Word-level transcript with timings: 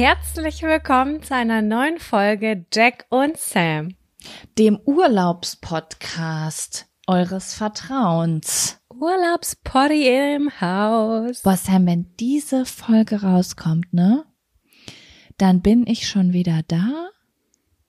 Herzlich 0.00 0.62
willkommen 0.62 1.24
zu 1.24 1.34
einer 1.34 1.60
neuen 1.60 1.98
Folge 1.98 2.64
Jack 2.72 3.06
und 3.08 3.36
Sam. 3.36 3.96
Dem 4.56 4.78
Urlaubspodcast 4.84 6.86
eures 7.08 7.54
Vertrauens. 7.54 8.80
Urlaubspotty 8.90 10.36
im 10.36 10.52
Haus. 10.60 11.42
Boah, 11.42 11.56
Sam, 11.56 11.88
wenn 11.88 12.14
diese 12.20 12.64
Folge 12.64 13.22
rauskommt, 13.22 13.92
ne? 13.92 14.24
Dann 15.36 15.62
bin 15.62 15.84
ich 15.84 16.06
schon 16.06 16.32
wieder 16.32 16.60
da 16.68 17.10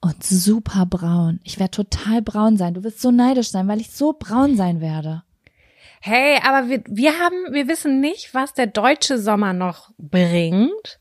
und 0.01 0.23
super 0.23 0.87
braun. 0.87 1.39
Ich 1.43 1.59
werde 1.59 1.69
total 1.69 2.23
braun 2.23 2.57
sein. 2.57 2.73
Du 2.73 2.83
wirst 2.83 3.01
so 3.01 3.11
neidisch 3.11 3.51
sein, 3.51 3.67
weil 3.67 3.81
ich 3.81 3.91
so 3.91 4.15
braun 4.17 4.57
sein 4.57 4.81
werde. 4.81 5.21
Hey, 6.01 6.39
aber 6.43 6.69
wir, 6.69 6.81
wir 6.87 7.19
haben, 7.19 7.53
wir 7.53 7.67
wissen 7.67 7.99
nicht, 7.99 8.33
was 8.33 8.55
der 8.55 8.65
deutsche 8.65 9.19
Sommer 9.19 9.53
noch 9.53 9.91
bringt. 9.99 10.98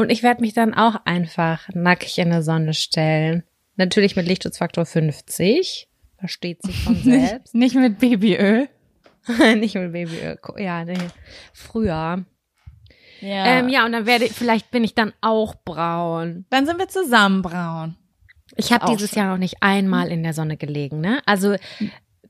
Und 0.00 0.10
ich 0.10 0.22
werde 0.22 0.40
mich 0.40 0.54
dann 0.54 0.72
auch 0.72 0.96
einfach 1.04 1.68
nackig 1.74 2.16
in 2.16 2.30
der 2.30 2.42
Sonne 2.42 2.72
stellen. 2.72 3.42
Natürlich 3.76 4.16
mit 4.16 4.26
Lichtschutzfaktor 4.26 4.86
50. 4.86 5.90
Versteht 6.18 6.62
sich 6.62 6.84
von 6.84 6.96
selbst. 7.04 7.54
Nicht, 7.54 7.74
nicht 7.74 7.82
mit 7.82 7.98
Babyöl. 7.98 8.70
nicht 9.56 9.74
mit 9.74 9.92
Babyöl. 9.92 10.38
Ja, 10.56 10.86
nee. 10.86 10.96
Früher. 11.52 12.24
Ja. 13.20 13.44
Ähm, 13.44 13.68
ja, 13.68 13.84
und 13.84 13.92
dann 13.92 14.06
werde 14.06 14.24
ich, 14.24 14.32
vielleicht 14.32 14.70
bin 14.70 14.84
ich 14.84 14.94
dann 14.94 15.12
auch 15.20 15.54
braun. 15.66 16.46
Dann 16.48 16.64
sind 16.64 16.78
wir 16.78 16.88
zusammen 16.88 17.42
braun. 17.42 17.96
Ich 18.56 18.72
habe 18.72 18.86
dieses 18.90 19.10
schön. 19.10 19.18
Jahr 19.18 19.32
noch 19.32 19.38
nicht 19.38 19.56
einmal 19.60 20.08
in 20.08 20.22
der 20.22 20.32
Sonne 20.32 20.56
gelegen, 20.56 21.02
ne? 21.02 21.20
Also 21.26 21.56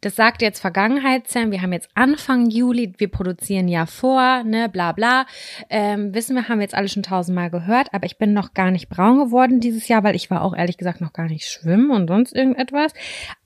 das 0.00 0.16
sagt 0.16 0.42
jetzt 0.42 0.60
Vergangenheit, 0.60 1.28
Sam. 1.28 1.50
Wir 1.50 1.62
haben 1.62 1.72
jetzt 1.72 1.88
Anfang 1.94 2.48
Juli, 2.50 2.94
wir 2.98 3.08
produzieren 3.08 3.68
ja 3.68 3.86
vor, 3.86 4.42
ne, 4.44 4.68
bla 4.68 4.92
bla. 4.92 5.26
Ähm, 5.68 6.14
wissen 6.14 6.36
wir, 6.36 6.48
haben 6.48 6.58
wir 6.58 6.64
jetzt 6.64 6.74
alle 6.74 6.88
schon 6.88 7.02
tausendmal 7.02 7.50
gehört, 7.50 7.92
aber 7.92 8.06
ich 8.06 8.18
bin 8.18 8.32
noch 8.32 8.54
gar 8.54 8.70
nicht 8.70 8.88
braun 8.88 9.18
geworden 9.18 9.60
dieses 9.60 9.88
Jahr, 9.88 10.02
weil 10.04 10.16
ich 10.16 10.30
war 10.30 10.42
auch 10.42 10.56
ehrlich 10.56 10.78
gesagt 10.78 11.00
noch 11.00 11.12
gar 11.12 11.26
nicht 11.26 11.48
schwimmen 11.48 11.90
und 11.90 12.08
sonst 12.08 12.34
irgendetwas. 12.34 12.92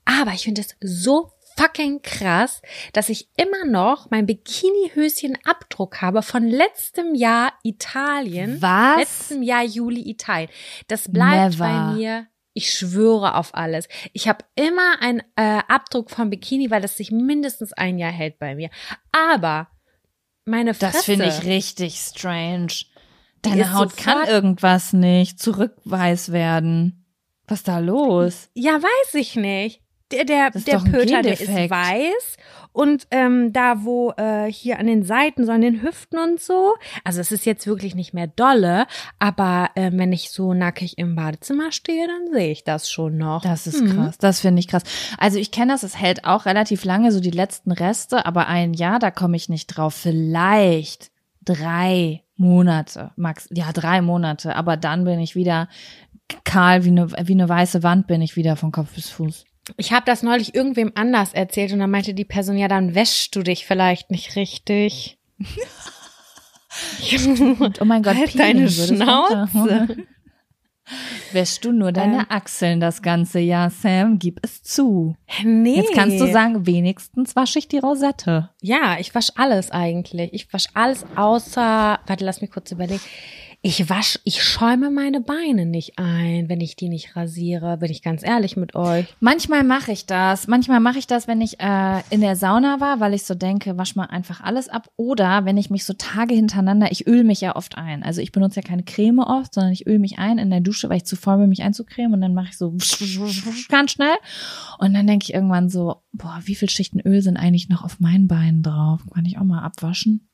Aber 0.05 0.31
ich 0.31 0.43
finde 0.43 0.61
es 0.61 0.75
so 0.81 1.31
fucking 1.57 2.01
krass, 2.01 2.61
dass 2.93 3.09
ich 3.09 3.29
immer 3.37 3.65
noch 3.65 4.09
mein 4.11 4.25
Bikini-Höschen 4.25 5.37
Abdruck 5.45 6.01
habe 6.01 6.21
von 6.21 6.43
letztem 6.43 7.15
Jahr 7.15 7.53
Italien. 7.63 8.61
Was? 8.61 8.97
Letztem 8.97 9.43
Jahr 9.43 9.63
Juli 9.63 10.09
Italien. 10.09 10.49
Das 10.87 11.11
bleibt 11.11 11.57
Never. 11.57 11.65
bei 11.65 11.93
mir. 11.93 12.27
Ich 12.57 12.73
schwöre 12.73 13.35
auf 13.35 13.53
alles. 13.53 13.89
Ich 14.13 14.29
habe 14.29 14.45
immer 14.55 15.01
einen 15.01 15.19
äh, 15.35 15.59
Abdruck 15.67 16.09
vom 16.09 16.29
Bikini, 16.29 16.71
weil 16.71 16.81
das 16.81 16.95
sich 16.95 17.11
mindestens 17.11 17.73
ein 17.73 17.99
Jahr 17.99 18.13
hält 18.13 18.39
bei 18.39 18.55
mir. 18.55 18.69
Aber 19.11 19.67
meine 20.45 20.73
Fresse. 20.73 20.93
Das 20.93 21.05
finde 21.05 21.27
ich 21.27 21.43
richtig 21.43 21.99
strange. 21.99 22.71
Deine 23.41 23.73
Haut 23.73 23.97
kann 23.97 24.25
irgendwas 24.27 24.93
nicht 24.93 25.39
zurückweiß 25.39 26.31
werden. 26.31 27.05
Was 27.45 27.59
ist 27.59 27.67
da 27.67 27.79
los? 27.79 28.49
Ja, 28.53 28.81
weiß 28.81 29.13
ich 29.15 29.35
nicht. 29.35 29.81
Der, 30.11 30.23
der, 30.23 30.51
der 30.51 30.77
Pöter, 30.79 31.23
der 31.23 31.33
ist 31.33 31.47
weiß 31.49 32.37
und 32.73 33.07
ähm, 33.09 33.53
da 33.53 33.83
wo 33.83 34.11
äh, 34.17 34.51
hier 34.51 34.77
an 34.79 34.85
den 34.85 35.01
Seiten, 35.03 35.45
so 35.45 35.51
an 35.51 35.61
den 35.61 35.81
Hüften 35.81 36.19
und 36.19 36.39
so. 36.39 36.75
Also 37.03 37.21
es 37.21 37.31
ist 37.31 37.45
jetzt 37.45 37.65
wirklich 37.65 37.95
nicht 37.95 38.13
mehr 38.13 38.27
dolle, 38.27 38.85
aber 39.17 39.71
äh, 39.73 39.89
wenn 39.93 40.13
ich 40.13 40.29
so 40.29 40.53
nackig 40.53 40.97
im 40.99 41.15
Badezimmer 41.15 41.71
stehe, 41.71 42.07
dann 42.07 42.31
sehe 42.33 42.51
ich 42.51 42.63
das 42.63 42.89
schon 42.91 43.17
noch. 43.17 43.41
Das 43.41 43.65
ist 43.65 43.81
Mhm. 43.81 43.95
krass. 43.95 44.17
Das 44.19 44.41
finde 44.41 44.59
ich 44.59 44.67
krass. 44.67 44.83
Also 45.17 45.39
ich 45.39 45.51
kenne 45.51 45.71
das, 45.73 45.81
es 45.83 45.97
hält 45.99 46.25
auch 46.25 46.45
relativ 46.45 46.85
lange, 46.85 47.11
so 47.11 47.19
die 47.19 47.31
letzten 47.31 47.71
Reste, 47.71 48.25
aber 48.27 48.47
ein 48.47 48.73
Jahr, 48.73 48.99
da 48.99 49.09
komme 49.09 49.37
ich 49.37 49.49
nicht 49.49 49.67
drauf. 49.67 49.95
Vielleicht 49.95 51.09
drei 51.43 52.21
Monate, 52.37 53.11
max, 53.15 53.47
ja, 53.51 53.71
drei 53.71 54.01
Monate, 54.01 54.55
aber 54.55 54.77
dann 54.77 55.05
bin 55.05 55.19
ich 55.19 55.35
wieder 55.35 55.67
kahl 56.43 56.83
wie 56.85 56.89
eine, 56.89 57.09
wie 57.11 57.33
eine 57.33 57.47
weiße 57.49 57.81
Wand 57.81 58.07
bin 58.07 58.21
ich 58.21 58.35
wieder 58.35 58.55
von 58.55 58.71
Kopf 58.71 58.93
bis 58.93 59.09
Fuß. 59.09 59.45
Ich 59.77 59.91
habe 59.91 60.05
das 60.05 60.23
neulich 60.23 60.53
irgendwem 60.53 60.91
anders 60.95 61.33
erzählt 61.33 61.73
und 61.73 61.79
dann 61.79 61.89
meinte 61.91 62.13
die 62.13 62.25
Person, 62.25 62.57
ja, 62.57 62.67
dann 62.67 62.95
wäschst 62.95 63.35
du 63.35 63.41
dich 63.41 63.65
vielleicht 63.65 64.11
nicht 64.11 64.35
richtig. 64.35 65.17
Und 67.59 67.81
oh 67.81 67.85
mein 67.85 68.03
Gott, 68.03 68.15
Halt 68.15 68.37
deine 68.37 68.69
Schnauze. 68.69 69.87
Wäschst 71.31 71.65
du 71.65 71.71
nur 71.71 71.91
deine 71.91 72.19
Ähm. 72.19 72.25
Achseln 72.29 72.79
das 72.79 73.01
ganze 73.01 73.39
Jahr, 73.39 73.71
Sam? 73.71 74.19
Gib 74.19 74.39
es 74.43 74.61
zu. 74.61 75.15
Nee. 75.43 75.77
Jetzt 75.77 75.93
kannst 75.93 76.19
du 76.19 76.31
sagen, 76.31 76.67
wenigstens 76.67 77.35
wasche 77.35 77.59
ich 77.59 77.67
die 77.67 77.79
Rosette. 77.79 78.51
Ja, 78.61 78.97
ich 78.99 79.15
wasche 79.15 79.33
alles 79.35 79.71
eigentlich. 79.71 80.31
Ich 80.33 80.51
wasche 80.53 80.69
alles 80.75 81.05
außer, 81.15 81.99
warte, 82.05 82.25
lass 82.25 82.41
mich 82.41 82.51
kurz 82.51 82.71
überlegen. 82.71 83.01
Ich 83.67 83.89
wasch, 83.89 84.19
ich 84.25 84.43
schäume 84.43 84.91
meine 84.91 85.21
Beine 85.21 85.65
nicht 85.65 85.97
ein, 85.97 86.49
wenn 86.49 86.61
ich 86.61 86.75
die 86.75 86.87
nicht 86.87 87.15
rasiere, 87.15 87.77
bin 87.77 87.89
ich 87.89 88.03
ganz 88.03 88.21
ehrlich 88.23 88.55
mit 88.55 88.75
euch. 88.75 89.07
Manchmal 89.21 89.63
mache 89.63 89.91
ich 89.91 90.05
das. 90.05 90.45
Manchmal 90.45 90.79
mache 90.79 90.99
ich 90.99 91.07
das, 91.07 91.27
wenn 91.27 91.41
ich 91.41 91.59
äh, 91.59 92.01
in 92.11 92.21
der 92.21 92.35
Sauna 92.35 92.79
war, 92.79 92.99
weil 92.99 93.15
ich 93.15 93.23
so 93.23 93.33
denke, 93.33 93.75
wasch 93.75 93.95
mal 93.95 94.05
einfach 94.05 94.41
alles 94.41 94.69
ab. 94.69 94.91
Oder 94.97 95.45
wenn 95.45 95.57
ich 95.57 95.71
mich 95.71 95.83
so 95.83 95.93
Tage 95.93 96.35
hintereinander, 96.35 96.91
ich 96.91 97.07
öle 97.07 97.23
mich 97.23 97.41
ja 97.41 97.55
oft 97.55 97.75
ein. 97.75 98.03
Also 98.03 98.21
ich 98.21 98.31
benutze 98.31 98.57
ja 98.57 98.61
keine 98.61 98.83
Creme 98.83 99.17
oft, 99.17 99.55
sondern 99.55 99.73
ich 99.73 99.87
öle 99.87 99.97
mich 99.97 100.19
ein 100.19 100.37
in 100.37 100.51
der 100.51 100.61
Dusche, 100.61 100.87
weil 100.89 100.97
ich 100.97 101.05
zu 101.05 101.15
faul 101.15 101.39
bin, 101.39 101.49
mich 101.49 101.63
einzucremen. 101.63 102.13
Und 102.13 102.21
dann 102.21 102.35
mache 102.35 102.49
ich 102.49 102.57
so 102.59 102.69
ganz 103.69 103.93
schnell. 103.93 104.15
Und 104.77 104.93
dann 104.93 105.07
denke 105.07 105.23
ich 105.23 105.33
irgendwann 105.33 105.69
so, 105.69 106.03
boah, 106.13 106.39
wie 106.43 106.53
viel 106.53 106.69
Schichten 106.69 106.99
Öl 106.99 107.23
sind 107.23 107.37
eigentlich 107.37 107.67
noch 107.67 107.83
auf 107.83 107.99
meinen 107.99 108.27
Beinen 108.27 108.61
drauf? 108.61 109.01
Kann 109.11 109.25
ich 109.25 109.39
auch 109.39 109.43
mal 109.43 109.63
abwaschen? 109.63 110.29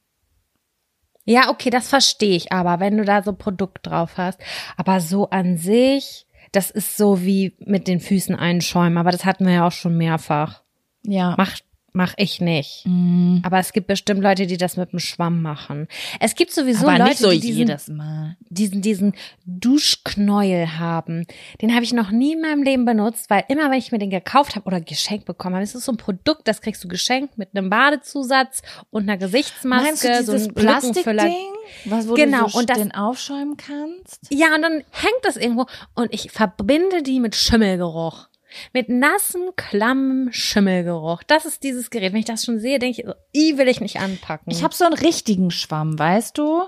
Ja, 1.31 1.49
okay, 1.49 1.69
das 1.69 1.87
verstehe 1.87 2.35
ich 2.35 2.51
aber, 2.51 2.81
wenn 2.81 2.97
du 2.97 3.05
da 3.05 3.23
so 3.23 3.31
Produkt 3.31 3.87
drauf 3.87 4.17
hast. 4.17 4.39
Aber 4.75 4.99
so 4.99 5.29
an 5.29 5.55
sich, 5.55 6.27
das 6.51 6.71
ist 6.71 6.97
so 6.97 7.21
wie 7.21 7.55
mit 7.59 7.87
den 7.87 8.01
Füßen 8.01 8.35
einschäumen, 8.35 8.97
aber 8.97 9.11
das 9.11 9.23
hatten 9.23 9.45
wir 9.45 9.53
ja 9.53 9.67
auch 9.67 9.71
schon 9.71 9.97
mehrfach. 9.97 10.61
Ja. 11.03 11.35
Macht 11.37 11.63
Mach 11.93 12.13
ich 12.15 12.39
nicht. 12.39 12.83
Mm. 12.85 13.39
Aber 13.43 13.59
es 13.59 13.73
gibt 13.73 13.87
bestimmt 13.87 14.21
Leute, 14.21 14.47
die 14.47 14.55
das 14.57 14.77
mit 14.77 14.93
dem 14.93 14.99
Schwamm 14.99 15.41
machen. 15.41 15.87
Es 16.21 16.35
gibt 16.35 16.51
sowieso 16.53 16.87
Aber 16.87 16.97
Leute, 16.99 17.09
nicht 17.09 17.17
so 17.19 17.29
die 17.31 17.39
diesen, 17.41 17.57
jedes 17.67 17.87
Mal. 17.89 18.37
diesen, 18.49 18.81
diesen 18.81 19.13
Duschknäuel 19.45 20.77
haben. 20.79 21.25
Den 21.61 21.73
habe 21.73 21.83
ich 21.83 21.93
noch 21.93 22.11
nie 22.11 22.33
in 22.33 22.41
meinem 22.41 22.63
Leben 22.63 22.85
benutzt, 22.85 23.29
weil 23.29 23.43
immer, 23.49 23.69
wenn 23.71 23.77
ich 23.77 23.91
mir 23.91 23.99
den 23.99 24.09
gekauft 24.09 24.55
habe 24.55 24.65
oder 24.65 24.79
geschenkt 24.79 25.25
bekommen 25.25 25.55
habe, 25.55 25.63
es 25.63 25.75
ist 25.75 25.85
so 25.85 25.91
ein 25.91 25.97
Produkt, 25.97 26.47
das 26.47 26.61
kriegst 26.61 26.83
du 26.83 26.87
geschenkt 26.87 27.37
mit 27.37 27.49
einem 27.55 27.69
Badezusatz 27.69 28.61
und 28.89 29.03
einer 29.03 29.17
Gesichtsmaske, 29.17 29.85
Meinst 29.85 30.03
du 30.03 30.23
so 30.23 30.31
dieses 30.33 30.47
ein 30.47 30.55
Lückenfüller. 30.55 31.23
Plastikding, 31.23 31.53
was 31.85 32.07
wo 32.07 32.13
Genau, 32.13 32.43
du 32.45 32.49
so 32.51 32.59
und 32.59 32.69
das- 32.69 32.77
den 32.77 32.93
aufschäumen 32.93 33.57
kannst? 33.57 34.27
Ja, 34.29 34.55
und 34.55 34.61
dann 34.61 34.83
hängt 34.91 35.23
das 35.23 35.35
irgendwo 35.37 35.65
und 35.95 36.13
ich 36.13 36.31
verbinde 36.31 37.03
die 37.03 37.19
mit 37.19 37.35
Schimmelgeruch. 37.35 38.27
Mit 38.73 38.89
nassem, 38.89 39.51
klammem 39.55 40.29
Schimmelgeruch. 40.31 41.23
Das 41.23 41.45
ist 41.45 41.63
dieses 41.63 41.89
Gerät. 41.89 42.13
Wenn 42.13 42.19
ich 42.19 42.25
das 42.25 42.43
schon 42.43 42.59
sehe, 42.59 42.79
denke 42.79 43.01
ich, 43.01 43.41
i 43.41 43.57
will 43.57 43.67
ich 43.67 43.81
nicht 43.81 43.99
anpacken. 43.99 44.51
Ich 44.51 44.63
habe 44.63 44.73
so 44.73 44.85
einen 44.85 44.93
richtigen 44.93 45.51
Schwamm, 45.51 45.97
weißt 45.97 46.37
du? 46.37 46.63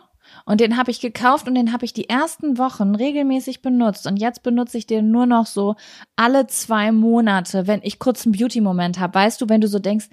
Und 0.45 0.61
den 0.61 0.77
habe 0.77 0.91
ich 0.91 0.99
gekauft 0.99 1.47
und 1.47 1.55
den 1.55 1.73
habe 1.73 1.85
ich 1.85 1.93
die 1.93 2.09
ersten 2.09 2.57
Wochen 2.57 2.95
regelmäßig 2.95 3.61
benutzt. 3.61 4.07
Und 4.07 4.17
jetzt 4.17 4.43
benutze 4.43 4.77
ich 4.77 4.87
den 4.87 5.11
nur 5.11 5.25
noch 5.25 5.45
so 5.45 5.75
alle 6.15 6.47
zwei 6.47 6.91
Monate, 6.91 7.67
wenn 7.67 7.81
ich 7.83 7.99
kurz 7.99 8.25
einen 8.25 8.33
Beauty-Moment 8.33 8.99
habe. 8.99 9.13
Weißt 9.13 9.41
du, 9.41 9.49
wenn 9.49 9.61
du 9.61 9.67
so 9.67 9.79
denkst, 9.79 10.07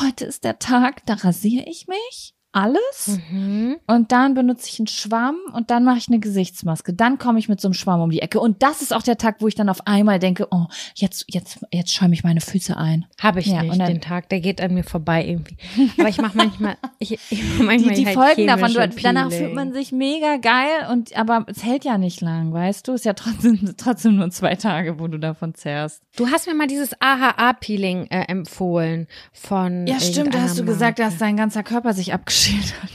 heute 0.00 0.24
ist 0.24 0.44
der 0.44 0.58
Tag, 0.58 1.04
da 1.06 1.14
rasiere 1.14 1.64
ich 1.68 1.86
mich. 1.86 2.34
Alles. 2.52 3.18
Mhm. 3.30 3.76
Und 3.86 4.10
dann 4.10 4.34
benutze 4.34 4.68
ich 4.68 4.80
einen 4.80 4.88
Schwamm 4.88 5.36
und 5.52 5.70
dann 5.70 5.84
mache 5.84 5.98
ich 5.98 6.08
eine 6.08 6.18
Gesichtsmaske. 6.18 6.92
Dann 6.92 7.18
komme 7.18 7.38
ich 7.38 7.48
mit 7.48 7.60
so 7.60 7.68
einem 7.68 7.74
Schwamm 7.74 8.00
um 8.00 8.10
die 8.10 8.22
Ecke. 8.22 8.40
Und 8.40 8.62
das 8.62 8.82
ist 8.82 8.92
auch 8.92 9.02
der 9.02 9.18
Tag, 9.18 9.36
wo 9.38 9.46
ich 9.46 9.54
dann 9.54 9.68
auf 9.68 9.86
einmal 9.86 10.18
denke, 10.18 10.48
oh, 10.50 10.66
jetzt, 10.94 11.26
jetzt, 11.28 11.60
jetzt 11.70 11.92
schäume 11.92 12.14
ich 12.14 12.24
meine 12.24 12.40
Füße 12.40 12.76
ein. 12.76 13.06
Habe 13.20 13.38
ich 13.40 13.46
Ja, 13.46 13.62
nicht 13.62 13.80
den 13.80 14.00
Tag, 14.00 14.28
der 14.30 14.40
geht 14.40 14.60
an 14.60 14.74
mir 14.74 14.82
vorbei 14.82 15.24
irgendwie. 15.26 15.56
Aber 15.98 16.08
ich 16.08 16.20
mache 16.20 16.36
manchmal, 16.36 16.76
ich, 16.98 17.18
ich 17.30 17.42
mach 17.44 17.58
Die, 17.58 17.62
manchmal 17.62 17.94
die 17.94 18.06
halt 18.06 18.16
Folgen 18.16 18.46
davon, 18.48 18.72
du, 18.72 18.80
chemische 18.80 19.02
danach 19.02 19.28
Peeling. 19.28 19.44
fühlt 19.44 19.54
man 19.54 19.72
sich 19.72 19.92
mega 19.92 20.36
geil 20.38 20.88
und 20.90 21.16
aber 21.16 21.44
es 21.46 21.62
hält 21.64 21.84
ja 21.84 21.98
nicht 21.98 22.20
lang, 22.20 22.52
weißt 22.52 22.88
du? 22.88 22.92
Ist 22.94 23.04
ja 23.04 23.12
trotzdem, 23.12 23.60
trotzdem 23.76 24.16
nur 24.16 24.30
zwei 24.30 24.56
Tage, 24.56 24.98
wo 24.98 25.06
du 25.06 25.18
davon 25.18 25.54
zehrst. 25.54 26.02
Du 26.16 26.28
hast 26.28 26.46
mir 26.48 26.54
mal 26.54 26.66
dieses 26.66 27.00
AHA-Peeling 27.00 28.08
äh, 28.10 28.24
empfohlen 28.26 29.06
von. 29.32 29.86
Ja, 29.86 30.00
stimmt, 30.00 30.34
da 30.34 30.42
hast 30.42 30.58
du 30.58 30.64
gesagt, 30.64 30.98
dass 30.98 31.18
dein 31.18 31.36
ganzer 31.36 31.62
Körper 31.62 31.94
sich 31.94 32.12
hat. 32.48 32.90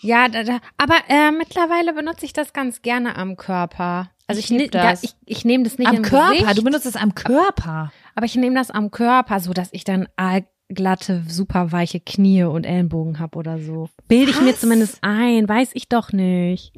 Ja, 0.00 0.28
da, 0.28 0.42
da, 0.44 0.58
aber 0.76 0.96
äh, 1.08 1.30
mittlerweile 1.30 1.94
benutze 1.94 2.26
ich 2.26 2.32
das 2.34 2.52
ganz 2.52 2.82
gerne 2.82 3.16
am 3.16 3.36
Körper. 3.36 4.10
Also 4.26 4.38
Ich 4.38 4.50
ich, 4.50 4.56
ne- 4.58 4.68
das. 4.68 5.02
ich, 5.02 5.14
ich 5.24 5.44
nehme 5.44 5.64
das 5.64 5.78
nicht 5.78 5.88
Am 5.88 6.02
Körper, 6.02 6.32
Gesicht, 6.34 6.58
du 6.58 6.62
benutzt 6.64 6.86
es 6.86 6.96
am 6.96 7.14
Körper. 7.14 7.90
aber 8.14 8.26
ich 8.26 8.36
nehme 8.36 8.54
das 8.54 8.70
am 8.70 8.90
Körper, 8.90 9.40
so 9.40 9.52
dass 9.54 9.68
ich 9.72 9.84
dann 9.84 10.08
glatte, 10.68 11.22
super 11.28 11.72
weiche 11.72 12.00
Knie 12.00 12.44
und 12.44 12.64
Ellenbogen 12.64 13.18
habe 13.18 13.38
oder 13.38 13.58
so. 13.58 13.88
Bilde 14.08 14.30
ich 14.32 14.40
mir 14.40 14.56
zumindest 14.56 14.98
ein, 15.02 15.48
weiß 15.48 15.70
ich 15.74 15.88
doch 15.88 16.12
nicht. 16.12 16.72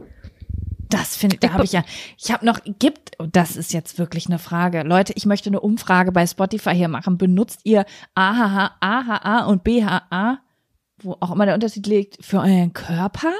Das 0.88 1.16
finde 1.16 1.34
ich, 1.36 1.40
da 1.40 1.52
habe 1.52 1.64
ich 1.64 1.72
ja, 1.72 1.82
ich 2.16 2.30
habe 2.32 2.46
noch, 2.46 2.60
gibt, 2.78 3.18
und 3.18 3.34
das 3.34 3.56
ist 3.56 3.72
jetzt 3.72 3.98
wirklich 3.98 4.26
eine 4.26 4.38
Frage. 4.38 4.82
Leute, 4.82 5.12
ich 5.16 5.26
möchte 5.26 5.50
eine 5.50 5.60
Umfrage 5.60 6.12
bei 6.12 6.24
Spotify 6.26 6.74
hier 6.74 6.86
machen. 6.88 7.18
Benutzt 7.18 7.60
ihr 7.64 7.84
AHA, 8.14 8.76
AHA 8.80 9.46
und 9.46 9.64
BHA, 9.64 10.38
wo 10.98 11.16
auch 11.20 11.32
immer 11.32 11.46
der 11.46 11.54
Unterschied 11.54 11.86
liegt, 11.86 12.24
für 12.24 12.38
euren 12.38 12.72
Körper? 12.72 13.32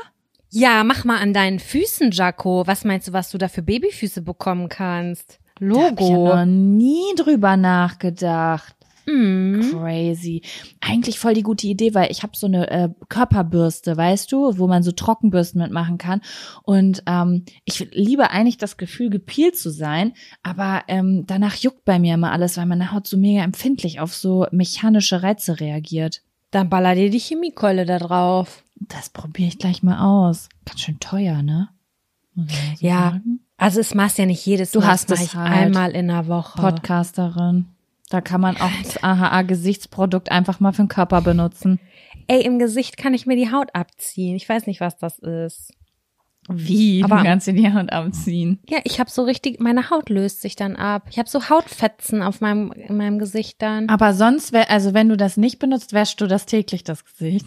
Ja, 0.51 0.85
mach 0.85 1.05
mal 1.05 1.19
an 1.19 1.35
deinen 1.35 1.59
Füßen, 1.59 2.13
Jaco. 2.13 2.67
Was 2.67 2.85
meinst 2.85 3.09
du, 3.09 3.13
was 3.13 3.31
du 3.31 3.39
da 3.39 3.49
für 3.49 3.63
Babyfüße 3.63 4.23
bekommen 4.23 4.69
kannst? 4.69 5.41
Da 5.61 5.67
hab 5.67 6.01
ich 6.01 6.09
ja 6.09 6.15
Logo. 6.17 6.37
noch 6.37 6.45
nie 6.45 7.15
drüber 7.17 7.57
nachgedacht. 7.57 8.77
Mhm. 9.07 9.73
Crazy. 9.73 10.43
Eigentlich 10.81 11.19
voll 11.19 11.35
die 11.35 11.45
gute 11.45 11.67
Idee, 11.67 11.95
weil 11.95 12.11
ich 12.11 12.23
habe 12.23 12.37
so 12.37 12.47
eine 12.47 12.69
äh, 12.71 12.89
Körperbürste, 13.09 13.97
weißt 13.97 14.31
du, 14.33 14.59
wo 14.59 14.67
man 14.67 14.83
so 14.83 14.91
Trockenbürsten 14.93 15.63
mitmachen 15.63 15.97
kann. 15.97 16.21
Und 16.65 17.05
ähm, 17.07 17.45
ich 17.65 17.89
liebe 17.93 18.31
eigentlich 18.31 18.59
das 18.59 18.77
Gefühl, 18.77 19.09
gepielt 19.11 19.57
zu 19.57 19.71
sein, 19.71 20.13
aber 20.43 20.83
ähm, 20.89 21.25
danach 21.27 21.55
juckt 21.55 21.85
bei 21.85 21.99
mir 21.99 22.15
immer 22.15 22.33
alles, 22.33 22.57
weil 22.57 22.67
meine 22.67 22.93
Haut 22.93 23.07
so 23.07 23.17
mega 23.17 23.43
empfindlich 23.43 24.01
auf 24.01 24.13
so 24.13 24.47
mechanische 24.51 25.23
Reize 25.23 25.61
reagiert. 25.61 26.23
Dann 26.51 26.69
baller 26.71 26.95
dir 26.95 27.11
die 27.11 27.19
Chemiekeule 27.19 27.85
da 27.87 27.99
drauf. 27.99 28.63
Das 28.77 29.09
probiere 29.11 29.49
ich 29.49 29.59
gleich 29.59 29.83
mal 29.83 29.99
aus. 29.99 30.49
Ganz 30.65 30.81
schön 30.81 31.01
teuer, 31.01 31.43
ne? 31.43 31.69
So 32.35 32.45
Ja. 32.81 33.11
sagen. 33.13 33.41
Also 33.57 33.81
es 33.81 33.95
machst 33.95 34.19
ja 34.19 34.27
nicht 34.27 34.45
jedes 34.45 34.71
Du 34.73 34.81
Mal. 34.81 34.89
hast 34.89 35.11
das 35.11 35.21
mach 35.21 35.27
es 35.27 35.35
halt. 35.35 35.51
einmal 35.53 35.91
in 35.93 36.09
der 36.09 36.27
Woche. 36.29 36.61
Podcasterin. 36.61 37.67
Da 38.11 38.21
kann 38.21 38.41
man 38.41 38.57
auch 38.59 38.71
das 38.85 39.03
AHA-Gesichtsprodukt 39.03 40.31
einfach 40.31 40.61
mal 40.61 40.73
für 40.73 40.83
den 40.83 40.89
Körper 40.89 41.23
benutzen. 41.23 41.81
Ey, 42.29 42.43
im 42.45 42.59
Gesicht 42.59 42.97
kann 42.97 43.15
ich 43.15 43.27
mir 43.27 43.37
die 43.37 43.51
Haut 43.51 43.75
abziehen. 43.75 44.37
Ich 44.37 44.49
weiß 44.49 44.67
nicht, 44.67 44.81
was 44.81 44.99
das 44.99 45.19
ist. 45.19 45.73
Wie? 46.49 47.03
Aber- 47.05 47.19
du 47.19 47.25
kannst 47.25 47.47
dir 47.47 47.53
die 47.55 47.73
Haut 47.73 47.93
abziehen. 47.93 48.61
Ja, 48.69 48.79
ich 48.85 49.01
habe 49.01 49.11
so 49.11 49.23
richtig, 49.25 49.61
meine 49.61 49.91
Haut 49.91 50.09
löst 50.11 50.43
sich 50.43 50.57
dann 50.57 50.77
ab. 50.77 51.07
Ich 51.11 51.19
habe 51.19 51.29
so 51.29 51.49
Hautfetzen 51.49 52.23
auf 52.23 52.41
meinem, 52.41 52.73
in 52.73 52.97
meinem 52.97 53.19
Gesicht 53.19 53.61
dann. 53.63 53.89
Aber 53.89 54.15
sonst, 54.15 54.53
wär, 54.53 54.71
also 54.71 54.95
wenn 54.95 55.09
du 55.09 55.17
das 55.17 55.37
nicht 55.37 55.59
benutzt, 55.59 55.93
wäschst 55.93 56.21
du 56.21 56.27
das 56.27 56.47
täglich, 56.47 56.85
das 56.85 57.05
Gesicht. 57.05 57.47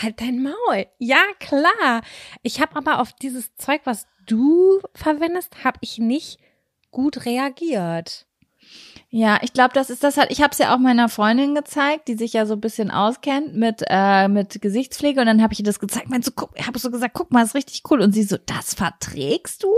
Halt 0.00 0.20
dein 0.20 0.42
Maul. 0.42 0.86
Ja, 0.98 1.18
klar. 1.40 2.02
Ich 2.42 2.60
habe 2.60 2.76
aber 2.76 3.00
auf 3.00 3.12
dieses 3.14 3.54
Zeug, 3.56 3.80
was 3.84 4.06
du 4.26 4.80
verwendest, 4.94 5.64
habe 5.64 5.78
ich 5.80 5.98
nicht 5.98 6.38
gut 6.90 7.26
reagiert. 7.26 8.26
Ja, 9.10 9.38
ich 9.40 9.54
glaube, 9.54 9.72
das 9.72 9.88
ist 9.88 10.04
das 10.04 10.18
halt. 10.18 10.30
Ich 10.30 10.42
habe 10.42 10.52
es 10.52 10.58
ja 10.58 10.74
auch 10.74 10.78
meiner 10.78 11.08
Freundin 11.08 11.54
gezeigt, 11.54 12.08
die 12.08 12.14
sich 12.14 12.34
ja 12.34 12.44
so 12.44 12.54
ein 12.54 12.60
bisschen 12.60 12.90
auskennt 12.90 13.54
mit 13.54 13.82
äh, 13.88 14.28
mit 14.28 14.60
Gesichtspflege 14.60 15.20
und 15.20 15.26
dann 15.26 15.42
habe 15.42 15.54
ich 15.54 15.60
ihr 15.60 15.64
das 15.64 15.80
gezeigt. 15.80 16.10
Meinst 16.10 16.28
du, 16.28 16.32
guck, 16.32 16.50
ich 16.54 16.66
habe 16.66 16.78
so 16.78 16.90
gesagt, 16.90 17.14
guck 17.14 17.32
mal, 17.32 17.42
ist 17.42 17.54
richtig 17.54 17.82
cool 17.90 18.02
und 18.02 18.12
sie 18.12 18.22
so, 18.22 18.36
das 18.36 18.74
verträgst 18.74 19.62
du? 19.62 19.72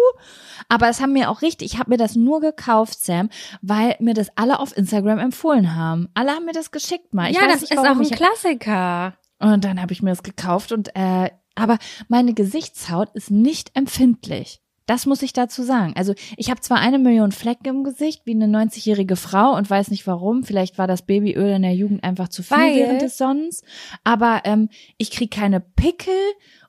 Aber 0.69 0.89
es 0.89 1.01
haben 1.01 1.13
mir 1.13 1.31
auch 1.31 1.43
richtig, 1.43 1.73
ich 1.73 1.79
habe 1.79 1.91
mir 1.91 1.97
das 1.97 2.17
nur 2.17 2.41
gekauft, 2.41 3.05
Sam, 3.05 3.31
weil 3.63 3.95
mir 4.01 4.15
das 4.15 4.31
alle 4.35 4.59
auf 4.59 4.77
Instagram 4.77 5.21
empfohlen 5.21 5.77
haben. 5.77 6.09
Alle 6.15 6.33
haben 6.33 6.45
mir 6.45 6.53
das 6.53 6.73
geschickt 6.73 7.15
mal. 7.15 7.31
Ich 7.31 7.37
ja, 7.37 7.47
das 7.47 7.61
nicht, 7.61 7.71
ist 7.71 7.79
auch 7.79 7.85
ein 7.85 8.11
Klassiker. 8.11 9.15
Und 9.39 9.65
dann 9.65 9.81
habe 9.81 9.93
ich 9.93 10.03
mir 10.03 10.11
das 10.11 10.25
gekauft 10.25 10.73
und 10.73 10.95
äh, 10.97 11.31
aber 11.55 11.79
meine 12.09 12.35
Gesichtshaut 12.35 13.11
ist 13.15 13.31
nicht 13.31 13.77
empfindlich. 13.77 14.61
Das 14.91 15.07
muss 15.07 15.23
ich 15.23 15.33
dazu 15.33 15.63
sagen. 15.63 15.93
Also 15.95 16.15
ich 16.37 16.51
habe 16.51 16.63
zwar 16.63 16.79
eine 16.79 16.99
Million 16.99 17.31
Flecken 17.31 17.69
im 17.69 17.85
Gesicht 17.85 18.23
wie 18.25 18.33
eine 18.33 18.47
90-jährige 18.47 19.15
Frau 19.15 19.55
und 19.55 19.71
weiß 19.71 19.93
nicht 19.93 20.05
warum. 20.09 20.43
Vielleicht 20.43 20.79
war 20.79 20.89
das 20.89 21.03
Babyöl 21.03 21.53
in 21.53 21.63
der 21.63 21.75
Jugend 21.77 22.03
einfach 22.03 22.29
zu 22.29 22.43
viel 22.43 22.57
Weil- 22.57 22.75
während 22.75 23.01
des 23.01 23.17
Sonnens. 23.17 23.63
Aber 24.03 24.41
ähm, 24.43 24.69
ich 24.99 25.13
krieg 25.13 25.31
keine 25.31 25.61
Pickel 25.61 26.13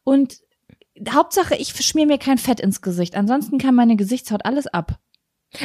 und 0.03 0.37
Hauptsache 1.09 1.55
ich 1.55 1.73
schmier 1.83 2.05
mir 2.05 2.19
kein 2.19 2.37
Fett 2.37 2.59
ins 2.59 2.83
Gesicht. 2.83 3.15
Ansonsten 3.15 3.57
kann 3.57 3.73
meine 3.73 3.95
Gesichtshaut 3.95 4.45
alles 4.45 4.67
ab. 4.67 4.99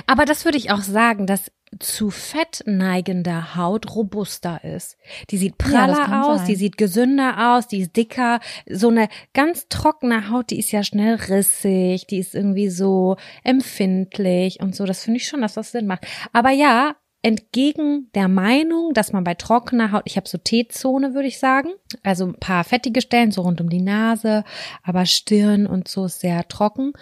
Aber 0.06 0.24
das 0.24 0.44
würde 0.44 0.58
ich 0.58 0.70
auch 0.70 0.80
sagen, 0.82 1.26
dass 1.26 1.52
zu 1.80 2.10
fett 2.10 2.62
neigende 2.66 3.56
Haut 3.56 3.94
robuster 3.94 4.62
ist. 4.64 4.96
Die 5.30 5.36
sieht 5.36 5.54
Ja, 5.60 5.68
praller 5.68 6.04
kann 6.06 6.22
aus, 6.22 6.38
sein. 6.38 6.46
die 6.48 6.56
sieht 6.56 6.78
gesünder 6.78 7.54
aus, 7.56 7.66
die 7.68 7.80
ist 7.80 7.96
dicker. 7.96 8.40
So 8.68 8.88
eine 8.88 9.08
ganz 9.34 9.66
trockene 9.68 10.30
Haut, 10.30 10.50
die 10.50 10.58
ist 10.58 10.70
ja 10.70 10.82
schnell 10.82 11.16
rissig, 11.16 12.06
die 12.06 12.18
ist 12.18 12.34
irgendwie 12.34 12.68
so 12.68 13.16
empfindlich 13.42 14.60
und 14.60 14.74
so. 14.74 14.86
Das 14.86 15.04
finde 15.04 15.18
ich 15.18 15.28
schon, 15.28 15.42
dass 15.42 15.54
das 15.54 15.72
Sinn 15.72 15.86
macht. 15.86 16.06
Aber 16.32 16.50
ja, 16.50 16.94
entgegen 17.22 18.10
der 18.14 18.28
Meinung, 18.28 18.94
dass 18.94 19.12
man 19.12 19.24
bei 19.24 19.34
trockener 19.34 19.90
Haut, 19.90 20.02
ich 20.04 20.16
habe 20.16 20.28
so 20.28 20.38
T-Zone, 20.38 21.14
würde 21.14 21.28
ich 21.28 21.40
sagen, 21.40 21.70
also 22.04 22.26
ein 22.26 22.38
paar 22.38 22.62
fettige 22.62 23.00
Stellen, 23.00 23.32
so 23.32 23.42
rund 23.42 23.60
um 23.60 23.68
die 23.68 23.82
Nase, 23.82 24.44
aber 24.84 25.04
Stirn 25.06 25.66
und 25.66 25.88
so 25.88 26.04
ist 26.04 26.20
sehr 26.20 26.46
trocken 26.46 26.92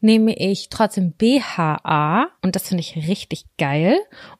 nehme 0.00 0.34
ich 0.36 0.68
trotzdem 0.70 1.12
BHA 1.12 2.28
und 2.42 2.56
das 2.56 2.68
finde 2.68 2.80
ich 2.82 2.96
richtig 3.08 3.44
geil. 3.58 3.96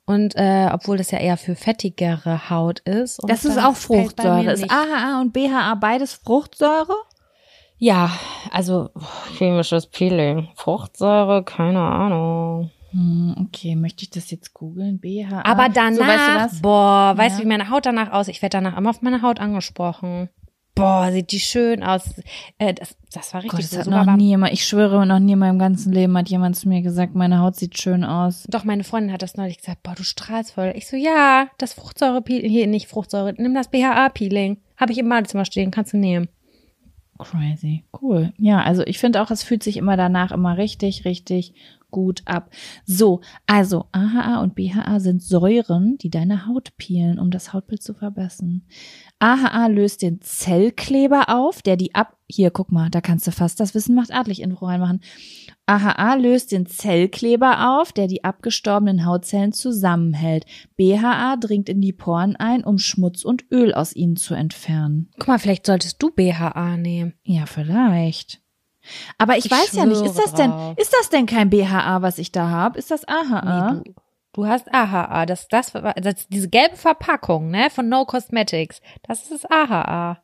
Und 0.07 0.35
äh, 0.37 0.69
obwohl 0.73 0.97
das 0.97 1.11
ja 1.11 1.19
eher 1.19 1.37
für 1.37 1.55
fettigere 1.55 2.51
Haut 2.51 2.81
ist. 2.81 3.21
Und 3.23 3.31
Das 3.31 3.45
ist 3.45 3.59
auch 3.59 3.77
Fruchtsäure. 3.77 4.53
Ist. 4.53 4.71
AHA 4.71 5.21
und 5.21 5.33
BHA 5.33 5.75
beides 5.77 6.15
Fruchtsäure? 6.15 6.95
Ja, 7.79 8.11
also 8.51 8.91
chemisches 9.39 9.87
Peeling. 9.87 10.49
Fruchtsäure, 10.55 11.45
keine 11.45 11.81
Ahnung. 11.81 12.71
Hm, 12.91 13.47
okay, 13.47 13.77
möchte 13.77 14.03
ich 14.03 14.11
das 14.11 14.31
jetzt 14.31 14.53
googeln? 14.53 14.99
BHA. 15.01 15.43
Aber 15.45 15.69
danach, 15.69 15.95
so, 15.97 16.01
weißt 16.03 16.29
du 16.29 16.35
was? 16.57 16.63
boah, 16.63 17.13
weißt 17.17 17.37
du, 17.37 17.43
Ja. 17.43 17.45
wie 17.45 17.49
meine 17.49 17.71
Haut 17.71 17.87
danach 17.87 18.11
aussieht? 18.13 18.35
Ich 18.35 18.43
werde 18.43 18.59
danach 18.59 18.77
immer 18.77 18.91
auf 18.91 19.01
meine 19.01 19.23
Haut 19.23 19.41
angesprochen. 19.41 20.29
Boah, 20.75 21.11
sieht 21.13 21.33
die 21.33 21.41
schön 21.41 21.83
aus. 21.83 22.03
Äh, 22.59 22.75
das, 22.75 22.97
das 23.13 23.35
war 23.35 23.43
Gott, 23.43 23.59
richtig 23.59 23.77
das 23.77 23.85
so. 23.87 23.93
hat 23.93 24.07
noch 24.07 24.17
nie 24.17 24.29
jemand, 24.29 24.53
ich 24.53 24.65
schwöre, 24.65 25.05
noch 25.07 25.19
nie 25.19 25.33
in 25.33 25.39
meinem 25.39 25.59
ganzen 25.59 25.93
Leben 25.93 26.17
hat 26.17 26.29
jemand 26.29 26.57
zu 26.57 26.69
mir 26.69 26.81
gesagt, 26.83 27.15
meine 27.15 27.41
Haut 27.41 27.57
sieht 27.57 27.79
schön 27.79 28.05
aus. 28.05 28.45
Doch, 28.49 28.65
meine 28.65 28.85
Freundin 28.85 29.13
hat 29.13 29.23
das 29.23 29.37
neulich 29.37 29.59
gesagt, 29.59 29.83
boah, 29.83 29.95
du 29.95 30.05
strahlst 30.05 30.53
voll. 30.53 30.73
Ich 30.77 30.89
so, 30.89 30.97
ja, 30.97 31.49
das 31.59 31.75
Fruchtsäure-Peeling, 31.75 32.51
hier 32.51 32.67
nicht 32.67 32.89
Fruchtsäure, 32.89 33.35
nimm 33.37 33.55
das 33.55 33.69
BHA-Peeling. 33.69 34.59
Habe 34.77 34.93
ich 34.93 34.99
im 34.99 35.09
Badezimmer 35.09 35.45
stehen, 35.45 35.71
kannst 35.71 35.93
du 35.93 35.99
nehmen. 35.99 36.29
Crazy. 37.19 37.85
Cool. 38.01 38.33
Ja, 38.39 38.63
also 38.63 38.83
ich 38.87 38.99
finde 38.99 39.21
auch, 39.21 39.31
es 39.31 39.43
fühlt 39.43 39.63
sich 39.63 39.77
immer 39.77 39.97
danach 39.97 40.33
immer 40.33 40.57
richtig, 40.57 41.05
richtig 41.05 41.53
gut 41.91 42.23
ab. 42.25 42.51
So, 42.87 43.21
also 43.47 43.87
AHA 43.93 44.41
und 44.41 44.55
BHA 44.55 45.01
sind 45.01 45.23
Säuren, 45.23 45.99
die 45.99 46.11
deine 46.11 46.47
Haut 46.47 46.77
peelen, 46.77 47.19
um 47.19 47.31
das 47.31 47.53
Hautbild 47.53 47.83
zu 47.83 47.95
verbessern. 47.95 48.63
AHA 49.21 49.67
löst 49.67 50.03
den 50.03 50.21
Zellkleber 50.23 51.29
auf, 51.29 51.63
der 51.63 51.77
die 51.77 51.95
ab. 51.95 52.17
Hier, 52.27 52.51
guck 52.51 52.73
mal, 52.73 52.91
da 52.91 53.01
kannst 53.01 53.27
du 53.27 53.33
fast 53.33 53.61
das 53.61 53.75
Wissen 53.75 53.95
macht 53.95 54.13
adlig 54.13 54.41
Info 54.41 54.65
reinmachen. 54.67 55.03
AHA 55.67 56.15
löst 56.15 56.53
den 56.53 56.67
Zellkleber 56.67 57.79
auf, 57.79 57.93
der 57.93 58.07
die 58.07 58.25
abgestorbenen 58.25 59.05
Hautzellen 59.05 59.53
zusammenhält. 59.53 60.47
BHA 60.77 61.37
dringt 61.37 61.69
in 61.69 61.81
die 61.81 61.93
Poren 61.93 62.35
ein, 62.37 62.65
um 62.65 62.79
Schmutz 62.79 63.25
und 63.25 63.45
Öl 63.53 63.75
aus 63.75 63.95
ihnen 63.95 64.17
zu 64.17 64.35
entfernen. 64.35 65.11
Guck 65.19 65.29
mal, 65.29 65.39
vielleicht 65.39 65.67
solltest 65.67 66.03
du 66.03 66.11
BHA 66.11 66.77
nehmen. 66.77 67.15
Ja, 67.23 67.47
vielleicht. 67.47 68.41
Aber 69.19 69.37
ich, 69.37 69.45
Ich 69.45 69.51
weiß 69.51 69.75
ja 69.75 69.85
nicht, 69.85 70.03
ist 70.03 70.19
das 70.19 70.33
denn, 70.33 70.53
ist 70.77 70.95
das 70.99 71.11
denn 71.11 71.27
kein 71.27 71.51
BHA, 71.51 72.01
was 72.01 72.19
ich 72.19 72.33
da 72.33 72.49
habe? 72.49 72.79
Ist 72.79 72.91
das 72.91 73.07
AHA? 73.07 73.75
Nee, 73.75 73.93
du, 74.33 74.47
hast 74.47 74.73
AHA. 74.73 75.27
Das, 75.27 75.49
das, 75.49 75.73
das, 75.73 76.27
diese 76.29 76.49
gelbe 76.49 76.77
Verpackung, 76.77 77.51
ne, 77.51 77.71
von 77.71 77.89
No 77.89 78.05
Cosmetics. 78.05 78.81
Das 79.03 79.23
ist 79.23 79.33
das 79.33 79.51
AHA. 79.51 80.23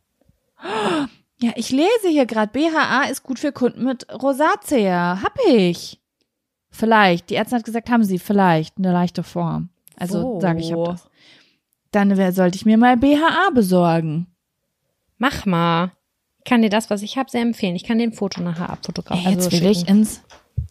Ja, 1.39 1.53
ich 1.55 1.71
lese 1.71 2.09
hier 2.09 2.25
gerade, 2.27 2.51
BHA 2.53 3.05
ist 3.11 3.23
gut 3.23 3.39
für 3.39 3.53
Kunden 3.53 3.85
mit 3.85 4.07
Rosatia. 4.13 5.21
Hab 5.23 5.39
ich. 5.49 6.01
Vielleicht. 6.71 7.31
Die 7.31 7.35
Ärztin 7.35 7.59
hat 7.59 7.65
gesagt, 7.65 7.91
haben 7.91 8.05
sie 8.05 8.19
vielleicht 8.19 8.79
eine 8.79 8.93
leichte 8.93 9.23
Form. 9.23 9.69
Also 9.97 10.23
Wo? 10.23 10.41
sage 10.41 10.61
ich, 10.61 10.73
hab 10.73 10.85
das. 10.85 11.09
Dann 11.91 12.17
wer- 12.17 12.33
sollte 12.33 12.57
ich 12.57 12.67
mir 12.67 12.79
mal 12.79 12.97
BHA 12.97 13.51
besorgen. 13.55 14.27
Mach 15.19 15.47
mal. 15.47 15.93
Ich 16.39 16.45
kann 16.45 16.63
dir 16.63 16.71
das, 16.71 16.91
was 16.91 17.03
ich 17.03 17.17
habe, 17.19 17.31
sehr 17.31 17.43
empfehlen. 17.43 17.77
Ich 17.77 17.85
kann 17.85 17.99
dir 17.99 18.05
ein 18.05 18.13
Foto 18.13 18.41
nachher 18.41 18.71
abfotografieren. 18.71 19.33
Ey, 19.39 19.41
jetzt 19.43 19.53
will 19.53 19.67
ich 19.71 19.89
ins. 19.89 20.23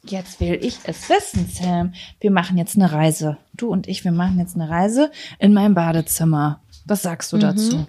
Jetzt 0.04 0.40
will 0.40 0.60
ich 0.62 0.78
es 0.84 1.10
wissen, 1.10 1.50
Sam. 1.52 1.94
Wir 2.20 2.32
machen 2.32 2.58
jetzt 2.58 2.76
eine 2.76 2.92
Reise. 2.92 3.38
Du 3.54 3.70
und 3.70 3.88
ich, 3.88 4.04
wir 4.04 4.12
machen 4.12 4.38
jetzt 4.40 4.56
eine 4.56 4.70
Reise 4.70 5.12
in 5.40 5.54
mein 5.54 5.74
Badezimmer. 5.74 6.60
Was 6.86 7.02
sagst 7.02 7.34
du 7.34 7.38
dazu? 7.38 7.88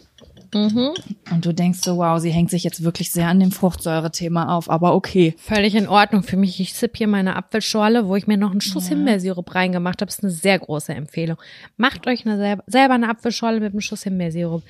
Mhm. 0.54 0.94
Und 1.30 1.44
du 1.44 1.52
denkst 1.52 1.80
so, 1.82 1.98
wow, 1.98 2.18
sie 2.20 2.30
hängt 2.30 2.50
sich 2.50 2.64
jetzt 2.64 2.82
wirklich 2.82 3.10
sehr 3.10 3.28
an 3.28 3.40
dem 3.40 3.52
Fruchtsäure-Thema 3.52 4.54
auf, 4.56 4.70
aber 4.70 4.94
okay. 4.94 5.34
Völlig 5.38 5.74
in 5.74 5.88
Ordnung 5.88 6.22
für 6.22 6.36
mich. 6.36 6.60
Ich 6.60 6.74
sipp 6.74 6.96
hier 6.96 7.08
meine 7.08 7.36
Apfelschorle, 7.36 8.08
wo 8.08 8.16
ich 8.16 8.26
mir 8.26 8.36
noch 8.36 8.52
einen 8.52 8.60
Schuss 8.60 8.88
Himbeersirup 8.88 9.54
reingemacht 9.54 10.00
habe. 10.00 10.06
Das 10.06 10.18
ist 10.18 10.24
eine 10.24 10.32
sehr 10.32 10.58
große 10.58 10.94
Empfehlung. 10.94 11.36
Macht 11.76 12.06
euch 12.06 12.24
eine 12.24 12.36
selber, 12.36 12.64
selber 12.66 12.94
eine 12.94 13.08
Apfelschorle 13.10 13.60
mit 13.60 13.72
einem 13.72 13.80
Schuss 13.80 14.04
Himbeersirup. 14.04 14.62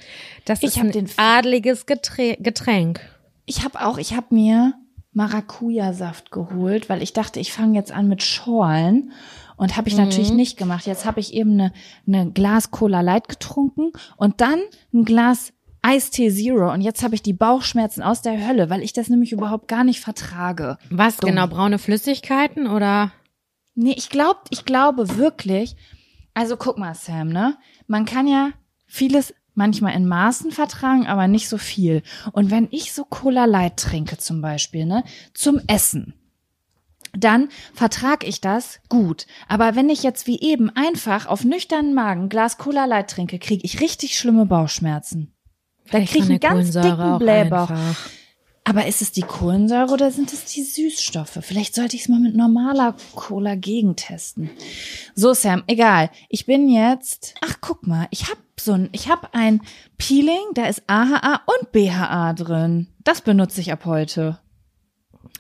Das 0.45 0.63
Ich 0.63 0.77
ist 0.77 0.79
ein 0.79 1.09
adliges 1.17 1.87
Geträ 1.87 2.37
Getränk. 2.41 3.01
Ich 3.45 3.63
habe 3.63 3.85
auch, 3.85 3.99
ich 3.99 4.17
habe 4.17 4.35
mir 4.35 4.75
Maracuja-Saft 5.17 6.31
geholt, 6.31 6.89
weil 6.89 7.03
ich 7.03 7.15
dachte, 7.15 7.41
ich 7.41 7.53
fange 7.53 7.75
jetzt 7.75 7.91
an 7.91 8.07
mit 8.07 8.23
Schorlen. 8.23 9.13
Und 9.57 9.79
habe 9.79 9.89
ich 9.89 9.97
natürlich 9.97 10.33
nicht 10.33 10.59
gemacht. 10.59 10.87
Jetzt 10.87 11.07
habe 11.07 11.19
ich 11.19 11.33
eben 11.33 11.53
eine, 11.53 11.73
eine 12.07 12.31
Glas 12.31 12.71
Cola 12.71 13.01
Light 13.01 13.27
getrunken 13.27 13.91
und 14.19 14.43
dann 14.43 14.61
ein 14.93 15.07
Glas 15.07 15.55
Eistee 15.81 16.31
Zero. 16.31 16.71
Und 16.71 16.83
jetzt 16.83 17.03
habe 17.03 17.15
ich 17.15 17.23
die 17.23 17.33
Bauchschmerzen 17.33 18.03
aus 18.03 18.21
der 18.21 18.47
Hölle, 18.47 18.69
weil 18.69 18.83
ich 18.83 18.93
das 18.93 19.09
nämlich 19.09 19.33
überhaupt 19.33 19.67
gar 19.67 19.83
nicht 19.83 20.01
vertrage. 20.01 20.77
Was 20.91 21.17
Dumm. 21.17 21.31
genau? 21.31 21.47
Braune 21.47 21.79
Flüssigkeiten 21.79 22.67
oder? 22.67 23.13
Nee, 23.75 23.95
ich 23.97 24.11
glaube, 24.11 24.41
ich 24.51 24.67
glaube 24.67 25.17
wirklich. 25.17 25.77
Also 26.35 26.59
guck 26.59 26.77
mal, 26.77 26.95
Sam, 26.95 27.29
ne? 27.31 27.57
Man 27.87 28.05
kann 28.05 28.29
ja 28.29 28.51
vieles 28.87 29.33
manchmal 29.57 29.95
in 29.95 30.07
Maßen 30.07 30.53
vertragen, 30.53 31.07
aber 31.07 31.29
nicht 31.29 31.49
so 31.49 31.59
viel. 31.59 32.03
Und 32.33 32.51
wenn 32.51 32.69
ich 32.71 32.93
so 32.93 33.05
Cola 33.05 33.45
Light 33.45 33.77
trinke 33.77 34.19
zum 34.19 34.41
Beispiel, 34.41 34.87
ne, 34.87 35.05
zum 35.35 35.61
Essen, 35.67 36.15
dann 37.13 37.49
vertrag 37.73 38.27
ich 38.27 38.41
das 38.41 38.81
gut. 38.89 39.27
Aber 39.49 39.75
wenn 39.75 39.89
ich 39.89 40.03
jetzt 40.03 40.27
wie 40.27 40.41
eben 40.41 40.71
einfach 40.71 41.27
auf 41.27 41.45
nüchternen 41.45 41.95
Magen 41.95 42.25
ein 42.25 42.29
Glas 42.29 42.59
Cola 42.59 42.85
Light 42.85 43.11
trinke, 43.11 43.39
kriege 43.39 43.65
ich 43.65 43.81
richtig 43.81 44.19
schlimme 44.19 44.47
Bauchschmerzen. 44.47 45.33
Da 45.85 45.99
Vielleicht 45.99 46.13
krieg 46.13 46.23
ich 46.25 46.31
einen 46.31 46.41
ganz 46.41 46.73
dicken 46.73 47.01
auch 47.01 47.19
Blähbauch. 47.19 47.71
einfach. 47.71 48.11
Aber 48.69 48.85
ist 48.87 49.01
es 49.01 49.13
die 49.13 49.23
Kohlensäure 49.23 49.93
oder 49.93 50.11
sind 50.11 50.33
es 50.33 50.45
die 50.47 50.65
Süßstoffe? 50.65 51.39
Vielleicht 51.41 51.77
sollte 51.77 51.95
ich 51.95 52.03
es 52.03 52.09
mal 52.09 52.19
mit 52.19 52.35
normaler 52.35 52.97
Cola 53.15 53.55
gegentesten. 53.55 54.51
So, 55.15 55.35
Sam, 55.35 55.63
egal. 55.69 56.11
Ich 56.29 56.47
bin 56.47 56.69
jetzt. 56.69 57.37
Ach, 57.43 57.59
guck 57.61 57.87
mal, 57.87 58.09
ich 58.11 58.29
hab 58.29 58.39
so 58.59 58.73
ein, 58.73 58.89
ich 58.91 59.09
hab 59.09 59.37
ein 59.37 59.63
Peeling, 59.99 60.43
da 60.55 60.67
ist 60.67 60.83
AHA 60.89 61.43
und 61.47 61.71
BHA 61.71 62.33
drin. 62.33 62.89
Das 63.05 63.21
benutze 63.21 63.61
ich 63.61 63.71
ab 63.71 63.85
heute. 63.85 64.41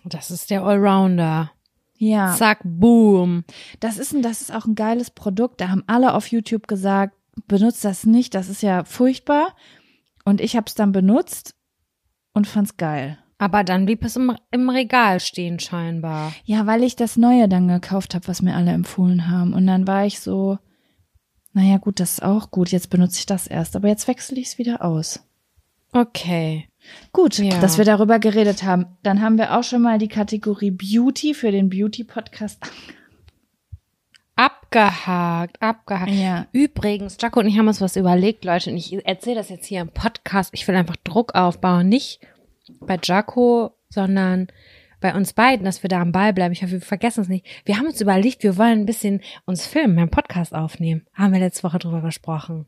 Das 0.04 0.30
ist 0.30 0.50
der 0.50 0.62
Allrounder. 0.62 1.50
Ja. 1.98 2.32
Zack, 2.36 2.60
boom. 2.62 3.42
Das 3.80 3.98
ist 3.98 4.14
ein, 4.14 4.22
das 4.22 4.40
ist 4.40 4.54
auch 4.54 4.66
ein 4.66 4.76
geiles 4.76 5.10
Produkt. 5.10 5.60
Da 5.60 5.68
haben 5.68 5.82
alle 5.88 6.14
auf 6.14 6.28
YouTube 6.28 6.68
gesagt, 6.68 7.16
benutzt 7.48 7.84
das 7.84 8.06
nicht, 8.06 8.36
das 8.36 8.48
ist 8.48 8.62
ja 8.62 8.84
furchtbar. 8.84 9.56
Und 10.24 10.40
ich 10.40 10.54
habe 10.54 10.66
es 10.68 10.76
dann 10.76 10.92
benutzt 10.92 11.55
und 12.36 12.46
fand's 12.46 12.76
geil. 12.76 13.18
Aber 13.38 13.64
dann 13.64 13.84
blieb 13.84 14.04
es 14.04 14.16
im, 14.16 14.34
im 14.50 14.70
Regal 14.70 15.20
stehen 15.20 15.58
scheinbar. 15.58 16.32
Ja, 16.44 16.66
weil 16.66 16.82
ich 16.82 16.96
das 16.96 17.16
Neue 17.16 17.48
dann 17.48 17.68
gekauft 17.68 18.14
habe, 18.14 18.28
was 18.28 18.40
mir 18.40 18.54
alle 18.54 18.70
empfohlen 18.72 19.28
haben. 19.28 19.52
Und 19.52 19.66
dann 19.66 19.86
war 19.86 20.06
ich 20.06 20.20
so, 20.20 20.58
naja 21.52 21.76
gut, 21.78 22.00
das 22.00 22.12
ist 22.12 22.22
auch 22.22 22.50
gut, 22.50 22.70
jetzt 22.70 22.88
benutze 22.90 23.18
ich 23.18 23.26
das 23.26 23.46
erst, 23.46 23.76
aber 23.76 23.88
jetzt 23.88 24.08
wechsle 24.08 24.38
ich 24.38 24.46
es 24.48 24.58
wieder 24.58 24.82
aus. 24.84 25.20
Okay. 25.92 26.68
Gut, 27.12 27.38
Ja. 27.38 27.58
dass 27.60 27.78
wir 27.78 27.84
darüber 27.84 28.18
geredet 28.18 28.62
haben. 28.62 28.86
Dann 29.02 29.20
haben 29.20 29.38
wir 29.38 29.56
auch 29.58 29.64
schon 29.64 29.82
mal 29.82 29.98
die 29.98 30.08
Kategorie 30.08 30.70
Beauty 30.70 31.34
für 31.34 31.50
den 31.50 31.68
Beauty-Podcast. 31.68 32.60
Abgehakt, 34.36 35.60
abgehakt. 35.62 36.10
Ja. 36.10 36.46
Übrigens, 36.52 37.16
Jaco 37.20 37.40
und 37.40 37.46
ich 37.46 37.58
haben 37.58 37.68
uns 37.68 37.80
was 37.80 37.96
überlegt, 37.96 38.44
Leute, 38.44 38.70
und 38.70 38.76
ich 38.76 38.92
erzähle 39.06 39.36
das 39.36 39.48
jetzt 39.48 39.66
hier 39.66 39.80
im 39.80 39.88
Podcast. 39.88 40.50
Ich 40.52 40.68
will 40.68 40.76
einfach 40.76 40.96
Druck 41.04 41.34
aufbauen, 41.34 41.88
nicht 41.88 42.20
bei 42.80 42.98
Jaco, 43.02 43.72
sondern 43.88 44.48
bei 45.00 45.14
uns 45.14 45.32
beiden, 45.32 45.64
dass 45.64 45.82
wir 45.82 45.88
da 45.88 46.00
am 46.00 46.12
Ball 46.12 46.32
bleiben. 46.32 46.52
Ich 46.52 46.62
hoffe, 46.62 46.72
wir 46.72 46.80
vergessen 46.80 47.22
es 47.22 47.28
nicht. 47.28 47.46
Wir 47.64 47.78
haben 47.78 47.86
uns 47.86 48.00
überlegt, 48.00 48.42
wir 48.42 48.58
wollen 48.58 48.80
ein 48.80 48.86
bisschen 48.86 49.22
uns 49.46 49.66
filmen, 49.66 49.96
beim 49.96 50.10
Podcast 50.10 50.54
aufnehmen. 50.54 51.06
Haben 51.14 51.32
wir 51.32 51.40
letzte 51.40 51.62
Woche 51.64 51.78
drüber 51.78 52.02
gesprochen. 52.02 52.66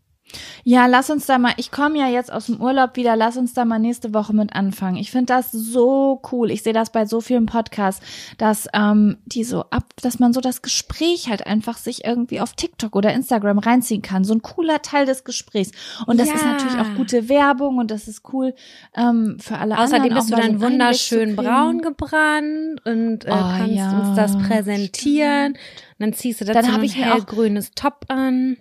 Ja, 0.65 0.87
lass 0.87 1.09
uns 1.11 1.27
da 1.27 1.39
mal, 1.39 1.53
ich 1.57 1.71
komme 1.71 1.99
ja 1.99 2.09
jetzt 2.09 2.31
aus 2.33 2.47
dem 2.47 2.61
Urlaub 2.61 2.97
wieder, 2.97 3.17
lass 3.17 3.37
uns 3.37 3.55
da 3.55 3.65
mal 3.65 3.79
nächste 3.79 4.13
Woche 4.13 4.35
mit 4.35 4.55
anfangen. 4.55 4.97
Ich 4.97 5.11
finde 5.11 5.27
das 5.27 5.51
so 5.51 6.21
cool. 6.31 6.51
Ich 6.51 6.63
sehe 6.63 6.73
das 6.73 6.91
bei 6.91 7.07
so 7.07 7.21
vielen 7.21 7.47
Podcasts, 7.47 8.05
dass 8.37 8.69
ähm, 8.75 9.19
die 9.25 9.45
so 9.45 9.63
ab, 9.71 9.85
dass 10.03 10.19
man 10.19 10.33
so 10.33 10.41
das 10.41 10.61
Gespräch 10.63 11.29
halt 11.31 11.47
einfach 11.47 11.79
sich 11.79 12.05
irgendwie 12.05 12.41
auf 12.41 12.53
TikTok 12.53 12.95
oder 12.95 13.13
Instagram 13.15 13.59
reinziehen 13.59 14.03
kann. 14.03 14.25
So 14.25 14.35
ein 14.35 14.43
cooler 14.43 14.83
Teil 14.83 15.07
des 15.07 15.25
Gesprächs. 15.25 15.71
Und 16.07 16.19
das 16.21 16.29
ist 16.29 16.43
Ja. 16.43 16.53
natürlich 16.53 16.79
auch 16.79 16.95
gute 16.97 17.29
Werbung 17.29 17.79
und 17.79 17.91
das 17.91 18.07
ist 18.09 18.23
cool 18.33 18.55
ähm, 18.95 19.39
für 19.41 19.59
alle 19.59 19.79
Außerdem 19.79 20.03
anderen. 20.03 20.15
bist 20.19 20.31
du 20.33 20.37
dann 20.37 20.59
so 20.59 20.67
wunderschön 20.67 21.37
braun 21.37 21.81
gebrannt 21.81 22.85
und 22.85 23.25
äh, 23.25 23.31
Oh, 23.31 23.57
kannst 23.57 23.75
ja, 23.77 23.91
uns 23.99 24.17
das 24.17 24.37
präsentieren. 24.37 25.53
Und 25.53 25.59
dann 25.99 26.13
ziehst 26.13 26.41
du 26.41 26.45
dazu 26.45 26.61
Dann 26.61 26.73
hab 26.73 26.83
ein 26.83 26.89
hellgrünes 26.89 27.71
Top 27.75 28.05
an. 28.09 28.57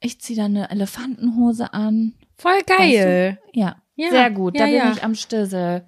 Ich 0.00 0.20
ziehe 0.20 0.36
dann 0.36 0.56
eine 0.56 0.70
Elefantenhose 0.70 1.72
an. 1.72 2.14
Voll 2.36 2.60
geil. 2.66 3.38
Ja, 3.52 3.76
Ja, 3.94 4.10
sehr 4.10 4.30
gut. 4.30 4.54
ja, 4.54 4.60
da 4.60 4.66
bin 4.66 4.76
ja. 4.76 4.92
ich 4.92 5.02
am 5.02 5.14
Stissel. 5.14 5.86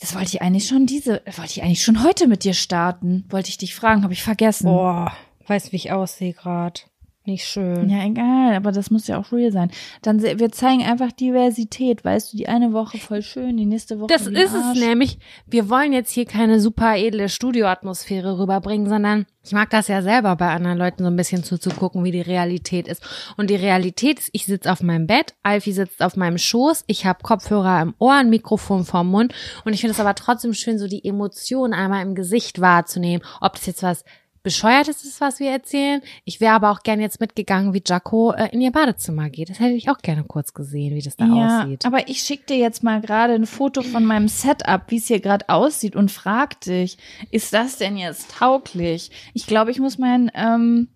Das 0.00 0.14
wollte 0.14 0.28
ich 0.28 0.42
eigentlich 0.42 0.66
schon 0.68 0.84
diese, 0.84 1.22
wollte 1.24 1.52
ich 1.52 1.62
eigentlich 1.62 1.82
schon 1.82 2.04
heute 2.04 2.26
mit 2.26 2.44
dir 2.44 2.52
starten. 2.52 3.24
Wollte 3.30 3.48
ich 3.48 3.56
dich 3.56 3.74
fragen, 3.74 4.02
habe 4.02 4.12
ich 4.12 4.22
vergessen. 4.22 4.66
Boah, 4.66 5.16
weißt 5.46 5.72
wie 5.72 5.76
ich 5.76 5.92
aussehe 5.92 6.34
gerade. 6.34 6.80
Nicht 7.26 7.46
schön. 7.46 7.88
Ja, 7.88 8.04
egal, 8.04 8.54
aber 8.54 8.70
das 8.70 8.90
muss 8.90 9.06
ja 9.06 9.18
auch 9.18 9.32
real 9.32 9.50
sein. 9.50 9.70
Dann 10.02 10.22
wir 10.22 10.52
zeigen 10.52 10.82
einfach 10.82 11.10
Diversität, 11.10 12.04
weißt 12.04 12.32
du, 12.32 12.36
die 12.36 12.48
eine 12.48 12.74
Woche 12.74 12.98
voll 12.98 13.22
schön, 13.22 13.56
die 13.56 13.64
nächste 13.64 13.98
Woche 13.98 14.08
Das 14.08 14.26
ist 14.26 14.52
es 14.52 14.62
Arsch. 14.62 14.78
nämlich. 14.78 15.18
Wir 15.46 15.70
wollen 15.70 15.94
jetzt 15.94 16.10
hier 16.10 16.26
keine 16.26 16.60
super 16.60 16.96
edle 16.98 17.30
Studioatmosphäre 17.30 18.38
rüberbringen, 18.38 18.90
sondern 18.90 19.24
ich 19.42 19.52
mag 19.52 19.70
das 19.70 19.88
ja 19.88 20.02
selber 20.02 20.36
bei 20.36 20.50
anderen 20.50 20.76
Leuten 20.76 21.02
so 21.02 21.08
ein 21.08 21.16
bisschen 21.16 21.44
zuzugucken, 21.44 22.04
wie 22.04 22.12
die 22.12 22.20
Realität 22.20 22.88
ist. 22.88 23.02
Und 23.38 23.48
die 23.48 23.56
Realität 23.56 24.18
ist, 24.18 24.28
ich 24.32 24.44
sitze 24.44 24.70
auf 24.70 24.82
meinem 24.82 25.06
Bett, 25.06 25.34
Alfie 25.42 25.72
sitzt 25.72 26.02
auf 26.02 26.16
meinem 26.16 26.36
Schoß, 26.36 26.84
ich 26.88 27.06
habe 27.06 27.22
Kopfhörer 27.22 27.80
im 27.80 27.94
Ohr, 27.98 28.14
ein 28.14 28.28
Mikrofon 28.28 28.84
vorm 28.84 29.08
Mund 29.10 29.32
und 29.64 29.72
ich 29.72 29.80
finde 29.80 29.92
es 29.92 30.00
aber 30.00 30.14
trotzdem 30.14 30.52
schön, 30.52 30.78
so 30.78 30.88
die 30.88 31.04
Emotionen 31.06 31.72
einmal 31.72 32.02
im 32.02 32.14
Gesicht 32.14 32.60
wahrzunehmen. 32.60 33.24
Ob 33.40 33.54
das 33.54 33.64
jetzt 33.64 33.82
was 33.82 34.04
Bescheuertes 34.44 35.04
ist, 35.04 35.20
was 35.20 35.40
wir 35.40 35.50
erzählen. 35.50 36.00
Ich 36.24 36.40
wäre 36.40 36.54
aber 36.54 36.70
auch 36.70 36.82
gerne 36.84 37.02
jetzt 37.02 37.18
mitgegangen, 37.18 37.74
wie 37.74 37.82
Jaco 37.84 38.32
äh, 38.32 38.50
in 38.52 38.60
ihr 38.60 38.70
Badezimmer 38.70 39.30
geht. 39.30 39.48
Das 39.50 39.58
hätte 39.58 39.72
ich 39.72 39.90
auch 39.90 39.98
gerne 39.98 40.22
kurz 40.22 40.54
gesehen, 40.54 40.94
wie 40.94 41.02
das 41.02 41.16
da 41.16 41.24
Ja, 41.24 41.62
aussieht. 41.62 41.84
aber 41.86 42.08
ich 42.08 42.20
schicke 42.20 42.44
dir 42.46 42.58
jetzt 42.58 42.82
mal 42.82 43.00
gerade 43.00 43.32
ein 43.32 43.46
Foto 43.46 43.82
von 43.82 44.04
meinem 44.04 44.28
Setup, 44.28 44.82
wie 44.88 44.98
es 44.98 45.06
hier 45.08 45.20
gerade 45.20 45.48
aussieht 45.48 45.96
und 45.96 46.10
frag 46.12 46.60
dich, 46.60 46.98
ist 47.30 47.52
das 47.54 47.78
denn 47.78 47.96
jetzt 47.96 48.30
tauglich? 48.32 49.10
Ich 49.32 49.46
glaube, 49.46 49.70
ich 49.70 49.80
muss 49.80 49.98
mein, 49.98 50.30
ähm, 50.34 50.88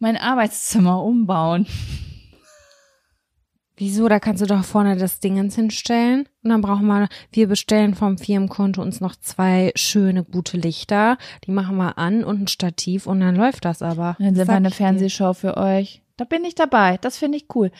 mein 0.00 0.16
Arbeitszimmer 0.16 1.02
umbauen. 1.02 1.66
Wieso? 3.78 4.08
Da 4.08 4.18
kannst 4.18 4.42
du 4.42 4.46
doch 4.46 4.64
vorne 4.64 4.96
das 4.96 5.20
Dingens 5.20 5.54
hinstellen. 5.54 6.28
Und 6.42 6.50
dann 6.50 6.60
brauchen 6.60 6.86
wir, 6.86 7.08
wir 7.30 7.46
bestellen 7.46 7.94
vom 7.94 8.18
Firmenkonto 8.18 8.82
uns 8.82 9.00
noch 9.00 9.14
zwei 9.14 9.70
schöne, 9.76 10.24
gute 10.24 10.56
Lichter. 10.56 11.16
Die 11.44 11.52
machen 11.52 11.76
wir 11.76 11.96
an 11.96 12.24
und 12.24 12.42
ein 12.42 12.48
Stativ 12.48 13.06
und 13.06 13.20
dann 13.20 13.36
läuft 13.36 13.64
das 13.64 13.80
aber. 13.80 14.16
Dann 14.18 14.34
sind 14.34 14.48
wir 14.48 14.54
eine. 14.54 14.72
Fernsehshow 14.72 15.32
für 15.32 15.56
euch. 15.56 16.02
Da 16.16 16.24
bin 16.24 16.44
ich 16.44 16.56
dabei. 16.56 16.98
Das 16.98 17.16
finde 17.18 17.38
ich 17.38 17.46
cool. 17.54 17.70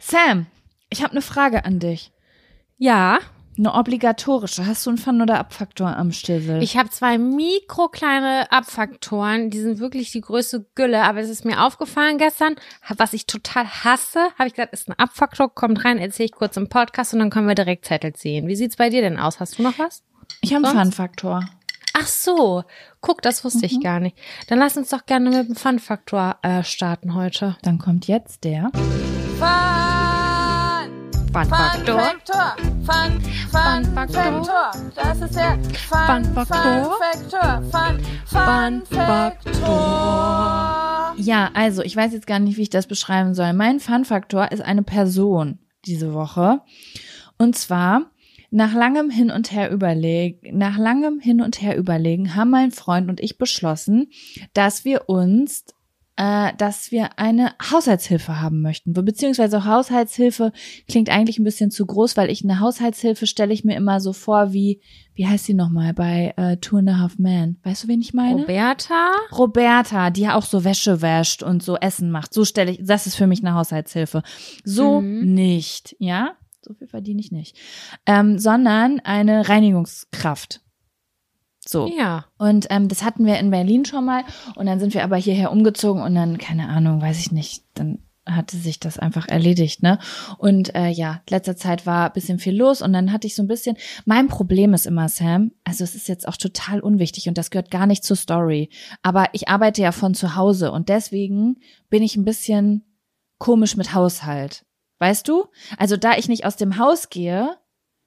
Sam, 0.00 0.46
ich 0.88 1.02
habe 1.02 1.12
eine 1.12 1.22
Frage 1.22 1.66
an 1.66 1.78
dich. 1.78 2.10
Ja, 2.78 3.18
Eine 3.58 3.74
obligatorische. 3.74 4.66
Hast 4.66 4.86
du 4.86 4.90
einen 4.90 4.98
Fun- 4.98 5.20
oder 5.20 5.40
Abfaktor 5.40 5.96
am 5.96 6.12
Stissel? 6.12 6.62
ich 6.62 6.76
habe 6.76 6.90
zwei 6.90 7.18
mikrokleine 7.18 8.52
Abfaktoren. 8.52 9.50
Die 9.50 9.58
sind 9.58 9.80
wirklich 9.80 10.12
die 10.12 10.20
größte 10.20 10.64
Gülle. 10.76 11.02
Aber 11.02 11.18
es 11.18 11.28
ist 11.28 11.44
mir 11.44 11.64
aufgefallen 11.64 12.18
gestern, 12.18 12.54
was 12.96 13.14
ich 13.14 13.26
total 13.26 13.66
hasse. 13.66 14.20
Habe 14.38 14.46
ich 14.46 14.54
gesagt, 14.54 14.72
ist 14.72 14.88
ein 14.88 14.96
Abfaktor, 14.96 15.52
kommt 15.52 15.84
rein, 15.84 15.98
erzähle 15.98 16.26
ich 16.26 16.32
kurz 16.32 16.56
im 16.56 16.68
Podcast 16.68 17.14
und 17.14 17.18
dann 17.18 17.30
können 17.30 17.48
wir 17.48 17.56
direkt 17.56 17.84
Zettel 17.84 18.12
ziehen. 18.12 18.46
Wie 18.46 18.54
sieht's 18.54 18.76
bei 18.76 18.90
dir 18.90 19.00
denn 19.02 19.18
aus? 19.18 19.40
Hast 19.40 19.58
du 19.58 19.64
noch 19.64 19.76
was? 19.78 20.04
ich 20.40 20.54
habe 20.54 20.68
einen? 20.68 20.78
Fun-Faktor. 20.78 21.44
Ach 21.94 22.06
so, 22.06 22.62
guck, 23.00 23.22
das 23.22 23.44
wusste 23.44 23.66
ich 23.66 23.80
gar 23.80 23.98
nicht. 23.98 24.16
Dann 24.46 24.60
lass 24.60 24.76
uns 24.76 24.90
doch 24.90 25.04
gerne 25.04 25.30
mit 25.30 25.48
dem 25.48 25.56
Fun-Faktor 25.56 26.36
äh, 26.42 26.62
starten 26.62 27.14
heute. 27.14 27.56
Dann 27.62 27.78
kommt 27.78 28.06
jetzt 28.06 28.44
der. 28.44 28.70
Fun-Faktor. 29.38 29.58
Faktor. 31.32 32.00
Fun, 32.00 32.70
Fun, 32.70 32.77
Fun 32.88 33.84
Faktor. 33.94 34.70
Das 34.94 35.20
ist 35.20 35.36
der 35.36 35.58
Fun, 35.74 36.24
Fun 36.24 36.24
Faktor. 36.34 36.96
Faktor. 36.98 37.62
Fun, 37.70 37.98
Fun 38.24 38.40
Fun 38.46 38.82
Faktor. 38.86 39.68
Ja, 41.18 41.50
also 41.52 41.82
ich 41.82 41.94
weiß 41.94 42.14
jetzt 42.14 42.26
gar 42.26 42.38
nicht, 42.38 42.56
wie 42.56 42.62
ich 42.62 42.70
das 42.70 42.86
beschreiben 42.86 43.34
soll. 43.34 43.52
Mein 43.52 43.80
Fun-Faktor 43.80 44.52
ist 44.52 44.62
eine 44.62 44.82
Person 44.82 45.58
diese 45.84 46.14
Woche. 46.14 46.62
Und 47.36 47.58
zwar 47.58 48.10
nach 48.50 48.72
langem 48.72 49.10
Hin 49.10 49.30
und 49.30 49.52
Her 49.52 49.70
überlegen, 49.70 50.56
nach 50.56 50.78
langem 50.78 51.20
Hin 51.20 51.42
und 51.42 51.60
Her 51.60 51.76
überlegen, 51.76 52.34
haben 52.34 52.48
mein 52.48 52.70
Freund 52.70 53.10
und 53.10 53.20
ich 53.20 53.36
beschlossen, 53.36 54.08
dass 54.54 54.86
wir 54.86 55.10
uns, 55.10 55.66
äh, 56.18 56.52
dass 56.58 56.90
wir 56.90 57.18
eine 57.18 57.52
Haushaltshilfe 57.70 58.40
haben 58.40 58.60
möchten. 58.60 58.92
Beziehungsweise 58.92 59.64
Haushaltshilfe 59.64 60.52
klingt 60.88 61.10
eigentlich 61.10 61.38
ein 61.38 61.44
bisschen 61.44 61.70
zu 61.70 61.86
groß, 61.86 62.16
weil 62.16 62.28
ich 62.28 62.42
eine 62.42 62.58
Haushaltshilfe 62.58 63.26
stelle 63.28 63.54
ich 63.54 63.64
mir 63.64 63.76
immer 63.76 64.00
so 64.00 64.12
vor 64.12 64.52
wie, 64.52 64.80
wie 65.14 65.28
heißt 65.28 65.44
sie 65.44 65.54
nochmal 65.54 65.94
bei 65.94 66.34
äh, 66.36 66.56
Two 66.56 66.78
and 66.78 66.90
a 66.90 66.98
Half 66.98 67.18
Men? 67.18 67.58
Weißt 67.62 67.84
du, 67.84 67.88
wen 67.88 68.00
ich 68.00 68.14
meine? 68.14 68.42
Roberta? 68.42 69.12
Roberta, 69.30 70.10
die 70.10 70.22
ja 70.22 70.34
auch 70.34 70.44
so 70.44 70.64
Wäsche 70.64 71.00
wäscht 71.02 71.44
und 71.44 71.62
so 71.62 71.76
Essen 71.76 72.10
macht. 72.10 72.34
So 72.34 72.44
stelle 72.44 72.72
ich, 72.72 72.80
das 72.84 73.06
ist 73.06 73.14
für 73.14 73.28
mich 73.28 73.40
eine 73.44 73.54
Haushaltshilfe. 73.54 74.22
So 74.64 75.00
Mhm. 75.00 75.34
nicht, 75.34 75.94
ja? 76.00 76.32
So 76.62 76.74
viel 76.74 76.88
verdiene 76.88 77.20
ich 77.20 77.30
nicht. 77.30 77.56
Ähm, 78.06 78.38
sondern 78.40 78.98
eine 79.00 79.48
Reinigungskraft. 79.48 80.62
So. 81.68 81.86
Ja. 81.86 82.24
Und 82.38 82.66
ähm, 82.70 82.88
das 82.88 83.02
hatten 83.02 83.26
wir 83.26 83.38
in 83.38 83.50
Berlin 83.50 83.84
schon 83.84 84.06
mal. 84.06 84.24
Und 84.56 84.64
dann 84.64 84.80
sind 84.80 84.94
wir 84.94 85.04
aber 85.04 85.16
hierher 85.16 85.52
umgezogen 85.52 86.02
und 86.02 86.14
dann, 86.14 86.38
keine 86.38 86.66
Ahnung, 86.68 87.02
weiß 87.02 87.18
ich 87.18 87.30
nicht, 87.30 87.62
dann 87.74 87.98
hatte 88.24 88.56
sich 88.56 88.80
das 88.80 88.98
einfach 88.98 89.28
erledigt, 89.28 89.82
ne? 89.82 89.98
Und 90.38 90.74
äh, 90.74 90.88
ja, 90.88 91.22
letzter 91.28 91.56
Zeit 91.56 91.84
war 91.84 92.06
ein 92.06 92.12
bisschen 92.12 92.38
viel 92.38 92.56
los 92.56 92.80
und 92.80 92.94
dann 92.94 93.12
hatte 93.12 93.26
ich 93.26 93.34
so 93.34 93.42
ein 93.42 93.48
bisschen. 93.48 93.76
Mein 94.06 94.28
Problem 94.28 94.72
ist 94.72 94.86
immer, 94.86 95.10
Sam, 95.10 95.52
also 95.64 95.84
es 95.84 95.94
ist 95.94 96.08
jetzt 96.08 96.26
auch 96.26 96.36
total 96.36 96.80
unwichtig 96.80 97.28
und 97.28 97.36
das 97.36 97.50
gehört 97.50 97.70
gar 97.70 97.86
nicht 97.86 98.02
zur 98.02 98.16
Story. 98.16 98.70
Aber 99.02 99.26
ich 99.32 99.48
arbeite 99.48 99.82
ja 99.82 99.92
von 99.92 100.14
zu 100.14 100.36
Hause 100.36 100.72
und 100.72 100.88
deswegen 100.88 101.56
bin 101.90 102.02
ich 102.02 102.16
ein 102.16 102.24
bisschen 102.24 102.84
komisch 103.38 103.76
mit 103.76 103.94
Haushalt. 103.94 104.64
Weißt 105.00 105.28
du? 105.28 105.46
Also 105.76 105.98
da 105.98 106.16
ich 106.16 106.28
nicht 106.28 106.46
aus 106.46 106.56
dem 106.56 106.78
Haus 106.78 107.10
gehe, 107.10 107.56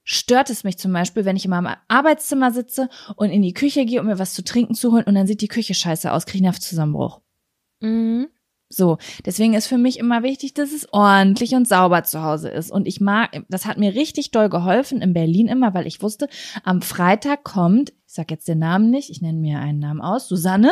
stört 0.04 0.50
es 0.50 0.64
mich 0.64 0.78
zum 0.78 0.94
Beispiel, 0.94 1.26
wenn 1.26 1.36
ich 1.36 1.46
in 1.46 1.52
meinem 1.52 1.76
Arbeitszimmer 1.88 2.52
sitze 2.52 2.90
und 3.16 3.30
in 3.30 3.42
die 3.42 3.54
Küche 3.54 3.86
gehe, 3.86 4.00
um 4.00 4.08
mir 4.08 4.20
was 4.20 4.34
zu 4.34 4.44
trinken 4.44 4.74
zu 4.74 4.92
holen 4.92 5.06
und 5.06 5.16
dann 5.16 5.28
sieht 5.28 5.42
die 5.42 5.48
Küche 5.48 5.74
scheiße 5.74 6.12
aus, 6.12 6.26
kriege 6.26 6.38
ich 6.38 6.44
einen 6.44 6.52
Nervzusammenbruch. 6.52 7.22
Mhm. 7.82 8.28
So, 8.74 8.98
deswegen 9.26 9.54
ist 9.54 9.68
für 9.68 9.78
mich 9.78 10.00
immer 10.00 10.24
wichtig, 10.24 10.54
dass 10.54 10.72
es 10.72 10.92
ordentlich 10.94 11.56
und 11.56 11.68
sauber 11.68 12.04
zu 12.04 12.24
Hause 12.24 12.50
ist. 12.50 12.72
Und 12.72 12.88
ich 12.88 13.02
mag, 13.02 13.44
das 13.50 13.66
hat 13.66 13.78
mir 13.78 13.96
richtig 13.96 14.32
doll 14.32 14.50
geholfen 14.50 15.02
in 15.02 15.14
Berlin 15.14 15.50
immer, 15.50 15.74
weil 15.74 15.88
ich 15.88 16.02
wusste, 16.02 16.30
am 16.64 16.82
Freitag 16.82 17.44
kommt, 17.44 17.90
ich 17.90 18.14
sag 18.14 18.32
jetzt 18.32 18.48
den 18.48 18.60
Namen 18.60 18.90
nicht, 18.90 19.10
ich 19.10 19.22
nenne 19.22 19.40
mir 19.40 19.60
einen 19.60 19.80
Namen 19.80 20.02
aus, 20.02 20.28
Susanne. 20.30 20.72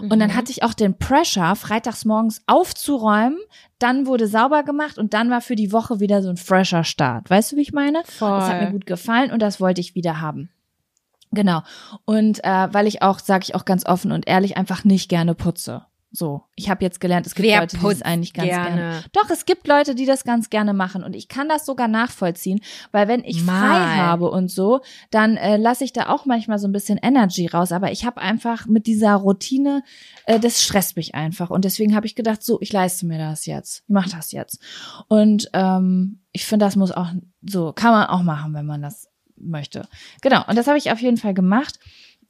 Und 0.00 0.18
dann 0.18 0.34
hatte 0.34 0.50
ich 0.50 0.62
auch 0.62 0.72
den 0.72 0.96
Pressure, 0.96 1.54
freitags 1.56 2.04
morgens 2.04 2.42
aufzuräumen, 2.46 3.38
dann 3.78 4.06
wurde 4.06 4.26
sauber 4.26 4.62
gemacht 4.62 4.96
und 4.96 5.12
dann 5.12 5.30
war 5.30 5.40
für 5.40 5.56
die 5.56 5.72
Woche 5.72 6.00
wieder 6.00 6.22
so 6.22 6.30
ein 6.30 6.36
fresher 6.36 6.84
Start. 6.84 7.28
Weißt 7.28 7.52
du, 7.52 7.56
wie 7.56 7.62
ich 7.62 7.72
meine? 7.72 8.02
Voll. 8.04 8.30
Das 8.30 8.48
hat 8.48 8.62
mir 8.62 8.70
gut 8.70 8.86
gefallen 8.86 9.30
und 9.30 9.42
das 9.42 9.60
wollte 9.60 9.80
ich 9.80 9.94
wieder 9.94 10.20
haben. 10.20 10.50
Genau. 11.32 11.62
Und 12.04 12.42
äh, 12.44 12.68
weil 12.72 12.86
ich 12.86 13.02
auch, 13.02 13.18
sage 13.18 13.44
ich 13.44 13.54
auch 13.54 13.64
ganz 13.64 13.86
offen 13.86 14.10
und 14.12 14.26
ehrlich, 14.26 14.56
einfach 14.56 14.84
nicht 14.84 15.08
gerne 15.08 15.34
putze. 15.34 15.84
So, 16.12 16.42
ich 16.56 16.68
habe 16.68 16.84
jetzt 16.84 17.00
gelernt, 17.00 17.26
es 17.26 17.36
gibt 17.36 17.46
Wer 17.46 17.60
Leute, 17.60 17.78
die 17.78 17.86
es 17.86 18.02
eigentlich 18.02 18.32
ganz 18.32 18.48
gerne. 18.48 18.76
gerne? 18.76 19.04
Doch, 19.12 19.30
es 19.30 19.46
gibt 19.46 19.68
Leute, 19.68 19.94
die 19.94 20.06
das 20.06 20.24
ganz 20.24 20.50
gerne 20.50 20.72
machen 20.72 21.04
und 21.04 21.14
ich 21.14 21.28
kann 21.28 21.48
das 21.48 21.64
sogar 21.64 21.86
nachvollziehen, 21.86 22.60
weil 22.90 23.06
wenn 23.06 23.22
ich 23.22 23.44
frei 23.44 23.52
Mal. 23.52 23.96
habe 23.96 24.28
und 24.28 24.50
so, 24.50 24.80
dann 25.12 25.36
äh, 25.36 25.56
lasse 25.56 25.84
ich 25.84 25.92
da 25.92 26.08
auch 26.08 26.26
manchmal 26.26 26.58
so 26.58 26.66
ein 26.66 26.72
bisschen 26.72 26.98
Energy 26.98 27.46
raus. 27.46 27.70
Aber 27.70 27.92
ich 27.92 28.04
habe 28.04 28.20
einfach 28.20 28.66
mit 28.66 28.88
dieser 28.88 29.14
Routine, 29.14 29.84
äh, 30.26 30.40
das 30.40 30.60
stresst 30.60 30.96
mich 30.96 31.14
einfach 31.14 31.48
und 31.48 31.64
deswegen 31.64 31.94
habe 31.94 32.06
ich 32.06 32.16
gedacht, 32.16 32.42
so, 32.42 32.60
ich 32.60 32.72
leiste 32.72 33.06
mir 33.06 33.18
das 33.18 33.46
jetzt, 33.46 33.84
ich 33.84 33.88
mache 33.88 34.10
das 34.10 34.32
jetzt. 34.32 34.60
Und 35.06 35.48
ähm, 35.52 36.22
ich 36.32 36.44
finde, 36.44 36.66
das 36.66 36.74
muss 36.74 36.90
auch 36.90 37.10
so, 37.48 37.72
kann 37.72 37.92
man 37.92 38.06
auch 38.08 38.22
machen, 38.22 38.52
wenn 38.54 38.66
man 38.66 38.82
das 38.82 39.08
möchte. 39.36 39.86
Genau, 40.22 40.44
und 40.48 40.56
das 40.56 40.66
habe 40.66 40.78
ich 40.78 40.90
auf 40.90 41.00
jeden 41.00 41.18
Fall 41.18 41.34
gemacht 41.34 41.78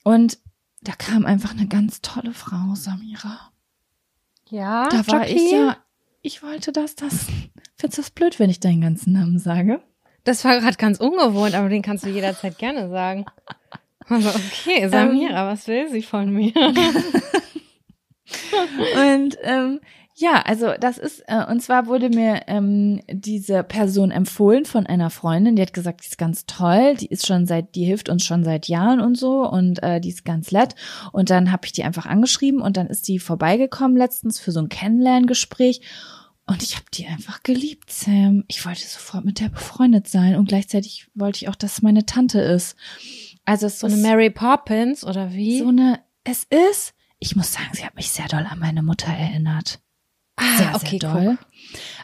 und 0.05 0.39
da 0.83 0.93
kam 0.93 1.25
einfach 1.25 1.53
eine 1.53 1.67
ganz 1.67 2.03
tolle 2.03 2.33
Frau, 2.33 2.75
Samira. 2.75 3.51
Ja, 4.51 4.89
Da 4.89 5.07
war 5.09 5.27
ich 5.27 5.35
Jacqueline? 5.35 5.67
ja, 5.67 5.77
ich 6.23 6.43
wollte 6.43 6.73
das, 6.73 6.95
das. 6.97 7.27
Findest 7.77 7.99
du 7.99 8.03
das 8.03 8.11
blöd, 8.11 8.39
wenn 8.39 8.51
ich 8.51 8.61
deinen 8.61 8.81
ganzen 8.81 9.13
Namen 9.13 9.39
sage? 9.39 9.81
Das 10.25 10.45
war 10.45 10.59
gerade 10.61 10.77
ganz 10.77 11.01
ungewohnt, 11.01 11.55
aber 11.55 11.69
den 11.69 11.83
kannst 11.83 12.05
du 12.05 12.11
jederzeit 12.11 12.59
gerne 12.59 12.89
sagen. 12.91 13.25
Also, 14.09 14.29
okay, 14.29 14.89
Samira, 14.89 15.47
was 15.47 15.67
will 15.69 15.89
sie 15.89 16.03
von 16.03 16.31
mir? 16.33 16.53
Und 18.97 19.39
ähm, 19.43 19.81
ja, 20.21 20.43
also 20.43 20.75
das 20.79 20.99
ist, 20.99 21.23
äh, 21.29 21.47
und 21.51 21.63
zwar 21.63 21.87
wurde 21.87 22.11
mir 22.11 22.43
ähm, 22.47 23.01
diese 23.11 23.63
Person 23.63 24.11
empfohlen 24.11 24.67
von 24.67 24.87
einer 24.87 25.09
Freundin, 25.09 25.57
die 25.57 25.63
hat 25.63 25.73
gesagt, 25.73 26.03
die 26.03 26.09
ist 26.09 26.19
ganz 26.19 26.45
toll, 26.45 26.95
die 26.95 27.07
ist 27.07 27.27
schon 27.27 27.47
seit, 27.47 27.75
die 27.75 27.85
hilft 27.85 28.11
uns 28.11 28.27
schon 28.27 28.45
seit 28.45 28.69
Jahren 28.69 29.01
und 29.01 29.17
so 29.17 29.49
und 29.49 29.83
äh, 29.83 29.99
die 29.99 30.11
ist 30.11 30.27
ganz 30.27 30.53
nett. 30.53 30.75
Und 31.13 31.31
dann 31.31 31.51
habe 31.51 31.65
ich 31.65 31.73
die 31.73 31.85
einfach 31.85 32.05
angeschrieben 32.05 32.61
und 32.61 32.77
dann 32.77 32.89
ist 32.89 33.09
die 33.09 33.19
vorbeigekommen 33.19 33.97
letztens 33.97 34.39
für 34.39 34.53
so 34.53 34.61
ein 34.61 34.69
Kennenlerngespräch. 34.69 35.81
Und 36.47 36.63
ich 36.63 36.75
habe 36.75 36.85
die 36.93 37.07
einfach 37.07 37.43
geliebt, 37.43 37.91
Sam. 37.91 38.45
Ich 38.49 38.67
wollte 38.67 38.87
sofort 38.87 39.25
mit 39.25 39.41
der 39.41 39.49
befreundet 39.49 40.07
sein 40.07 40.37
und 40.37 40.49
gleichzeitig 40.49 41.09
wollte 41.15 41.39
ich 41.39 41.49
auch, 41.49 41.57
dass 41.57 41.73
es 41.75 41.83
meine 41.83 42.05
Tante 42.05 42.41
ist. 42.41 42.77
Also 43.47 43.69
es 43.69 43.79
So 43.79 43.87
eine 43.87 43.97
ist 43.97 44.03
Mary 44.03 44.29
Poppins 44.29 45.03
oder 45.03 45.33
wie? 45.33 45.61
so 45.61 45.69
eine, 45.69 46.01
es 46.25 46.45
ist, 46.45 46.93
ich 47.21 47.37
muss 47.37 47.55
sagen, 47.55 47.71
sie 47.73 47.87
hat 47.87 47.97
mich 47.97 48.11
sehr 48.11 48.29
doll 48.29 48.47
an 48.47 48.59
meine 48.59 48.83
Mutter 48.83 49.11
erinnert. 49.11 49.81
Ah, 50.41 50.59
Sehr, 50.59 50.75
okay, 50.75 50.99
sehr 51.01 51.13
doll. 51.13 51.39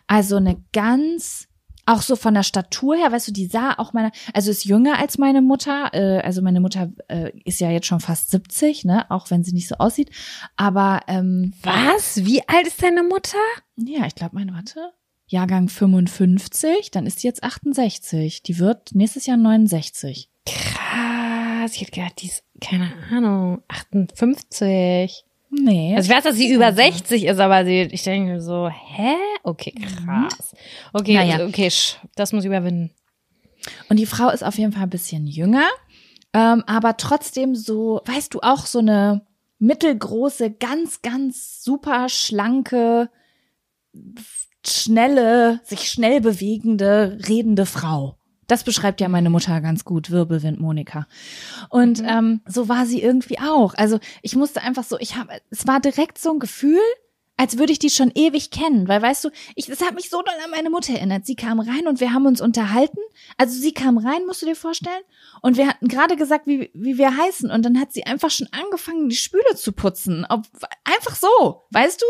Also 0.07 0.37
eine 0.37 0.63
ganz, 0.73 1.49
auch 1.87 2.03
so 2.03 2.17
von 2.17 2.35
der 2.35 2.43
Statur 2.43 2.97
her, 2.97 3.11
weißt 3.13 3.29
du, 3.29 3.33
die 3.33 3.47
sah 3.47 3.75
auch 3.79 3.93
meiner, 3.93 4.13
also 4.35 4.51
ist 4.51 4.65
jünger 4.65 4.99
als 4.99 5.19
meine 5.19 5.43
Mutter, 5.43 5.91
äh, 5.93 6.21
also 6.21 6.43
meine 6.43 6.61
Mutter 6.61 6.93
äh, 7.09 7.33
ist 7.45 7.61
ja 7.61 7.71
jetzt 7.71 7.87
schon 7.87 8.01
fast 8.01 8.31
70, 8.31 8.85
ne, 8.85 9.11
auch 9.11 9.31
wenn 9.31 9.43
sie 9.45 9.53
nicht 9.53 9.69
so 9.69 9.77
aussieht, 9.77 10.11
aber 10.57 11.01
ähm, 11.09 11.55
Was? 11.63 12.25
Wie 12.25 12.47
alt 12.49 12.67
ist 12.67 12.83
deine 12.83 13.03
Mutter? 13.03 13.39
ja, 13.77 14.07
ich 14.07 14.15
glaube, 14.15 14.37
meine, 14.37 14.55
warte, 14.55 14.93
Jahrgang 15.29 15.69
55, 15.69 16.93
dann 16.93 17.07
ist 17.07 17.23
die 17.23 17.27
jetzt 17.27 17.43
68, 17.43 18.43
die 18.43 18.59
wird 18.59 18.95
nächstes 18.95 19.27
Jahr 19.27 19.37
69. 19.37 20.31
Krass, 20.47 21.73
ich 21.75 21.81
hätte 21.81 21.91
gedacht, 21.91 22.23
die 22.23 22.27
ist, 22.29 22.45
keine 22.61 22.93
Ahnung, 23.11 23.63
58. 23.69 25.25
Nee. 25.59 25.95
Also 25.97 26.11
ich 26.11 26.17
weiß, 26.17 26.25
dass 26.25 26.37
sie 26.37 26.53
über 26.53 26.73
60 26.73 27.25
ist, 27.25 27.39
aber 27.39 27.65
sie, 27.65 27.83
ich 27.83 28.03
denke 28.03 28.41
so, 28.41 28.69
hä? 28.69 29.15
Okay, 29.43 29.73
krass. 29.73 30.55
Okay, 30.93 31.15
Naja. 31.15 31.47
okay, 31.47 31.71
das 32.15 32.33
muss 32.33 32.45
ich 32.45 32.49
überwinden. 32.49 32.91
Und 33.89 33.97
die 33.99 34.07
Frau 34.07 34.29
ist 34.31 34.45
auf 34.45 34.59
jeden 34.59 34.73
Fall 34.73 34.83
ein 34.85 34.91
bisschen 34.91 35.27
jünger, 35.27 35.67
ähm, 36.33 36.63
aber 36.67 36.97
trotzdem 36.97 37.55
so, 37.55 38.01
weißt 38.05 38.35
du, 38.35 38.41
auch 38.41 38.67
so 38.67 38.79
eine 38.81 39.27
mittelgroße, 39.59 40.51
ganz, 40.53 41.01
ganz 41.03 41.63
super 41.65 42.09
schlanke, 42.09 43.09
schnelle, 44.67 45.61
sich 45.65 45.89
schnell 45.89 46.21
bewegende, 46.21 47.19
redende 47.29 47.67
Frau. 47.67 48.16
Das 48.47 48.65
beschreibt 48.65 49.01
ja 49.01 49.09
meine 49.09 49.31
Mutter 49.31 49.61
ganz 49.61 49.85
gut, 49.85 50.11
Wirbelwind 50.11 50.61
Monika. 50.61 51.07
Und 51.69 52.03
ähm, 52.07 52.41
so 52.47 52.69
war 52.69 52.87
sie 52.87 53.03
irgendwie 53.03 53.39
auch. 53.39 53.75
Also 53.75 53.99
ich 54.23 54.37
musste 54.37 54.63
einfach 54.63 54.85
so, 54.85 54.99
ich 54.99 55.17
habe, 55.17 55.33
es 55.51 55.67
war 55.67 55.81
direkt 55.81 56.19
so 56.19 56.33
ein 56.33 56.39
Gefühl, 56.39 56.81
als 57.37 57.59
würde 57.59 57.73
ich 57.73 57.79
die 57.79 57.91
schon 57.91 58.11
ewig 58.15 58.51
kennen, 58.51 58.89
weil 58.89 59.03
weißt 59.03 59.25
du, 59.25 59.31
ich, 59.55 59.67
das 59.67 59.83
hat 59.83 59.95
mich 59.95 60.09
so 60.09 60.23
doll 60.23 60.35
an 60.43 60.51
meine 60.51 60.71
Mutter 60.71 60.95
erinnert. 60.95 61.27
Sie 61.27 61.37
kam 61.37 61.61
rein 61.61 61.87
und 61.87 62.01
wir 62.01 62.13
haben 62.13 62.27
uns 62.27 62.41
unterhalten. 62.41 62.99
Also 63.37 63.59
sie 63.61 63.73
kam 63.73 63.99
rein, 63.99 64.25
musst 64.27 64.43
du 64.43 64.47
dir 64.47 64.57
vorstellen, 64.57 65.03
und 65.43 65.59
wir 65.59 65.69
hatten 65.69 65.89
gerade 65.89 66.17
gesagt, 66.17 66.47
wie, 66.47 66.71
wie 66.73 66.97
wir 66.97 67.17
heißen, 67.17 67.51
und 67.51 67.63
dann 67.65 67.79
hat 67.79 67.93
sie 67.93 68.05
einfach 68.05 68.31
schon 68.31 68.49
angefangen, 68.53 69.09
die 69.09 69.17
Spüle 69.17 69.55
zu 69.55 69.73
putzen. 69.73 70.27
Ob, 70.29 70.47
einfach 70.85 71.15
so, 71.15 71.67
weißt 71.71 72.01
du? 72.01 72.07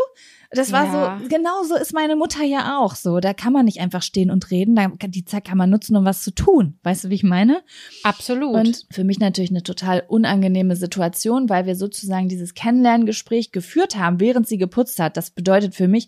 Das 0.51 0.71
war 0.71 0.85
Ja. 0.85 1.19
so, 1.19 1.27
genau 1.27 1.63
so 1.63 1.75
ist 1.75 1.93
meine 1.93 2.15
Mutter 2.15 2.43
ja 2.43 2.79
auch 2.79 2.95
so. 2.95 3.19
Da 3.19 3.33
kann 3.33 3.51
man 3.51 3.65
nicht 3.65 3.81
einfach 3.81 4.01
stehen 4.01 4.31
und 4.31 4.49
reden, 4.49 4.75
da, 4.75 4.87
die 5.07 5.25
Zeit 5.25 5.45
kann 5.45 5.57
man 5.57 5.69
nutzen, 5.69 5.95
um 5.97 6.05
was 6.05 6.23
zu 6.23 6.31
tun. 6.31 6.79
Weißt 6.83 7.03
du, 7.03 7.09
wie 7.09 7.15
ich 7.15 7.23
meine? 7.23 7.63
Absolut. 8.03 8.55
Und 8.55 8.85
für 8.89 9.03
mich 9.03 9.19
natürlich 9.19 9.49
eine 9.49 9.63
total 9.63 10.03
unangenehme 10.07 10.75
Situation, 10.75 11.49
weil 11.49 11.65
wir 11.65 11.75
sozusagen 11.75 12.29
dieses 12.29 12.53
Kennenlerngespräch 12.53 13.51
geführt 13.51 13.97
haben, 13.97 14.19
während 14.19 14.47
sie 14.47 14.57
geputzt 14.57 14.99
hat. 14.99 15.17
Das 15.17 15.31
bedeutet 15.31 15.75
für 15.75 15.87
mich, 15.89 16.07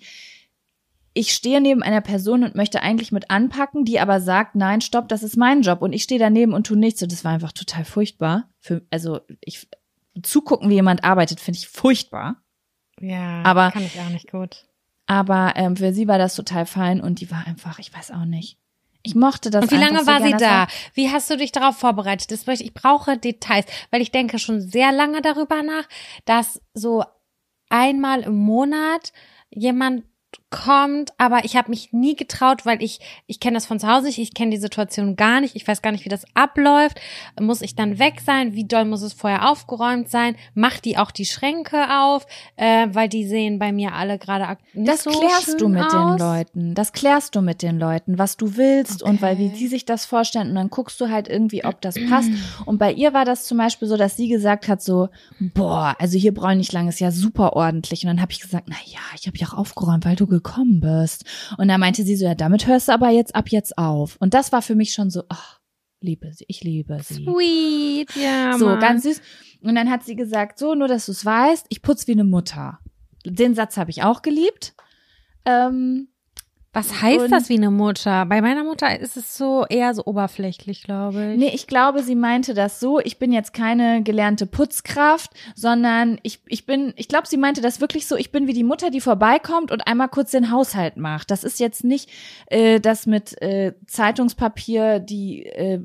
ich 1.13 1.33
stehe 1.33 1.59
neben 1.59 1.83
einer 1.83 2.01
Person 2.01 2.43
und 2.43 2.55
möchte 2.55 2.81
eigentlich 2.81 3.11
mit 3.11 3.29
anpacken, 3.29 3.83
die 3.83 3.99
aber 3.99 4.21
sagt, 4.21 4.55
nein, 4.55 4.79
stopp, 4.79 5.09
das 5.09 5.23
ist 5.23 5.35
mein 5.35 5.63
Job 5.63 5.81
und 5.81 5.91
ich 5.91 6.03
stehe 6.03 6.19
daneben 6.19 6.53
und 6.53 6.67
tu 6.67 6.75
nichts. 6.75 7.01
Und 7.03 7.11
das 7.11 7.25
war 7.25 7.33
einfach 7.33 7.51
total 7.51 7.83
furchtbar. 7.83 8.49
Für, 8.59 8.83
also 8.89 9.19
ich 9.41 9.67
zugucken, 10.23 10.69
wie 10.69 10.75
jemand 10.75 11.03
arbeitet, 11.03 11.39
finde 11.39 11.57
ich 11.57 11.67
furchtbar. 11.67 12.41
Ja, 12.99 13.43
aber- 13.43 13.71
kann 13.71 13.83
ich 13.83 13.99
auch 13.99 14.09
nicht 14.09 14.31
gut. 14.31 14.65
Aber 15.07 15.53
ähm, 15.55 15.75
für 15.75 15.91
sie 15.91 16.07
war 16.07 16.19
das 16.19 16.35
total 16.35 16.67
fein 16.67 17.01
und 17.01 17.19
die 17.19 17.31
war 17.31 17.47
einfach, 17.47 17.79
ich 17.79 17.91
weiß 17.91 18.11
auch 18.11 18.25
nicht. 18.25 18.57
Ich 19.01 19.15
mochte 19.15 19.49
das 19.49 19.63
Und 19.63 19.71
wie 19.71 19.77
lange 19.77 20.01
so 20.01 20.07
war 20.07 20.21
sie 20.21 20.33
da? 20.33 20.67
Wie 20.93 21.09
hast 21.09 21.29
du 21.31 21.37
dich 21.37 21.51
darauf 21.51 21.77
vorbereitet? 21.77 22.31
Das 22.31 22.45
möchte 22.45 22.63
ich 22.63 22.73
brauche 22.73 23.17
Details, 23.17 23.65
weil 23.91 24.01
ich 24.01 24.11
denke 24.11 24.37
schon 24.39 24.61
sehr 24.61 24.91
lange 24.91 25.21
darüber 25.21 25.63
nach, 25.63 25.85
dass 26.25 26.61
so 26.73 27.03
einmal 27.69 28.21
im 28.21 28.35
Monat 28.35 29.13
jemand 29.49 30.03
kommt, 30.51 31.11
aber 31.17 31.45
ich 31.45 31.55
habe 31.55 31.69
mich 31.69 31.93
nie 31.93 32.15
getraut, 32.15 32.65
weil 32.65 32.81
ich 32.81 32.99
ich 33.27 33.39
kenne 33.39 33.55
das 33.55 33.65
von 33.65 33.79
zu 33.79 33.87
Hause 33.87 34.07
nicht, 34.07 34.17
ich 34.17 34.33
kenne 34.33 34.51
die 34.51 34.57
Situation 34.61 35.15
gar 35.15 35.41
nicht, 35.41 35.55
ich 35.55 35.67
weiß 35.67 35.81
gar 35.81 35.91
nicht, 35.91 36.05
wie 36.05 36.09
das 36.09 36.25
abläuft. 36.33 36.99
Muss 37.39 37.61
ich 37.61 37.75
dann 37.75 37.99
weg 37.99 38.21
sein? 38.25 38.53
Wie 38.53 38.65
doll 38.65 38.85
muss 38.85 39.01
es 39.01 39.13
vorher 39.13 39.49
aufgeräumt 39.49 40.09
sein? 40.09 40.35
Macht 40.55 40.85
die 40.85 40.97
auch 40.97 41.11
die 41.11 41.25
Schränke 41.25 41.85
auf, 42.01 42.25
äh, 42.55 42.87
weil 42.91 43.09
die 43.09 43.25
sehen 43.27 43.59
bei 43.59 43.71
mir 43.71 43.93
alle 43.93 44.17
gerade 44.17 44.57
nicht 44.73 44.87
Das 44.89 45.03
so 45.03 45.11
klärst 45.11 45.61
du 45.61 45.67
mit 45.69 45.85
aus. 45.85 45.91
den 45.91 46.17
Leuten. 46.17 46.73
Das 46.75 46.93
klärst 46.93 47.35
du 47.35 47.41
mit 47.41 47.61
den 47.61 47.79
Leuten, 47.79 48.17
was 48.17 48.37
du 48.37 48.57
willst 48.57 49.03
und 49.03 49.21
weil 49.21 49.37
wie 49.37 49.47
Okay. 49.47 49.55
sie 49.57 49.67
sich 49.67 49.85
das 49.85 50.05
vorstellen 50.05 50.49
und 50.49 50.55
dann 50.55 50.69
guckst 50.69 50.99
du 51.01 51.09
halt 51.09 51.27
irgendwie, 51.27 51.63
ob 51.65 51.81
das 51.81 51.95
passt. 52.09 52.29
Und 52.65 52.77
bei 52.77 52.91
ihr 52.91 53.13
war 53.13 53.25
das 53.25 53.45
zum 53.45 53.57
Beispiel 53.57 53.87
so, 53.87 53.97
dass 53.97 54.15
sie 54.17 54.27
gesagt 54.27 54.67
hat 54.67 54.81
so, 54.81 55.09
boah, 55.39 55.95
also 55.99 56.17
hier 56.17 56.33
brauche 56.33 56.51
ich 56.51 56.57
nicht 56.57 56.71
lang, 56.73 56.87
ist 56.87 56.99
ja 56.99 57.11
super 57.11 57.53
ordentlich. 57.53 58.03
Und 58.03 58.07
dann 58.07 58.21
habe 58.21 58.31
ich 58.31 58.39
gesagt, 58.41 58.65
na 58.67 58.75
ja, 58.85 58.99
ich 59.19 59.27
habe 59.27 59.37
ja 59.37 59.47
auch 59.47 59.53
aufgeräumt, 59.53 60.05
weil 60.05 60.15
du 60.15 60.27
gekommen 60.41 60.79
bist. 60.79 61.25
Und 61.57 61.67
dann 61.67 61.79
meinte 61.79 62.03
sie 62.03 62.15
so, 62.15 62.25
ja, 62.25 62.35
damit 62.35 62.67
hörst 62.67 62.87
du 62.87 62.93
aber 62.93 63.09
jetzt 63.09 63.35
ab 63.35 63.49
jetzt 63.49 63.77
auf. 63.77 64.17
Und 64.19 64.33
das 64.33 64.51
war 64.51 64.61
für 64.61 64.75
mich 64.75 64.93
schon 64.93 65.09
so, 65.09 65.23
ach, 65.29 65.59
liebe 66.01 66.31
sie, 66.33 66.45
ich 66.47 66.63
liebe 66.63 66.99
sie. 67.03 67.25
Sweet, 67.25 68.15
ja. 68.15 68.57
So, 68.57 68.65
Mann. 68.65 68.79
ganz 68.79 69.03
süß. 69.03 69.21
Und 69.61 69.75
dann 69.75 69.89
hat 69.89 70.03
sie 70.03 70.15
gesagt, 70.15 70.57
so, 70.57 70.75
nur 70.75 70.87
dass 70.87 71.07
du 71.07 71.11
es 71.11 71.25
weißt, 71.25 71.65
ich 71.69 71.81
putz 71.81 72.07
wie 72.07 72.13
eine 72.13 72.23
Mutter. 72.23 72.79
Den 73.25 73.55
Satz 73.55 73.77
habe 73.77 73.91
ich 73.91 74.03
auch 74.03 74.21
geliebt. 74.21 74.73
Ähm, 75.45 76.09
Was 76.71 77.01
heißt 77.01 77.25
Und- 77.25 77.31
das 77.31 77.49
wie 77.49 77.57
eine 77.57 77.71
Mutter? 77.71 78.25
Bei 78.27 78.41
meiner 78.41 78.63
Mutter 78.63 78.99
ist 78.99 79.17
es 79.17 79.35
so 79.35 79.65
eher 79.67 79.93
so 79.95 80.05
oberflächlich, 80.05 80.83
glaube 80.83 81.31
ich. 81.33 81.39
nee, 81.39 81.49
ich 81.53 81.65
glaube, 81.65 82.03
sie 82.03 82.15
meinte 82.15 82.53
das 82.53 82.79
so, 82.79 82.99
ich 82.99 83.17
bin 83.17 83.31
jetzt 83.31 83.53
keine 83.53 84.03
gelernte 84.03 84.45
Putzkraft, 84.45 85.31
sondern 85.55 86.19
ich, 86.21 86.41
ich 86.47 86.67
bin, 86.67 86.93
ich 86.95 87.07
glaube, 87.07 87.27
sie 87.27 87.37
meinte 87.37 87.61
das 87.61 87.81
wirklich 87.81 88.07
so, 88.07 88.15
ich 88.15 88.31
bin 88.31 88.45
wie 88.45 88.53
die 88.53 88.63
Mutter, 88.63 88.91
die 88.91 89.01
vorbeikommt 89.01 89.71
und 89.71 89.87
einmal 89.87 90.09
kurz 90.09 90.29
den 90.31 90.51
Haushalt 90.51 90.97
macht. 90.97 91.31
Das 91.31 91.43
ist 91.43 91.59
jetzt 91.59 91.83
nicht 91.83 92.09
äh, 92.47 92.79
das 92.79 93.07
mit 93.07 93.41
äh, 93.41 93.73
Zeitungspapier, 93.87 94.99
die 94.99 95.45
äh, 95.47 95.81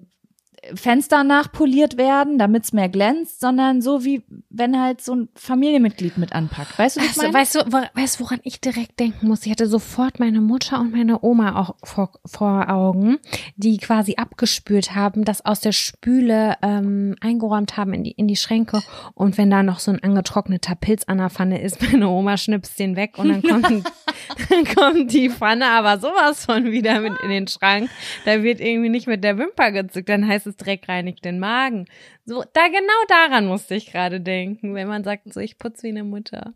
Fenster 0.75 1.25
nachpoliert 1.25 1.97
werden, 1.97 2.39
damit's 2.39 2.73
mehr 2.73 2.89
glänzt, 2.89 3.41
sondern 3.41 3.83
so 3.83 4.05
wie 4.05 4.23
wenn 4.51 4.81
halt 4.81 5.01
so 5.01 5.15
ein 5.15 5.29
Familienmitglied 5.35 6.17
mit 6.19 6.33
anpackt. 6.33 6.79
Weißt 6.79 6.97
du, 6.97 7.01
was 7.01 7.07
ich 7.07 7.11
Also, 7.13 7.23
meine? 7.23 7.35
weißt 7.35 7.55
du, 7.57 7.59
wo- 7.73 8.01
weißt 8.01 8.21
du, 8.21 8.25
woran 8.25 8.41
ich 8.45 8.61
direkt 8.61 9.01
denken 9.01 9.29
muss? 9.29 9.45
Ich 9.45 9.51
hatte 9.51 9.67
sofort 9.67 10.21
meine 10.21 10.41
Mutter 10.41 10.81
und 10.81 10.93
meine 10.93 11.23
Oma 11.25 11.57
auch 11.61 11.75
vor, 11.85 12.13
vor 12.25 12.69
Augen, 12.71 13.19
die 13.57 13.77
quasi 13.79 14.15
abgespült 14.17 14.95
haben, 14.95 15.25
das 15.25 15.45
aus 15.45 15.61
der 15.61 15.73
Spüle 15.73 16.55
ähm, 16.63 17.17
eingeräumt 17.21 17.77
haben 17.77 17.93
in 17.93 18.05
die, 18.05 18.13
in 18.13 18.29
die 18.29 18.37
Schränke. 18.37 18.81
Und 19.15 19.39
wenn 19.39 19.51
da 19.51 19.63
noch 19.63 19.79
so 19.81 19.91
ein 19.91 20.03
angetrockneter 20.03 20.75
Pilz 20.77 21.05
an 21.05 21.19
der 21.19 21.31
Pfanne 21.31 21.61
ist, 21.61 21.81
meine 21.93 22.09
Oma 22.09 22.37
schnipst 22.37 22.79
den 22.79 22.97
weg 22.97 23.19
und 23.19 23.29
dann 23.29 23.43
kommt, 23.63 23.85
dann 24.51 24.65
kommt 24.75 25.13
die 25.13 25.31
Pfanne 25.31 25.67
aber 25.67 25.99
sowas 25.99 26.45
von 26.45 26.71
wieder 26.71 27.01
mit 27.01 27.15
in 27.23 27.31
den 27.31 27.49
Schrank. 27.49 27.91
Da 28.25 28.43
wird 28.43 28.61
irgendwie 28.61 28.89
nicht 28.89 29.07
mit 29.07 29.25
der 29.25 29.39
Wimper 29.39 29.73
gezückt, 29.73 30.09
dann 30.09 30.27
heißt 30.27 30.47
es 30.47 30.54
Dreck 30.57 30.89
reinigt 30.89 31.25
den 31.25 31.39
Magen. 31.39 31.87
So, 32.25 32.43
da 32.53 32.67
genau 32.69 33.05
daran 33.09 33.47
musste 33.47 33.75
ich 33.75 33.91
gerade 33.91 34.21
denken, 34.21 34.75
wenn 34.75 34.89
man 34.89 35.05
sagt, 35.05 35.33
so 35.33 35.41
ich 35.41 35.59
putze 35.59 35.85
wie 35.85 35.89
eine 35.89 36.05
Mutter. 36.05 36.55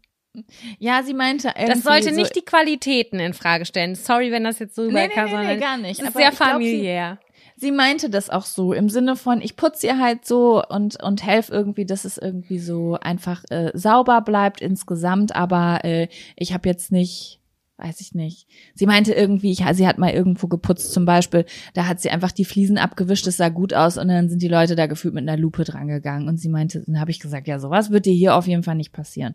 ja, 0.79 1.03
sie 1.03 1.15
meinte 1.15 1.53
Das 1.67 1.83
sollte 1.83 2.11
so, 2.11 2.15
nicht 2.17 2.37
die 2.37 2.45
Qualitäten 2.45 3.19
in 3.19 3.35
Frage 3.35 3.65
stellen. 3.65 3.95
Sorry, 3.95 4.31
wenn 4.31 4.45
das 4.45 4.59
jetzt 4.59 4.75
so 4.75 4.83
Nee, 4.83 4.93
nee, 4.93 5.03
rüberkam, 5.05 5.25
nee, 5.25 5.31
nee, 5.31 5.37
sondern 5.37 5.61
gar 5.61 5.77
nicht. 5.79 6.01
es 6.01 6.07
ist 6.09 6.17
sehr 6.17 6.31
ich 6.31 6.37
glaub, 6.37 6.51
familiär. 6.51 7.19
Sie 7.61 7.73
meinte 7.73 8.09
das 8.09 8.31
auch 8.31 8.45
so 8.45 8.73
im 8.73 8.89
Sinne 8.89 9.17
von, 9.17 9.43
ich 9.43 9.57
putze 9.57 9.89
ihr 9.89 9.99
halt 9.99 10.25
so 10.25 10.63
und 10.65 11.03
und 11.03 11.25
helf 11.27 11.49
irgendwie, 11.51 11.85
dass 11.85 12.05
es 12.05 12.17
irgendwie 12.17 12.61
so 12.61 12.97
einfach 13.01 13.43
äh, 13.51 13.73
sauber 13.75 14.21
bleibt 14.21 14.61
insgesamt. 14.61 15.35
Aber 15.35 15.81
äh, 15.85 16.07
ich 16.37 16.53
habe 16.53 16.69
jetzt 16.69 16.93
nicht, 16.93 17.38
weiß 17.79 18.01
ich 18.01 18.13
nicht. 18.13 18.49
Sie 18.75 18.87
meinte 18.87 19.13
irgendwie, 19.13 19.53
ich, 19.53 19.65
sie 19.73 19.87
hat 19.87 19.99
mal 19.99 20.11
irgendwo 20.11 20.49
geputzt 20.49 20.93
zum 20.93 21.05
Beispiel, 21.05 21.45
da 21.75 21.87
hat 21.87 22.01
sie 22.01 22.11
einfach 22.11 22.33
die 22.33 22.45
Fliesen 22.45 22.77
abgewischt, 22.77 23.27
es 23.29 23.37
sah 23.37 23.49
gut 23.49 23.73
aus 23.73 23.97
und 23.97 24.09
dann 24.09 24.29
sind 24.29 24.43
die 24.43 24.49
Leute 24.49 24.75
da 24.75 24.87
gefühlt 24.87 25.15
mit 25.15 25.29
einer 25.29 25.41
Lupe 25.41 25.63
dran 25.65 25.87
gegangen 25.87 26.29
und 26.29 26.39
sie 26.39 26.49
meinte, 26.49 26.83
dann 26.85 27.01
habe 27.01 27.13
ich 27.13 27.21
gesagt, 27.21 27.47
ja, 27.47 27.59
sowas 27.61 27.91
wird 27.91 28.07
dir 28.07 28.13
hier 28.13 28.35
auf 28.35 28.47
jeden 28.49 28.65
Fall 28.65 28.75
nicht 28.75 28.93
passieren. 28.93 29.35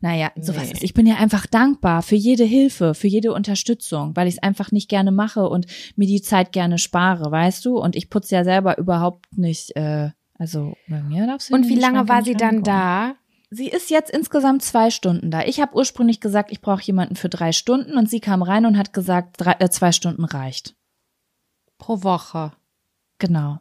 Naja, 0.00 0.32
sowas 0.40 0.66
Nee. 0.66 0.72
ist, 0.72 0.82
ich 0.82 0.94
bin 0.94 1.06
ja 1.06 1.14
einfach 1.16 1.46
dankbar 1.46 2.02
für 2.02 2.16
jede 2.16 2.44
Hilfe, 2.44 2.94
für 2.94 3.06
jede 3.08 3.32
Unterstützung, 3.32 4.16
weil 4.16 4.26
ich 4.26 4.34
es 4.34 4.42
einfach 4.42 4.72
nicht 4.72 4.88
gerne 4.88 5.12
mache 5.12 5.48
und 5.48 5.66
mir 5.94 6.08
die 6.08 6.22
Zeit 6.22 6.52
gerne 6.52 6.78
spare, 6.78 7.30
weißt 7.30 7.64
du? 7.64 7.78
Und 7.78 7.94
ich 7.94 8.10
putze 8.10 8.34
ja 8.34 8.44
selber 8.44 8.78
überhaupt 8.78 9.38
nicht, 9.38 9.76
äh, 9.76 10.10
also 10.38 10.74
bei 10.88 11.02
mir 11.02 11.26
darfst 11.26 11.50
du 11.50 11.54
Und 11.54 11.68
wie 11.68 11.76
lange 11.76 12.08
war 12.08 12.24
sie 12.24 12.34
dann 12.34 12.62
da? 12.62 13.14
Sie 13.56 13.68
ist 13.68 13.88
jetzt 13.88 14.10
insgesamt 14.10 14.62
zwei 14.62 14.90
Stunden 14.90 15.30
da. 15.30 15.42
Ich 15.44 15.60
habe 15.60 15.74
ursprünglich 15.74 16.20
gesagt, 16.20 16.52
ich 16.52 16.60
brauche 16.60 16.82
jemanden 16.82 17.16
für 17.16 17.30
drei 17.30 17.52
Stunden 17.52 17.96
und 17.96 18.10
sie 18.10 18.20
kam 18.20 18.42
rein 18.42 18.66
und 18.66 18.76
hat 18.76 18.92
gesagt, 18.92 19.36
drei, 19.38 19.52
äh, 19.58 19.70
zwei 19.70 19.92
Stunden 19.92 20.26
reicht. 20.26 20.76
Pro 21.78 22.02
Woche. 22.02 22.52
Genau. 23.18 23.60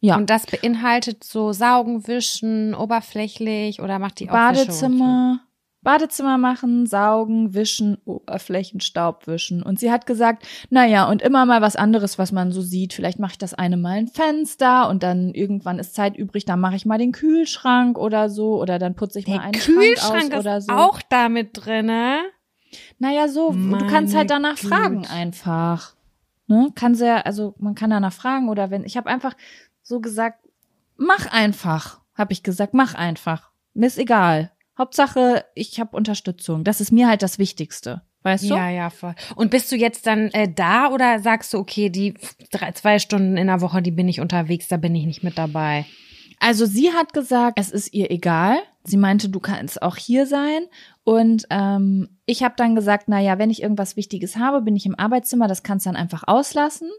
Ja. 0.00 0.16
Und 0.16 0.30
das 0.30 0.46
beinhaltet 0.46 1.22
so 1.22 1.52
Saugen, 1.52 2.06
Wischen, 2.06 2.74
oberflächlich 2.74 3.82
oder 3.82 3.98
macht 3.98 4.20
die 4.20 4.30
auch 4.30 4.32
Badezimmer, 4.32 5.40
Badezimmer 5.82 6.38
machen, 6.38 6.86
saugen, 6.86 7.54
wischen, 7.54 7.98
Oberflächen, 8.04 8.80
Staub 8.80 9.26
wischen. 9.26 9.62
Und 9.62 9.78
sie 9.78 9.90
hat 9.92 10.06
gesagt, 10.06 10.46
naja, 10.70 11.08
und 11.08 11.22
immer 11.22 11.46
mal 11.46 11.62
was 11.62 11.76
anderes, 11.76 12.18
was 12.18 12.32
man 12.32 12.50
so 12.50 12.60
sieht. 12.60 12.92
Vielleicht 12.92 13.18
mache 13.18 13.32
ich 13.32 13.38
das 13.38 13.54
eine 13.54 13.76
Mal 13.76 13.98
ein 13.98 14.08
Fenster 14.08 14.88
und 14.88 15.02
dann 15.02 15.32
irgendwann 15.34 15.78
ist 15.78 15.94
Zeit 15.94 16.16
übrig, 16.16 16.44
dann 16.44 16.60
mache 16.60 16.76
ich 16.76 16.84
mal 16.84 16.98
den 16.98 17.12
Kühlschrank 17.12 17.96
oder 17.96 18.28
so. 18.28 18.60
Oder 18.60 18.78
dann 18.78 18.96
putze 18.96 19.20
ich 19.20 19.26
so? 19.26 19.30
mal 19.30 19.36
Der 19.38 19.44
einen 19.44 19.52
Kühlschrank 19.52 20.20
Schrank 20.20 20.34
aus 20.34 20.40
oder 20.40 20.56
ist 20.58 20.66
so. 20.66 20.72
auch 20.72 21.00
da 21.08 21.28
mit 21.28 21.50
drinne. 21.52 22.22
Naja, 22.98 23.28
so, 23.28 23.52
du 23.52 23.56
Meine 23.58 23.86
kannst 23.86 24.14
halt 24.14 24.30
danach 24.30 24.56
Güte. 24.56 24.68
fragen 24.68 25.06
einfach. 25.06 25.94
Ne? 26.48 26.70
Kann 26.74 26.94
sehr, 26.94 27.24
also 27.24 27.54
man 27.58 27.74
kann 27.74 27.90
danach 27.90 28.12
fragen 28.12 28.48
oder 28.48 28.70
wenn, 28.70 28.84
ich 28.84 28.96
habe 28.96 29.08
einfach 29.08 29.34
so 29.82 30.00
gesagt, 30.00 30.44
mach 30.96 31.30
einfach, 31.32 32.00
habe 32.14 32.32
ich 32.32 32.42
gesagt, 32.42 32.74
mach 32.74 32.94
einfach. 32.94 33.50
Mir 33.74 33.86
ist 33.86 33.98
egal. 33.98 34.50
Hauptsache, 34.78 35.44
ich 35.54 35.80
habe 35.80 35.96
Unterstützung. 35.96 36.64
Das 36.64 36.80
ist 36.80 36.92
mir 36.92 37.08
halt 37.08 37.22
das 37.22 37.38
Wichtigste. 37.38 38.02
Weißt 38.22 38.44
du? 38.44 38.54
Ja, 38.54 38.68
ja, 38.68 38.90
voll. 38.90 39.14
Und 39.36 39.50
bist 39.50 39.70
du 39.70 39.76
jetzt 39.76 40.06
dann 40.06 40.28
äh, 40.32 40.52
da 40.52 40.90
oder 40.90 41.20
sagst 41.20 41.52
du, 41.52 41.58
okay, 41.58 41.88
die 41.88 42.14
drei, 42.50 42.72
zwei 42.72 42.98
Stunden 42.98 43.36
in 43.36 43.46
der 43.46 43.60
Woche, 43.60 43.80
die 43.80 43.90
bin 43.90 44.08
ich 44.08 44.20
unterwegs, 44.20 44.68
da 44.68 44.76
bin 44.76 44.94
ich 44.94 45.06
nicht 45.06 45.22
mit 45.22 45.38
dabei? 45.38 45.86
Also 46.40 46.66
sie 46.66 46.92
hat 46.92 47.12
gesagt, 47.12 47.58
es 47.58 47.70
ist 47.70 47.92
ihr 47.92 48.10
egal. 48.10 48.58
Sie 48.84 48.96
meinte, 48.96 49.28
du 49.28 49.40
kannst 49.40 49.82
auch 49.82 49.96
hier 49.96 50.26
sein. 50.26 50.66
Und 51.04 51.46
ähm, 51.50 52.08
ich 52.26 52.42
habe 52.42 52.54
dann 52.56 52.74
gesagt, 52.74 53.04
na 53.08 53.20
ja, 53.20 53.38
wenn 53.38 53.50
ich 53.50 53.62
irgendwas 53.62 53.96
Wichtiges 53.96 54.36
habe, 54.36 54.62
bin 54.62 54.76
ich 54.76 54.86
im 54.86 54.98
Arbeitszimmer. 54.98 55.48
Das 55.48 55.62
kannst 55.62 55.86
du 55.86 55.90
dann 55.90 55.96
einfach 56.00 56.24
auslassen. 56.26 56.90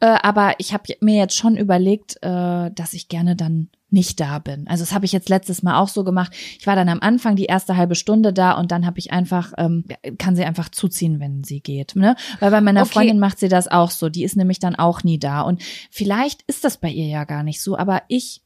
Äh, 0.00 0.16
aber 0.22 0.54
ich 0.58 0.72
habe 0.74 0.94
mir 1.00 1.16
jetzt 1.16 1.36
schon 1.36 1.56
überlegt, 1.56 2.16
äh, 2.22 2.70
dass 2.70 2.92
ich 2.92 3.08
gerne 3.08 3.36
dann 3.36 3.70
nicht 3.94 4.20
da 4.20 4.38
bin. 4.38 4.68
Also 4.68 4.82
das 4.82 4.92
habe 4.92 5.06
ich 5.06 5.12
jetzt 5.12 5.30
letztes 5.30 5.62
Mal 5.62 5.78
auch 5.78 5.88
so 5.88 6.04
gemacht. 6.04 6.34
Ich 6.58 6.66
war 6.66 6.76
dann 6.76 6.90
am 6.90 7.00
Anfang 7.00 7.36
die 7.36 7.46
erste 7.46 7.78
halbe 7.78 7.94
Stunde 7.94 8.34
da 8.34 8.52
und 8.52 8.70
dann 8.70 8.84
habe 8.84 8.98
ich 8.98 9.12
einfach, 9.12 9.54
ähm, 9.56 9.84
kann 10.18 10.36
sie 10.36 10.44
einfach 10.44 10.68
zuziehen, 10.68 11.20
wenn 11.20 11.44
sie 11.44 11.60
geht. 11.60 11.96
Ne? 11.96 12.16
Weil 12.40 12.50
bei 12.50 12.60
meiner 12.60 12.82
Okay. 12.82 12.92
Freundin 12.92 13.18
macht 13.18 13.38
sie 13.38 13.48
das 13.48 13.68
auch 13.68 13.90
so. 13.90 14.10
Die 14.10 14.24
ist 14.24 14.36
nämlich 14.36 14.58
dann 14.58 14.74
auch 14.74 15.02
nie 15.02 15.18
da. 15.18 15.40
Und 15.40 15.62
vielleicht 15.90 16.42
ist 16.42 16.64
das 16.64 16.76
bei 16.76 16.90
ihr 16.90 17.06
ja 17.06 17.24
gar 17.24 17.42
nicht 17.42 17.62
so, 17.62 17.78
aber 17.78 18.02
ich 18.08 18.42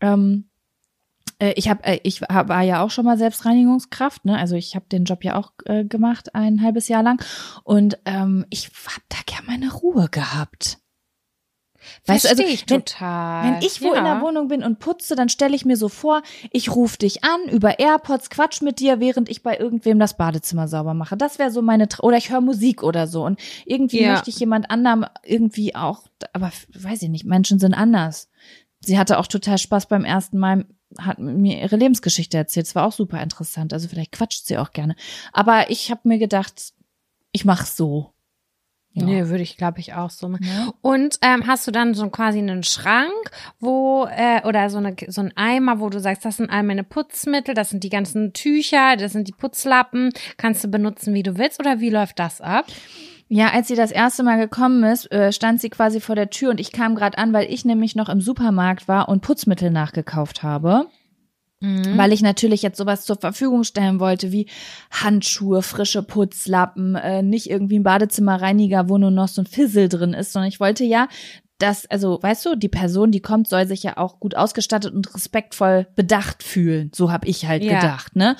ähm, 0.00 0.48
äh, 1.38 1.52
ich 1.56 1.68
habe, 1.68 1.84
äh, 1.84 2.00
ich 2.04 2.22
hab, 2.22 2.48
war 2.48 2.62
ja 2.62 2.82
auch 2.82 2.90
schon 2.90 3.04
mal 3.04 3.18
Selbstreinigungskraft, 3.18 4.24
ne? 4.24 4.38
Also 4.38 4.54
ich 4.56 4.74
habe 4.74 4.86
den 4.90 5.04
Job 5.04 5.24
ja 5.24 5.36
auch 5.36 5.52
äh, 5.66 5.84
gemacht 5.84 6.34
ein 6.34 6.62
halbes 6.62 6.88
Jahr 6.88 7.02
lang 7.02 7.22
und 7.64 7.98
ähm, 8.04 8.46
ich 8.50 8.70
habe 8.86 9.04
da 9.08 9.18
gern 9.26 9.46
meine 9.46 9.72
Ruhe 9.72 10.08
gehabt. 10.08 10.78
Weißt 12.06 12.24
du, 12.24 12.28
also 12.28 12.42
Versteh 12.42 12.54
ich 12.54 12.70
wenn, 12.70 12.84
total. 12.84 13.44
wenn 13.44 13.62
ich 13.62 13.82
wo 13.82 13.92
ja. 13.92 13.98
in 13.98 14.04
der 14.04 14.20
Wohnung 14.20 14.48
bin 14.48 14.62
und 14.62 14.78
putze, 14.78 15.14
dann 15.14 15.28
stelle 15.28 15.54
ich 15.54 15.64
mir 15.64 15.76
so 15.76 15.88
vor, 15.88 16.22
ich 16.50 16.74
rufe 16.74 16.98
dich 16.98 17.24
an 17.24 17.48
über 17.50 17.78
AirPods, 17.78 18.30
quatsch 18.30 18.62
mit 18.62 18.80
dir, 18.80 19.00
während 19.00 19.28
ich 19.28 19.42
bei 19.42 19.56
irgendwem 19.58 19.98
das 19.98 20.16
Badezimmer 20.16 20.68
sauber 20.68 20.94
mache. 20.94 21.16
Das 21.16 21.38
wäre 21.38 21.50
so 21.50 21.62
meine, 21.62 21.88
Tra 21.88 22.02
oder 22.02 22.16
ich 22.16 22.30
höre 22.30 22.40
Musik 22.40 22.82
oder 22.82 23.06
so. 23.06 23.24
Und 23.24 23.40
irgendwie 23.64 24.00
Ja. 24.00 24.12
möchte 24.12 24.30
ich 24.30 24.38
jemand 24.38 24.70
anderem 24.70 25.06
irgendwie 25.24 25.74
auch, 25.74 26.04
aber 26.32 26.50
weiß 26.74 27.02
ich 27.02 27.08
nicht, 27.08 27.24
Menschen 27.24 27.58
sind 27.58 27.74
anders. 27.74 28.28
Sie 28.80 28.98
hatte 28.98 29.18
auch 29.18 29.26
total 29.26 29.58
Spaß 29.58 29.86
beim 29.86 30.04
ersten 30.04 30.38
Mal, 30.38 30.66
hat 30.98 31.18
mir 31.18 31.60
ihre 31.60 31.76
Lebensgeschichte 31.76 32.36
erzählt. 32.36 32.66
Es 32.66 32.74
war 32.74 32.86
auch 32.86 32.92
super 32.92 33.22
interessant. 33.22 33.72
Also 33.72 33.88
vielleicht 33.88 34.12
quatscht 34.12 34.46
sie 34.46 34.58
auch 34.58 34.72
gerne. 34.72 34.96
Aber 35.32 35.70
ich 35.70 35.90
habe 35.90 36.00
mir 36.04 36.18
gedacht, 36.18 36.72
ich 37.30 37.44
mach's 37.44 37.76
so. 37.76 38.11
Ja. 38.94 39.06
Nee, 39.06 39.28
würde 39.28 39.42
ich, 39.42 39.56
glaube 39.56 39.80
ich, 39.80 39.94
auch 39.94 40.10
so 40.10 40.28
machen. 40.28 40.46
Ja. 40.46 40.70
Und 40.82 41.18
ähm, 41.22 41.46
hast 41.46 41.66
du 41.66 41.70
dann 41.70 41.94
so 41.94 42.08
quasi 42.10 42.38
einen 42.38 42.62
Schrank, 42.62 43.30
wo, 43.58 44.06
äh, 44.10 44.46
oder 44.46 44.68
so, 44.68 44.78
eine, 44.78 44.94
so 45.08 45.22
ein 45.22 45.34
Eimer, 45.34 45.80
wo 45.80 45.88
du 45.88 45.98
sagst, 45.98 46.24
das 46.24 46.36
sind 46.36 46.50
all 46.50 46.62
meine 46.62 46.84
Putzmittel, 46.84 47.54
das 47.54 47.70
sind 47.70 47.84
die 47.84 47.88
ganzen 47.88 48.34
Tücher, 48.34 48.96
das 48.96 49.12
sind 49.12 49.28
die 49.28 49.32
Putzlappen, 49.32 50.10
kannst 50.36 50.62
du 50.62 50.68
benutzen, 50.68 51.14
wie 51.14 51.22
du 51.22 51.38
willst, 51.38 51.58
oder 51.58 51.80
wie 51.80 51.90
läuft 51.90 52.18
das 52.18 52.42
ab? 52.42 52.66
Ja, 53.28 53.48
als 53.48 53.68
sie 53.68 53.76
das 53.76 53.92
erste 53.92 54.22
Mal 54.24 54.38
gekommen 54.38 54.84
ist, 54.84 55.10
äh, 55.10 55.32
stand 55.32 55.58
sie 55.58 55.70
quasi 55.70 56.00
vor 56.00 56.14
der 56.14 56.28
Tür 56.28 56.50
und 56.50 56.60
ich 56.60 56.70
kam 56.70 56.94
gerade 56.94 57.16
an, 57.16 57.32
weil 57.32 57.50
ich 57.50 57.64
nämlich 57.64 57.96
noch 57.96 58.10
im 58.10 58.20
Supermarkt 58.20 58.88
war 58.88 59.08
und 59.08 59.22
Putzmittel 59.22 59.70
nachgekauft 59.70 60.42
habe. 60.42 60.86
Mhm. 61.62 61.96
Weil 61.96 62.12
ich 62.12 62.22
natürlich 62.22 62.60
jetzt 62.62 62.76
sowas 62.76 63.04
zur 63.04 63.16
Verfügung 63.16 63.62
stellen 63.62 64.00
wollte, 64.00 64.32
wie 64.32 64.48
Handschuhe, 64.90 65.62
frische 65.62 66.02
Putzlappen, 66.02 66.96
äh, 66.96 67.22
nicht 67.22 67.48
irgendwie 67.48 67.78
ein 67.78 67.84
Badezimmerreiniger, 67.84 68.88
wo 68.88 68.98
nur 68.98 69.12
noch 69.12 69.28
so 69.28 69.42
ein 69.42 69.46
Fissel 69.46 69.88
drin 69.88 70.12
ist, 70.12 70.32
sondern 70.32 70.48
ich 70.48 70.58
wollte 70.58 70.82
ja, 70.84 71.06
dass, 71.58 71.86
also, 71.86 72.18
weißt 72.20 72.44
du, 72.46 72.56
die 72.56 72.68
Person, 72.68 73.12
die 73.12 73.20
kommt, 73.20 73.46
soll 73.48 73.68
sich 73.68 73.84
ja 73.84 73.96
auch 73.96 74.18
gut 74.18 74.34
ausgestattet 74.36 74.92
und 74.92 75.14
respektvoll 75.14 75.86
bedacht 75.94 76.42
fühlen. 76.42 76.90
So 76.92 77.12
habe 77.12 77.28
ich 77.28 77.46
halt 77.46 77.62
Ja. 77.62 77.80
gedacht, 77.80 78.16
ne? 78.16 78.36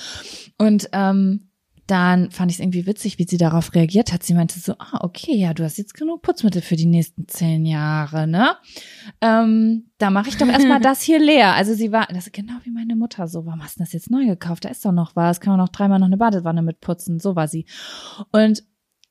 Und 0.58 0.88
ähm, 0.92 1.51
dann 1.92 2.30
fand 2.30 2.50
ich 2.50 2.56
es 2.56 2.60
irgendwie 2.62 2.86
witzig, 2.86 3.18
wie 3.18 3.26
sie 3.28 3.36
darauf 3.36 3.74
reagiert 3.74 4.14
hat. 4.14 4.22
Sie 4.22 4.32
meinte 4.32 4.58
so, 4.58 4.72
ah, 4.78 5.00
okay, 5.02 5.36
ja, 5.36 5.52
du 5.52 5.62
hast 5.62 5.76
jetzt 5.76 5.92
genug 5.92 6.22
Putzmittel 6.22 6.62
für 6.62 6.74
die 6.74 6.86
nächsten 6.86 7.28
zehn 7.28 7.66
Jahre, 7.66 8.26
ne? 8.26 8.56
Ähm, 9.20 9.90
da 9.98 10.08
mache 10.08 10.30
ich 10.30 10.38
doch 10.38 10.46
erstmal 10.46 10.80
das 10.80 11.02
hier 11.02 11.18
leer. 11.18 11.52
Also 11.52 11.74
sie 11.74 11.92
war, 11.92 12.06
das 12.06 12.28
ist 12.28 12.32
genau 12.32 12.54
wie 12.62 12.70
meine 12.70 12.96
Mutter 12.96 13.28
so, 13.28 13.44
warum 13.44 13.62
hast 13.62 13.76
du 13.76 13.80
das 13.80 13.92
jetzt 13.92 14.10
neu 14.10 14.24
gekauft? 14.24 14.64
Da 14.64 14.70
ist 14.70 14.82
doch 14.86 14.92
noch 14.92 15.16
was, 15.16 15.42
kann 15.42 15.50
man 15.50 15.60
noch 15.60 15.68
dreimal 15.68 15.98
noch 15.98 16.06
eine 16.06 16.16
Badewanne 16.16 16.62
mit 16.62 16.80
putzen. 16.80 17.20
So 17.20 17.36
war 17.36 17.46
sie. 17.46 17.66
Und 18.30 18.64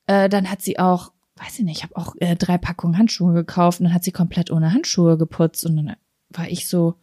äh, 0.08 0.28
dann 0.28 0.50
hat 0.50 0.60
sie 0.60 0.80
auch, 0.80 1.12
weiß 1.36 1.60
ich 1.60 1.64
nicht, 1.64 1.76
ich 1.76 1.82
habe 1.84 1.94
auch 1.94 2.16
äh, 2.18 2.34
drei 2.34 2.58
Packungen 2.58 2.98
Handschuhe 2.98 3.32
gekauft 3.32 3.78
und 3.78 3.84
dann 3.84 3.94
hat 3.94 4.02
sie 4.02 4.10
komplett 4.10 4.50
ohne 4.50 4.72
Handschuhe 4.72 5.16
geputzt 5.16 5.64
und 5.64 5.76
dann 5.76 5.94
war 6.30 6.48
ich 6.48 6.66
so, 6.66 6.96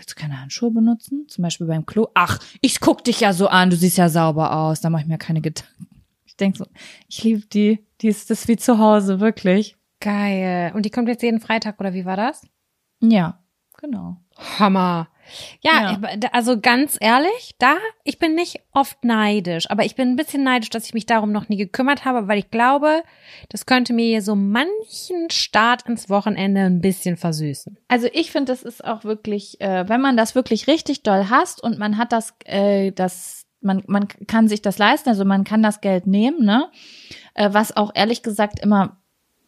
willst 0.00 0.12
du 0.12 0.20
keine 0.20 0.40
Handschuhe 0.40 0.70
benutzen? 0.70 1.26
Zum 1.28 1.42
Beispiel 1.42 1.66
beim 1.66 1.86
Klo. 1.86 2.08
Ach, 2.14 2.38
ich 2.60 2.80
guck 2.80 3.04
dich 3.04 3.20
ja 3.20 3.32
so 3.32 3.48
an, 3.48 3.70
du 3.70 3.76
siehst 3.76 3.98
ja 3.98 4.08
sauber 4.08 4.56
aus, 4.56 4.80
da 4.80 4.90
mache 4.90 5.02
ich 5.02 5.08
mir 5.08 5.18
keine 5.18 5.40
Gedanken. 5.40 5.88
Ich 6.24 6.36
denk 6.36 6.56
so, 6.56 6.66
ich 7.06 7.22
liebe 7.22 7.46
die, 7.46 7.84
die 8.00 8.08
ist 8.08 8.30
das 8.30 8.48
wie 8.48 8.56
zu 8.56 8.78
Hause, 8.78 9.20
wirklich. 9.20 9.76
Geil. 10.00 10.72
Und 10.74 10.86
die 10.86 10.90
kommt 10.90 11.08
jetzt 11.08 11.22
jeden 11.22 11.40
Freitag, 11.40 11.78
oder 11.78 11.92
wie 11.92 12.06
war 12.06 12.16
das? 12.16 12.46
Ja, 13.00 13.44
genau. 13.78 14.16
Hammer. 14.58 15.08
Ja, 15.62 15.92
Ja. 15.92 16.28
also 16.32 16.60
ganz 16.60 16.96
ehrlich, 17.00 17.54
da, 17.58 17.76
ich 18.04 18.18
bin 18.18 18.34
nicht 18.34 18.60
oft 18.72 19.04
neidisch, 19.04 19.70
aber 19.70 19.84
ich 19.84 19.94
bin 19.94 20.10
ein 20.10 20.16
bisschen 20.16 20.42
neidisch, 20.42 20.70
dass 20.70 20.86
ich 20.86 20.94
mich 20.94 21.06
darum 21.06 21.32
noch 21.32 21.48
nie 21.48 21.56
gekümmert 21.56 22.04
habe, 22.04 22.28
weil 22.28 22.38
ich 22.38 22.50
glaube, 22.50 23.02
das 23.48 23.66
könnte 23.66 23.92
mir 23.92 24.22
so 24.22 24.34
manchen 24.34 25.30
Start 25.30 25.86
ins 25.86 26.08
Wochenende 26.08 26.62
ein 26.62 26.80
bisschen 26.80 27.16
versüßen. 27.16 27.78
Also 27.88 28.08
ich 28.12 28.30
finde, 28.30 28.52
das 28.52 28.62
ist 28.62 28.84
auch 28.84 29.04
wirklich, 29.04 29.60
äh, 29.60 29.88
wenn 29.88 30.00
man 30.00 30.16
das 30.16 30.34
wirklich 30.34 30.66
richtig 30.66 31.02
doll 31.02 31.28
hasst 31.30 31.62
und 31.62 31.78
man 31.78 31.98
hat 31.98 32.12
das, 32.12 32.34
äh, 32.44 32.92
das, 32.92 33.46
man, 33.60 33.82
man 33.86 34.08
kann 34.26 34.48
sich 34.48 34.62
das 34.62 34.78
leisten, 34.78 35.08
also 35.08 35.24
man 35.24 35.44
kann 35.44 35.62
das 35.62 35.80
Geld 35.80 36.06
nehmen, 36.06 36.44
ne? 36.44 36.70
Äh, 37.34 37.50
was 37.52 37.76
auch 37.76 37.92
ehrlich 37.94 38.22
gesagt 38.22 38.60
immer, 38.60 38.96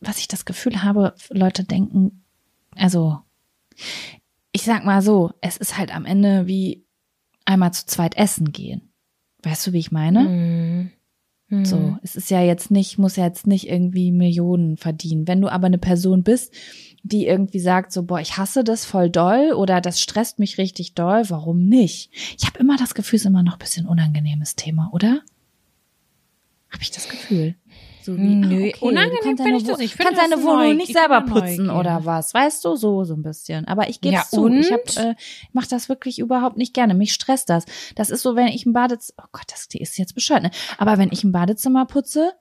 was 0.01 0.19
ich 0.19 0.29
das 0.29 0.45
Gefühl 0.45 0.83
habe, 0.83 1.15
Leute 1.31 1.65
denken, 1.65 2.25
also 2.77 3.21
ich 4.53 4.63
sag 4.63 4.85
mal 4.85 5.03
so, 5.03 5.33
es 5.41 5.57
ist 5.57 5.79
halt 5.79 5.95
am 5.95 6.05
Ende 6.05 6.47
wie 6.47 6.85
einmal 7.45 7.73
zu 7.73 7.87
zweit 7.87 8.17
essen 8.17 8.53
gehen. 8.53 8.93
Weißt 9.43 9.67
du, 9.67 9.73
wie 9.73 9.79
ich 9.79 9.91
meine? 9.91 10.91
Mhm. 11.49 11.65
So, 11.65 11.99
es 12.03 12.17
ist 12.17 12.31
ja 12.31 12.41
jetzt 12.41 12.71
nicht, 12.71 12.97
muss 12.97 13.17
ja 13.17 13.27
jetzt 13.27 13.47
nicht 13.47 13.69
irgendwie 13.69 14.11
Millionen 14.11 14.79
verdienen. 14.79 15.29
Wenn 15.29 15.43
du 15.43 15.49
aber 15.49 15.67
eine 15.67 15.77
Person 15.77 16.23
bist, 16.23 16.55
die 17.03 17.27
irgendwie 17.27 17.61
sagt 17.61 17.93
so, 17.93 18.05
boah, 18.05 18.21
ich 18.21 18.39
hasse 18.39 18.65
das 18.65 18.87
voll 18.87 19.11
doll 19.11 19.53
oder 19.53 19.83
das 19.83 20.01
stresst 20.01 20.39
mich 20.39 20.57
richtig 20.57 20.95
doll, 20.95 21.25
warum 21.29 21.65
nicht? 21.67 22.11
Ich 22.39 22.47
habe 22.47 22.59
immer 22.59 22.79
das 22.79 22.95
Gefühl, 22.95 23.17
es 23.17 23.23
ist 23.23 23.27
immer 23.27 23.43
noch 23.43 23.55
ein 23.55 23.59
bisschen 23.59 23.87
unangenehmes 23.87 24.57
Thema, 24.57 24.89
oder? 24.95 25.21
Habe 26.71 26.83
ich 26.83 26.91
das 26.91 27.09
Gefühl? 27.09 27.55
So 28.03 28.13
Nö, 28.13 28.71
ah, 28.75 28.77
unangenehm 28.81 29.19
du 29.21 29.29
kannst 29.29 29.43
finde 29.43 29.57
ich 29.59 29.65
das 29.65 29.79
nicht. 29.79 29.91
Ich 29.93 29.97
finde, 29.97 30.15
kannst 30.15 30.33
deine 30.33 30.43
Wohnung 30.45 30.77
nicht 30.77 30.91
ich 30.91 30.97
selber 30.97 31.21
putzen 31.23 31.71
oder 31.71 32.05
was, 32.05 32.35
weißt 32.35 32.65
du? 32.65 32.77
So, 32.77 33.05
so 33.05 33.15
ein 33.15 33.23
bisschen. 33.23 33.67
Aber 33.67 33.89
ich 33.89 34.01
gebe 34.01 34.15
Ja, 34.15 34.25
zu, 34.25 34.49
ich 34.49 34.71
und? 34.71 34.97
hab, 34.97 35.05
äh, 35.05 35.15
mach 35.53 35.67
das 35.67 35.89
wirklich 35.89 36.19
überhaupt 36.19 36.57
nicht 36.57 36.75
gerne. 36.75 36.95
Mich 36.95 37.13
stresst 37.13 37.49
das. 37.49 37.65
Das 37.95 38.11
ist 38.11 38.23
so, 38.23 38.37
wenn 38.37 38.49
ich 38.49 38.67
ein 38.67 38.73
Badezimmer, 38.73 39.25
oh 39.25 39.29
Gott, 39.33 39.47
das 39.49 39.69
die 39.69 39.79
ist 39.81 39.97
jetzt 39.99 40.15
bescheuert, 40.15 40.43
ne? 40.43 40.51
Aber 40.79 40.99
wenn 40.99 41.11
ich 41.13 41.25
ein 41.25 41.33
Badezimmer 41.33 41.87
putze, 41.87 42.33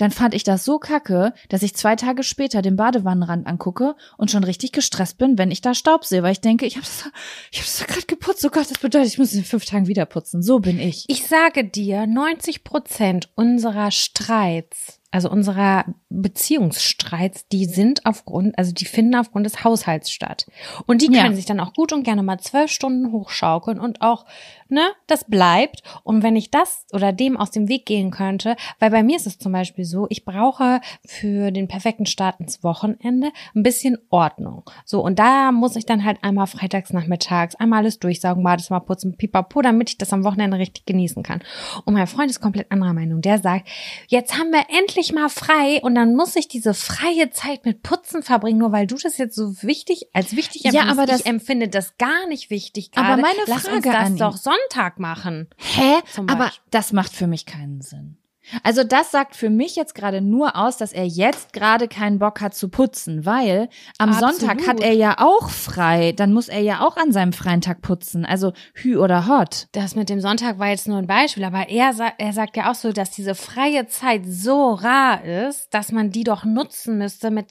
dann 0.00 0.10
fand 0.10 0.34
ich 0.34 0.44
das 0.44 0.64
so 0.64 0.78
kacke, 0.78 1.34
dass 1.48 1.62
ich 1.62 1.74
zwei 1.74 1.96
Tage 1.96 2.22
später 2.22 2.62
den 2.62 2.76
Badewannenrand 2.76 3.46
angucke 3.46 3.96
und 4.16 4.30
schon 4.30 4.44
richtig 4.44 4.72
gestresst 4.72 5.18
bin, 5.18 5.36
wenn 5.38 5.50
ich 5.50 5.60
da 5.60 5.74
Staub 5.74 6.04
sehe, 6.04 6.22
weil 6.22 6.32
ich 6.32 6.40
denke, 6.40 6.66
ich 6.66 6.76
habe 6.76 6.86
das, 6.86 7.10
ich 7.50 7.58
habe 7.58 7.66
das 7.66 7.86
gerade 7.86 8.06
geputzt. 8.06 8.44
Oh 8.44 8.50
Gott, 8.50 8.70
das 8.70 8.78
bedeutet, 8.78 9.08
ich 9.12 9.18
muss 9.18 9.28
es 9.32 9.34
in 9.38 9.44
fünf 9.44 9.64
Tagen 9.64 9.86
wieder 9.86 10.06
putzen. 10.06 10.42
So 10.42 10.60
bin 10.60 10.78
ich. 10.80 11.04
Ich 11.08 11.26
sage 11.26 11.64
dir, 11.64 12.06
90 12.06 12.64
Prozent 12.64 13.28
unserer 13.34 13.90
Streits, 13.90 15.00
also 15.10 15.28
unserer 15.30 15.84
Beziehungsstreits, 16.08 17.46
die 17.48 17.66
sind 17.66 18.06
aufgrund, 18.06 18.56
also 18.58 18.72
die 18.72 18.84
finden 18.84 19.14
aufgrund 19.16 19.46
des 19.46 19.64
Haushalts 19.64 20.10
statt. 20.10 20.46
Und 20.86 21.02
die 21.02 21.12
Ja. 21.12 21.22
können 21.22 21.36
sich 21.36 21.46
dann 21.46 21.60
auch 21.60 21.74
gut 21.74 21.92
und 21.92 22.02
gerne 22.04 22.22
mal 22.22 22.38
zwölf 22.38 22.70
Stunden 22.70 23.12
hochschaukeln 23.12 23.78
und 23.78 24.02
auch, 24.02 24.24
ne, 24.70 24.82
das 25.06 25.24
bleibt. 25.24 25.82
Und 26.04 26.22
wenn 26.22 26.36
ich 26.36 26.50
das 26.50 26.86
oder 26.92 27.12
dem 27.12 27.36
aus 27.36 27.50
dem 27.50 27.68
Weg 27.68 27.86
gehen 27.86 28.10
könnte, 28.10 28.56
weil 28.78 28.90
bei 28.90 29.02
mir 29.02 29.16
ist 29.16 29.26
es 29.26 29.38
zum 29.38 29.52
Beispiel 29.52 29.84
so, 29.84 30.06
ich 30.10 30.24
brauche 30.24 30.80
für 31.06 31.50
den 31.50 31.68
perfekten 31.68 32.06
Start 32.06 32.40
ins 32.40 32.62
Wochenende 32.62 33.30
ein 33.54 33.62
bisschen 33.62 33.98
Ordnung. 34.10 34.64
So, 34.84 35.00
und 35.02 35.18
da 35.18 35.52
muss 35.52 35.76
ich 35.76 35.86
dann 35.86 36.04
halt 36.04 36.18
einmal 36.22 36.46
freitags 36.46 36.92
nachmittags 36.92 37.54
einmal 37.56 37.80
alles 37.80 37.98
durchsaugen, 37.98 38.42
Badezimmer 38.44 38.80
putzen, 38.80 39.16
pipapo, 39.16 39.62
damit 39.62 39.90
ich 39.90 39.98
das 39.98 40.12
am 40.12 40.24
Wochenende 40.24 40.58
richtig 40.58 40.86
genießen 40.86 41.22
kann. 41.22 41.42
Und 41.84 41.94
mein 41.94 42.06
Freund 42.06 42.30
ist 42.30 42.40
komplett 42.40 42.70
anderer 42.70 42.92
Meinung. 42.92 43.20
Der 43.22 43.38
sagt, 43.38 43.68
jetzt 44.08 44.38
haben 44.38 44.50
wir 44.52 44.64
endlich 44.78 45.12
mal 45.12 45.28
frei 45.28 45.80
und 45.82 45.94
dann 45.94 46.14
muss 46.14 46.36
ich 46.36 46.48
diese 46.48 46.74
freie 46.74 47.30
Zeit 47.30 47.64
mit 47.64 47.82
Putzen 47.82 48.22
verbringen, 48.22 48.58
nur 48.58 48.72
weil 48.72 48.86
du 48.86 48.96
das 48.96 49.18
jetzt 49.18 49.34
so 49.36 49.54
wichtig, 49.62 50.06
als 50.12 50.36
wichtig 50.36 50.62
Ja, 50.62 50.70
empfindest. 50.70 50.98
aber 50.98 51.06
das- 51.06 51.20
ich 51.20 51.26
empfinde 51.26 51.68
das 51.68 51.96
gar 51.98 52.26
nicht 52.28 52.50
wichtig 52.50 52.90
Aber 52.94 53.06
gerade. 53.16 53.22
meine 53.22 53.38
Lass 53.46 53.64
uns 53.64 53.84
Frage 53.84 53.90
das 53.90 53.96
an 54.06 54.12
ihn- 54.12 54.18
doch 54.18 54.36
Sonntag 54.68 54.98
machen. 54.98 55.48
Hä? 55.56 56.00
Aber 56.26 56.50
das 56.70 56.92
macht 56.92 57.12
für 57.12 57.26
mich 57.26 57.46
keinen 57.46 57.80
Sinn. 57.80 58.16
Also 58.62 58.84
das 58.84 59.10
sagt 59.10 59.36
für 59.36 59.50
mich 59.50 59.76
jetzt 59.76 59.94
gerade 59.94 60.20
nur 60.20 60.56
aus, 60.56 60.76
dass 60.76 60.92
er 60.92 61.06
jetzt 61.06 61.52
gerade 61.52 61.88
keinen 61.88 62.18
Bock 62.18 62.40
hat 62.40 62.54
zu 62.54 62.68
putzen, 62.68 63.26
weil 63.26 63.68
am 63.98 64.10
Absolut. 64.10 64.36
Sonntag 64.36 64.66
hat 64.66 64.80
er 64.80 64.92
ja 64.92 65.16
auch 65.18 65.50
frei. 65.50 66.12
Dann 66.12 66.32
muss 66.32 66.48
er 66.48 66.60
ja 66.60 66.80
auch 66.80 66.96
an 66.96 67.12
seinem 67.12 67.32
freien 67.32 67.60
Tag 67.60 67.82
putzen. 67.82 68.24
Also 68.24 68.52
Hü 68.74 68.96
oder 68.96 69.28
Hot. 69.28 69.68
Das 69.72 69.94
mit 69.94 70.08
dem 70.08 70.20
Sonntag 70.20 70.58
war 70.58 70.68
jetzt 70.68 70.88
nur 70.88 70.98
ein 70.98 71.06
Beispiel, 71.06 71.44
aber 71.44 71.68
er, 71.68 71.94
er 72.18 72.32
sagt 72.32 72.56
ja 72.56 72.70
auch 72.70 72.74
so, 72.74 72.92
dass 72.92 73.10
diese 73.10 73.34
freie 73.34 73.86
Zeit 73.86 74.22
so 74.26 74.72
rar 74.72 75.22
ist, 75.24 75.72
dass 75.72 75.92
man 75.92 76.10
die 76.10 76.24
doch 76.24 76.44
nutzen 76.44 76.98
müsste 76.98 77.30
mit 77.30 77.46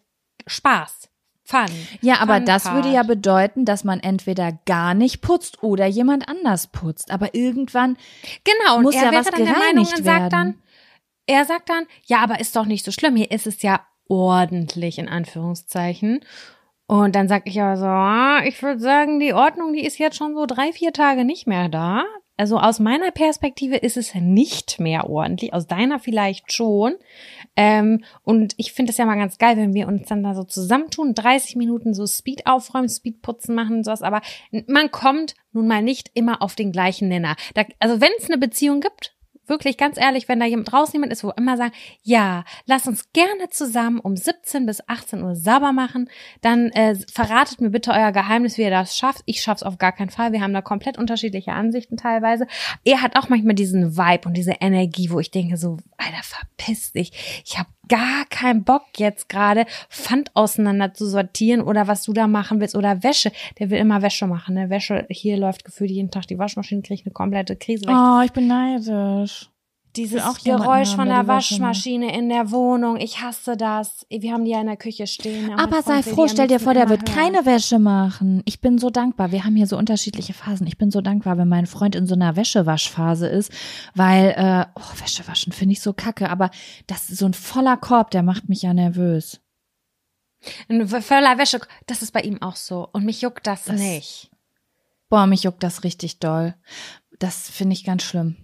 Spaß. 0.47 1.08
Fun. 1.49 1.65
Ja, 2.01 2.19
aber 2.19 2.35
Fun 2.35 2.45
das 2.45 2.71
würde 2.71 2.91
ja 2.91 3.01
bedeuten, 3.01 3.65
dass 3.65 3.83
man 3.83 3.99
entweder 3.99 4.51
gar 4.67 4.93
nicht 4.93 5.21
putzt 5.21 5.63
oder 5.63 5.87
jemand 5.87 6.29
anders 6.29 6.67
putzt. 6.67 7.09
Aber 7.09 7.33
irgendwann 7.33 7.97
Genau, 8.43 8.81
muss 8.81 8.93
ja 8.93 9.11
was 9.11 9.25
dann 9.31 9.43
der 9.43 9.53
Meinung 9.53 9.85
gereinigt 9.85 10.03
sagt 10.03 10.33
dann, 10.33 10.47
werden. 10.47 10.63
er 11.25 11.45
sagt 11.45 11.69
dann, 11.69 11.85
ja, 12.05 12.19
aber 12.19 12.39
ist 12.39 12.55
doch 12.55 12.65
nicht 12.65 12.85
so 12.85 12.91
schlimm, 12.91 13.15
hier 13.15 13.31
ist 13.31 13.47
es 13.47 13.63
ja 13.63 13.81
ordentlich, 14.07 14.99
in 14.99 15.09
Anführungszeichen. 15.09 16.19
Und 16.85 17.15
dann 17.15 17.27
sag 17.27 17.47
ich 17.47 17.59
aber 17.59 17.77
so, 17.77 17.85
ah, 17.85 18.41
ich 18.45 18.61
würde 18.61 18.79
sagen, 18.79 19.19
die 19.19 19.33
Ordnung, 19.33 19.73
die 19.73 19.85
ist 19.85 19.97
jetzt 19.97 20.17
schon 20.17 20.35
so 20.35 20.45
drei, 20.45 20.71
vier 20.71 20.93
Tage 20.93 21.25
nicht 21.25 21.47
mehr 21.47 21.67
da. 21.67 22.03
Also 22.39 22.57
aus 22.57 22.79
meiner 22.79 23.11
Perspektive 23.11 23.75
ist 23.75 23.97
es 23.97 24.15
nicht 24.15 24.79
mehr 24.79 25.09
ordentlich, 25.09 25.53
aus 25.53 25.67
deiner 25.67 25.99
vielleicht 25.99 26.53
schon. 26.53 26.95
Ähm, 27.57 28.05
und 28.23 28.53
ich 28.55 28.71
finde 28.71 28.91
es 28.91 28.97
ja 28.97 29.05
mal 29.05 29.17
ganz 29.17 29.37
geil, 29.37 29.57
wenn 29.57 29.73
wir 29.73 29.89
uns 29.89 30.07
dann 30.07 30.23
da 30.23 30.33
so 30.33 30.45
zusammentun, 30.45 31.13
30 31.13 31.57
Minuten 31.57 31.93
so 31.93 32.07
Speed 32.07 32.47
aufräumen, 32.47 32.87
Speed 32.87 33.21
putzen 33.21 33.55
machen 33.55 33.77
und 33.77 33.83
sowas, 33.83 34.01
aber 34.01 34.21
man 34.67 34.89
kommt 34.89 35.35
nun 35.51 35.67
mal 35.67 35.81
nicht 35.81 36.11
immer 36.13 36.41
auf 36.41 36.55
den 36.55 36.71
gleichen 36.71 37.09
Nenner. 37.09 37.35
Da, 37.55 37.65
also 37.79 37.99
wenn 37.99 38.11
es 38.17 38.29
eine 38.29 38.37
Beziehung 38.37 38.79
gibt, 38.79 39.13
wirklich 39.49 39.77
ganz 39.77 39.97
ehrlich, 39.97 40.27
wenn 40.27 40.39
da 40.39 40.45
jemand 40.45 40.71
draußen 40.71 40.93
jemand 40.93 41.11
ist, 41.11 41.23
wo 41.23 41.31
immer 41.31 41.57
sagen, 41.57 41.73
ja, 42.01 42.43
lass 42.65 42.87
uns 42.87 43.11
gerne 43.11 43.49
zusammen 43.49 43.99
um 43.99 44.15
17 44.15 44.65
bis 44.65 44.87
18 44.87 45.23
Uhr 45.23 45.35
sauber 45.35 45.71
machen, 45.71 46.09
dann 46.41 46.69
äh, 46.69 46.95
verratet 47.11 47.61
mir 47.61 47.69
bitte 47.69 47.91
euer 47.91 48.11
Geheimnis, 48.11 48.57
wie 48.57 48.63
ihr 48.63 48.69
das 48.69 48.97
schafft. 48.97 49.21
Ich 49.25 49.41
schaff's 49.41 49.63
auf 49.63 49.77
gar 49.77 49.91
keinen 49.91 50.09
Fall. 50.09 50.31
Wir 50.31 50.41
haben 50.41 50.53
da 50.53 50.61
komplett 50.61 50.97
unterschiedliche 50.97 51.53
Ansichten 51.53 51.97
teilweise. 51.97 52.47
Er 52.85 53.01
hat 53.01 53.15
auch 53.15 53.29
manchmal 53.29 53.55
diesen 53.55 53.97
Vibe 53.97 54.27
und 54.27 54.35
diese 54.35 54.53
Energie, 54.59 55.09
wo 55.09 55.19
ich 55.19 55.31
denke 55.31 55.57
so, 55.57 55.77
Alter, 55.97 56.23
verpiss 56.23 56.93
dich. 56.93 57.43
Ich 57.45 57.57
habe 57.57 57.69
gar 57.89 58.25
keinen 58.29 58.63
Bock 58.63 58.85
jetzt 58.97 59.27
gerade 59.27 59.65
Pfand 59.89 60.31
auseinander 60.35 60.93
zu 60.93 61.05
sortieren 61.05 61.61
oder 61.61 61.87
was 61.87 62.03
du 62.03 62.13
da 62.13 62.27
machen 62.27 62.61
willst 62.61 62.75
oder 62.75 63.03
Wäsche. 63.03 63.31
Der 63.59 63.69
will 63.69 63.79
immer 63.79 64.01
Wäsche 64.01 64.27
machen. 64.27 64.55
Ne? 64.55 64.69
Wäsche, 64.69 65.05
hier 65.09 65.37
läuft 65.37 65.65
gefühlt 65.65 65.91
jeden 65.91 66.11
Tag 66.11 66.27
die 66.27 66.39
Waschmaschine, 66.39 66.81
kriege 66.81 67.01
ich 67.01 67.05
eine 67.05 67.13
komplette 67.13 67.55
Krise. 67.55 67.85
Oh, 67.89 68.21
ich 68.23 68.31
bin 68.31 68.47
neidisch. 68.47 69.49
Dieses 69.95 70.21
auch 70.21 70.37
Geräusch 70.39 70.95
von 70.95 71.07
der. 71.07 71.27
Waschmaschine 71.27 72.15
in 72.15 72.29
der 72.29 72.51
Wohnung. 72.51 72.97
Ich 72.97 73.21
hasse 73.21 73.57
das. 73.57 74.05
Wir 74.09 74.31
haben 74.33 74.45
die 74.45 74.51
ja 74.51 74.61
in 74.61 74.67
der 74.67 74.77
Küche 74.77 75.07
stehen. 75.07 75.51
Aber 75.59 75.81
sei 75.81 76.03
froh, 76.03 76.27
stell 76.27 76.47
dir 76.47 76.59
vor, 76.59 76.73
der 76.73 76.89
wird 76.89 77.09
hören. 77.09 77.15
keine 77.17 77.45
Wäsche 77.45 77.79
machen. 77.79 78.41
Ich 78.45 78.61
bin 78.61 78.77
so 78.77 78.89
dankbar. 78.89 79.31
Wir 79.31 79.43
haben 79.45 79.55
hier 79.55 79.67
so 79.67 79.77
unterschiedliche 79.77 80.33
Phasen. 80.33 80.67
Ich 80.67 80.77
bin 80.77 80.91
so 80.91 81.01
dankbar, 81.01 81.37
wenn 81.37 81.47
mein 81.49 81.65
Freund 81.65 81.95
in 81.95 82.05
so 82.05 82.15
einer 82.15 82.35
Wäschewaschphase 82.35 83.27
ist, 83.27 83.51
weil, 83.95 84.33
äh, 84.37 84.65
oh, 84.75 85.01
Wäsche 85.01 85.27
waschen 85.27 85.53
finde 85.53 85.73
ich 85.73 85.81
so 85.81 85.93
kacke, 85.93 86.29
aber 86.29 86.51
das 86.87 87.09
ist 87.09 87.19
so 87.19 87.25
ein 87.25 87.33
voller 87.33 87.77
Korb, 87.77 88.11
der 88.11 88.23
macht 88.23 88.47
mich 88.49 88.61
ja 88.61 88.73
nervös. 88.73 89.41
Ein 90.69 90.87
voller 90.87 91.37
Wäsche. 91.37 91.59
Das 91.87 92.01
ist 92.01 92.11
bei 92.11 92.21
ihm 92.21 92.41
auch 92.41 92.55
so. 92.55 92.87
Und 92.93 93.05
mich 93.05 93.21
juckt 93.21 93.45
das, 93.47 93.65
Das- 93.65 93.79
nicht. 93.79 94.31
Boah, 95.09 95.25
mich 95.25 95.43
juckt 95.43 95.63
das 95.63 95.83
richtig 95.83 96.19
doll. 96.19 96.53
Das 97.17 97.49
finde 97.49 97.73
ich 97.73 97.83
ganz 97.83 98.03
schlimm. 98.03 98.37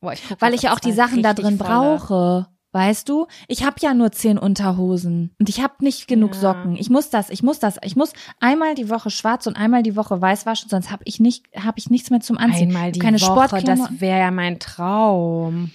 Boah, 0.00 0.12
ich 0.12 0.22
Weil 0.38 0.54
ich 0.54 0.62
ja 0.62 0.72
auch 0.74 0.80
die 0.80 0.92
Sachen 0.92 1.22
da 1.22 1.34
drin 1.34 1.58
volle- 1.58 1.68
brauche. 1.70 2.46
Weißt 2.70 3.08
du? 3.08 3.26
Ich 3.48 3.64
habe 3.64 3.76
ja 3.80 3.94
nur 3.94 4.12
zehn 4.12 4.36
Unterhosen 4.38 5.34
und 5.40 5.48
ich 5.48 5.62
habe 5.62 5.72
nicht 5.80 6.06
genug 6.06 6.34
Ja. 6.34 6.40
Socken. 6.40 6.76
Ich 6.76 6.90
muss 6.90 7.08
das, 7.08 7.30
ich 7.30 7.42
muss 7.42 7.58
das, 7.58 7.78
ich 7.82 7.96
muss 7.96 8.12
einmal 8.40 8.74
die 8.74 8.90
Woche 8.90 9.08
schwarz 9.08 9.46
und 9.46 9.56
einmal 9.56 9.82
die 9.82 9.96
Woche 9.96 10.20
weiß 10.20 10.44
waschen, 10.44 10.68
sonst 10.68 10.90
habe 10.90 11.02
ich 11.06 11.18
nicht, 11.18 11.46
habe 11.56 11.78
ich 11.78 11.88
nichts 11.88 12.10
mehr 12.10 12.20
zum 12.20 12.36
Anziehen. 12.36 12.68
Einmal 12.68 12.92
die 12.92 12.98
Keine 13.00 13.18
Woche, 13.22 13.24
Sportklamotten. 13.48 13.94
das 13.94 14.00
wäre 14.02 14.18
ja 14.18 14.30
mein 14.30 14.58
Traum. 14.60 15.70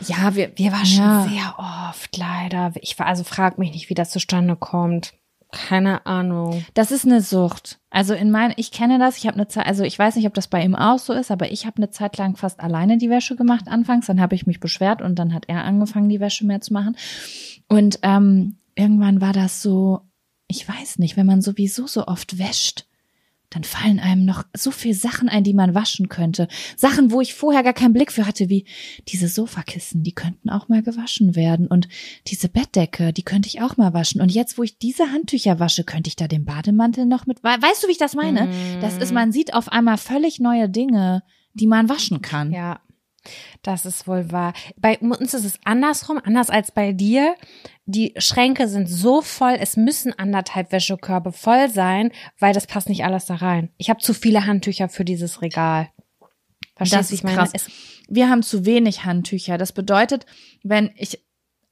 Ja, 0.00 0.34
wir, 0.34 0.52
Wir 0.56 0.72
waschen 0.72 0.98
ja. 1.04 1.26
sehr 1.28 1.54
oft, 1.88 2.16
leider. 2.18 2.72
Ich 2.82 2.98
war 2.98 3.06
also 3.06 3.24
frag 3.24 3.58
mich 3.58 3.72
nicht, 3.72 3.88
wie 3.88 3.94
das 3.94 4.10
zustande 4.10 4.56
kommt. 4.56 5.14
Keine 5.52 6.06
Ahnung. 6.06 6.64
Das 6.72 6.90
ist 6.90 7.04
eine 7.04 7.20
Sucht. 7.20 7.78
Also 7.90 8.14
in 8.14 8.30
mein, 8.30 8.54
ich 8.56 8.72
kenne 8.72 8.98
das. 8.98 9.18
Ich 9.18 9.26
habe 9.26 9.36
eine 9.36 9.48
Zeit, 9.48 9.66
also 9.66 9.84
ich 9.84 9.98
weiß 9.98 10.16
nicht, 10.16 10.26
ob 10.26 10.32
das 10.32 10.48
bei 10.48 10.64
ihm 10.64 10.74
auch 10.74 10.98
so 10.98 11.12
ist, 11.12 11.30
aber 11.30 11.52
ich 11.52 11.66
habe 11.66 11.76
eine 11.76 11.90
Zeit 11.90 12.16
lang 12.16 12.36
fast 12.36 12.58
alleine 12.58 12.96
die 12.96 13.10
Wäsche 13.10 13.36
gemacht 13.36 13.68
anfangs. 13.68 14.06
Dann 14.06 14.20
habe 14.20 14.34
ich 14.34 14.46
mich 14.46 14.60
beschwert 14.60 15.02
und 15.02 15.18
dann 15.18 15.34
hat 15.34 15.44
er 15.48 15.64
angefangen, 15.64 16.08
die 16.08 16.20
Wäsche 16.20 16.46
mehr 16.46 16.62
zu 16.62 16.72
machen. 16.72 16.96
Und 17.68 17.98
ähm, 18.02 18.56
irgendwann 18.74 19.20
war 19.20 19.34
das 19.34 19.60
so, 19.60 20.00
ich 20.48 20.66
weiß 20.66 20.98
nicht, 20.98 21.18
wenn 21.18 21.26
man 21.26 21.42
sowieso 21.42 21.86
so 21.86 22.06
oft 22.06 22.38
wäscht, 22.38 22.86
dann 23.52 23.64
fallen 23.64 24.00
einem 24.00 24.24
noch 24.24 24.44
so 24.56 24.70
viel 24.70 24.94
Sachen 24.94 25.28
ein, 25.28 25.44
die 25.44 25.54
man 25.54 25.74
waschen 25.74 26.08
könnte. 26.08 26.48
Sachen, 26.76 27.10
wo 27.10 27.20
ich 27.20 27.34
vorher 27.34 27.62
gar 27.62 27.72
keinen 27.72 27.92
Blick 27.92 28.10
für 28.12 28.26
hatte, 28.26 28.48
wie 28.48 28.64
diese 29.08 29.28
Sofakissen, 29.28 30.02
die 30.02 30.12
könnten 30.14 30.48
auch 30.50 30.68
mal 30.68 30.82
gewaschen 30.82 31.36
werden. 31.36 31.66
Und 31.66 31.88
diese 32.28 32.48
Bettdecke, 32.48 33.12
die 33.12 33.22
könnte 33.22 33.48
ich 33.48 33.60
auch 33.60 33.76
mal 33.76 33.92
waschen. 33.94 34.20
Und 34.20 34.32
jetzt, 34.32 34.58
wo 34.58 34.62
ich 34.62 34.78
diese 34.78 35.12
Handtücher 35.12 35.58
wasche, 35.60 35.84
könnte 35.84 36.08
ich 36.08 36.16
da 36.16 36.28
den 36.28 36.44
Bademantel 36.44 37.04
noch 37.06 37.26
mit. 37.26 37.42
We- 37.42 37.48
Weißt 37.62 37.82
du, 37.82 37.88
wie 37.88 37.92
ich 37.92 37.98
das 37.98 38.14
meine? 38.14 38.48
Das 38.80 38.96
ist, 38.98 39.12
man 39.12 39.32
sieht 39.32 39.54
auf 39.54 39.68
einmal 39.70 39.98
völlig 39.98 40.40
neue 40.40 40.68
Dinge, 40.68 41.22
die 41.54 41.66
man 41.66 41.88
waschen 41.88 42.22
kann. 42.22 42.52
Ja, 42.52 42.80
das 43.62 43.86
ist 43.86 44.06
wohl 44.06 44.30
wahr. 44.32 44.52
Bei 44.76 44.98
uns 44.98 45.34
ist 45.34 45.44
es 45.44 45.58
andersrum, 45.64 46.20
anders 46.22 46.50
als 46.50 46.72
bei 46.72 46.92
dir. 46.92 47.34
Die 47.84 48.14
Schränke 48.18 48.68
sind 48.68 48.88
so 48.88 49.22
voll, 49.22 49.56
es 49.58 49.76
müssen 49.76 50.16
anderthalb 50.18 50.72
Wäschekörbe 50.72 51.32
voll 51.32 51.68
sein, 51.68 52.12
weil 52.38 52.52
das 52.52 52.66
passt 52.66 52.88
nicht 52.88 53.04
alles 53.04 53.26
da 53.26 53.36
rein. 53.36 53.70
Ich 53.76 53.90
habe 53.90 54.00
zu 54.00 54.14
viele 54.14 54.46
Handtücher 54.46 54.88
für 54.88 55.04
dieses 55.04 55.42
Regal. 55.42 55.88
Verstehst 56.76 57.10
du, 57.10 57.14
ich 57.14 57.24
meine? 57.24 57.36
krass. 57.36 57.52
Wir 58.08 58.28
haben 58.28 58.42
zu 58.42 58.64
wenig 58.64 59.04
Handtücher. 59.04 59.58
Das 59.58 59.72
bedeutet, 59.72 60.26
wenn 60.62 60.90
ich 60.96 61.22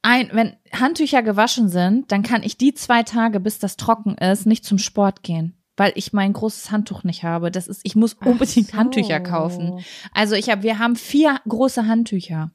ein, 0.02 0.30
wenn 0.32 0.56
Handtücher 0.72 1.22
gewaschen 1.22 1.68
sind, 1.68 2.10
dann 2.12 2.22
kann 2.22 2.42
ich 2.42 2.56
die 2.56 2.74
zwei 2.74 3.02
Tage, 3.02 3.40
bis 3.40 3.58
das 3.58 3.76
trocken 3.76 4.16
ist, 4.16 4.46
nicht 4.46 4.64
zum 4.64 4.78
Sport 4.78 5.22
gehen. 5.22 5.59
Weil 5.80 5.92
ich 5.94 6.12
mein 6.12 6.34
großes 6.34 6.70
Handtuch 6.70 7.04
nicht 7.04 7.22
habe. 7.24 7.50
Das 7.50 7.66
ist, 7.66 7.80
ich 7.84 7.96
muss 7.96 8.12
unbedingt 8.12 8.68
so. 8.68 8.76
Handtücher 8.76 9.18
kaufen. 9.18 9.82
Also 10.12 10.34
ich 10.34 10.50
habe, 10.50 10.62
wir 10.62 10.78
haben 10.78 10.94
vier 10.94 11.38
große 11.48 11.86
Handtücher. 11.86 12.50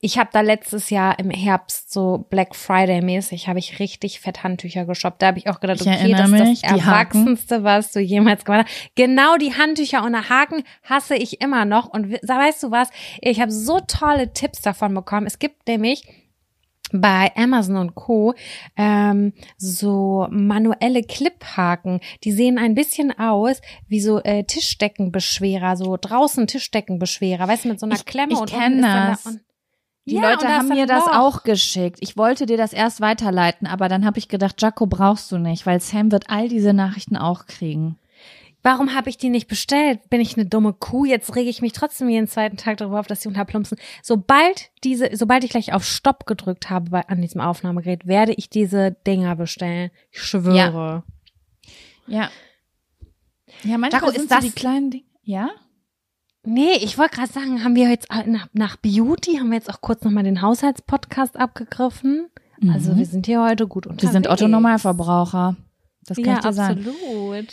Ich 0.00 0.18
habe 0.18 0.28
da 0.32 0.40
letztes 0.40 0.90
Jahr 0.90 1.18
im 1.20 1.30
Herbst 1.30 1.92
so 1.92 2.26
Black 2.30 2.54
Friday 2.56 3.00
mäßig 3.00 3.46
habe 3.48 3.58
ich 3.60 3.78
richtig 3.78 4.18
fett 4.20 4.42
Handtücher 4.42 4.84
geshoppt. 4.86 5.22
Da 5.22 5.28
habe 5.28 5.38
ich 5.38 5.48
auch 5.48 5.60
gedacht, 5.60 5.80
Ich 5.82 5.86
okay, 5.86 6.10
das 6.12 6.26
ist 6.26 6.30
mich, 6.32 6.60
das 6.62 6.72
die 6.74 6.82
Haken. 6.82 7.18
Erwachsenste, 7.18 7.64
was 7.64 7.92
du 7.92 8.00
jemals 8.00 8.44
gemacht 8.44 8.66
hast. 8.66 8.94
Genau 8.96 9.36
die 9.36 9.54
Handtücher 9.54 10.04
und 10.04 10.14
Haken 10.28 10.64
hasse 10.82 11.14
ich 11.14 11.40
immer 11.40 11.64
noch. 11.64 11.86
Und 11.88 12.10
we- 12.10 12.20
weißt 12.22 12.62
du 12.64 12.70
was? 12.72 12.90
Ich 13.20 13.40
habe 13.40 13.50
so 13.52 13.78
tolle 13.86 14.32
Tipps 14.32 14.60
davon 14.62 14.94
bekommen. 14.94 15.26
Es 15.26 15.38
gibt 15.38 15.66
nämlich 15.68 16.02
bei 17.00 17.32
Amazon 17.36 17.76
und 17.76 17.94
Co. 17.94 18.34
Ähm, 18.76 19.32
so 19.56 20.26
manuelle 20.30 21.02
Cliphaken. 21.02 22.00
Die 22.22 22.32
sehen 22.32 22.58
ein 22.58 22.74
bisschen 22.74 23.18
aus 23.18 23.60
wie 23.88 24.00
so 24.00 24.22
äh, 24.22 24.44
Tischdeckenbeschwerer, 24.44 25.76
so 25.76 25.96
draußen 26.00 26.46
Tischdeckenbeschwerer, 26.46 27.46
weißt 27.48 27.64
du, 27.64 27.68
mit 27.70 27.80
so 27.80 27.86
einer 27.86 27.96
Ich- 27.96 28.04
Klemme 28.04 28.32
ich 28.32 28.38
und 28.38 28.50
kenn 28.50 28.80
das. 28.82 29.24
Da, 29.24 29.30
Die 30.06 30.14
Ja, 30.16 30.30
Leute 30.32 30.48
haben 30.48 30.68
mir 30.68 30.86
das 30.86 31.06
Loch. 31.06 31.16
auch 31.16 31.42
geschickt. 31.44 31.98
Ich 32.00 32.16
wollte 32.16 32.44
dir 32.46 32.56
das 32.58 32.72
erst 32.74 33.00
weiterleiten, 33.00 33.66
aber 33.66 33.88
dann 33.88 34.04
habe 34.04 34.18
ich 34.18 34.28
gedacht, 34.28 34.60
Jaco 34.60 34.86
brauchst 34.86 35.32
du 35.32 35.38
nicht, 35.38 35.64
weil 35.66 35.80
Sam 35.80 36.12
wird 36.12 36.28
all 36.28 36.48
diese 36.48 36.74
Nachrichten 36.74 37.16
auch 37.16 37.46
kriegen. 37.46 37.96
Warum 38.66 38.94
habe 38.94 39.10
ich 39.10 39.18
die 39.18 39.28
nicht 39.28 39.46
bestellt? 39.46 40.08
Bin 40.08 40.20
ich 40.22 40.36
eine 40.36 40.46
dumme 40.46 40.72
Kuh? 40.72 41.04
Jetzt 41.04 41.36
rege 41.36 41.50
ich 41.50 41.60
mich 41.60 41.72
trotzdem 41.74 42.08
jeden 42.08 42.26
zweiten 42.26 42.56
Tag 42.56 42.78
darüber 42.78 42.98
auf, 42.98 43.06
dass 43.06 43.20
die 43.20 43.28
unterplumpsen. 43.28 43.78
Sobald 44.02 44.70
diese, 44.82 45.10
sobald 45.14 45.44
ich 45.44 45.50
gleich 45.50 45.74
auf 45.74 45.84
Stopp 45.84 46.24
gedrückt 46.26 46.70
habe 46.70 46.88
bei, 46.90 47.06
an 47.06 47.20
diesem 47.20 47.42
Aufnahmegerät, 47.42 48.06
werde 48.06 48.32
ich 48.32 48.48
diese 48.48 48.92
Dinger 49.06 49.36
bestellen. 49.36 49.90
Ich 50.10 50.22
schwöre. 50.22 51.02
Ja. 52.06 52.30
Ja, 53.62 53.78
manchmal 53.78 54.00
Jaco, 54.00 54.10
sind 54.12 54.22
ist 54.22 54.30
das- 54.30 54.40
die 54.44 54.50
kleinen 54.50 54.90
Dinge. 54.90 55.04
Ja? 55.22 55.50
Nee, 56.42 56.74
ich 56.82 56.98
wollte 56.98 57.16
gerade 57.16 57.32
sagen, 57.32 57.64
haben 57.64 57.74
wir 57.76 57.88
jetzt 57.88 58.08
nach, 58.26 58.48
nach 58.52 58.76
Beauty, 58.76 59.36
haben 59.38 59.48
wir 59.50 59.56
jetzt 59.56 59.70
auch 59.72 59.80
kurz 59.80 60.02
nochmal 60.04 60.24
den 60.24 60.42
Haushaltspodcast 60.42 61.36
abgegriffen. 61.36 62.28
Also 62.72 62.92
Mhm. 62.92 62.98
wir 62.98 63.06
sind 63.06 63.26
hier 63.26 63.42
heute 63.42 63.66
gut 63.66 63.84
Wir 63.86 63.90
unterwegs. 63.92 64.12
sind 64.12 64.28
Otto 64.28 64.48
Normalverbraucher. 64.48 65.56
Das 66.06 66.16
kann 66.16 66.24
Ja, 66.26 66.34
ich 66.34 66.40
dir 66.40 66.52
sagen. 66.52 66.78
absolut. 66.86 67.48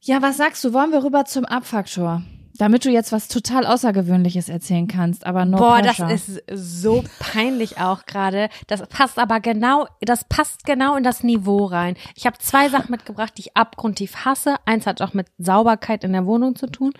Ja, 0.00 0.22
was 0.22 0.36
sagst 0.36 0.62
du? 0.64 0.72
Wollen 0.72 0.92
wir 0.92 1.02
rüber 1.04 1.24
zum 1.24 1.44
Abfaktor? 1.44 2.22
Damit 2.58 2.84
du 2.86 2.90
jetzt 2.90 3.12
was 3.12 3.28
total 3.28 3.66
Außergewöhnliches 3.66 4.48
erzählen 4.48 4.86
kannst, 4.86 5.26
aber 5.26 5.44
no 5.44 5.58
Boah, 5.58 5.80
pressure. 5.80 6.08
das 6.08 6.28
ist 6.28 6.42
so 6.50 7.04
peinlich 7.18 7.78
auch 7.78 8.06
gerade. 8.06 8.48
Das 8.66 8.86
passt 8.88 9.18
aber 9.18 9.40
genau, 9.40 9.86
das 10.00 10.24
passt 10.24 10.64
genau 10.64 10.96
in 10.96 11.04
das 11.04 11.22
Niveau 11.22 11.66
rein. 11.66 11.96
Ich 12.14 12.24
habe 12.26 12.38
zwei 12.38 12.70
Sachen 12.70 12.90
mitgebracht, 12.90 13.34
die 13.36 13.42
ich 13.42 13.56
abgrundtief 13.56 14.24
hasse. 14.24 14.56
Eins 14.64 14.86
hat 14.86 15.02
auch 15.02 15.12
mit 15.12 15.26
Sauberkeit 15.36 16.02
in 16.02 16.14
der 16.14 16.24
Wohnung 16.24 16.56
zu 16.56 16.66
tun. 16.66 16.92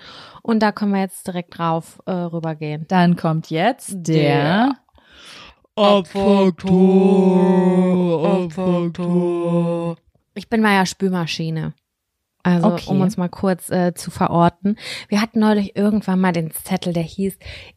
Und 0.42 0.61
da 0.62 0.72
können 0.72 0.92
wir 0.92 1.00
jetzt 1.00 1.26
direkt 1.26 1.56
drauf 1.56 2.02
äh, 2.04 2.12
rübergehen. 2.12 2.85
Dann 2.88 3.16
kommt 3.16 3.48
jetzt 3.48 3.92
der, 3.94 4.76
Abfaktor. 8.96 9.96
Ich 10.35 10.48
bin 10.48 10.62
mal 10.62 10.74
ja 10.74 10.87
Spülmaschine. 10.87 11.74
Also, 12.46 12.68
Okay. 12.68 12.85
um 12.87 13.00
uns 13.00 13.16
mal 13.16 13.28
kurz 13.28 13.70
äh, 13.70 13.92
zu 13.94 14.12
verorten. 14.12 14.76
Wir 15.09 15.20
hatten 15.20 15.40
neulich 15.40 15.74
irgendwann 15.74 16.20
mal 16.20 16.32
den 16.32 16.52
Zettel, 16.52 16.92
der 16.92 17.02
hieß 17.02 17.37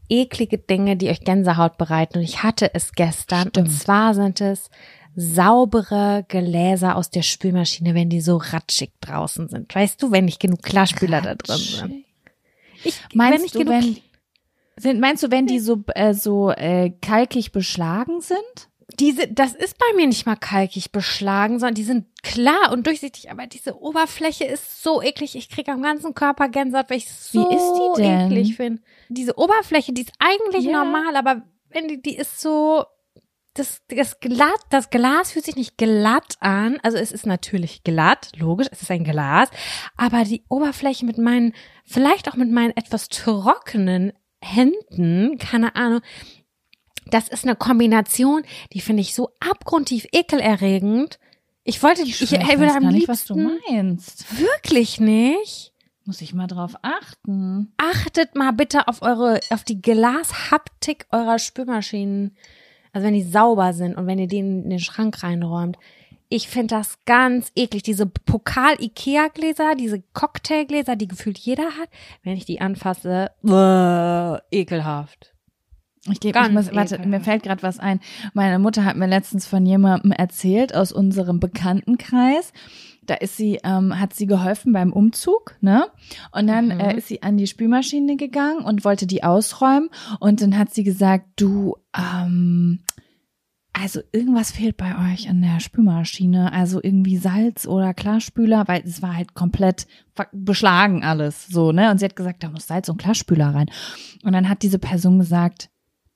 eklige 0.09 0.59
Dinge, 0.59 0.95
die 0.95 1.09
euch 1.09 1.21
Gänsehaut 1.21 1.79
bereiten. 1.79 2.19
Und 2.19 2.23
ich 2.23 2.43
hatte 2.43 2.71
es 2.75 2.91
gestern. 2.91 3.49
Stimmt. 3.49 3.57
Und 3.57 3.69
zwar 3.69 4.13
sind 4.13 4.41
es 4.41 4.69
saubere 5.15 6.23
Gläser 6.27 6.95
aus 6.95 7.09
der 7.09 7.23
Spülmaschine, 7.23 7.95
wenn 7.95 8.09
die 8.09 8.21
so 8.21 8.37
ratschig 8.37 8.91
draußen 9.01 9.49
sind. 9.49 9.73
Weißt 9.73 10.01
du, 10.03 10.11
wenn 10.11 10.25
nicht 10.25 10.39
genug 10.39 10.61
Klarspüler 10.61 11.21
da 11.21 11.33
drin 11.33 11.57
sind. 11.57 12.05
Ich, 12.83 13.01
Meinst 13.15 13.33
wenn 13.35 13.41
nicht 13.41 13.55
du, 13.55 13.59
genug 13.59 13.73
wenn, 13.73 13.97
sind, 14.77 14.99
meinst 15.01 15.23
du, 15.23 15.31
wenn 15.31 15.47
die 15.47 15.59
so, 15.59 15.83
äh, 15.95 16.13
so 16.13 16.51
äh, 16.51 16.91
kalkig 17.01 17.51
beschlagen 17.51 18.21
sind? 18.21 18.68
Diese, 18.99 19.27
das 19.27 19.53
ist 19.53 19.77
bei 19.77 19.85
mir 19.95 20.07
nicht 20.07 20.25
mal 20.25 20.35
kalkig 20.35 20.91
beschlagen, 20.91 21.59
sondern 21.59 21.75
die 21.75 21.83
sind 21.83 22.05
klar 22.23 22.71
und 22.71 22.85
durchsichtig, 22.85 23.31
aber 23.31 23.47
diese 23.47 23.79
Oberfläche 23.81 24.43
ist 24.45 24.83
so 24.83 25.01
eklig. 25.01 25.35
Ich 25.35 25.49
kriege 25.49 25.71
am 25.71 25.81
ganzen 25.81 26.13
Körper 26.13 26.49
Gänsehaut, 26.49 26.89
weil 26.89 26.97
ich 26.97 27.05
es 27.05 27.31
so 27.31 27.39
Wie 27.49 27.55
ist 27.55 27.73
die 27.97 28.01
denn? 28.01 28.31
eklig 28.31 28.55
finde. 28.55 28.81
Diese 29.09 29.37
Oberfläche, 29.37 29.93
die 29.93 30.01
ist 30.01 30.11
eigentlich 30.19 30.65
Ja. 30.65 30.83
normal, 30.83 31.15
aber 31.15 31.43
wenn 31.69 31.87
die, 31.87 32.01
die 32.01 32.15
ist 32.17 32.41
so, 32.41 32.83
das, 33.53 33.81
das 33.89 34.19
glatt, 34.19 34.59
das 34.69 34.89
Glas 34.89 35.31
fühlt 35.31 35.45
sich 35.45 35.55
nicht 35.55 35.77
glatt 35.77 36.35
an. 36.39 36.77
Also 36.83 36.97
es 36.97 37.11
ist 37.11 37.25
natürlich 37.25 37.83
glatt, 37.83 38.31
logisch, 38.37 38.67
es 38.71 38.81
ist 38.81 38.91
ein 38.91 39.03
Glas, 39.03 39.49
aber 39.97 40.23
die 40.23 40.43
Oberfläche 40.49 41.05
mit 41.05 41.17
meinen, 41.17 41.53
vielleicht 41.85 42.29
auch 42.29 42.35
mit 42.35 42.51
meinen 42.51 42.75
etwas 42.77 43.09
trockenen 43.09 44.13
Händen, 44.41 45.37
keine 45.37 45.75
Ahnung, 45.75 46.01
das 47.09 47.27
ist 47.27 47.45
eine 47.45 47.55
Kombination, 47.55 48.43
die 48.73 48.81
finde 48.81 49.01
ich 49.01 49.13
so 49.13 49.29
abgrundtief 49.39 50.07
ekelerregend. 50.11 51.19
Ich 51.63 51.83
wollte, 51.83 52.01
ich, 52.01 52.21
ich, 52.21 52.31
weiß 52.31 52.59
würde 52.59 52.73
am 52.73 52.83
gar 52.83 52.91
nicht, 52.91 53.07
was 53.07 53.27
liebsten, 53.29 53.47
du 53.47 53.59
meinst. 53.71 54.39
wirklich 54.39 54.99
nicht. 54.99 55.73
Muss 56.05 56.21
ich 56.21 56.33
mal 56.33 56.47
drauf 56.47 56.73
achten. 56.81 57.71
Achtet 57.77 58.35
mal 58.35 58.51
bitte 58.51 58.87
auf 58.87 59.03
eure, 59.03 59.39
auf 59.51 59.63
die 59.63 59.81
Glashaptik 59.81 61.05
eurer 61.11 61.37
Spülmaschinen. 61.37 62.35
Also 62.91 63.05
wenn 63.05 63.13
die 63.13 63.23
sauber 63.23 63.73
sind 63.73 63.95
und 63.95 64.07
wenn 64.07 64.17
ihr 64.17 64.27
die 64.27 64.39
in 64.39 64.69
den 64.69 64.79
Schrank 64.79 65.21
reinräumt. 65.21 65.77
Ich 66.27 66.47
finde 66.47 66.75
das 66.75 66.97
ganz 67.05 67.51
eklig. 67.55 67.83
Diese 67.83 68.05
Pokal-Ikea-Gläser, 68.05 69.75
diese 69.75 70.01
Cocktailgläser, 70.13 70.95
die 70.95 71.07
gefühlt 71.07 71.37
jeder 71.37 71.65
hat, 71.65 71.89
wenn 72.23 72.37
ich 72.37 72.45
die 72.45 72.61
anfasse, 72.61 73.31
bäh, 73.41 74.37
ekelhaft. 74.51 75.33
Ich 76.11 76.19
gebe 76.19 76.33
Ganz 76.33 76.47
ich 76.49 76.53
muss, 76.53 76.75
warte, 76.75 77.07
mir 77.07 77.19
fällt 77.21 77.43
gerade 77.43 77.63
was 77.63 77.79
ein. 77.79 77.99
Meine 78.33 78.59
Mutter 78.59 78.85
hat 78.85 78.95
mir 78.97 79.07
letztens 79.07 79.45
von 79.47 79.65
jemandem 79.65 80.11
erzählt 80.11 80.73
aus 80.75 80.91
unserem 80.91 81.39
Bekanntenkreis. 81.39 82.51
Da 83.05 83.15
ist 83.15 83.37
sie, 83.37 83.59
ähm, 83.63 83.99
hat 83.99 84.13
sie 84.13 84.27
geholfen 84.27 84.71
beim 84.71 84.93
Umzug, 84.93 85.55
ne? 85.61 85.85
Und 86.31 86.47
dann 86.47 86.65
Mhm. 86.65 86.79
äh, 86.79 86.97
ist 86.97 87.07
sie 87.07 87.23
an 87.23 87.37
die 87.37 87.47
Spülmaschine 87.47 88.17
gegangen 88.17 88.59
und 88.63 88.85
wollte 88.85 89.07
die 89.07 89.23
ausräumen. 89.23 89.89
Und 90.19 90.41
dann 90.41 90.57
hat 90.57 90.73
sie 90.73 90.83
gesagt, 90.83 91.25
du, 91.37 91.75
ähm, 91.97 92.81
also 93.73 94.01
irgendwas 94.11 94.51
fehlt 94.51 94.77
bei 94.77 95.11
euch 95.11 95.25
in 95.27 95.41
der 95.41 95.59
Spülmaschine. 95.59 96.51
Also 96.53 96.79
irgendwie 96.83 97.17
Salz 97.17 97.65
oder 97.65 97.93
Klarspüler, 97.93 98.67
weil 98.67 98.81
es 98.85 99.01
war 99.01 99.15
halt 99.15 99.33
komplett 99.33 99.87
beschlagen 100.33 101.03
alles, 101.03 101.47
so, 101.47 101.71
ne? 101.71 101.89
Und 101.91 101.99
sie 101.99 102.05
hat 102.05 102.15
gesagt, 102.15 102.43
da 102.43 102.49
muss 102.49 102.67
Salz 102.67 102.89
und 102.89 102.97
Klarspüler 102.97 103.55
rein. 103.55 103.71
Und 104.23 104.33
dann 104.33 104.49
hat 104.49 104.63
diese 104.63 104.79
Person 104.79 105.17
gesagt, 105.17 105.69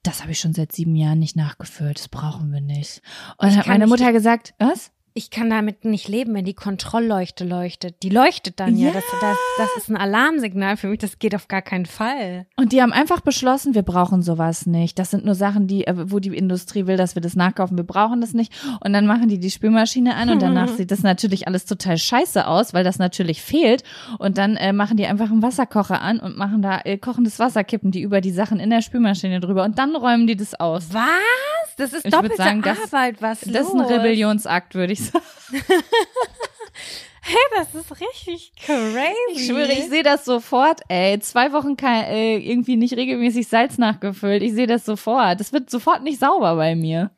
das 0.03 0.21
habe 0.21 0.31
ich 0.31 0.39
schon 0.39 0.53
seit 0.53 0.71
sieben 0.71 0.95
Jahren 0.95 1.19
nicht 1.19 1.35
nachgefüllt, 1.35 1.97
das 1.97 2.09
brauchen 2.09 2.51
wir 2.51 2.61
nicht. 2.61 3.01
Und 3.37 3.47
Ich 3.47 3.55
dann 3.55 3.59
hat 3.59 3.67
meine 3.67 3.87
Mutter 3.87 4.11
gesagt, 4.11 4.53
was? 4.59 4.91
Ich 5.15 5.29
kann 5.29 5.49
damit 5.49 5.85
nicht 5.85 6.07
leben, 6.07 6.33
wenn 6.33 6.45
die 6.45 6.55
Kontrollleuchte 6.55 7.45
leuchtet. 7.45 8.01
Die 8.01 8.09
leuchtet 8.09 8.59
dann 8.59 8.75
ja. 8.75 8.87
Ja. 8.87 8.93
Das, 8.93 9.03
das, 9.21 9.37
das 9.57 9.77
ist 9.77 9.89
ein 9.89 9.95
Alarmsignal 9.95 10.75
für 10.75 10.87
mich. 10.87 10.99
Das 10.99 11.19
geht 11.19 11.35
auf 11.35 11.47
gar 11.47 11.61
keinen 11.61 11.85
Fall. 11.85 12.47
Und 12.55 12.71
die 12.71 12.81
haben 12.81 12.91
einfach 12.91 13.21
beschlossen, 13.21 13.75
wir 13.75 13.83
brauchen 13.83 14.23
sowas 14.23 14.65
nicht. 14.65 14.97
Das 14.97 15.11
sind 15.11 15.23
nur 15.23 15.35
Sachen, 15.35 15.67
die, 15.67 15.85
äh, 15.85 16.11
wo 16.11 16.19
die 16.19 16.35
Industrie 16.35 16.87
will, 16.87 16.97
dass 16.97 17.13
wir 17.13 17.21
das 17.21 17.35
nachkaufen. 17.35 17.77
Wir 17.77 17.83
brauchen 17.83 18.21
das 18.21 18.33
nicht. 18.33 18.51
Und 18.83 18.93
dann 18.93 19.05
machen 19.05 19.27
die 19.27 19.37
die 19.37 19.51
Spülmaschine 19.51 20.15
an 20.15 20.31
und 20.31 20.41
danach 20.41 20.69
sieht 20.77 20.89
das 20.89 21.03
natürlich 21.03 21.47
alles 21.47 21.65
total 21.65 21.99
scheiße 21.99 22.47
aus, 22.47 22.73
weil 22.73 22.83
das 22.83 22.97
natürlich 22.97 23.41
fehlt. 23.41 23.83
Und 24.17 24.39
dann 24.39 24.55
äh, 24.55 24.73
machen 24.73 24.97
die 24.97 25.05
einfach 25.05 25.29
einen 25.29 25.43
Wasserkocher 25.43 26.01
an 26.01 26.19
und 26.19 26.37
machen 26.37 26.63
da 26.63 26.81
äh, 26.85 26.97
kochendes 26.97 27.37
Wasser, 27.37 27.63
kippen 27.63 27.91
die 27.91 28.01
über 28.01 28.19
die 28.19 28.31
Sachen 28.31 28.59
in 28.59 28.71
der 28.71 28.81
Spülmaschine 28.81 29.39
drüber 29.39 29.63
und 29.63 29.77
dann 29.77 29.95
räumen 29.95 30.25
die 30.25 30.35
das 30.35 30.55
aus. 30.59 30.87
Was? 30.91 31.52
Das 31.77 31.93
ist 31.93 32.05
Ich 32.05 32.11
doppelte 32.11 32.35
sagen, 32.37 32.61
das- 32.61 32.79
Arbeit. 32.93 33.21
Was 33.21 33.41
Das 33.41 33.67
ist 33.67 33.73
ein 33.73 33.79
los? 33.79 33.89
Rebellionsakt, 33.89 34.75
würde 34.75 34.93
ich 34.93 35.03
sagen. 35.05 35.23
Hey, 37.25 37.37
das 37.55 37.73
ist 37.73 37.89
richtig 38.01 38.51
crazy. 38.65 39.13
Ich 39.33 39.45
schwöre, 39.47 39.71
ich 39.71 39.87
sehe 39.87 40.03
das 40.03 40.25
sofort, 40.25 40.81
ey. 40.89 41.17
Zwei 41.21 41.53
Wochen 41.53 41.77
kein, 41.77 42.03
äh, 42.03 42.35
irgendwie 42.37 42.75
nicht 42.75 42.97
regelmäßig 42.97 43.47
Salz 43.47 43.77
nachgefüllt. 43.77 44.43
Ich 44.43 44.51
sehe 44.51 44.67
das 44.67 44.83
sofort. 44.83 45.39
Das 45.39 45.53
wird 45.53 45.69
sofort 45.69 46.03
nicht 46.03 46.19
sauber 46.19 46.57
bei 46.57 46.75
mir. 46.75 47.11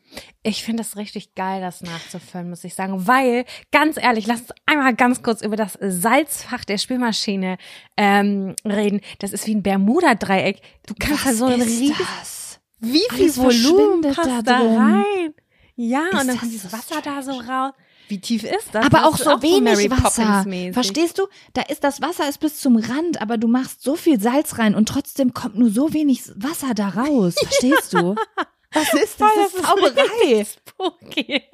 Ich 0.43 0.63
finde 0.63 0.83
es 0.83 0.95
richtig 0.95 1.33
geil, 1.33 1.59
das 1.59 1.81
nachzufüllen, 1.81 2.51
muss 2.51 2.63
ich 2.63 2.75
sagen. 2.75 3.07
Weil, 3.07 3.45
ganz 3.71 3.97
ehrlich, 3.97 4.27
lass 4.27 4.41
uns 4.41 4.51
einmal 4.67 4.93
ganz 4.93 5.23
kurz 5.23 5.41
über 5.41 5.55
das 5.55 5.75
Salzfach 5.81 6.65
der 6.65 6.77
Spülmaschine 6.77 7.57
ähm, 7.97 8.55
reden. 8.63 9.01
Das 9.19 9.33
ist 9.33 9.47
wie 9.47 9.55
ein 9.55 9.63
Bermuda-Dreieck. 9.63 10.61
Du 10.85 10.93
kannst 10.99 11.25
da 11.25 11.33
so 11.33 11.45
ein 11.45 11.61
riesiges 11.63 11.97
das? 12.19 12.44
Wie 12.79 13.03
viel 13.11 13.23
Alles 13.23 13.37
Volumen 13.37 14.01
passt 14.01 14.29
da 14.29 14.41
da 14.41 14.57
rein? 14.57 15.33
Ja, 15.75 16.03
Ist 16.05 16.11
und 16.11 16.17
dann 16.19 16.27
das 16.27 16.37
kommt 16.39 16.51
dieses 16.51 16.71
so 16.71 16.77
Wasser 16.77 17.01
da 17.01 17.21
so 17.21 17.31
raus. 17.31 17.73
Wie 18.07 18.19
tief 18.19 18.43
ist 18.43 18.69
das? 18.71 18.85
Aber 18.85 18.99
Das 18.99 19.03
auch 19.03 19.17
so 19.17 19.41
wenig 19.41 19.61
Mary 19.61 19.89
Wasser. 19.91 20.45
Verstehst 20.73 21.17
du? 21.17 21.27
Da 21.53 21.63
ist 21.63 21.83
das 21.83 22.01
Wasser 22.01 22.29
ist 22.29 22.39
bis 22.39 22.59
zum 22.59 22.77
Rand, 22.77 23.21
aber 23.21 23.37
du 23.37 23.47
machst 23.47 23.81
so 23.81 23.95
viel 23.95 24.19
Salz 24.19 24.57
rein 24.59 24.75
und 24.75 24.87
trotzdem 24.87 25.33
kommt 25.33 25.57
nur 25.57 25.69
so 25.71 25.93
wenig 25.93 26.21
Wasser 26.35 26.73
da 26.75 26.89
raus. 26.89 27.33
Verstehst 27.37 27.93
du? 27.93 28.15
Was 28.75 28.93
ist 28.93 29.19
das? 29.21 29.29
Das 29.35 29.53
ist 29.55 29.65
Zauberei. 29.65 30.45
Spooky. 30.45 31.41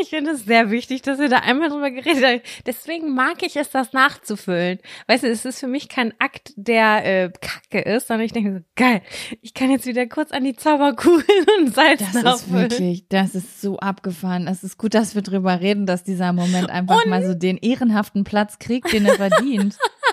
Ich 0.00 0.10
finde 0.10 0.32
es 0.32 0.44
sehr 0.44 0.70
wichtig, 0.70 1.02
dass 1.02 1.18
wir 1.18 1.28
da 1.28 1.38
einmal 1.38 1.68
drüber 1.70 1.90
geredet 1.90 2.24
haben. 2.24 2.40
Deswegen 2.66 3.14
mag 3.14 3.42
ich 3.42 3.56
es, 3.56 3.70
das 3.70 3.92
nachzufüllen. 3.92 4.78
Weißt 5.06 5.22
du, 5.24 5.28
es 5.28 5.44
ist 5.44 5.60
für 5.60 5.66
mich 5.66 5.88
kein 5.88 6.12
Akt, 6.18 6.52
der 6.56 7.04
äh, 7.04 7.30
kacke 7.40 7.80
ist, 7.80 8.08
sondern 8.08 8.26
ich 8.26 8.32
denke 8.32 8.52
so, 8.52 8.60
geil, 8.76 9.02
ich 9.40 9.54
kann 9.54 9.70
jetzt 9.70 9.86
wieder 9.86 10.06
kurz 10.06 10.32
an 10.32 10.44
die 10.44 10.54
Zauberkugel 10.56 11.24
und 11.58 11.74
Salz 11.74 12.00
Das 12.00 12.14
ist 12.14 12.22
nachfüllen. 12.22 12.70
wirklich, 12.70 13.08
das 13.08 13.34
ist 13.34 13.60
so 13.60 13.78
abgefahren. 13.78 14.46
Es 14.48 14.62
ist 14.62 14.76
gut, 14.76 14.94
dass 14.94 15.14
wir 15.14 15.22
drüber 15.22 15.60
reden, 15.60 15.86
dass 15.86 16.04
dieser 16.04 16.32
Moment 16.32 16.68
einfach 16.70 17.06
mal 17.06 17.24
so 17.24 17.34
den 17.34 17.56
ehrenhaften 17.56 18.24
Platz 18.24 18.58
kriegt, 18.58 18.92
den 18.92 19.06
er 19.06 19.14
verdient. 19.14 19.76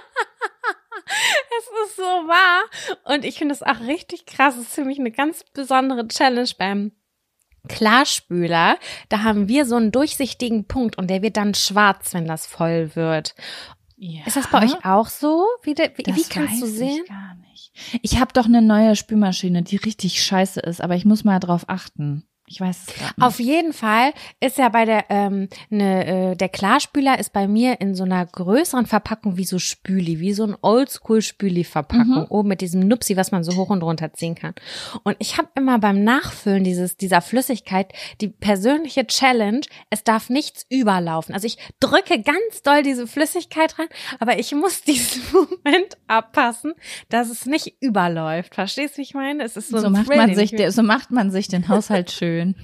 Es 1.61 1.89
ist 1.89 1.95
so 1.97 2.03
wahr. 2.03 2.63
Und 3.13 3.25
ich 3.25 3.37
finde 3.37 3.53
es 3.53 3.63
auch 3.63 3.81
richtig 3.81 4.25
krass. 4.25 4.55
Es 4.55 4.63
ist 4.67 4.75
für 4.75 4.85
mich 4.85 4.99
eine 4.99 5.11
ganz 5.11 5.43
besondere 5.53 6.07
Challenge 6.07 6.49
beim 6.57 6.91
Klarspüler. 7.67 8.77
Da 9.09 9.23
haben 9.23 9.47
wir 9.47 9.65
so 9.65 9.75
einen 9.75 9.91
durchsichtigen 9.91 10.65
Punkt 10.65 10.97
und 10.97 11.09
der 11.09 11.21
wird 11.21 11.37
dann 11.37 11.53
schwarz, 11.53 12.13
wenn 12.13 12.25
das 12.25 12.45
voll 12.45 12.95
wird. 12.95 13.35
Ja. 13.97 14.21
Ist 14.25 14.35
das 14.35 14.49
bei 14.49 14.63
euch 14.63 14.83
auch 14.83 15.07
so? 15.07 15.45
Wie, 15.61 15.75
de, 15.75 15.91
wie, 15.95 16.15
wie 16.15 16.23
kannst 16.23 16.61
du 16.61 16.65
sehen? 16.65 17.03
Ich 17.03 17.09
gar 17.09 17.35
nicht. 17.35 17.99
Ich 18.01 18.19
habe 18.19 18.33
doch 18.33 18.45
eine 18.45 18.61
neue 18.61 18.95
Spülmaschine, 18.95 19.61
die 19.61 19.75
richtig 19.75 20.23
scheiße 20.23 20.59
ist, 20.59 20.81
aber 20.81 20.95
ich 20.95 21.05
muss 21.05 21.23
mal 21.23 21.39
drauf 21.39 21.65
achten. 21.67 22.27
Ich 22.51 22.59
weiß 22.59 22.77
es 22.87 22.87
nicht. 22.99 23.13
Auf 23.21 23.39
jeden 23.39 23.71
Fall 23.71 24.11
ist 24.41 24.57
ja 24.57 24.67
bei 24.67 24.83
der 24.83 25.05
ähm, 25.09 25.47
ne, 25.69 26.31
äh, 26.31 26.35
der 26.35 26.49
Klarspüler 26.49 27.17
ist 27.17 27.31
bei 27.31 27.47
mir 27.47 27.79
in 27.79 27.95
so 27.95 28.03
einer 28.03 28.25
größeren 28.25 28.85
Verpackung 28.87 29.37
wie 29.37 29.45
so 29.45 29.57
Spüli, 29.57 30.19
wie 30.19 30.33
so 30.33 30.43
ein 30.43 30.57
Oldschool 30.61 31.21
Spüli 31.21 31.63
Verpackung 31.63 32.01
Mhm. 32.01 32.25
oben 32.29 32.49
mit 32.49 32.59
diesem 32.61 32.81
Nupsi, 32.81 33.15
was 33.15 33.31
man 33.31 33.43
so 33.45 33.55
hoch 33.55 33.69
und 33.69 33.83
runter 33.83 34.11
ziehen 34.13 34.35
kann. 34.35 34.53
Und 35.03 35.15
ich 35.19 35.37
habe 35.37 35.47
immer 35.55 35.79
beim 35.79 36.03
Nachfüllen 36.03 36.63
dieses 36.65 36.97
dieser 36.97 37.21
Flüssigkeit 37.21 37.93
die 38.19 38.27
persönliche 38.27 39.07
Challenge, 39.07 39.61
es 39.89 40.03
darf 40.03 40.29
nichts 40.29 40.65
überlaufen. 40.69 41.33
Also 41.33 41.47
ich 41.47 41.57
drücke 41.79 42.21
ganz 42.21 42.63
doll 42.63 42.83
diese 42.83 43.07
Flüssigkeit 43.07 43.79
rein, 43.79 43.87
aber 44.19 44.39
ich 44.39 44.53
muss 44.53 44.81
diesen 44.91 45.21
Moment 45.31 45.97
abpassen, 46.07 46.73
dass 47.09 47.29
es 47.29 47.45
nicht 47.45 47.75
überläuft. 47.79 48.55
Verstehst 48.55 48.95
du, 48.95 48.97
wie 48.97 49.03
ich 49.03 49.13
meine? 49.13 49.43
Es 49.43 49.55
ist 49.55 49.69
so, 49.69 49.77
so, 49.77 49.89
macht 49.89 50.09
man 50.09 50.35
sich, 50.35 50.51
der, 50.51 50.71
so 50.71 50.83
macht 50.83 51.11
man 51.11 51.31
sich 51.31 51.47
den 51.47 51.67
Haushalt 51.69 52.11
schön. 52.19 52.40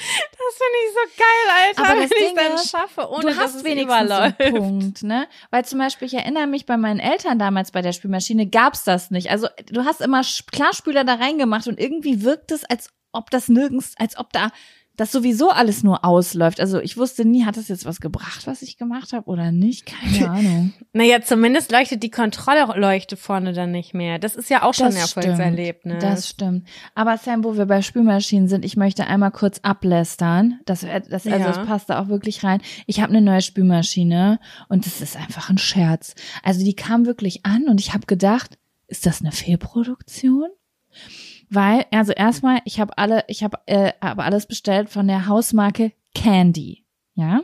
Das 0.00 0.56
finde 0.56 0.78
ich 0.84 0.92
so 0.94 1.00
geil, 1.18 1.66
Alter, 1.66 1.82
Aber 1.82 2.00
wenn 2.00 2.08
das 2.08 2.10
ich 2.12 2.26
Ding 2.26 2.36
dann 2.36 2.54
ist, 2.54 2.70
schaffe, 2.70 3.10
ohne 3.10 3.22
du 3.22 3.28
dass 3.28 3.38
hast 3.38 3.54
es 3.56 3.64
wenigstens 3.64 4.00
überläuft. 4.04 4.40
einen 4.40 4.54
Punkt, 4.54 5.02
ne? 5.02 5.26
Weil 5.50 5.64
zum 5.64 5.80
Beispiel, 5.80 6.06
ich 6.06 6.14
erinnere 6.14 6.46
mich, 6.46 6.66
bei 6.66 6.76
meinen 6.76 7.00
Eltern 7.00 7.40
damals 7.40 7.72
bei 7.72 7.82
der 7.82 7.92
Spülmaschine 7.92 8.46
gab's 8.48 8.84
das 8.84 9.10
nicht. 9.10 9.30
Also 9.30 9.48
du 9.72 9.84
hast 9.84 10.00
immer 10.00 10.22
Klarspüler 10.52 11.02
da 11.02 11.14
reingemacht 11.14 11.66
und 11.66 11.80
irgendwie 11.80 12.22
wirkt 12.22 12.52
es, 12.52 12.64
als 12.64 12.90
ob 13.10 13.30
das 13.30 13.48
nirgends, 13.48 13.94
als 13.98 14.16
ob 14.16 14.32
da 14.32 14.50
das 14.98 15.12
sowieso 15.12 15.50
alles 15.50 15.84
nur 15.84 16.04
ausläuft. 16.04 16.58
Also 16.60 16.80
ich 16.80 16.96
wusste 16.96 17.24
nie, 17.24 17.44
hat 17.44 17.56
das 17.56 17.68
jetzt 17.68 17.84
was 17.86 18.00
gebracht, 18.00 18.46
was 18.48 18.62
ich 18.62 18.76
gemacht 18.76 19.12
habe 19.12 19.30
oder 19.30 19.52
nicht? 19.52 19.86
Keine 19.86 20.28
Ahnung. 20.30 20.72
Naja, 20.92 21.22
zumindest 21.22 21.70
leuchtet 21.70 22.02
die 22.02 22.10
Kontrollleuchte 22.10 23.16
vorne 23.16 23.52
dann 23.52 23.70
nicht 23.70 23.94
mehr. 23.94 24.18
Das 24.18 24.34
ist 24.34 24.50
ja 24.50 24.64
auch 24.64 24.74
schon 24.74 24.88
ein 24.88 24.96
Erfolgserlebnis. 24.96 26.02
Das 26.02 26.28
stimmt. 26.28 26.66
Aber 26.96 27.16
Sam, 27.16 27.44
wo 27.44 27.56
wir 27.56 27.66
bei 27.66 27.80
Spülmaschinen 27.80 28.48
sind, 28.48 28.64
ich 28.64 28.76
möchte 28.76 29.06
einmal 29.06 29.30
kurz 29.30 29.60
ablästern. 29.60 30.58
Das, 30.66 30.80
das, 30.80 31.26
also 31.26 31.28
Ja. 31.30 31.38
das 31.38 31.64
passt 31.64 31.88
da 31.90 32.02
auch 32.02 32.08
wirklich 32.08 32.42
rein. 32.42 32.60
Ich 32.86 33.00
habe 33.00 33.10
eine 33.10 33.22
neue 33.22 33.40
Spülmaschine 33.40 34.40
und 34.68 34.84
das 34.84 35.00
ist 35.00 35.16
einfach 35.16 35.48
ein 35.48 35.58
Scherz. 35.58 36.16
Also 36.42 36.64
die 36.64 36.74
kam 36.74 37.06
wirklich 37.06 37.46
an 37.46 37.68
und 37.68 37.80
ich 37.80 37.94
habe 37.94 38.06
gedacht, 38.06 38.58
ist 38.88 39.06
das 39.06 39.20
eine 39.20 39.30
Fehlproduktion? 39.32 40.48
Weil, 41.50 41.86
also 41.90 42.12
erstmal, 42.12 42.60
ich 42.64 42.78
habe 42.80 42.96
alle, 42.98 43.24
ich 43.28 43.42
habe 43.42 43.58
äh, 43.66 43.92
hab 44.00 44.18
alles 44.18 44.46
bestellt 44.46 44.90
von 44.90 45.06
der 45.08 45.26
Hausmarke 45.26 45.92
Candy. 46.14 46.84
Ja. 47.14 47.40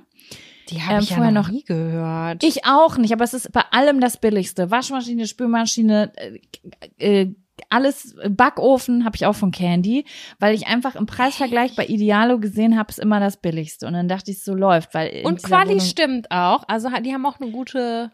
die 0.71 0.81
habe 0.83 0.95
ähm, 0.95 1.01
ich 1.03 1.11
ja 1.11 1.17
vorher 1.17 1.33
noch 1.33 1.47
noch- 1.49 1.53
nie 1.53 1.65
gehört. 1.65 2.45
Ich 2.45 2.65
auch 2.65 2.97
nicht, 2.97 3.13
aber 3.13 3.25
es 3.25 3.35
ist 3.35 3.51
bei 3.53 3.63
allem 3.73 4.01
das 4.01 4.19
Billigste. 4.19 4.71
Waschmaschine, 4.71 5.27
Spülmaschine, 5.27 6.13
äh, 6.99 7.23
äh, 7.23 7.35
alles 7.71 8.15
Backofen 8.29 9.05
habe 9.05 9.17
ich 9.17 9.27
auch 9.27 9.35
von 9.35 9.51
Candy, 9.53 10.05
weil 10.41 10.55
ich 10.55 10.67
einfach 10.67 10.97
im 10.97 11.07
Preisvergleich 11.07 11.75
bei 11.77 11.87
Idealo 11.87 12.39
gesehen 12.41 12.77
habe, 12.79 12.91
ist 12.91 12.99
immer 12.99 13.21
das 13.21 13.37
billigste 13.37 13.87
und 13.87 13.93
dann 13.95 14.09
dachte 14.09 14.31
ich, 14.33 14.43
so 14.45 14.55
läuft, 14.55 14.93
weil 14.95 15.23
Und 15.25 15.43
Quali 15.43 15.71
Wohnung- 15.71 15.81
stimmt 15.81 16.31
auch. 16.31 16.65
Also 16.69 16.89
die 17.03 17.13
haben 17.15 17.25
auch 17.27 17.41
eine 17.41 17.51
gute. 17.51 18.11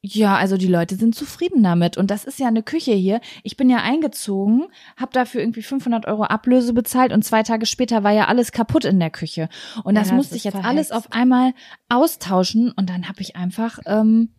Ja, 0.00 0.36
also 0.36 0.56
die 0.56 0.68
Leute 0.68 0.94
sind 0.94 1.14
zufrieden 1.16 1.62
damit. 1.64 1.96
Und 1.96 2.10
das 2.10 2.24
ist 2.24 2.38
ja 2.38 2.46
eine 2.46 2.62
Küche 2.62 2.92
hier. 2.92 3.20
Ich 3.42 3.56
bin 3.56 3.68
ja 3.68 3.78
eingezogen, 3.78 4.66
habe 4.96 5.12
dafür 5.12 5.40
irgendwie 5.40 5.62
500 5.62 6.06
Euro 6.06 6.22
Ablöse 6.24 6.72
bezahlt 6.72 7.12
und 7.12 7.24
zwei 7.24 7.42
Tage 7.42 7.66
später 7.66 8.04
war 8.04 8.12
ja 8.12 8.26
alles 8.26 8.52
kaputt 8.52 8.84
in 8.84 9.00
der 9.00 9.10
Küche. 9.10 9.48
Und 9.82 9.96
das 9.96 10.10
Ja, 10.10 10.14
musste 10.14 10.36
ich 10.36 10.44
jetzt 10.44 10.52
verhext. 10.52 10.70
alles 10.70 10.90
auf 10.92 11.10
einmal 11.12 11.52
austauschen. 11.88 12.70
Und 12.70 12.90
dann 12.90 13.08
habe 13.08 13.20
ich 13.22 13.34
einfach, 13.34 13.80
ähm, 13.86 14.30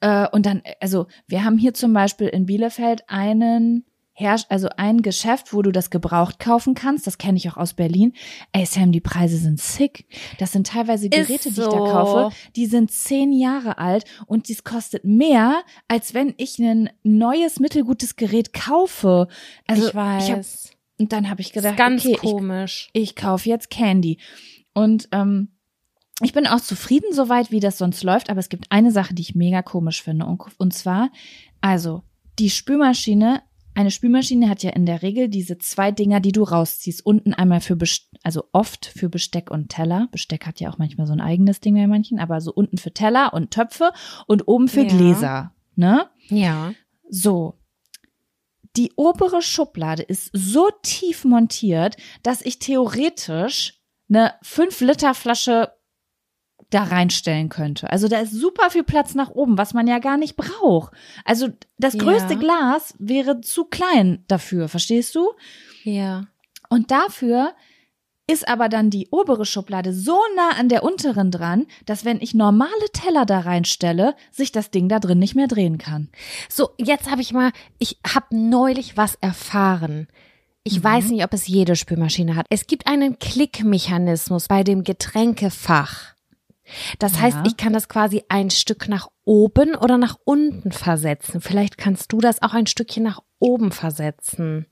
äh, 0.00 0.28
und 0.28 0.46
dann, 0.46 0.62
also 0.80 1.06
wir 1.26 1.44
haben 1.44 1.58
hier 1.58 1.74
zum 1.74 1.92
Beispiel 1.92 2.28
in 2.28 2.46
Bielefeld 2.46 3.02
einen 3.08 3.84
Herrsch, 4.16 4.44
also 4.48 4.68
ein 4.76 5.02
Geschäft, 5.02 5.52
wo 5.52 5.60
du 5.60 5.72
das 5.72 5.90
gebraucht 5.90 6.38
kaufen 6.38 6.74
kannst. 6.74 7.04
Das 7.06 7.18
kenne 7.18 7.36
ich 7.36 7.50
auch 7.50 7.56
aus 7.56 7.74
Berlin. 7.74 8.12
Ey, 8.52 8.64
Sam, 8.64 8.92
die 8.92 9.00
Preise 9.00 9.36
sind 9.36 9.60
sick. 9.60 10.06
Das 10.38 10.52
sind 10.52 10.68
teilweise 10.68 11.08
Geräte, 11.08 11.50
die 11.50 11.60
ich 11.60 11.66
da 11.66 11.70
so. 11.70 11.70
kaufe. 11.70 12.36
Die 12.54 12.66
sind 12.66 12.92
zehn 12.92 13.32
Jahre 13.32 13.78
alt 13.78 14.04
und 14.26 14.48
dies 14.48 14.62
kostet 14.62 15.04
mehr, 15.04 15.62
als 15.88 16.14
wenn 16.14 16.32
ich 16.36 16.60
ein 16.60 16.90
neues 17.02 17.58
mittelgutes 17.58 18.14
Gerät 18.14 18.52
kaufe. 18.52 19.26
Also 19.66 19.88
ich 19.88 19.94
weiß. 19.94 20.30
hab, 20.30 20.40
und 21.00 21.12
dann 21.12 21.28
habe 21.28 21.40
ich 21.40 21.52
gedacht, 21.52 21.76
ganz 21.76 22.04
okay, 22.04 22.14
ich, 22.14 22.20
komisch. 22.20 22.90
ich 22.92 23.16
kaufe 23.16 23.48
jetzt 23.48 23.68
Candy. 23.68 24.18
Und 24.74 25.08
ähm, 25.10 25.48
ich 26.22 26.32
bin 26.32 26.46
auch 26.46 26.60
zufrieden 26.60 27.12
soweit, 27.12 27.50
wie 27.50 27.58
das 27.58 27.78
sonst 27.78 28.04
läuft, 28.04 28.30
aber 28.30 28.38
es 28.38 28.48
gibt 28.48 28.66
eine 28.70 28.92
Sache, 28.92 29.14
die 29.14 29.22
ich 29.22 29.34
mega 29.34 29.62
komisch 29.62 30.02
finde. 30.02 30.26
Und, 30.26 30.42
und 30.58 30.72
zwar, 30.72 31.10
also, 31.60 32.04
die 32.38 32.50
Spülmaschine, 32.50 33.42
eine 33.74 33.90
Spülmaschine 33.90 34.48
hat 34.48 34.62
ja 34.62 34.70
in 34.70 34.86
der 34.86 35.02
Regel 35.02 35.28
diese 35.28 35.58
zwei 35.58 35.90
Dinger, 35.90 36.20
die 36.20 36.32
du 36.32 36.42
rausziehst. 36.44 37.04
Unten 37.04 37.34
einmal 37.34 37.60
für, 37.60 37.76
Best 37.76 38.08
also 38.22 38.44
oft 38.52 38.86
für 38.86 39.08
Besteck 39.08 39.50
und 39.50 39.68
Teller. 39.68 40.08
Besteck 40.12 40.46
hat 40.46 40.60
ja 40.60 40.70
auch 40.70 40.78
manchmal 40.78 41.06
so 41.06 41.12
ein 41.12 41.20
eigenes 41.20 41.60
Ding 41.60 41.74
bei 41.74 41.86
manchen, 41.86 42.18
aber 42.18 42.40
so 42.40 42.52
unten 42.52 42.78
für 42.78 42.92
Teller 42.92 43.34
und 43.34 43.50
Töpfe 43.50 43.92
und 44.26 44.46
oben 44.46 44.68
für 44.68 44.82
Ja. 44.82 44.88
Gläser. 44.88 45.54
Ne? 45.76 46.08
Ja. 46.28 46.72
So. 47.08 47.58
Die 48.76 48.92
obere 48.96 49.42
Schublade 49.42 50.02
ist 50.02 50.30
so 50.32 50.68
tief 50.82 51.24
montiert, 51.24 51.96
dass 52.22 52.42
ich 52.42 52.58
theoretisch 52.58 53.80
eine 54.08 54.34
5-Liter-Flasche 54.44 55.72
da 56.70 56.84
reinstellen 56.84 57.48
könnte. 57.48 57.90
Also 57.90 58.08
da 58.08 58.18
ist 58.20 58.32
super 58.32 58.70
viel 58.70 58.84
Platz 58.84 59.14
nach 59.14 59.30
oben, 59.30 59.58
was 59.58 59.74
man 59.74 59.86
ja 59.86 59.98
gar 59.98 60.16
nicht 60.16 60.36
braucht. 60.36 60.92
Also 61.24 61.48
das 61.78 61.94
Ja. 61.94 62.00
größte 62.02 62.36
Glas 62.36 62.94
wäre 62.98 63.40
zu 63.40 63.64
klein 63.64 64.24
dafür, 64.28 64.68
verstehst 64.68 65.14
du? 65.14 65.30
Ja. 65.84 66.26
Und 66.68 66.90
dafür 66.90 67.52
ist 68.26 68.48
aber 68.48 68.70
dann 68.70 68.88
die 68.88 69.08
obere 69.10 69.44
Schublade 69.44 69.92
so 69.92 70.18
nah 70.34 70.58
an 70.58 70.70
der 70.70 70.82
unteren 70.82 71.30
dran, 71.30 71.66
dass 71.84 72.06
wenn 72.06 72.22
ich 72.22 72.32
normale 72.32 72.70
Teller 72.94 73.26
da 73.26 73.40
reinstelle, 73.40 74.14
sich 74.30 74.50
das 74.50 74.70
Ding 74.70 74.88
da 74.88 74.98
drin 74.98 75.18
nicht 75.18 75.34
mehr 75.34 75.46
drehen 75.46 75.76
kann. 75.76 76.08
So, 76.48 76.70
jetzt 76.78 77.10
habe 77.10 77.20
ich 77.20 77.32
mal, 77.34 77.52
ich 77.78 77.98
habe 78.14 78.34
neulich 78.34 78.96
was 78.96 79.16
erfahren. 79.20 80.08
Ich 80.62 80.78
Mhm. 80.78 80.84
weiß 80.84 81.10
nicht, 81.10 81.22
ob 81.22 81.34
es 81.34 81.46
jede 81.46 81.76
Spülmaschine 81.76 82.34
hat. 82.34 82.46
Es 82.48 82.66
gibt 82.66 82.86
einen 82.86 83.18
Klickmechanismus 83.18 84.48
bei 84.48 84.64
dem 84.64 84.84
Getränkefach. 84.84 86.13
Das 86.98 87.14
Ja. 87.16 87.20
heißt, 87.22 87.38
ich 87.46 87.56
kann 87.56 87.72
das 87.72 87.88
quasi 87.88 88.22
ein 88.28 88.50
Stück 88.50 88.88
nach 88.88 89.08
oben 89.24 89.74
oder 89.74 89.98
nach 89.98 90.16
unten 90.24 90.72
versetzen. 90.72 91.40
Vielleicht 91.40 91.78
kannst 91.78 92.12
du 92.12 92.18
das 92.20 92.42
auch 92.42 92.54
ein 92.54 92.66
Stückchen 92.66 93.02
nach 93.02 93.22
oben 93.38 93.72
versetzen. 93.72 94.66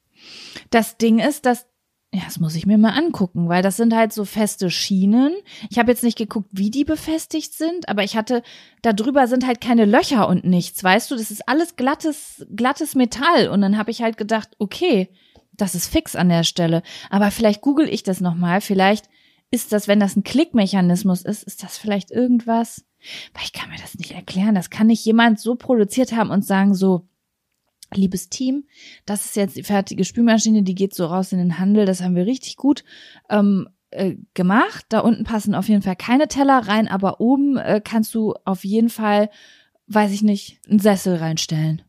Das 0.71 0.97
Ding 0.99 1.19
ist, 1.19 1.47
dass 1.47 1.67
ja, 2.15 2.21
das 2.27 2.39
muss 2.39 2.55
ich 2.57 2.67
mir 2.67 2.77
mal 2.77 2.91
angucken, 2.91 3.49
weil 3.49 3.63
das 3.63 3.79
sind 3.79 3.95
halt 3.95 4.13
so 4.13 4.27
feste 4.27 4.71
Schienen. 4.71 5.33
Ich 5.71 5.79
habe 5.79 5.91
jetzt 5.91 6.05
nicht 6.05 6.19
geguckt, 6.19 6.51
wie 6.53 6.71
die 6.71 6.85
befestigt 6.85 7.55
sind, 7.55 7.89
aber 7.89 8.05
ich 8.05 8.17
hatte 8.19 8.43
da 8.83 8.93
drüber 8.93 9.27
sind 9.29 9.47
halt 9.47 9.63
keine 9.63 9.87
Löcher 9.87 10.29
und 10.29 10.45
nichts, 10.45 10.85
weißt 10.85 11.11
du, 11.11 11.17
das 11.17 11.31
ist 11.31 11.49
alles 11.49 11.75
glattes 11.77 12.45
glattes 12.55 12.95
Metall 12.95 13.49
und 13.49 13.63
dann 13.63 13.79
habe 13.79 13.91
ich 13.91 14.03
halt 14.03 14.19
gedacht, 14.19 14.51
okay, 14.59 15.09
das 15.55 15.75
ist 15.75 15.87
fix 15.89 16.15
an 16.15 16.29
der 16.29 16.45
Stelle, 16.45 16.83
aber 17.09 17.31
vielleicht 17.31 17.63
google 17.63 17.89
ich 17.89 18.03
das 18.03 18.21
noch 18.21 18.35
mal, 18.35 18.61
vielleicht 18.61 19.09
ist 19.53 19.73
das, 19.73 19.87
wenn 19.87 20.01
das 20.01 20.17
ein 20.17 20.25
Klickmechanismus 20.25 21.23
ist, 21.23 21.45
ist 21.45 21.63
das 21.63 21.79
vielleicht 21.79 22.11
irgendwas, 22.11 22.85
weil 23.35 23.45
ich 23.45 23.53
kann 23.53 23.71
mir 23.71 23.79
das 23.79 23.95
nicht 23.95 24.13
erklären, 24.13 24.57
das 24.57 24.71
kann 24.71 24.89
nicht 24.89 25.05
jemand 25.05 25.39
so 25.39 25.55
produziert 25.55 26.13
haben 26.13 26.31
und 26.31 26.45
sagen 26.45 26.75
so 26.75 27.07
liebes 27.95 28.31
Team, 28.31 28.65
das 29.05 29.27
ist 29.27 29.37
jetzt 29.37 29.57
die 29.57 29.63
fertige 29.63 30.05
Spülmaschine, 30.05 30.63
die 30.63 30.75
geht 30.75 30.95
so 30.95 31.07
raus 31.07 31.33
in 31.33 31.39
den 31.39 31.59
Handel, 31.59 31.85
das 31.85 32.01
haben 32.03 32.17
wir 32.17 32.27
richtig 32.27 32.57
gut 32.57 32.83
ähm, 33.29 33.69
äh, 33.91 34.17
gemacht. 34.33 34.87
Da 34.89 35.01
unten 35.01 35.25
passen 35.25 35.55
auf 35.55 35.69
jeden 35.69 35.83
Fall 35.83 35.97
keine 35.97 36.27
Teller 36.27 36.67
rein, 36.67 36.89
aber 36.89 37.21
oben 37.21 37.59
äh, 37.59 37.83
kannst 37.85 38.15
du 38.15 38.35
auf 38.47 38.65
jeden 38.65 38.89
Fall, 38.89 39.29
weiß 39.87 40.13
ich 40.13 40.23
nicht, 40.23 40.61
einen 40.69 40.79
Sessel 40.79 41.17
reinstellen. 41.17 41.83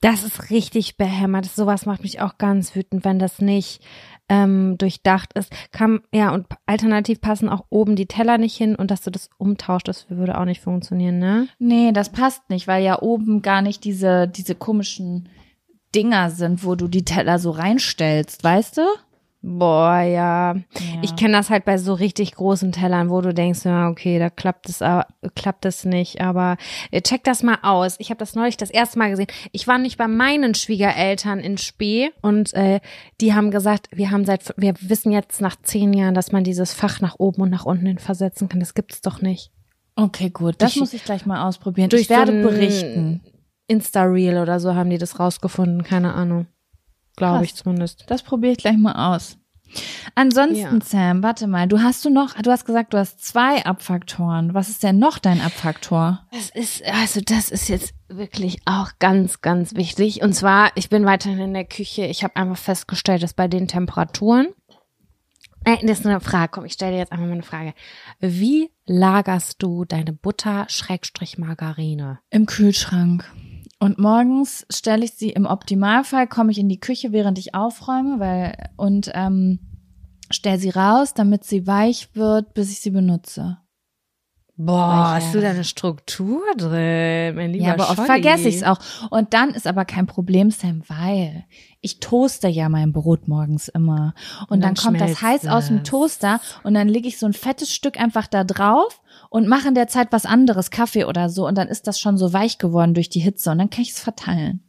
Das 0.00 0.24
ist 0.24 0.50
richtig 0.50 0.96
behämmert. 0.96 1.46
Sowas 1.46 1.86
macht 1.86 2.02
mich 2.02 2.20
auch 2.20 2.38
ganz 2.38 2.74
wütend, 2.74 3.04
wenn 3.04 3.18
das 3.18 3.40
nicht 3.40 3.80
ähm, 4.28 4.76
durchdacht 4.78 5.32
ist. 5.34 5.52
Kann, 5.72 6.00
ja, 6.12 6.32
und 6.32 6.46
alternativ 6.66 7.20
passen 7.20 7.48
auch 7.48 7.64
oben 7.70 7.96
die 7.96 8.06
Teller 8.06 8.38
nicht 8.38 8.56
hin 8.56 8.74
und 8.76 8.90
dass 8.90 9.02
du 9.02 9.10
das 9.10 9.30
umtauscht, 9.38 9.88
das 9.88 10.10
würde 10.10 10.38
auch 10.38 10.44
nicht 10.44 10.60
funktionieren, 10.60 11.18
ne? 11.18 11.48
Nee, 11.58 11.92
das 11.92 12.10
passt 12.10 12.50
nicht, 12.50 12.66
weil 12.66 12.84
ja 12.84 13.00
oben 13.00 13.42
gar 13.42 13.62
nicht 13.62 13.84
diese, 13.84 14.28
diese 14.28 14.54
komischen 14.54 15.28
Dinger 15.94 16.30
sind, 16.30 16.64
wo 16.64 16.74
du 16.74 16.88
die 16.88 17.04
Teller 17.04 17.38
so 17.38 17.50
reinstellst, 17.50 18.44
weißt 18.44 18.78
du? 18.78 18.82
Boah, 19.40 20.00
ja. 20.00 20.54
Ja. 20.54 20.62
Ich 21.02 21.14
kenne 21.14 21.34
das 21.34 21.48
halt 21.48 21.64
bei 21.64 21.78
so 21.78 21.94
richtig 21.94 22.34
großen 22.34 22.72
Tellern, 22.72 23.08
wo 23.08 23.20
du 23.20 23.32
denkst, 23.32 23.64
ja, 23.64 23.88
okay, 23.88 24.18
da 24.18 24.30
klappt 24.30 24.68
es, 24.68 24.82
aber- 24.82 25.06
klappt 25.36 25.64
es 25.64 25.84
nicht. 25.84 26.20
Aber 26.20 26.56
äh, 26.90 27.00
check 27.02 27.22
das 27.22 27.44
mal 27.44 27.58
aus. 27.62 27.94
Ich 28.00 28.10
habe 28.10 28.18
das 28.18 28.34
neulich 28.34 28.56
das 28.56 28.70
erste 28.70 28.98
Mal 28.98 29.10
gesehen. 29.10 29.28
Ich 29.52 29.68
war 29.68 29.78
nicht 29.78 29.96
bei 29.96 30.08
meinen 30.08 30.54
Schwiegereltern 30.56 31.38
in 31.38 31.56
Spee 31.56 32.10
und 32.20 32.52
äh, 32.54 32.80
die 33.20 33.32
haben 33.32 33.52
gesagt, 33.52 33.88
wir 33.92 34.10
haben 34.10 34.24
seit, 34.24 34.52
wir 34.56 34.74
wissen 34.80 35.12
jetzt 35.12 35.40
nach 35.40 35.54
zehn 35.62 35.92
Jahren, 35.92 36.14
dass 36.14 36.32
man 36.32 36.42
dieses 36.42 36.72
Fach 36.74 37.00
nach 37.00 37.14
oben 37.18 37.42
und 37.42 37.50
nach 37.50 37.64
unten 37.64 37.86
hin 37.86 37.98
versetzen 37.98 38.48
kann. 38.48 38.58
Das 38.58 38.74
gibt's 38.74 39.02
doch 39.02 39.22
nicht. 39.22 39.52
Okay, 39.94 40.30
gut. 40.30 40.56
Das 40.58 40.72
Durch- 40.72 40.80
muss 40.80 40.94
ich 40.94 41.04
gleich 41.04 41.26
mal 41.26 41.46
ausprobieren. 41.46 41.90
ich 41.92 42.10
werde 42.10 42.42
so 42.42 42.48
berichten. 42.48 43.22
Insta-Reel 43.68 44.38
oder 44.38 44.58
so 44.60 44.74
haben 44.74 44.90
die 44.90 44.98
das 44.98 45.20
rausgefunden. 45.20 45.84
Keine 45.84 46.14
Ahnung. 46.14 46.46
Glaube 47.18 47.44
ich 47.44 47.54
zumindest. 47.54 48.04
Das 48.08 48.22
probiere 48.22 48.52
ich 48.52 48.58
gleich 48.58 48.76
mal 48.76 49.14
aus. 49.14 49.38
Ansonsten, 50.14 50.78
Ja. 50.78 50.84
Sam, 50.84 51.22
warte 51.22 51.46
mal, 51.46 51.68
du 51.68 51.82
hast 51.82 52.04
du 52.04 52.10
noch, 52.10 52.34
du 52.34 52.50
hast 52.50 52.64
gesagt, 52.64 52.94
du 52.94 52.98
hast 52.98 53.24
zwei 53.24 53.64
Abfaktoren. 53.66 54.54
Was 54.54 54.68
ist 54.68 54.82
denn 54.82 54.98
noch 54.98 55.18
dein 55.18 55.40
Abfaktor? 55.40 56.26
Das 56.32 56.50
ist, 56.50 56.82
also 56.84 57.20
das 57.20 57.50
ist 57.50 57.68
jetzt 57.68 57.94
wirklich 58.08 58.60
auch 58.64 58.92
ganz, 58.98 59.42
ganz 59.42 59.74
wichtig. 59.74 60.22
Und 60.22 60.32
zwar, 60.32 60.70
ich 60.74 60.88
bin 60.88 61.04
weiterhin 61.04 61.38
in 61.38 61.54
der 61.54 61.66
Küche. 61.66 62.06
Ich 62.06 62.24
habe 62.24 62.36
einfach 62.36 62.56
festgestellt, 62.56 63.22
dass 63.22 63.34
bei 63.34 63.46
den 63.48 63.68
Temperaturen, 63.68 64.48
äh, 65.64 65.76
das 65.86 66.00
ist 66.00 66.06
eine 66.06 66.20
Frage, 66.20 66.50
komm, 66.50 66.64
ich 66.64 66.72
stelle 66.72 66.92
dir 66.92 66.98
jetzt 66.98 67.12
einfach 67.12 67.26
mal 67.26 67.32
eine 67.32 67.42
Frage. 67.42 67.74
Wie 68.20 68.70
lagerst 68.86 69.62
du 69.62 69.84
deine 69.84 70.14
Butter 70.14 70.64
Schrägstrich 70.68 71.36
Margarine? 71.36 72.20
Im 72.30 72.46
Kühlschrank. 72.46 73.30
Und 73.80 73.98
morgens 73.98 74.66
stelle 74.70 75.04
ich 75.04 75.12
sie 75.12 75.30
im 75.30 75.46
Optimalfall, 75.46 76.26
komme 76.26 76.50
ich 76.50 76.58
in 76.58 76.68
die 76.68 76.80
Küche, 76.80 77.12
während 77.12 77.38
ich 77.38 77.54
aufräume, 77.54 78.18
weil 78.18 78.70
und 78.76 79.10
ähm, 79.14 79.60
stelle 80.30 80.58
sie 80.58 80.70
raus, 80.70 81.14
damit 81.14 81.44
sie 81.44 81.66
weich 81.66 82.14
wird, 82.14 82.54
bis 82.54 82.72
ich 82.72 82.80
sie 82.80 82.90
benutze. 82.90 83.58
Boah, 84.60 85.12
hast 85.14 85.36
du 85.36 85.40
da 85.40 85.50
eine 85.50 85.62
Struktur 85.62 86.42
drin, 86.56 87.36
mein 87.36 87.52
lieber 87.52 87.66
ja, 87.66 87.72
aber 87.74 87.84
oft 87.84 87.94
Scholli. 87.94 88.08
vergesse 88.08 88.48
ich 88.48 88.56
es 88.56 88.62
auch. 88.64 88.80
Und 89.08 89.32
dann 89.32 89.50
ist 89.50 89.68
aber 89.68 89.84
kein 89.84 90.08
Problem, 90.08 90.50
Sam, 90.50 90.82
weil 90.88 91.44
ich 91.80 92.00
toaste 92.00 92.48
ja 92.48 92.68
mein 92.68 92.92
Brot 92.92 93.28
morgens 93.28 93.68
immer. 93.68 94.14
Und, 94.40 94.50
Und 94.50 94.60
dann, 94.64 94.74
dann 94.74 94.84
kommt 94.84 95.00
das 95.00 95.22
heiß 95.22 95.46
aus 95.46 95.68
dem. 95.68 95.84
Toaster 95.84 96.40
und 96.64 96.74
dann 96.74 96.88
lege 96.88 97.06
ich 97.06 97.20
so 97.20 97.26
ein 97.26 97.34
fettes 97.34 97.72
Stück 97.72 98.00
einfach 98.00 98.26
da 98.26 98.42
drauf 98.42 99.00
und 99.30 99.48
mache 99.48 99.68
in 99.68 99.74
der 99.74 99.88
Zeit 99.88 100.08
was 100.10 100.26
anderes, 100.26 100.70
Kaffee 100.70 101.04
oder 101.04 101.28
so. 101.28 101.46
Und 101.46 101.56
dann 101.56 101.68
ist 101.68 101.86
das 101.86 102.00
schon 102.00 102.16
so 102.16 102.32
weich 102.32 102.58
geworden 102.58 102.94
durch 102.94 103.08
die 103.08 103.20
Hitze 103.20 103.50
und 103.50 103.58
dann 103.58 103.70
kann 103.70 103.82
ich 103.82 103.90
es 103.90 104.00
verteilen. 104.00 104.62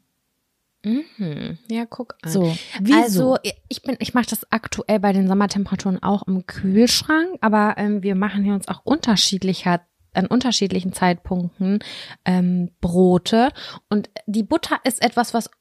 Mhm. 0.84 1.58
Ja, 1.70 1.86
guck 1.86 2.16
an. 2.22 2.32
So, 2.32 2.56
wieso? 2.80 3.34
Also 3.34 3.38
ich 3.68 3.82
bin, 3.82 3.98
ich 4.00 4.14
mache 4.14 4.28
das 4.30 4.50
aktuell 4.52 5.00
bei 5.00 5.12
den 5.12 5.28
Sommertemperaturen 5.28 6.02
auch 6.02 6.24
im 6.28 6.46
Kühlschrank, 6.46 7.38
aber 7.42 7.76
ähm, 7.78 8.02
wir 8.02 8.16
machen 8.16 8.44
hier 8.44 8.54
uns 8.54 8.68
auch 8.68 8.82
unterschiedlicher 8.84 9.82
an 10.14 10.26
unterschiedlichen 10.26 10.92
Zeitpunkten 10.92 11.80
ähm, 12.26 12.72
Brote 12.82 13.50
und 13.90 14.10
die 14.26 14.42
Butter 14.42 14.80
ist 14.84 15.04
etwas, 15.04 15.36
was 15.36 15.52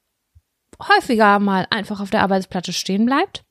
häufiger 0.81 1.39
mal 1.39 1.67
einfach 1.71 2.01
auf 2.01 2.11
der 2.11 2.23
Arbeitsplatte 2.23 2.73
stehen 2.73 3.05
bleibt. 3.05 3.45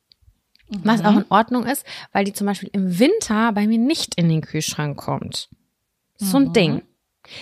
Was 0.83 1.03
auch 1.03 1.15
in 1.15 1.25
Ordnung 1.29 1.65
ist, 1.65 1.85
weil 2.11 2.25
die 2.25 2.33
zum 2.33 2.45
Beispiel 2.47 2.69
im 2.73 2.99
Winter 2.99 3.51
bei 3.53 3.67
mir 3.67 3.77
nicht 3.77 4.15
in 4.15 4.27
den 4.29 4.41
Kühlschrank 4.41 4.97
kommt. 4.97 5.49
So 6.17 6.37
ein 6.37 6.45
Mhm. 6.49 6.53
Ding. 6.53 6.81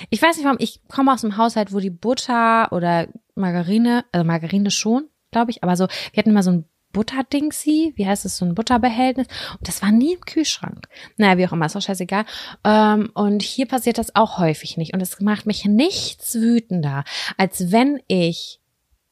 Ich 0.10 0.22
weiß 0.22 0.36
nicht 0.38 0.46
warum, 0.46 0.58
ich 0.60 0.82
komme 0.88 1.14
aus 1.14 1.24
einem 1.24 1.38
Haushalt, 1.38 1.74
wo 1.74 1.80
die 1.80 1.90
Butter 1.90 2.72
oder 2.72 3.08
Margarine, 3.36 4.06
also 4.12 4.26
Margarine 4.26 4.72
schon, 4.72 5.08
glaube 5.32 5.52
ich, 5.52 5.64
aber 5.64 5.76
so, 5.76 5.88
wir 5.88 6.18
hatten 6.18 6.30
immer 6.32 6.44
so 6.44 6.52
ein 6.52 6.66
Butterdingsi, 6.92 7.94
wie 7.96 8.08
heißt 8.08 8.26
es, 8.26 8.38
so 8.38 8.46
ein 8.46 8.56
Butterbehältnis. 8.56 9.28
Und 9.60 9.68
das 9.68 9.82
war 9.82 9.92
nie 9.92 10.14
im 10.14 10.22
Kühlschrank. 10.22 10.88
Naja, 11.18 11.38
wie 11.38 11.46
auch 11.48 11.52
immer, 11.52 11.66
ist 11.66 11.76
auch 11.76 11.82
scheißegal. 11.82 12.26
Ähm, 12.64 13.12
und 13.14 13.42
hier 13.42 13.68
passiert 13.68 13.98
das 13.98 14.16
auch 14.16 14.38
häufig 14.38 14.78
nicht. 14.78 14.94
Und 14.94 15.02
es 15.02 15.20
macht 15.20 15.46
mich 15.46 15.66
nichts 15.66 16.36
wütender, 16.36 17.04
als 17.38 17.72
wenn 17.72 18.02
ich 18.08 18.60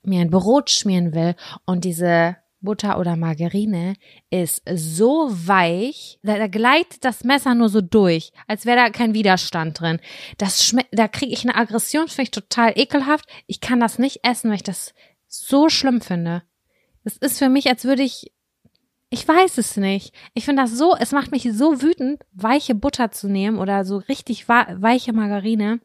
mir 0.01 0.21
ein 0.21 0.29
Brot 0.29 0.69
schmieren 0.69 1.13
will 1.13 1.35
und 1.65 1.83
diese 1.83 2.37
Butter 2.63 2.97
oder 2.97 3.15
Margarine 3.15 3.95
ist 4.29 4.63
so 4.73 5.29
weich, 5.29 6.19
da, 6.23 6.37
da 6.37 6.47
gleitet 6.47 7.05
das 7.05 7.23
Messer 7.23 7.53
nur 7.53 7.69
so 7.69 7.81
durch, 7.81 8.31
als 8.47 8.65
wäre 8.65 8.77
da 8.77 8.89
kein 8.89 9.13
Widerstand 9.13 9.79
drin. 9.79 9.99
Das 10.37 10.65
schmeckt, 10.65 10.89
da 10.91 11.07
kriege 11.07 11.33
ich 11.33 11.43
eine 11.43 11.55
Aggression, 11.55 12.07
finde 12.07 12.23
ich 12.23 12.31
total 12.31 12.73
ekelhaft. 12.75 13.25
Ich 13.47 13.61
kann 13.61 13.79
das 13.79 13.99
nicht 13.99 14.21
essen, 14.23 14.49
weil 14.49 14.57
ich 14.57 14.63
das 14.63 14.93
so 15.27 15.69
schlimm 15.69 16.01
finde. 16.01 16.43
Es 17.03 17.17
ist 17.17 17.39
für 17.39 17.49
mich, 17.49 17.67
als 17.67 17.83
würde 17.83 18.03
ich, 18.03 18.31
ich 19.09 19.27
weiß 19.27 19.57
es 19.57 19.77
nicht. 19.77 20.13
Ich 20.33 20.45
finde 20.45 20.63
das 20.63 20.71
so, 20.71 20.95
es 20.95 21.11
macht 21.11 21.31
mich 21.31 21.47
so 21.53 21.81
wütend, 21.81 22.23
weiche 22.31 22.75
Butter 22.75 23.11
zu 23.11 23.27
nehmen 23.27 23.59
oder 23.59 23.85
so 23.85 23.97
richtig 23.97 24.47
weiche 24.47 25.13
Margarine. 25.13 25.81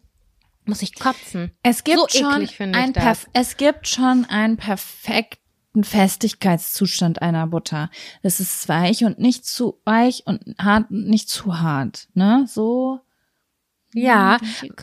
Muss 0.65 0.83
ich 0.83 0.99
kotzen. 0.99 1.53
Es 1.63 1.83
gibt 1.83 1.99
So 1.99 2.09
schon 2.09 2.43
eklig 2.43 2.61
ein. 2.61 2.93
Perf 2.93 3.27
es 3.33 3.57
gibt 3.57 3.89
schon 3.89 4.27
einen 4.27 4.59
perfekten 4.59 5.48
Festigkeitszustand 5.81 7.23
einer 7.23 7.47
Butter. 7.47 7.91
Das 8.23 8.41
ist 8.41 8.69
weich 8.69 9.05
und 9.05 9.19
nicht 9.19 9.47
zu 9.47 9.81
weich 9.85 10.23
und 10.27 10.41
hart 10.59 10.91
und 10.91 11.07
nicht 11.09 11.29
zu 11.29 11.61
hart, 11.61 12.09
ne? 12.15 12.45
So 12.49 13.01
Ja, 13.95 14.37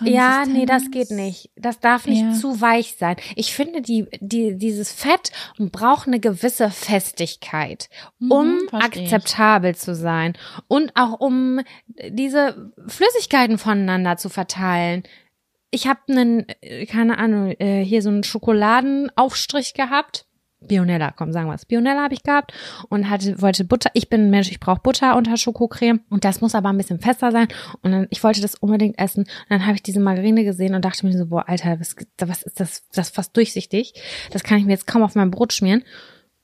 ja, 0.03 0.45
nee, 0.47 0.65
das 0.65 0.89
geht 0.89 1.11
nicht. 1.11 1.51
Das 1.55 1.79
darf 1.79 2.07
nicht 2.07 2.21
Ja. 2.23 2.31
zu 2.33 2.59
weich 2.59 2.95
sein. 2.97 3.17
Ich 3.35 3.53
finde, 3.53 3.81
die, 3.83 4.07
die, 4.19 4.57
dieses 4.57 4.91
Fett 4.91 5.31
braucht 5.59 6.07
eine 6.07 6.19
gewisse 6.19 6.71
Festigkeit, 6.71 7.89
um 8.19 8.55
Mhm, 8.55 8.67
versteh 8.69 9.03
ich. 9.03 9.13
akzeptabel 9.13 9.75
zu 9.75 9.93
sein 9.95 10.33
und 10.67 10.91
auch 10.95 11.19
um 11.19 11.59
diese 12.09 12.71
Flüssigkeiten 12.87 13.57
voneinander 13.59 14.17
zu 14.17 14.29
verteilen. 14.29 15.03
Ich 15.69 15.87
habe 15.87 15.99
einen, 16.09 16.47
äh, 16.61 16.85
keine 16.87 17.17
Ahnung, 17.19 17.51
äh, 17.59 17.83
hier 17.83 18.01
so 18.01 18.09
einen 18.09 18.23
Schokoladenaufstrich 18.23 19.73
gehabt. 19.75 20.25
Bionella, 20.67 21.11
komm, 21.11 21.31
sagen 21.31 21.47
wir 21.47 21.55
es. 21.55 21.65
Bionella 21.65 22.03
habe 22.03 22.13
ich 22.13 22.23
gehabt 22.23 22.53
und 22.89 23.09
hatte, 23.09 23.41
wollte 23.41 23.63
Butter. 23.63 23.89
Ich 23.93 24.09
bin 24.09 24.25
ein 24.25 24.29
Mensch, 24.29 24.49
ich 24.51 24.59
brauche 24.59 24.81
Butter 24.81 25.15
unter 25.15 25.37
Schokocreme 25.37 26.01
und 26.09 26.25
das 26.25 26.41
muss 26.41 26.55
aber 26.55 26.69
ein 26.69 26.77
bisschen 26.77 26.99
fester 26.99 27.31
sein. 27.31 27.47
Und 27.81 27.91
dann, 27.91 28.07
ich 28.09 28.23
wollte 28.23 28.41
das 28.41 28.55
unbedingt 28.55 28.99
essen. 28.99 29.21
Und 29.21 29.49
dann 29.49 29.65
habe 29.65 29.75
ich 29.75 29.83
diese 29.83 29.99
Margarine 29.99 30.43
gesehen 30.43 30.75
und 30.75 30.85
dachte 30.85 31.05
mir 31.05 31.17
so, 31.17 31.27
boah, 31.27 31.47
Alter, 31.47 31.79
was, 31.79 31.95
was 32.19 32.43
ist 32.43 32.59
das? 32.59 32.83
Das 32.93 33.07
ist 33.07 33.15
fast 33.15 33.35
durchsichtig. 33.35 33.93
Das 34.31 34.43
kann 34.43 34.57
ich 34.57 34.65
mir 34.65 34.71
jetzt 34.71 34.87
kaum 34.87 35.03
auf 35.03 35.15
mein 35.15 35.31
Brot 35.31 35.53
schmieren. 35.53 35.83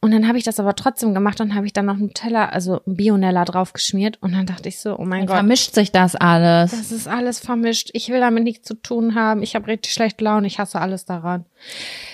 Und 0.03 0.09
dann 0.09 0.27
habe 0.27 0.39
ich 0.39 0.43
das 0.43 0.59
aber 0.59 0.75
trotzdem 0.75 1.13
gemacht 1.13 1.39
und 1.41 1.53
habe 1.53 1.67
ich 1.67 1.73
dann 1.73 1.85
noch 1.85 1.95
Nutella, 1.95 2.49
also 2.49 2.81
Bionella 2.87 3.45
drauf 3.45 3.71
geschmiert. 3.71 4.17
Und 4.19 4.31
dann 4.31 4.47
dachte 4.47 4.67
ich 4.67 4.79
so, 4.79 4.97
oh 4.97 5.05
mein 5.05 5.19
Dann 5.19 5.27
Gott. 5.27 5.35
vermischt 5.37 5.75
sich 5.75 5.91
das 5.91 6.15
alles. 6.15 6.71
Das 6.71 6.91
ist 6.91 7.07
alles 7.07 7.39
vermischt. 7.39 7.91
Ich 7.93 8.09
will 8.09 8.19
damit 8.19 8.43
nichts 8.43 8.67
zu 8.67 8.73
tun 8.73 9.13
haben. 9.13 9.43
Ich 9.43 9.53
habe 9.53 9.67
richtig 9.67 9.93
schlechte 9.93 10.23
Laune. 10.23 10.47
Ich 10.47 10.57
hasse 10.57 10.81
alles 10.81 11.05
daran. 11.05 11.45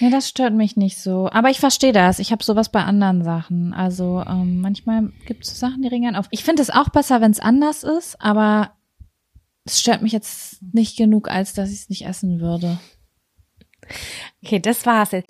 Ja, 0.02 0.10
das 0.10 0.28
stört 0.28 0.54
mich 0.54 0.76
nicht 0.76 0.98
so. 0.98 1.30
Aber 1.32 1.50
ich 1.50 1.62
verstehe 1.62 1.94
das. 1.94 2.20
Ich 2.20 2.34
habe 2.34 2.44
sowas 2.44 2.70
bei 2.70 2.84
anderen 2.84 3.24
Sachen. 3.24 3.74
Also 3.74 4.22
ähm, 4.28 4.60
manchmal 4.60 5.14
gibt 5.26 5.46
es 5.46 5.58
Sachen, 5.58 5.82
die 5.82 5.90
einen 5.90 6.18
auf. 6.18 6.28
Ich 6.32 6.44
finde 6.44 6.64
es 6.64 6.70
auch 6.70 6.90
besser, 6.90 7.22
wenn 7.22 7.32
es 7.32 7.40
anders 7.40 7.84
ist, 7.86 8.22
aber 8.22 8.72
es 9.64 9.80
stört 9.80 10.02
mich 10.02 10.12
jetzt 10.12 10.62
nicht 10.74 10.98
genug, 10.98 11.30
als 11.30 11.54
dass 11.54 11.70
ich 11.70 11.80
es 11.80 11.90
nicht 11.90 12.06
essen 12.06 12.42
würde. 12.42 12.80
Okay, 14.44 14.60
das 14.60 14.86
war's 14.86 15.12
jetzt. 15.12 15.30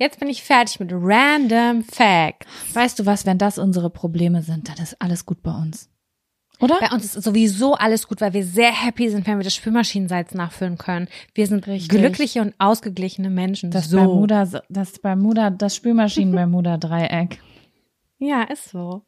Jetzt 0.00 0.18
bin 0.18 0.28
ich 0.28 0.42
fertig 0.42 0.80
mit 0.80 0.90
Random 0.94 1.84
Facts. 1.84 2.46
Weißt 2.72 2.98
du 2.98 3.04
was, 3.04 3.26
wenn 3.26 3.36
das 3.36 3.58
unsere 3.58 3.90
Probleme 3.90 4.42
sind, 4.42 4.66
dann 4.70 4.78
ist 4.78 4.96
alles 4.98 5.26
gut 5.26 5.42
bei 5.42 5.50
uns. 5.52 5.90
Oder? 6.58 6.78
Bei 6.80 6.90
uns 6.90 7.04
ist 7.14 7.22
sowieso 7.22 7.74
alles 7.74 8.08
gut, 8.08 8.22
weil 8.22 8.32
wir 8.32 8.42
sehr 8.44 8.72
happy 8.72 9.10
sind, 9.10 9.26
wenn 9.26 9.38
wir 9.38 9.44
das 9.44 9.54
Spülmaschinensalz 9.54 10.32
nachfüllen 10.32 10.78
können. 10.78 11.06
Wir 11.34 11.46
sind 11.46 11.66
Richtig. 11.66 11.90
glückliche 11.90 12.40
und 12.40 12.54
ausgeglichene 12.58 13.28
Menschen. 13.28 13.70
Das 13.70 13.90
so. 13.90 13.98
Bermuda, 13.98 14.48
das 14.70 14.98
Bermuda, 14.98 15.50
das 15.50 15.76
Spülmaschinen-Bermuda-Dreieck. 15.76 17.38
Ja, 18.18 18.44
ist 18.44 18.70
so. 18.70 19.02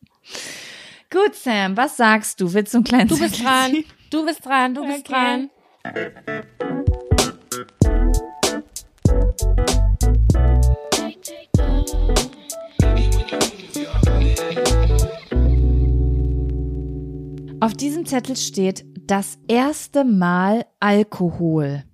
Gut, 1.10 1.34
Sam, 1.34 1.74
was 1.74 1.96
sagst 1.96 2.38
du? 2.38 2.52
Willst 2.52 2.74
du 2.74 2.78
einen 2.78 2.84
kleinen 2.84 3.08
Du 3.08 3.18
bist 3.18 3.42
dran. 3.42 3.84
Du 4.10 4.26
bist 4.26 4.44
dran. 4.44 4.74
Du 4.74 4.84
bist 4.86 5.08
Okay. 5.08 5.48
dran. 5.84 6.71
Auf 17.62 17.74
diesem 17.74 18.06
Zettel 18.06 18.36
steht 18.36 18.84
das 19.06 19.38
erste 19.46 20.02
Mal 20.02 20.66
Alkohol. 20.80 21.84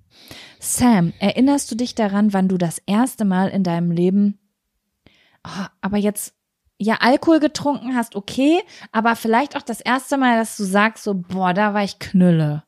Sam, 0.59 1.13
erinnerst 1.19 1.71
du 1.71 1.75
dich 1.75 1.95
daran, 1.95 2.33
wann 2.33 2.49
du 2.49 2.57
das 2.57 2.79
erste 2.87 3.27
Mal 3.27 3.49
in 3.49 3.65
deinem 3.65 3.91
Leben, 3.91 4.39
oh, 5.47 5.67
aber 5.83 5.99
jetzt, 5.99 6.33
ja, 6.79 6.95
Alkohol 7.01 7.39
getrunken 7.39 7.95
hast, 7.95 8.17
okay, 8.17 8.63
aber 8.93 9.15
vielleicht 9.15 9.59
auch 9.59 9.63
das 9.63 9.83
erste 9.83 10.17
Mal, 10.17 10.39
dass 10.39 10.57
du 10.57 10.65
sagst 10.65 11.05
so, 11.05 11.13
boah, 11.13 11.53
da 11.53 11.75
war 11.75 11.85
ich 11.85 11.99
Knülle. 11.99 12.65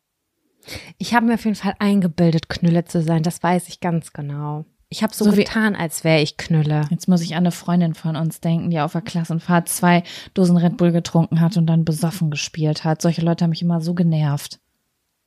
Ich 0.98 1.14
habe 1.14 1.24
mir 1.24 1.34
auf 1.34 1.44
jeden 1.46 1.56
Fall 1.56 1.76
eingebildet, 1.78 2.50
Knülle 2.50 2.84
zu 2.84 3.00
sein. 3.00 3.22
Das 3.22 3.42
weiß 3.42 3.68
ich 3.68 3.80
ganz 3.80 4.12
genau. 4.12 4.66
Ich 4.92 5.04
habe 5.04 5.14
so, 5.14 5.24
So 5.24 5.32
getan, 5.32 5.76
als 5.76 6.02
wäre 6.02 6.20
ich 6.20 6.36
Knülle. 6.36 6.82
Jetzt 6.90 7.06
muss 7.06 7.22
ich 7.22 7.34
an 7.34 7.38
eine 7.38 7.52
Freundin 7.52 7.94
von 7.94 8.16
uns 8.16 8.40
denken, 8.40 8.70
die 8.70 8.80
auf 8.80 8.90
der 8.92 9.02
Klassenfahrt 9.02 9.68
zwei 9.68 10.02
Dosen 10.34 10.56
Red 10.56 10.76
Bull 10.76 10.90
getrunken 10.90 11.40
hat 11.40 11.56
und 11.56 11.66
dann 11.66 11.84
besoffen 11.84 12.28
gespielt 12.28 12.82
hat. 12.82 13.00
Solche 13.00 13.22
Leute 13.22 13.44
haben 13.44 13.50
mich 13.50 13.62
immer 13.62 13.80
so 13.80 13.94
genervt. 13.94 14.58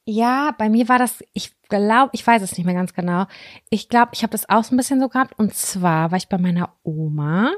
Ja, 0.05 0.53
bei 0.57 0.67
mir 0.67 0.89
war 0.89 0.99
das, 0.99 1.23
ich 1.31 1.53
glaube, 1.69 2.09
ich 2.11 2.27
weiß 2.27 2.41
es 2.41 2.57
nicht 2.57 2.65
mehr 2.65 2.75
ganz 2.75 2.93
genau. 2.93 3.25
Ich 3.69 3.87
glaube, 3.87 4.11
ich 4.13 4.23
habe 4.23 4.31
das 4.31 4.49
auch 4.49 4.65
so 4.65 4.75
ein 4.75 4.77
bisschen 4.77 4.99
so 4.99 5.07
gehabt. 5.07 5.39
Und 5.39 5.53
zwar 5.53 6.11
war 6.11 6.17
ich 6.17 6.27
bei 6.27 6.37
meiner 6.37 6.73
Oma 6.83 7.53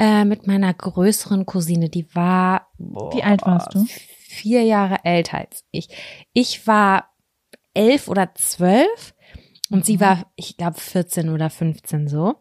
äh, 0.00 0.24
mit 0.24 0.48
meiner 0.48 0.74
größeren 0.74 1.46
Cousine. 1.46 1.88
Die 1.88 2.12
war. 2.16 2.66
Boah, 2.78 3.14
Wie 3.14 3.22
alt 3.22 3.42
warst 3.46 3.74
du? 3.74 3.86
Vier 4.28 4.64
Jahre 4.64 5.04
älter 5.04 5.38
als 5.38 5.64
ich. 5.70 5.88
Ich 6.32 6.66
war 6.66 7.10
elf 7.74 8.08
oder 8.08 8.34
zwölf 8.34 9.14
und 9.70 9.84
sie 9.84 10.00
war, 10.00 10.26
ich 10.36 10.56
glaube, 10.56 10.78
14 10.78 11.28
oder 11.30 11.50
15 11.50 12.08
so. 12.08 12.36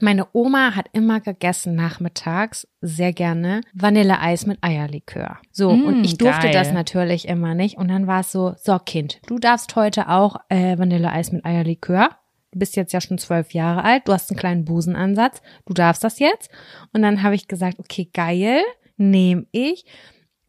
Meine 0.00 0.28
Oma 0.32 0.76
hat 0.76 0.86
immer 0.92 1.18
gegessen 1.20 1.74
nachmittags 1.74 2.68
sehr 2.80 3.12
gerne 3.12 3.62
Vanilleeis 3.74 4.46
mit 4.46 4.58
Eierlikör. 4.62 5.38
So, 5.50 5.72
Mm, 5.72 5.84
und 5.86 6.04
ich 6.04 6.16
durfte 6.18 6.42
geil. 6.46 6.52
das 6.52 6.72
natürlich 6.72 7.26
immer 7.26 7.54
nicht. 7.54 7.78
Und 7.78 7.88
dann 7.88 8.06
war 8.06 8.20
es 8.20 8.30
so, 8.30 8.54
so 8.62 8.78
Kind, 8.78 9.20
du 9.26 9.40
darfst 9.40 9.74
heute 9.74 10.08
auch 10.08 10.36
äh, 10.50 10.78
Vanilleeis 10.78 11.32
mit 11.32 11.44
Eierlikör. 11.44 12.10
Du 12.52 12.60
bist 12.60 12.76
jetzt 12.76 12.92
ja 12.92 13.00
schon 13.00 13.18
zwölf 13.18 13.52
Jahre 13.54 13.82
alt, 13.82 14.06
du 14.06 14.12
hast 14.12 14.30
einen 14.30 14.38
kleinen 14.38 14.64
Busenansatz, 14.64 15.42
du 15.66 15.74
darfst 15.74 16.04
das 16.04 16.20
jetzt. 16.20 16.48
Und 16.92 17.02
dann 17.02 17.22
habe 17.24 17.34
ich 17.34 17.48
gesagt, 17.48 17.80
okay, 17.80 18.08
geil, 18.14 18.62
nehme 18.96 19.46
ich. 19.50 19.84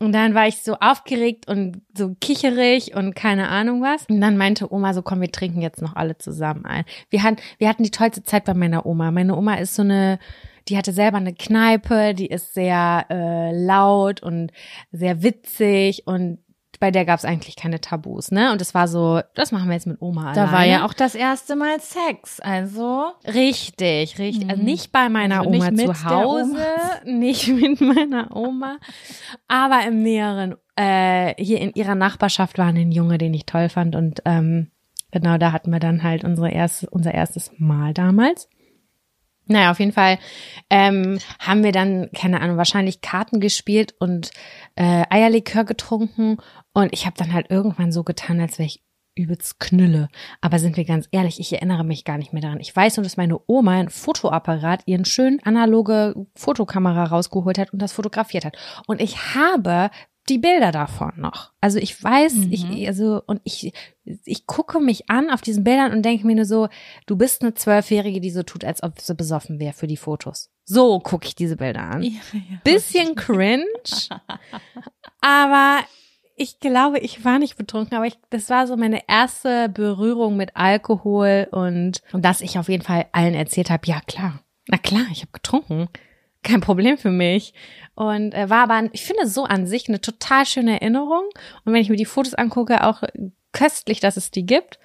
Und 0.02 0.14
dann 0.14 0.34
war 0.34 0.48
ich 0.48 0.62
so 0.62 0.76
aufgeregt 0.80 1.50
und 1.50 1.82
so 1.94 2.16
kicherig 2.22 2.96
und 2.96 3.16
keine 3.16 3.50
Ahnung 3.50 3.82
was. 3.82 4.06
Und 4.06 4.22
dann 4.22 4.38
meinte 4.38 4.72
Oma 4.72 4.94
so, 4.94 5.02
komm, 5.02 5.20
wir 5.20 5.32
trinken 5.32 5.62
jetzt 5.62 5.82
noch 5.82 5.98
alle 5.98 6.18
zusammen 6.18 6.66
ein. 6.66 6.86
Wir 7.10 7.22
hatten, 7.22 7.38
wir 7.58 7.68
hatten 7.68 7.84
die 7.84 7.92
tollste 7.92 8.24
Zeit 8.24 8.46
bei 8.46 8.54
meiner 8.54 8.86
Oma. 8.86 9.12
Meine 9.12 9.36
Oma 9.36 9.56
ist 9.56 9.76
so 9.76 9.82
eine, 9.82 10.18
die 10.70 10.78
hatte 10.78 10.94
selber 10.94 11.18
eine 11.18 11.34
Kneipe, 11.34 12.14
die 12.14 12.28
ist 12.28 12.54
sehr 12.54 13.08
äh, 13.10 13.52
laut 13.52 14.24
und 14.24 14.54
sehr 14.94 15.22
witzig 15.22 16.08
und 16.08 16.40
bei 16.80 16.92
der 16.92 17.04
gab 17.06 17.20
es 17.20 17.26
eigentlich 17.26 17.56
keine 17.56 17.82
Tabus, 17.82 18.32
ne? 18.32 18.52
Und 18.52 18.62
es 18.62 18.74
war 18.74 18.88
so, 18.88 19.22
das 19.36 19.52
machen 19.52 19.68
wir 19.68 19.74
jetzt 19.74 19.88
mit 19.88 20.02
Oma 20.02 20.34
Da 20.34 20.44
alleine. 20.44 20.52
war 20.58 20.66
ja 20.66 20.86
auch 20.86 20.94
das 20.94 21.14
erste 21.16 21.56
Mal 21.56 21.80
Sex. 21.82 22.40
Also. 22.40 23.12
Richtig, 23.28 24.18
richtig. 24.18 24.50
Also 24.50 24.62
Mhm. 24.62 24.66
nicht 24.66 24.92
bei 24.92 25.10
meiner 25.10 25.40
Also 25.40 25.50
nicht 25.50 25.62
Oma 25.82 25.94
zu 25.94 26.04
Hause, 26.06 26.66
nicht 27.06 27.48
mit 27.50 27.82
meiner 27.82 28.36
Oma, 28.36 28.78
aber 29.48 29.86
im 29.88 30.02
näheren, 30.04 30.56
äh, 30.76 31.34
hier 31.44 31.60
in 31.60 31.74
ihrer 31.74 31.96
Nachbarschaft 31.96 32.58
war 32.58 32.68
ein 32.68 32.92
Junge, 32.92 33.18
den 33.18 33.34
ich 33.34 33.46
toll 33.46 33.70
fand 33.70 33.96
und 33.96 34.22
ähm, 34.26 34.72
genau 35.12 35.38
da 35.38 35.52
hatten 35.52 35.72
wir 35.72 35.80
dann 35.80 36.04
halt 36.04 36.24
unsere 36.24 36.52
erste, 36.52 36.90
unser 36.90 37.14
erstes 37.14 37.52
Mal 37.58 37.94
damals. 37.94 38.48
Naja, 39.50 39.72
auf 39.72 39.80
jeden 39.80 39.92
Fall 39.92 40.20
ähm, 40.70 41.20
haben 41.40 41.64
wir 41.64 41.72
dann, 41.72 42.10
keine 42.16 42.40
Ahnung, 42.40 42.58
wahrscheinlich 42.58 43.02
Karten 43.02 43.40
gespielt 43.40 43.96
und 44.00 44.30
äh, 44.76 45.06
Eierlikör 45.10 45.66
getrunken 45.66 46.38
und 46.74 46.94
ich 46.94 47.06
habe 47.06 47.18
dann 47.18 47.34
halt 47.34 47.50
irgendwann 47.50 47.92
so 47.92 48.04
getan, 48.04 48.40
als 48.40 48.60
wäre 48.60 48.68
ich 48.68 48.84
übelst 49.16 49.60
knülle. 49.60 50.08
Aber 50.40 50.60
sind 50.60 50.78
wir 50.78 50.86
ganz 50.86 51.08
ehrlich, 51.12 51.40
ich 51.40 51.52
erinnere 51.52 51.84
mich 51.84 52.06
gar 52.06 52.18
nicht 52.18 52.32
mehr 52.32 52.42
daran. 52.42 52.60
Ich 52.60 52.74
weiß 52.74 52.98
nur, 52.98 53.04
dass 53.04 53.18
meine 53.18 53.40
Oma 53.48 53.72
ein 53.72 53.90
Fotoapparat, 53.90 54.84
ihren 54.86 55.04
schönen 55.04 55.42
analoge 55.44 56.16
Fotokamera 56.36 57.06
rausgeholt 57.06 57.58
hat 57.58 57.74
und 57.74 57.82
das 57.82 57.92
fotografiert 57.92 58.46
hat. 58.46 58.56
Und 58.88 59.02
ich 59.02 59.36
habe 59.36 59.90
die 60.30 60.38
Bilder 60.38 60.72
davon 60.72 61.14
noch. 61.18 61.52
Also 61.62 61.80
ich 61.80 62.02
weiß, 62.04 62.34
Mhm. 62.34 62.52
ich, 62.52 62.88
also, 62.88 63.22
und 63.26 63.42
ich, 63.44 63.74
ich 64.26 64.46
gucke 64.48 64.80
mich 64.80 65.10
an 65.10 65.30
auf 65.30 65.42
diesen 65.42 65.64
Bildern 65.64 65.92
und 65.92 66.04
denke 66.04 66.26
mir 66.28 66.36
nur 66.36 66.46
so, 66.46 66.68
du 67.06 67.16
bist 67.16 67.42
eine 67.42 67.54
Zwölfjährige, 67.54 68.22
die 68.22 68.32
so 68.32 68.44
tut, 68.44 68.64
als 68.64 68.84
ob 68.84 69.00
sie 69.00 69.16
besoffen 69.16 69.60
wäre 69.60 69.74
für 69.74 69.88
die 69.88 69.98
Fotos. 69.98 70.50
So 70.66 71.00
gucke 71.00 71.28
ich 71.28 71.36
diese 71.36 71.56
Bilder 71.58 71.82
an. 71.82 72.06
Bisschen 72.64 73.16
cringe, 73.16 73.66
aber 75.22 75.80
ich 76.36 76.60
glaube, 76.60 77.00
ich 77.00 77.26
war 77.26 77.38
nicht 77.40 77.58
betrunken, 77.58 77.98
aber 77.98 78.06
ich, 78.08 78.18
das 78.30 78.50
war 78.50 78.66
so 78.68 78.78
meine 78.78 79.02
erste 79.10 79.68
Berührung 79.70 80.38
mit 80.38 80.56
Alkohol 80.56 81.48
und, 81.52 82.02
und 82.14 82.24
dass 82.24 82.42
ich 82.42 82.58
auf 82.58 82.70
jeden 82.70 82.84
Fall 82.84 83.08
allen 83.12 83.34
erzählt 83.34 83.70
habe, 83.70 83.86
ja 83.88 84.00
klar, 84.08 84.40
na 84.68 84.78
klar, 84.78 85.06
ich 85.12 85.22
habe 85.22 85.32
getrunken. 85.34 85.90
Kein 86.44 86.62
Problem 86.62 86.98
für 86.98 87.12
mich. 87.12 87.54
Und 87.96 88.34
äh, 88.34 88.50
war 88.50 88.64
aber, 88.70 88.90
ich 88.94 89.04
finde 89.04 89.28
so 89.28 89.44
an 89.44 89.68
sich 89.68 89.90
eine 89.90 90.00
total 90.02 90.46
schöne 90.46 90.80
Erinnerung. 90.80 91.24
Und 91.66 91.74
wenn 91.74 91.82
ich 91.82 91.90
mir 91.90 91.98
die 91.98 92.06
Fotos 92.06 92.34
angucke, 92.34 92.86
auch 92.86 93.04
köstlich, 93.52 94.00
dass 94.00 94.16
es 94.18 94.32
die 94.32 94.46
gibt. 94.46 94.80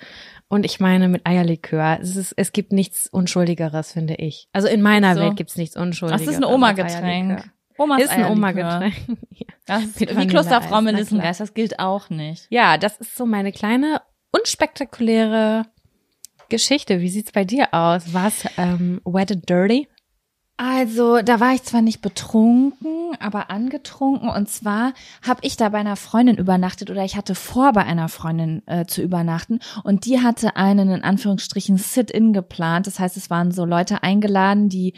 Und 0.48 0.64
ich 0.64 0.78
meine 0.80 1.08
mit 1.08 1.26
Eierlikör, 1.26 1.98
es, 2.00 2.16
ist, 2.16 2.32
es 2.36 2.52
gibt 2.52 2.72
nichts 2.72 3.06
Unschuldigeres, 3.06 3.92
finde 3.92 4.14
ich. 4.16 4.48
Also 4.52 4.68
in 4.68 4.82
meiner 4.82 5.14
So. 5.14 5.20
Welt 5.20 5.36
gibt 5.36 5.50
es 5.50 5.56
nichts 5.56 5.74
Das 5.74 5.82
Unschuldigeres. 5.82 6.28
ist 6.28 6.36
ein 6.36 6.44
Oma-Getränk. 6.44 7.50
Omas 7.76 8.02
Ist 8.02 8.10
ein. 8.10 8.26
Oma-Getränk. 8.26 8.94
ja. 9.30 9.46
Das 9.66 9.98
wie 9.98 10.26
Klosterfrau 10.26 10.80
Melissengeist, 10.80 11.40
das 11.40 11.54
gilt 11.54 11.78
auch 11.80 12.10
nicht. 12.10 12.46
Ja, 12.50 12.78
das 12.78 12.98
ist 12.98 13.16
so 13.16 13.26
meine 13.26 13.50
kleine, 13.50 14.00
unspektakuläre 14.30 15.66
Geschichte. 16.48 17.00
Wie 17.00 17.08
sieht's 17.08 17.32
bei 17.32 17.44
dir 17.44 17.72
aus? 17.72 18.12
Was 18.12 18.44
ähm, 18.58 19.00
Wet 19.04 19.32
and 19.32 19.48
Dirty? 19.48 19.88
Also, 20.56 21.20
da 21.20 21.40
war 21.40 21.52
ich 21.52 21.64
zwar 21.64 21.82
nicht 21.82 22.00
betrunken, 22.00 23.16
aber 23.18 23.50
angetrunken. 23.50 24.28
Und 24.28 24.48
zwar 24.48 24.92
habe 25.26 25.40
ich 25.42 25.56
da 25.56 25.68
bei 25.68 25.78
einer 25.78 25.96
Freundin 25.96 26.36
übernachtet 26.36 26.90
oder 26.90 27.04
ich 27.04 27.16
hatte 27.16 27.34
vor, 27.34 27.72
bei 27.72 27.84
einer 27.84 28.08
Freundin 28.08 28.62
äh, 28.66 28.86
zu 28.86 29.02
übernachten. 29.02 29.58
Und 29.82 30.06
die 30.06 30.20
hatte 30.20 30.54
einen 30.54 30.90
in 30.90 31.02
Anführungsstrichen 31.02 31.76
Sit-in 31.76 32.32
geplant. 32.32 32.86
Das 32.86 33.00
heißt, 33.00 33.16
es 33.16 33.30
waren 33.30 33.50
so 33.50 33.64
Leute 33.64 34.04
eingeladen, 34.04 34.68
die 34.68 34.94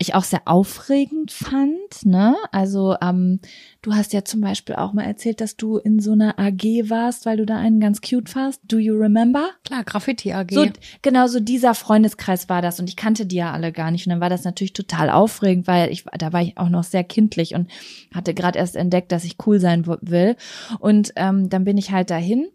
ich 0.00 0.14
auch 0.14 0.24
sehr 0.24 0.40
aufregend 0.46 1.30
fand. 1.30 2.06
Ne? 2.06 2.34
Also, 2.52 2.96
ähm, 3.02 3.38
du 3.82 3.92
hast 3.92 4.14
ja 4.14 4.24
zum 4.24 4.40
Beispiel 4.40 4.76
auch 4.76 4.94
mal 4.94 5.04
erzählt, 5.04 5.42
dass 5.42 5.58
du 5.58 5.76
in 5.76 6.00
so 6.00 6.12
einer 6.12 6.38
AG 6.38 6.88
warst, 6.88 7.26
weil 7.26 7.36
du 7.36 7.44
da 7.44 7.58
einen 7.58 7.80
ganz 7.80 8.00
cute 8.00 8.34
warst. 8.34 8.62
Do 8.64 8.78
you 8.78 8.94
remember? 8.94 9.50
Klar, 9.62 9.84
Graffiti 9.84 10.32
AG. 10.32 10.52
So, 10.52 10.66
genau 11.02 11.26
so 11.26 11.38
dieser 11.38 11.74
Freundeskreis 11.74 12.48
war 12.48 12.62
das 12.62 12.80
und 12.80 12.88
ich 12.88 12.96
kannte 12.96 13.26
die 13.26 13.36
ja 13.36 13.52
alle 13.52 13.72
gar 13.72 13.90
nicht 13.90 14.06
und 14.06 14.10
dann 14.10 14.20
war 14.20 14.30
das 14.30 14.44
natürlich 14.44 14.72
total 14.72 15.10
aufregend, 15.10 15.66
weil 15.66 15.90
ich 15.90 16.04
da 16.18 16.32
war 16.32 16.40
ich 16.40 16.56
auch 16.56 16.70
noch 16.70 16.84
sehr 16.84 17.04
kindlich 17.04 17.54
und 17.54 17.70
hatte 18.14 18.32
gerade 18.32 18.58
erst 18.58 18.76
entdeckt, 18.76 19.12
dass 19.12 19.24
ich 19.24 19.36
cool 19.46 19.60
sein 19.60 19.86
will 19.86 20.36
und 20.78 21.12
ähm, 21.16 21.50
dann 21.50 21.64
bin 21.64 21.76
ich 21.76 21.90
halt 21.90 22.10
dahin 22.10 22.48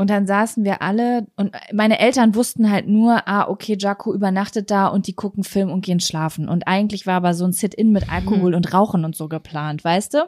und 0.00 0.08
dann 0.08 0.26
saßen 0.26 0.64
wir 0.64 0.80
alle 0.80 1.26
und 1.36 1.54
meine 1.74 1.98
Eltern 1.98 2.34
wussten 2.34 2.70
halt 2.70 2.88
nur, 2.88 3.28
ah, 3.28 3.48
okay, 3.48 3.76
Jaco 3.78 4.14
übernachtet 4.14 4.70
da 4.70 4.86
und 4.86 5.06
die 5.06 5.12
gucken 5.12 5.44
Film 5.44 5.70
und 5.70 5.84
gehen 5.84 6.00
schlafen. 6.00 6.48
Und 6.48 6.66
eigentlich 6.66 7.06
war 7.06 7.16
aber 7.16 7.34
so 7.34 7.44
ein 7.44 7.52
Sit-in 7.52 7.92
mit 7.92 8.10
Alkohol 8.10 8.54
und 8.54 8.72
Rauchen 8.72 9.04
und 9.04 9.14
so 9.14 9.28
geplant, 9.28 9.84
weißt 9.84 10.14
du? 10.14 10.18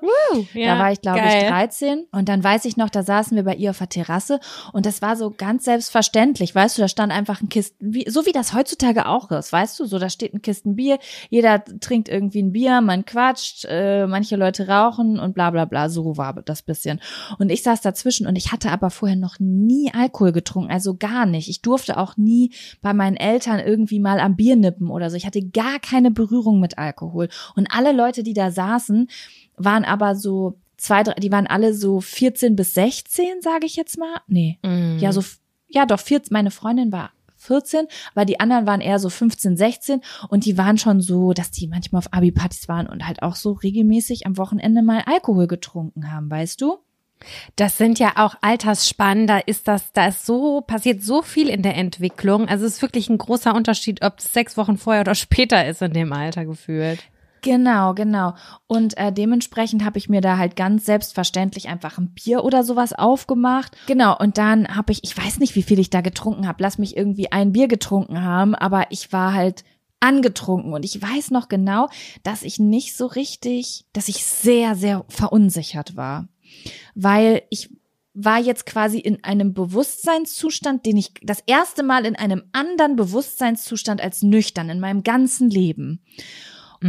da 0.67 0.79
war 0.79 0.93
ich, 0.93 1.01
glaube 1.01 1.21
ich, 1.21 1.49
13. 1.49 2.05
Und 2.13 2.29
dann 2.29 2.45
weiß 2.45 2.67
ich 2.67 2.77
noch, 2.77 2.91
da 2.91 3.03
saßen 3.03 3.35
wir 3.35 3.45
bei 3.45 3.55
ihr 3.55 3.71
auf 3.71 3.79
der 3.79 3.89
Terrasse 3.89 4.41
und 4.75 4.85
das 4.85 5.01
war 5.01 5.17
so 5.17 5.31
ganz 5.31 5.65
selbstverständlich, 5.65 6.55
weißt 6.55 6.77
du, 6.77 6.83
da 6.83 6.89
stand 6.89 7.11
einfach 7.11 7.41
ein 7.41 7.49
Kisten, 7.49 7.95
wie, 7.95 8.05
so 8.11 8.27
wie 8.27 8.33
das 8.33 8.53
heutzutage 8.53 9.07
auch 9.07 9.31
ist, 9.31 9.55
weißt 9.55 9.81
du, 9.81 9.87
so 9.87 9.99
da 9.99 10.11
steht 10.11 10.35
ein 10.35 10.43
Kisten 10.43 10.77
Bier, 10.77 10.99
jeder 11.31 11.65
trinkt 11.81 12.11
irgendwie 12.11 12.43
ein 12.43 12.53
Bier, 12.53 12.83
man 12.83 13.07
quatscht, 13.07 13.65
äh, 13.71 14.07
manche 14.07 14.37
Leute 14.37 14.69
rauchen 14.69 15.19
und 15.19 15.33
bla 15.33 15.51
bla 15.51 15.65
bla, 15.65 15.89
so 15.89 16.19
war 16.19 16.35
das 16.45 16.61
bisschen. 16.61 17.01
Und 17.39 17.51
ich 17.51 17.63
saß 17.63 17.81
dazwischen 17.81 18.27
und 18.27 18.37
ich 18.37 18.53
hatte 18.53 18.71
aber 18.71 18.91
vorher 18.91 19.17
noch 19.17 19.39
nie 19.39 19.62
Alkohol 19.95 20.33
getrunken, 20.33 20.71
also 20.71 20.97
gar 20.97 21.27
nicht. 21.27 21.49
Ich 21.49 21.63
durfte 21.63 21.97
auch 21.97 22.17
nie 22.17 22.53
bei 22.81 22.93
meinen 22.95 23.17
Eltern 23.17 23.61
irgendwie 23.61 24.01
mal 24.01 24.21
am 24.21 24.37
Bier 24.37 24.57
nippen 24.57 24.89
oder 24.91 25.11
so. 25.11 25.17
Ich 25.17 25.27
hatte 25.27 25.43
gar 25.43 25.79
keine 25.81 26.11
Berührung 26.11 26.61
mit 26.61 26.79
Alkohol. 26.79 27.29
Und 27.57 27.69
alle 27.71 27.93
Leute, 27.93 28.23
die 28.23 28.35
da 28.35 28.51
saßen, 28.51 29.09
waren 29.57 29.85
aber 29.85 30.15
so 30.15 30.59
zwei, 30.77 31.03
drei, 31.03 31.15
die 31.15 31.31
waren 31.33 31.47
alle 31.47 31.75
so 31.75 32.01
14 32.01 32.57
bis 32.57 32.75
16, 32.75 33.41
sage 33.41 33.67
ich 33.67 33.77
jetzt 33.77 33.99
mal. 33.99 34.21
Nee, 34.27 34.59
Mhm. 34.65 34.99
ja, 34.99 35.13
so, 35.13 35.23
ja, 35.69 35.87
doch, 35.87 36.01
14, 36.01 36.33
meine 36.33 36.51
Freundin 36.51 36.91
war 36.93 37.11
14, 37.37 37.87
aber 38.15 38.25
die 38.25 38.39
anderen 38.41 38.67
waren 38.67 38.81
eher 38.81 38.99
so 39.01 39.09
15, 39.09 39.57
16 39.57 40.01
und 40.29 40.45
die 40.45 40.57
waren 40.59 40.79
schon 40.79 41.01
so, 41.01 41.33
dass 41.33 41.51
die 41.51 41.67
manchmal 41.67 41.99
auf 42.01 42.13
Abi-Partys 42.13 42.69
waren 42.69 42.87
und 42.87 43.07
halt 43.07 43.23
auch 43.23 43.35
so 43.35 43.53
regelmäßig 43.53 44.27
am 44.27 44.37
Wochenende 44.39 44.83
mal 44.83 45.03
Alkohol 45.07 45.47
getrunken 45.49 46.13
haben, 46.13 46.31
weißt 46.31 46.61
du? 46.61 46.79
Das 47.57 47.79
sind 47.79 47.99
ja 47.99 48.13
auch 48.17 48.35
Altersspannen, 48.41 49.27
da 49.27 49.39
ist 49.39 49.69
das, 49.69 49.93
da 49.93 50.09
ist 50.09 50.27
so, 50.27 50.61
passiert 50.61 51.03
so 51.03 51.23
viel 51.23 51.49
in 51.49 51.63
der 51.63 51.77
Entwicklung. 51.77 52.49
Also 52.49 52.67
es 52.67 52.75
ist 52.75 52.83
wirklich 52.83 53.09
ein 53.09 53.19
großer 53.19 53.55
Unterschied, 53.55 54.03
ob 54.03 54.19
es 54.19 54.33
sechs 54.33 54.57
Wochen 54.57 54.77
vorher 54.77 55.03
oder 55.03 55.15
später 55.17 55.67
ist 55.67 55.83
in 55.83 55.93
dem 55.93 56.13
Alter 56.13 56.45
gefühlt. 56.45 57.01
Genau, 57.43 57.93
genau. 57.93 58.35
Und 58.69 58.97
äh, 58.97 59.13
dementsprechend 59.13 59.85
habe 59.85 59.99
ich 59.99 60.09
mir 60.09 60.21
da 60.21 60.39
halt 60.39 60.55
ganz 60.55 60.87
selbstverständlich 60.87 61.69
einfach 61.69 61.99
ein 61.99 62.15
Bier 62.15 62.45
oder 62.45 62.63
sowas 62.63 62.93
aufgemacht. 62.93 63.77
Genau, 63.87 64.17
und 64.17 64.39
dann 64.39 64.69
habe 64.69 64.93
ich, 64.93 65.03
ich 65.03 65.17
weiß 65.17 65.41
nicht, 65.41 65.57
wie 65.57 65.65
viel 65.65 65.81
ich 65.81 65.91
da 65.91 66.01
getrunken 66.03 66.47
habe. 66.47 66.63
Lass 66.63 66.79
mich 66.79 66.97
irgendwie 66.97 67.33
ein 67.33 67.53
Bier 67.53 67.67
getrunken 67.67 68.23
haben, 68.23 68.55
aber 68.55 68.87
ich 68.91 69.13
war 69.13 69.35
halt 69.35 69.65
angetrunken 69.99 70.73
und 70.73 70.85
ich 70.85 71.01
weiß 71.01 71.31
noch 71.31 71.49
genau, 71.49 71.89
dass 72.23 72.43
ich 72.43 72.59
nicht 72.59 72.97
so 72.97 73.07
richtig, 73.07 73.87
dass 73.93 74.09
ich 74.09 74.25
sehr, 74.25 74.75
sehr 74.75 75.05
verunsichert 75.09 75.97
war, 75.97 76.29
weil 76.95 77.43
ich 77.51 77.71
war 78.15 78.39
jetzt 78.39 78.67
quasi 78.67 78.99
in 78.99 79.25
einem 79.25 79.55
Bewusstseinszustand, 79.55 80.85
den 80.85 80.99
ich 80.99 81.15
das 81.23 81.43
erste 81.47 81.83
Mal 81.83 82.05
in 82.05 82.15
einem 82.15 82.43
anderen 82.53 82.95
Bewusstseinszustand 82.97 84.03
als 84.03 84.23
nüchtern 84.23 84.69
in 84.69 84.81
meinem 84.81 85.03
ganzen 85.03 85.49
Leben. 85.49 86.03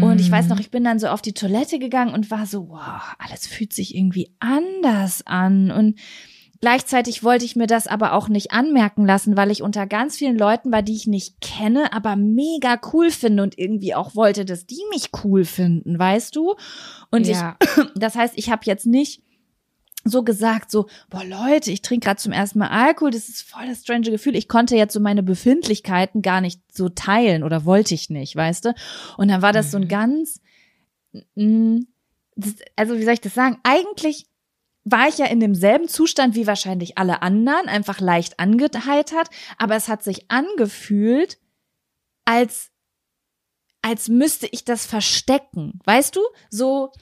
Und 0.01 0.19
ich 0.19 0.32
weiß 0.32 0.49
noch, 0.49 0.59
ich 0.59 0.71
bin 0.71 0.84
dann 0.84 0.97
so 0.97 1.07
auf 1.07 1.21
die 1.21 1.34
Toilette 1.34 1.78
gegangen 1.78 2.13
und 2.15 2.32
war 2.32 2.47
so, 2.47 2.67
wow, 2.69 3.15
alles 3.19 3.45
fühlt 3.45 3.74
sich 3.74 3.95
irgendwie 3.95 4.36
anders 4.39 5.26
an. 5.26 5.71
Und 5.71 5.99
Gleichzeitig 6.63 7.26
wollte 7.26 7.43
ich 7.43 7.57
mir 7.57 7.67
das 7.67 7.88
aber 7.88 8.13
auch 8.13 8.30
nicht 8.30 8.53
anmerken 8.53 9.05
lassen, 9.05 9.36
weil 9.36 9.51
ich 9.51 9.61
unter 9.61 9.86
ganz 9.86 10.15
vielen 10.15 10.38
Leuten 10.38 10.71
war, 10.71 10.82
die 10.82 10.95
ich 10.95 11.07
nicht 11.07 11.41
kenne, 11.41 11.91
aber 11.91 12.15
mega 12.15 12.80
cool 12.93 13.11
finde 13.11 13.43
und 13.43 13.59
irgendwie 13.59 13.93
auch 13.93 14.15
wollte, 14.15 14.45
dass 14.45 14.65
die 14.65 14.80
mich 14.89 15.09
cool 15.26 15.43
finden, 15.43 15.99
weißt 15.99 16.34
du? 16.38 16.55
Und 17.11 17.28
Ja. 17.28 17.57
ich, 17.59 17.84
das 17.95 18.15
heißt, 18.15 18.36
ich 18.38 18.49
habe 18.49 18.61
jetzt 18.63 18.86
nicht 18.86 19.21
so 20.03 20.23
gesagt, 20.23 20.69
so, 20.69 20.87
boah 21.09 21.23
Leute, 21.23 21.71
ich 21.71 21.81
trinke 21.81 22.05
gerade 22.05 22.19
zum 22.19 22.33
ersten 22.33 22.59
Mal 22.59 22.69
Alkohol, 22.69 23.11
das 23.11 23.29
ist 23.29 23.43
voll 23.43 23.65
das 23.67 23.81
strange 23.81 24.11
Gefühl. 24.11 24.35
Ich 24.35 24.47
konnte 24.47 24.75
jetzt 24.75 24.93
so 24.93 24.99
meine 24.99 25.23
Befindlichkeiten 25.23 26.21
gar 26.21 26.41
nicht 26.41 26.61
so 26.71 26.89
teilen 26.89 27.43
oder 27.43 27.65
wollte 27.65 27.93
ich 27.93 28.09
nicht, 28.09 28.35
weißt 28.35 28.65
du? 28.65 28.75
Und 29.17 29.29
dann 29.29 29.41
war 29.41 29.53
das 29.53 29.71
so 29.71 29.77
ein 29.77 29.87
ganz, 29.87 30.41
mm, 31.35 31.79
das, 32.35 32.55
also 32.75 32.97
wie 32.97 33.03
soll 33.03 33.13
ich 33.13 33.21
das 33.21 33.33
sagen? 33.33 33.59
Eigentlich 33.63 34.27
war 34.83 35.07
ich 35.07 35.17
ja 35.17 35.27
in 35.27 35.39
demselben 35.39 35.87
Zustand 35.87 36.35
wie 36.35 36.47
wahrscheinlich 36.47 36.97
alle 36.97 37.21
anderen, 37.21 37.69
einfach 37.69 38.01
leicht 38.01 38.39
angeheitert, 38.39 39.29
aber 39.57 39.75
es 39.75 39.87
hat 39.87 40.03
sich 40.03 40.29
angefühlt, 40.29 41.37
als 42.25 42.69
als 43.85 44.07
müsste 44.07 44.47
ich 44.47 44.63
das 44.63 44.85
verstecken, 44.85 45.79
weißt 45.83 46.15
du? 46.15 46.21
So 46.49 46.93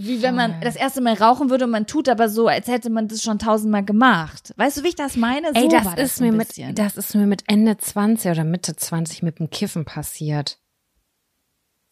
wie 0.00 0.22
wenn 0.22 0.36
man 0.36 0.60
das 0.60 0.76
erste 0.76 1.00
Mal 1.00 1.14
rauchen 1.14 1.50
würde 1.50 1.64
und 1.64 1.72
man 1.72 1.86
tut 1.86 2.08
aber 2.08 2.28
so, 2.28 2.46
als 2.46 2.68
hätte 2.68 2.88
man 2.88 3.08
das 3.08 3.20
schon 3.20 3.40
tausendmal 3.40 3.84
gemacht. 3.84 4.54
Weißt 4.56 4.76
du, 4.76 4.84
wie 4.84 4.88
ich 4.88 4.94
das 4.94 5.16
meine? 5.16 5.48
Ey, 5.54 5.62
so 5.62 5.68
das 5.68 5.84
war 5.86 5.98
ist 5.98 6.20
mir 6.20 6.32
bisschen. 6.32 6.68
mit, 6.68 6.78
das 6.78 6.96
ist 6.96 7.16
mir 7.16 7.26
mit 7.26 7.42
Ende 7.48 7.76
20 7.76 8.30
oder 8.30 8.44
Mitte 8.44 8.76
20 8.76 9.24
mit 9.24 9.40
dem 9.40 9.50
Kiffen 9.50 9.84
passiert. 9.84 10.60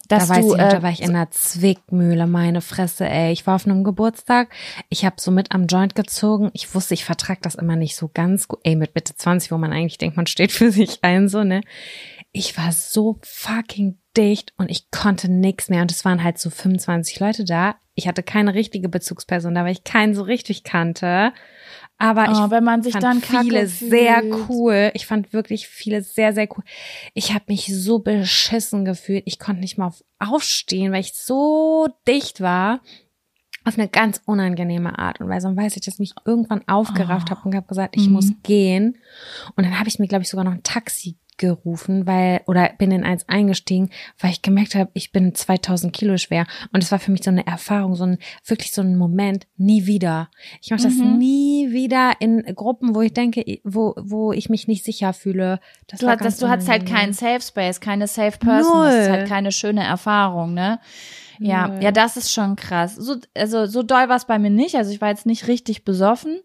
dass 0.07 0.29
da 0.29 0.35
weiß 0.35 0.45
du, 0.45 0.51
ich 0.53 0.57
noch, 0.57 0.69
da 0.69 0.77
äh, 0.77 0.83
war 0.83 0.89
ich 0.89 1.01
in 1.01 1.09
einer 1.09 1.29
Zwickmühle, 1.31 2.27
meine 2.27 2.61
Fresse, 2.61 3.09
ey. 3.09 3.33
Ich 3.33 3.45
war 3.45 3.55
auf 3.55 3.65
einem 3.65 3.83
Geburtstag, 3.83 4.53
ich 4.87 5.03
habe 5.03 5.17
so 5.19 5.29
mit 5.29 5.51
am 5.51 5.67
Joint 5.67 5.93
gezogen. 5.93 6.49
Ich 6.53 6.73
wusste, 6.73 6.93
ich 6.93 7.03
vertrag 7.03 7.41
das 7.41 7.55
immer 7.55 7.75
nicht 7.75 7.97
so 7.97 8.09
ganz 8.13 8.47
gut. 8.47 8.61
Ey, 8.63 8.77
mit 8.77 8.95
Mitte 8.95 9.15
20, 9.17 9.51
wo 9.51 9.57
man 9.57 9.73
eigentlich 9.73 9.97
denkt, 9.97 10.15
man 10.15 10.27
steht 10.27 10.51
für 10.53 10.71
sich 10.71 10.99
ein, 11.01 11.27
so, 11.27 11.43
ne? 11.43 11.59
Ich 12.31 12.57
war 12.57 12.71
so 12.71 13.19
fucking 13.21 13.99
dicht 14.15 14.53
und 14.57 14.71
ich 14.71 14.91
konnte 14.91 15.29
nix 15.29 15.67
mehr. 15.67 15.81
Und 15.81 15.91
es 15.91 16.05
waren 16.05 16.23
halt 16.23 16.39
so 16.39 16.49
25 16.49 17.19
Leute 17.19 17.43
da. 17.43 17.75
Ich 17.97 18.07
hatte 18.07 18.21
keine 18.23 18.53
richtige 18.53 18.89
Bezugsperson 18.89 19.55
da, 19.55 19.65
weil 19.65 19.71
ich 19.73 19.83
keinen 19.83 20.13
so 20.13 20.21
richtig 20.21 20.63
kannte. 20.63 21.33
Aber 21.97 22.25
ich 22.25 22.37
oh, 22.37 22.51
wenn 22.51 22.63
man 22.63 22.83
sich 22.83 22.93
fand 22.93 23.03
dann 23.03 23.21
viele 23.23 23.65
sehr 23.65 24.21
fühlt. 24.21 24.49
cool. 24.49 24.91
Ich 24.93 25.07
fand 25.07 25.33
wirklich 25.33 25.67
viele 25.67 26.03
sehr, 26.03 26.31
sehr 26.31 26.47
cool. 26.55 26.63
Ich 27.15 27.33
habe 27.33 27.45
mich 27.47 27.65
so 27.75 27.97
beschissen 27.99 28.85
gefühlt. 28.85 29.23
Ich 29.25 29.39
konnte 29.39 29.61
nicht 29.61 29.79
mal 29.79 29.87
auf- 29.87 30.03
aufstehen, 30.19 30.91
weil 30.91 31.01
ich 31.01 31.13
so 31.15 31.87
dicht 32.07 32.39
war. 32.39 32.81
Auf 33.65 33.79
eine 33.79 33.87
ganz 33.89 34.21
unangenehme 34.25 34.97
Art 34.99 35.19
und 35.19 35.27
Weise. 35.27 35.47
Und 35.47 35.57
weiß 35.57 35.75
ich, 35.75 35.81
dass 35.81 35.95
ich 35.95 35.99
mich 35.99 36.13
irgendwann 36.23 36.65
aufgerafft 36.67 37.29
Oh. 37.29 37.31
habe 37.31 37.41
und 37.49 37.55
habe 37.55 37.67
gesagt, 37.67 37.95
ich 37.97 38.05
Mhm. 38.07 38.13
muss 38.13 38.31
gehen. 38.43 38.97
Und 39.55 39.65
dann 39.65 39.79
habe 39.79 39.89
ich 39.89 39.97
mir, 39.97 40.07
glaube 40.07 40.21
ich, 40.21 40.29
sogar 40.29 40.45
noch 40.45 40.53
ein 40.53 40.61
Taxi 40.63 41.17
gerufen, 41.37 42.05
weil, 42.07 42.41
oder 42.47 42.69
bin 42.77 42.91
in 42.91 43.03
eins 43.03 43.27
eingestiegen, 43.29 43.89
weil 44.19 44.31
ich 44.31 44.41
gemerkt 44.41 44.75
habe, 44.75 44.89
ich 44.93 45.11
bin 45.11 45.33
2000 45.35 45.93
Kilo 45.93 46.17
schwer. 46.17 46.45
Und 46.73 46.83
es 46.83 46.91
war 46.91 46.99
für 46.99 47.11
mich 47.11 47.23
so 47.23 47.29
eine 47.31 47.45
Erfahrung, 47.45 47.95
so 47.95 48.05
ein, 48.05 48.17
wirklich 48.45 48.71
so 48.71 48.81
ein 48.81 48.97
Moment, 48.97 49.47
nie 49.57 49.85
wieder. 49.85 50.29
Ich 50.61 50.71
mache 50.71 50.83
das 50.83 50.95
Mhm. 50.95 51.17
nie 51.17 51.71
wieder 51.71 52.13
in 52.19 52.43
Gruppen, 52.55 52.95
wo 52.95 53.01
ich 53.01 53.13
denke, 53.13 53.43
wo, 53.63 53.93
wo 53.97 54.31
ich 54.31 54.49
mich 54.49 54.67
nicht 54.67 54.83
sicher 54.83 55.13
fühle. 55.13 55.59
Das 55.87 55.99
Du, 55.99 56.07
hast, 56.07 56.19
ganz 56.19 56.37
du 56.39 56.49
hattest 56.49 56.69
halt 56.69 56.85
keinen 56.85 57.13
Safe 57.13 57.41
Space, 57.41 57.79
keine 57.79 58.07
Safe 58.07 58.37
Person. 58.37 58.83
Das 58.83 58.95
ist 58.95 59.07
Null. 59.07 59.17
halt 59.17 59.27
keine 59.27 59.51
schöne 59.51 59.83
Erfahrung, 59.83 60.53
ne? 60.53 60.79
Ja, 61.39 61.67
Null. 61.67 61.83
ja, 61.83 61.91
das 61.91 62.17
ist 62.17 62.33
schon 62.33 62.55
krass. 62.55 62.95
So, 62.95 63.15
also 63.35 63.67
so 63.67 63.83
doll 63.83 64.09
war 64.09 64.15
es 64.15 64.25
bei 64.25 64.39
mir 64.39 64.49
nicht. 64.49 64.75
Also 64.75 64.91
ich 64.91 65.01
war 65.01 65.09
jetzt 65.09 65.25
nicht 65.27 65.47
richtig 65.47 65.85
besoffen. 65.85 66.39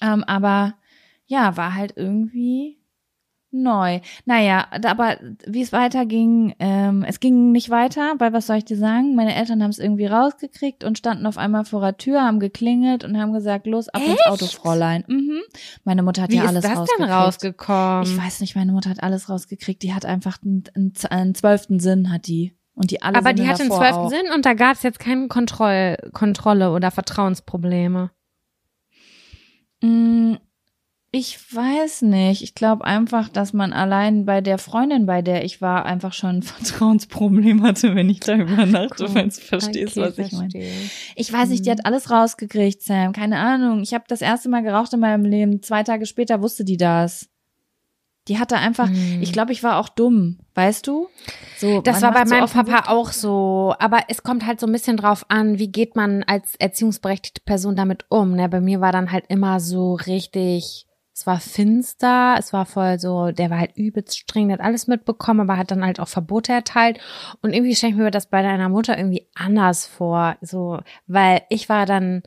Ähm, 0.00 0.24
aber 0.24 0.74
ja, 1.26 1.56
war 1.56 1.74
halt 1.74 1.92
irgendwie 1.96 2.77
neu. 3.50 4.00
Naja, 4.24 4.66
aber 4.84 5.16
wie 5.46 5.62
es 5.62 5.72
weiterging, 5.72 6.54
ähm, 6.58 7.04
es 7.06 7.20
ging 7.20 7.50
nicht 7.52 7.70
weiter, 7.70 8.14
weil 8.18 8.32
was 8.32 8.46
soll 8.46 8.56
ich 8.56 8.64
dir 8.64 8.76
sagen? 8.76 9.14
Meine 9.14 9.34
Eltern 9.34 9.62
haben 9.62 9.70
es 9.70 9.78
irgendwie 9.78 10.06
rausgekriegt 10.06 10.84
und 10.84 10.98
standen 10.98 11.26
auf 11.26 11.38
einmal 11.38 11.64
vor 11.64 11.80
der 11.80 11.96
Tür, 11.96 12.22
haben 12.22 12.40
geklingelt 12.40 13.04
und 13.04 13.18
haben 13.18 13.32
gesagt, 13.32 13.66
los, 13.66 13.88
ab 13.88 14.02
ins 14.02 14.12
Echt? 14.18 14.26
Auto, 14.26 14.46
Fräulein. 14.46 15.04
Mhm. 15.08 15.40
Meine 15.84 16.02
Mutter 16.02 16.22
hat 16.22 16.30
Wie 16.30 16.36
ja 16.36 16.42
ist 16.44 16.48
alles 16.50 16.62
das 16.62 16.72
denn 16.72 17.04
rausgekriegt. 17.08 17.68
rausgekommen? 17.68 18.02
Ich 18.04 18.16
weiß 18.16 18.40
nicht, 18.40 18.54
meine 18.56 18.72
Mutter 18.72 18.90
hat 18.90 19.02
alles 19.02 19.28
rausgekriegt. 19.28 19.82
Die 19.82 19.94
hat 19.94 20.04
einfach 20.04 20.38
einen, 20.44 20.64
einen, 20.74 20.92
einen 21.10 21.34
zwölften 21.34 21.80
Sinn, 21.80 22.12
hat 22.12 22.26
die. 22.26 22.54
Und 22.74 22.90
die 22.92 23.02
alle 23.02 23.16
Aber 23.16 23.32
die 23.32 23.48
hatte 23.48 23.62
einen 23.62 23.72
zwölften 23.72 24.04
auch. 24.04 24.10
Sinn 24.10 24.30
und 24.32 24.46
da 24.46 24.54
gab 24.54 24.76
es 24.76 24.84
jetzt 24.84 25.00
keine 25.00 25.26
Kontroll 25.26 25.96
Kontrolle 26.12 26.70
oder 26.70 26.90
Vertrauensprobleme. 26.92 28.10
Mm, 29.82 30.34
Ich 31.10 31.38
weiß 31.54 32.02
nicht. 32.02 32.42
Ich 32.42 32.54
glaube 32.54 32.84
einfach, 32.84 33.30
dass 33.30 33.54
man 33.54 33.72
allein 33.72 34.26
bei 34.26 34.42
der 34.42 34.58
Freundin, 34.58 35.06
bei 35.06 35.22
der 35.22 35.42
ich 35.42 35.62
war, 35.62 35.86
einfach 35.86 36.12
schon 36.12 36.36
ein 36.36 36.42
Vertrauensproblem 36.42 37.62
hatte, 37.62 37.94
wenn 37.94 38.10
ich 38.10 38.20
da 38.20 38.34
übernachte, 38.36 39.14
wenn 39.14 39.30
du 39.30 39.34
verstehst, 39.34 39.96
Okay, 39.96 40.06
was 40.06 40.18
ich 40.18 40.32
meine. 40.32 40.50
Ich 41.16 41.32
weiß 41.32 41.48
nicht, 41.48 41.64
die 41.64 41.70
hat 41.70 41.86
alles 41.86 42.10
rausgekriegt, 42.10 42.82
Sam. 42.82 43.12
Keine 43.12 43.38
Ahnung. 43.38 43.80
Ich 43.82 43.94
habe 43.94 44.04
das 44.06 44.20
erste 44.20 44.50
Mal 44.50 44.62
geraucht 44.62 44.92
in 44.92 45.00
meinem 45.00 45.24
Leben. 45.24 45.62
Zwei 45.62 45.82
Tage 45.82 46.04
später 46.04 46.42
wusste 46.42 46.64
die 46.64 46.76
das. 46.76 47.28
Die 48.28 48.38
hatte 48.38 48.58
einfach, 48.58 48.88
Hm. 48.90 49.22
ich 49.22 49.32
glaube, 49.32 49.52
ich 49.52 49.62
war 49.62 49.78
auch 49.78 49.88
dumm, 49.88 50.40
weißt 50.54 50.86
du? 50.86 51.08
So, 51.56 51.80
Das 51.80 52.02
war 52.02 52.12
bei 52.12 52.26
so 52.26 52.34
meinem 52.34 52.46
Papa 52.50 52.90
auch 52.92 53.12
so. 53.12 53.74
Aber 53.78 54.00
es 54.08 54.22
kommt 54.22 54.44
halt 54.44 54.60
so 54.60 54.66
ein 54.66 54.72
bisschen 54.72 54.98
drauf 54.98 55.24
an, 55.30 55.58
wie 55.58 55.72
geht 55.72 55.96
man 55.96 56.22
als 56.24 56.54
erziehungsberechtigte 56.56 57.40
Person 57.46 57.74
damit 57.74 58.04
um. 58.10 58.32
Ne? 58.36 58.50
Bei 58.50 58.60
mir 58.60 58.82
war 58.82 58.92
dann 58.92 59.10
halt 59.10 59.24
immer 59.28 59.60
so 59.60 59.94
richtig, 59.94 60.84
es 61.18 61.26
war 61.26 61.40
finster, 61.40 62.36
es 62.38 62.52
war 62.52 62.64
voll 62.64 63.00
so, 63.00 63.32
der 63.32 63.50
war 63.50 63.58
halt 63.58 63.76
übelst 63.76 64.16
streng, 64.16 64.46
der 64.48 64.58
hat 64.58 64.64
alles 64.64 64.86
mitbekommen, 64.86 65.40
aber 65.40 65.58
hat 65.58 65.72
dann 65.72 65.84
halt 65.84 65.98
auch 65.98 66.06
Verbote 66.06 66.52
erteilt. 66.52 67.00
Und 67.42 67.52
irgendwie 67.52 67.74
stelle 67.74 67.92
ich 67.92 67.98
mir 67.98 68.12
das 68.12 68.28
bei 68.30 68.40
deiner 68.40 68.68
Mutter 68.68 68.96
irgendwie 68.96 69.26
anders 69.34 69.84
vor. 69.84 70.36
So, 70.42 70.78
weil 71.08 71.42
ich 71.48 71.68
war 71.68 71.86
dann, 71.86 72.22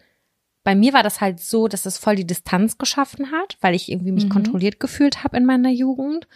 bei 0.65 0.75
mir 0.75 0.91
war 0.91 1.03
das 1.03 1.21
halt 1.21 1.39
so, 1.39 1.69
dass 1.69 1.85
es 1.85 1.97
voll 1.97 2.17
die 2.17 2.27
Distanz 2.27 2.77
geschaffen 2.77 3.31
hat, 3.31 3.57
weil 3.61 3.75
ich 3.75 3.89
irgendwie 3.89 4.11
mich 4.11 4.25
Mhm. 4.25 4.29
kontrolliert 4.29 4.81
gefühlt 4.81 5.23
habe 5.23 5.37
in 5.37 5.45
meiner 5.45 5.69
Jugend. 5.69 6.27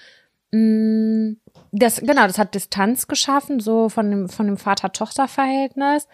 Mm, 0.51 1.33
Das, 1.73 1.99
genau, 1.99 2.25
das 2.25 2.37
hat 2.37 2.55
Distanz 2.55 3.07
geschaffen, 3.07 3.59
so 3.59 3.89
von 3.89 4.09
dem, 4.09 4.29
von 4.29 4.45
dem 4.45 4.55
Vater-Tochter-Verhältnis. 4.57 6.07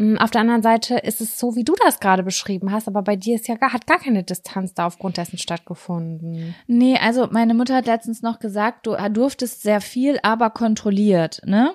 Mm, 0.00 0.16
Auf 0.16 0.30
der 0.30 0.40
anderen 0.40 0.62
Seite 0.62 0.96
ist 0.96 1.20
es 1.20 1.38
so, 1.38 1.56
wie 1.56 1.64
du 1.64 1.74
das 1.84 2.00
gerade 2.00 2.22
beschrieben 2.22 2.72
hast, 2.72 2.88
aber 2.88 3.02
bei 3.02 3.16
dir 3.16 3.34
ist 3.34 3.48
ja 3.48 3.56
gar, 3.56 3.74
hat 3.74 3.86
gar 3.86 3.98
keine 3.98 4.24
Distanz 4.24 4.72
da 4.72 4.86
aufgrund 4.86 5.18
dessen 5.18 5.36
stattgefunden. 5.36 6.54
Nee, 6.66 6.96
also 6.96 7.28
meine 7.30 7.52
Mutter 7.52 7.76
hat 7.76 7.86
letztens 7.86 8.22
noch 8.22 8.38
gesagt, 8.38 8.86
du 8.86 8.96
durftest 9.12 9.62
sehr 9.62 9.82
viel, 9.82 10.18
aber 10.22 10.48
kontrolliert, 10.48 11.42
ne? 11.44 11.74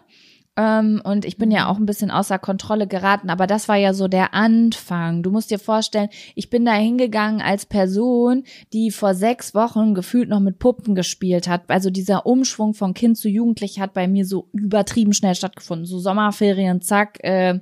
Ähm, 0.58 1.02
und 1.04 1.26
ich 1.26 1.38
bin 1.38 1.52
ja 1.52 1.68
auch 1.68 1.78
ein 1.78 1.86
bisschen 1.86 2.10
außer 2.10 2.40
Kontrolle 2.40 2.88
geraten, 2.88 3.30
aber 3.30 3.46
das 3.46 3.68
war 3.68 3.76
ja 3.76 3.94
so 3.94 4.08
der 4.08 4.34
Anfang. 4.34 5.22
Du 5.22 5.30
musst 5.30 5.52
dir 5.52 5.60
vorstellen, 5.60 6.10
ich 6.34 6.50
bin 6.50 6.66
da 6.66 6.74
hingegangen 6.74 7.42
als 7.42 7.68
Person, 7.68 8.44
die 8.74 8.90
vor 8.90 9.14
sechs 9.14 9.54
Wochen 9.54 9.94
gefühlt 9.94 10.30
noch 10.30 10.40
mit 10.40 10.58
Puppen 10.58 10.96
gespielt 10.96 11.48
hat. 11.48 11.64
Also 11.68 11.92
dieser 11.92 12.26
Umschwung 12.26 12.74
von 12.74 12.96
Kind 12.96 13.18
zu 13.18 13.28
Jugendlich 13.30 13.80
hat 13.80 13.94
bei 13.94 14.08
mir 14.08 14.26
so 14.26 14.48
übertrieben 14.54 15.14
schnell 15.14 15.36
stattgefunden. 15.36 15.86
So 15.86 16.00
Sommerferien, 16.00 16.82
zack, 16.82 17.20
äh, 17.22 17.60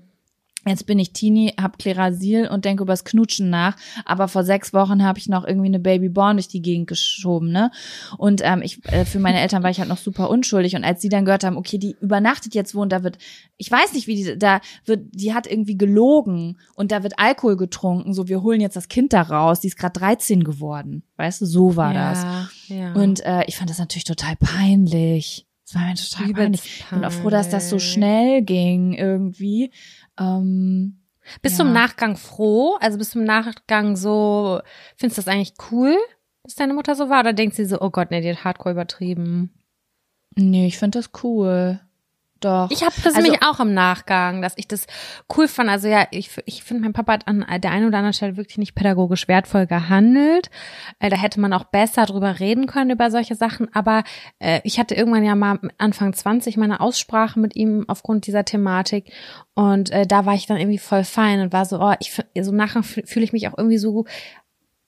Jetzt 0.66 0.86
bin 0.86 0.97
ich 0.97 1.11
Teenie, 1.11 1.53
hab 1.61 1.78
Klerasil 1.78 2.47
und 2.47 2.64
denke 2.64 2.84
übers 2.84 3.03
Knutschen 3.03 3.49
nach. 3.49 3.76
Aber 4.05 4.28
vor 4.28 4.43
sechs 4.43 4.74
Wochen 4.74 5.03
habe 5.03 5.20
ich 5.20 5.28
noch 5.28 5.45
irgendwie 5.45 5.68
eine 5.68 5.80
Babyborn 5.80 6.38
durch 6.38 6.47
die 6.47 6.61
Gegend 6.61 6.88
geschoben, 6.88 7.51
ne? 7.51 7.70
Und 8.18 8.41
ähm, 8.43 8.61
ich 8.61 8.84
äh, 8.86 9.03
für 9.03 9.20
meine 9.20 9.41
Eltern 9.41 9.64
war 9.64 9.70
ich 9.70 9.80
halt 9.80 9.89
noch 9.89 9.97
super 9.97 10.30
unschuldig. 10.30 10.76
Und 10.76 10.86
als 10.86 11.01
sie 11.01 11.09
dann 11.09 11.26
gehört 11.26 11.43
haben, 11.43 11.57
okay, 11.57 11.78
die 11.78 11.95
übernachtet 11.99 12.55
jetzt 12.55 12.76
wo 12.76 12.82
und 12.82 12.91
da 12.91 13.03
wird, 13.03 13.18
ich 13.57 13.70
weiß 13.70 13.93
nicht, 13.93 14.07
wie 14.07 14.16
die, 14.16 14.38
da 14.38 14.61
wird, 14.86 15.07
die 15.11 15.34
hat 15.34 15.47
irgendwie 15.47 15.78
gelogen 15.78 16.57
und 16.76 16.91
da 16.91 17.03
wird 17.03 17.20
Alkohol 17.20 17.57
getrunken. 17.57 18.14
So, 18.14 18.28
wir 18.28 18.41
holen 18.41 18.61
jetzt 18.61 18.76
das 18.76 18.88
Kind 18.88 19.14
da 19.14 19.22
raus. 19.22 19.59
Die 19.59 19.68
ist 19.68 19.78
gerade 19.78 19.99
13 19.99 20.43
geworden. 20.43 21.03
Weißt 21.18 21.41
du, 21.41 21.45
so 21.45 21.76
war 21.76 21.93
das. 21.93 22.26
Ja. 22.68 22.93
Und 22.93 23.26
äh, 23.26 23.43
ich 23.47 23.57
fand 23.57 23.70
das 23.70 23.80
natürlich 23.80 24.05
total 24.05 24.36
peinlich. 24.38 25.45
Das 25.66 25.76
war 25.76 25.88
mir 25.88 25.95
total 25.95 26.34
peinlich. 26.34 26.61
Ich 26.80 26.86
bin 26.86 27.05
auch 27.05 27.11
froh, 27.11 27.30
dass 27.30 27.49
das 27.49 27.70
so 27.70 27.80
schnell 27.80 28.41
ging 28.41 28.93
irgendwie. 28.93 29.72
Ähm, 30.20 30.99
bist 31.41 31.57
ja. 31.57 31.64
du 31.64 31.70
im 31.70 31.74
Nachgang 31.74 32.18
froh? 32.18 32.78
Also 32.80 32.97
bist 32.97 33.16
du 33.16 33.20
im 33.20 33.26
Nachgang 33.26 33.95
so, 33.95 34.61
findest 34.97 35.18
du 35.18 35.22
das 35.22 35.34
eigentlich 35.34 35.53
cool, 35.72 35.95
dass 36.43 36.55
deine 36.55 36.74
Mutter 36.74 36.95
so 36.95 37.09
war? 37.09 37.22
Oder 37.22 37.34
denkst 37.34 37.57
du 37.57 37.66
so, 37.66 37.82
oh 37.82 37.89
Gott, 37.89 38.11
nee, 38.11 38.22
die 38.22 38.30
hat 38.30 38.43
hardcore 38.43 38.74
übertrieben? 38.74 39.53
nee, 40.36 40.68
ich 40.68 40.78
finde 40.78 40.99
das 40.99 41.11
cool. 41.24 41.80
Doch. 42.44 42.70
Ich 42.72 42.82
habe 42.84 42.94
das 43.04 43.16
Also- 43.16 43.22
nämlich 43.22 43.41
auch 43.41 43.60
im 43.60 43.74
Nachgang, 43.74 44.41
dass 44.41 44.54
ich 44.58 44.68
das 44.68 44.86
cool 45.36 45.48
fand. 45.48 45.70
Also 45.70 45.88
ja, 45.88 46.08
ich, 46.12 46.30
ich 46.46 46.64
finde, 46.64 46.84
mein 46.84 46.94
Papa 46.94 47.14
hat 47.14 47.28
an 47.28 47.46
der 47.62 47.72
einen 47.72 47.88
oder 47.88 47.98
anderen 48.00 48.14
Stelle 48.14 48.36
wirklich 48.38 48.58
nicht 48.58 48.76
pädagogisch 48.76 49.28
wertvoll 49.28 49.66
gehandelt. 49.66 50.50
Äh, 51.00 51.10
da 51.10 51.16
hätte 51.16 51.39
man 51.39 51.54
auch 51.54 51.64
besser 51.66 52.06
drüber 52.06 52.39
reden 52.39 52.68
können, 52.68 52.89
über 52.91 53.10
solche 53.12 53.36
Sachen. 53.36 53.74
Aber 53.74 54.04
äh, 54.39 54.60
ich 54.64 54.80
hatte 54.80 54.96
irgendwann 54.96 55.24
ja 55.24 55.36
mal 55.36 55.60
Anfang 55.78 56.14
20 56.14 56.58
meine 56.58 56.82
Aussprache 56.82 57.39
mit 57.39 57.56
ihm 57.56 57.86
aufgrund 57.88 58.28
dieser 58.28 58.44
Thematik. 58.46 59.12
Und 59.54 59.91
äh, 59.91 60.06
da 60.06 60.26
war 60.26 60.34
ich 60.34 60.46
dann 60.46 60.58
irgendwie 60.58 60.80
voll 60.80 61.04
fein 61.04 61.39
und 61.39 61.54
war 61.54 61.66
so, 61.66 61.80
oh, 61.80 61.94
ich 62.00 62.12
so 62.14 62.52
fü- 62.52 63.08
fühle 63.08 63.24
ich 63.26 63.34
mich 63.34 63.48
auch 63.48 63.58
irgendwie 63.58 63.78
so 63.78 64.06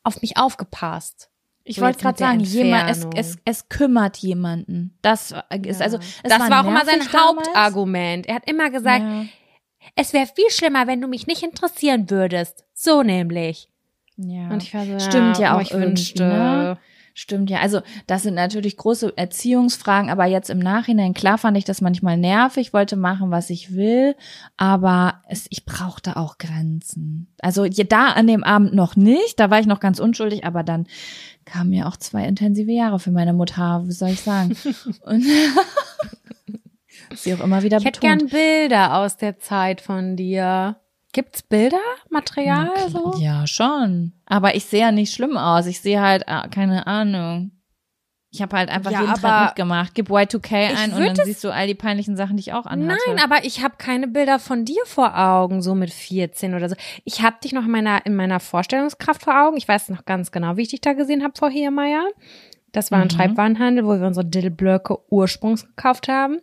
auf 0.03 0.21
mich 0.21 0.37
aufgepasst. 0.37 1.29
Ich 1.67 1.77
So 1.77 1.81
wollte 1.81 1.97
gerade 1.99 2.17
sagen, 2.19 2.39
jemand, 2.41 2.91
es, 2.91 3.07
es, 3.15 3.37
es 3.43 3.69
kümmert 3.69 4.17
jemanden. 4.17 4.95
Das 5.01 5.33
ist 5.63 5.81
also, 5.81 5.97
es 5.97 6.21
das 6.23 6.39
war 6.39 6.63
auch 6.63 6.69
immer 6.69 6.85
sein 6.85 6.99
damals. 7.11 7.47
Hauptargument. 7.47 8.27
Er 8.27 8.35
hat 8.35 8.47
immer 8.49 8.69
gesagt, 8.69 9.01
Ja. 9.03 9.25
es 9.95 10.13
wäre 10.13 10.27
viel 10.27 10.49
schlimmer, 10.51 10.85
wenn 10.85 11.01
du 11.01 11.07
mich 11.07 11.25
nicht 11.25 11.41
interessieren 11.41 12.09
würdest. 12.11 12.63
So 12.75 13.01
nämlich. 13.01 13.67
Ja. 14.15 14.49
Und 14.49 14.61
ich 14.61 14.73
war 14.75 14.85
so, 14.85 14.99
Stimmt 14.99 15.39
ja 15.39 15.53
oh, 15.55 15.57
auch 15.57 15.61
ich 15.61 15.73
wünschte. 15.73 16.23
ne? 16.23 16.77
Stimmt 17.17 17.49
ja. 17.49 17.61
Also 17.61 17.79
das 18.07 18.23
sind 18.23 18.35
natürlich 18.35 18.75
große 18.75 19.13
Erziehungsfragen, 19.17 20.09
aber 20.11 20.25
jetzt 20.25 20.49
im 20.49 20.59
Nachhinein, 20.59 21.13
klar 21.13 21.37
fand 21.37 21.57
ich 21.57 21.63
das 21.63 21.79
manchmal 21.79 22.17
nervig, 22.17 22.73
wollte 22.73 22.97
machen, 22.97 23.31
was 23.31 23.49
ich 23.49 23.73
will, 23.73 24.15
aber 24.57 25.21
es, 25.29 25.47
ich 25.49 25.65
brauchte 25.65 26.17
auch 26.17 26.37
Grenzen. 26.37 27.33
Also 27.39 27.65
da 27.67 28.07
an 28.09 28.27
dem 28.27 28.43
Abend 28.43 28.73
noch 28.75 28.97
nicht, 28.97 29.39
da 29.39 29.49
war 29.49 29.61
ich 29.61 29.65
noch 29.65 29.79
ganz 29.79 29.99
unschuldig, 29.99 30.43
aber 30.43 30.63
dann 30.63 30.87
kamen 31.45 31.69
mir 31.69 31.87
auch 31.87 31.97
zwei 31.97 32.25
intensive 32.25 32.71
Jahre 32.71 32.99
für 32.99 33.11
meine 33.11 33.33
Mutter, 33.33 33.83
wie 33.85 33.91
soll 33.91 34.09
ich 34.09 34.21
sagen. 34.21 34.55
Und 35.01 35.23
sie 37.15 37.33
auch 37.33 37.39
immer 37.41 37.63
wieder 37.63 37.77
Ich 37.77 37.85
hätte 37.85 37.99
betont. 37.99 38.19
gern 38.19 38.29
Bilder 38.29 38.97
aus 38.97 39.17
der 39.17 39.39
Zeit 39.39 39.81
von 39.81 40.15
dir. 40.15 40.77
Gibt's 41.13 41.43
Bilder, 41.43 41.77
Material 42.09 42.69
so? 42.89 43.13
Ja, 43.19 43.47
schon. 43.47 44.11
Aber 44.25 44.55
ich 44.55 44.65
sehe 44.65 44.81
ja 44.81 44.91
nicht 44.91 45.13
schlimm 45.13 45.37
aus. 45.37 45.65
Ich 45.65 45.79
sehe 45.79 46.01
halt, 46.01 46.27
ah, 46.27 46.47
keine 46.49 46.87
Ahnung. 46.87 47.51
Ich 48.35 48.41
habe 48.41 48.57
halt 48.57 48.69
einfach 48.69 48.91
Ja, 48.91 48.99
jeden 49.01 49.13
aber 49.13 49.45
mitgemacht. 49.45 49.95
Gib 49.95 50.09
Y2K 50.09 50.71
ich 50.73 50.77
ein 50.77 50.93
und 50.93 51.17
dann 51.17 51.25
siehst 51.25 51.41
du 51.43 51.49
all 51.53 51.67
die 51.67 51.73
peinlichen 51.75 52.17
Sachen, 52.17 52.35
die 52.35 52.41
ich 52.41 52.53
auch 52.53 52.65
anhatte. 52.65 52.99
Nein, 53.07 53.23
aber 53.23 53.45
ich 53.45 53.63
habe 53.63 53.75
keine 53.77 54.07
Bilder 54.09 54.39
von 54.39 54.65
dir 54.65 54.81
vor 54.85 55.17
Augen, 55.17 55.61
so 55.61 55.73
mit 55.73 55.91
14 55.93 56.53
oder 56.53 56.67
so. 56.67 56.75
Ich 57.05 57.21
habe 57.21 57.37
dich 57.41 57.53
noch 57.53 57.63
in 57.63 57.71
meiner, 57.71 58.05
in 58.05 58.13
meiner 58.15 58.41
Vorstellungskraft 58.41 59.23
vor 59.23 59.47
Augen. 59.47 59.55
Ich 59.55 59.67
weiß 59.67 59.87
noch 59.89 60.03
ganz 60.03 60.31
genau, 60.31 60.57
wie 60.57 60.63
ich 60.63 60.69
dich 60.69 60.81
da 60.81 60.91
gesehen 60.93 61.23
habe 61.23 61.33
vor 61.37 61.49
Heermeier. 61.49 62.05
Das 62.73 62.91
war 62.91 62.99
ein 62.99 63.05
Mhm. 63.05 63.11
Schreibwarenhandel, 63.11 63.85
wo 63.85 63.97
wir 63.97 64.05
unsere 64.05 64.25
Dillblöcke 64.25 64.97
ursprungs 65.09 65.65
gekauft 65.65 66.09
haben. 66.09 66.39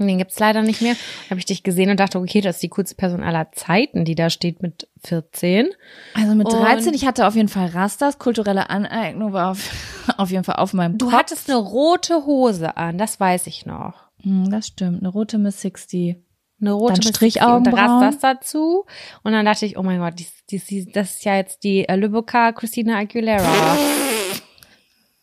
Und 0.00 0.08
den 0.08 0.18
gibt's 0.18 0.38
leider 0.38 0.62
nicht 0.62 0.80
mehr. 0.82 0.96
Habe 1.28 1.38
ich 1.38 1.44
dich 1.46 1.62
gesehen 1.62 1.90
und 1.90 2.00
dachte, 2.00 2.18
okay, 2.18 2.40
das 2.40 2.56
ist 2.56 2.62
die 2.62 2.68
coolste 2.70 2.94
Person 2.96 3.22
aller 3.22 3.52
Zeiten, 3.52 4.04
die 4.04 4.14
da 4.14 4.30
steht 4.30 4.62
mit 4.62 4.88
14. 5.04 5.68
Also 6.14 6.34
mit 6.34 6.46
Und- 6.48 6.54
13, 6.60 6.94
ich 6.94 7.06
hatte 7.06 7.26
auf 7.26 7.36
jeden 7.36 7.48
Fall 7.48 7.66
Rastas. 7.68 8.18
Kulturelle 8.18 8.70
Aneignung 8.70 9.32
war 9.32 9.50
auf, 9.52 9.70
auf 10.16 10.30
jeden 10.30 10.44
Fall 10.44 10.56
auf 10.56 10.72
meinem 10.72 10.98
Du 10.98 11.06
Kopf. 11.06 11.14
hattest 11.16 11.48
eine 11.50 11.58
rote 11.58 12.24
Hose 12.26 12.76
an, 12.76 12.98
das 12.98 13.20
weiß 13.20 13.46
ich 13.46 13.66
noch. 13.66 13.94
Hm, 14.22 14.50
das 14.50 14.68
stimmt. 14.68 15.00
Eine 15.00 15.08
rote 15.10 15.38
Miss 15.38 15.60
60. 15.60 16.16
Eine 16.62 16.72
rote 16.72 16.94
Dann 16.94 16.98
Miss 17.00 17.08
Strichaugenbrauen. 17.16 17.90
und 17.96 18.00
das 18.02 18.18
dazu. 18.18 18.84
Und 19.22 19.32
dann 19.32 19.46
dachte 19.46 19.64
ich, 19.66 19.78
oh 19.78 19.82
mein 19.82 19.98
Gott, 20.00 20.18
die, 20.18 20.26
die, 20.50 20.58
die, 20.58 20.92
das 20.92 21.10
ist 21.16 21.24
ja 21.24 21.36
jetzt 21.36 21.62
die 21.64 21.86
Lübecker 21.90 22.52
Christina 22.52 22.98
Aguilera. 22.98 23.76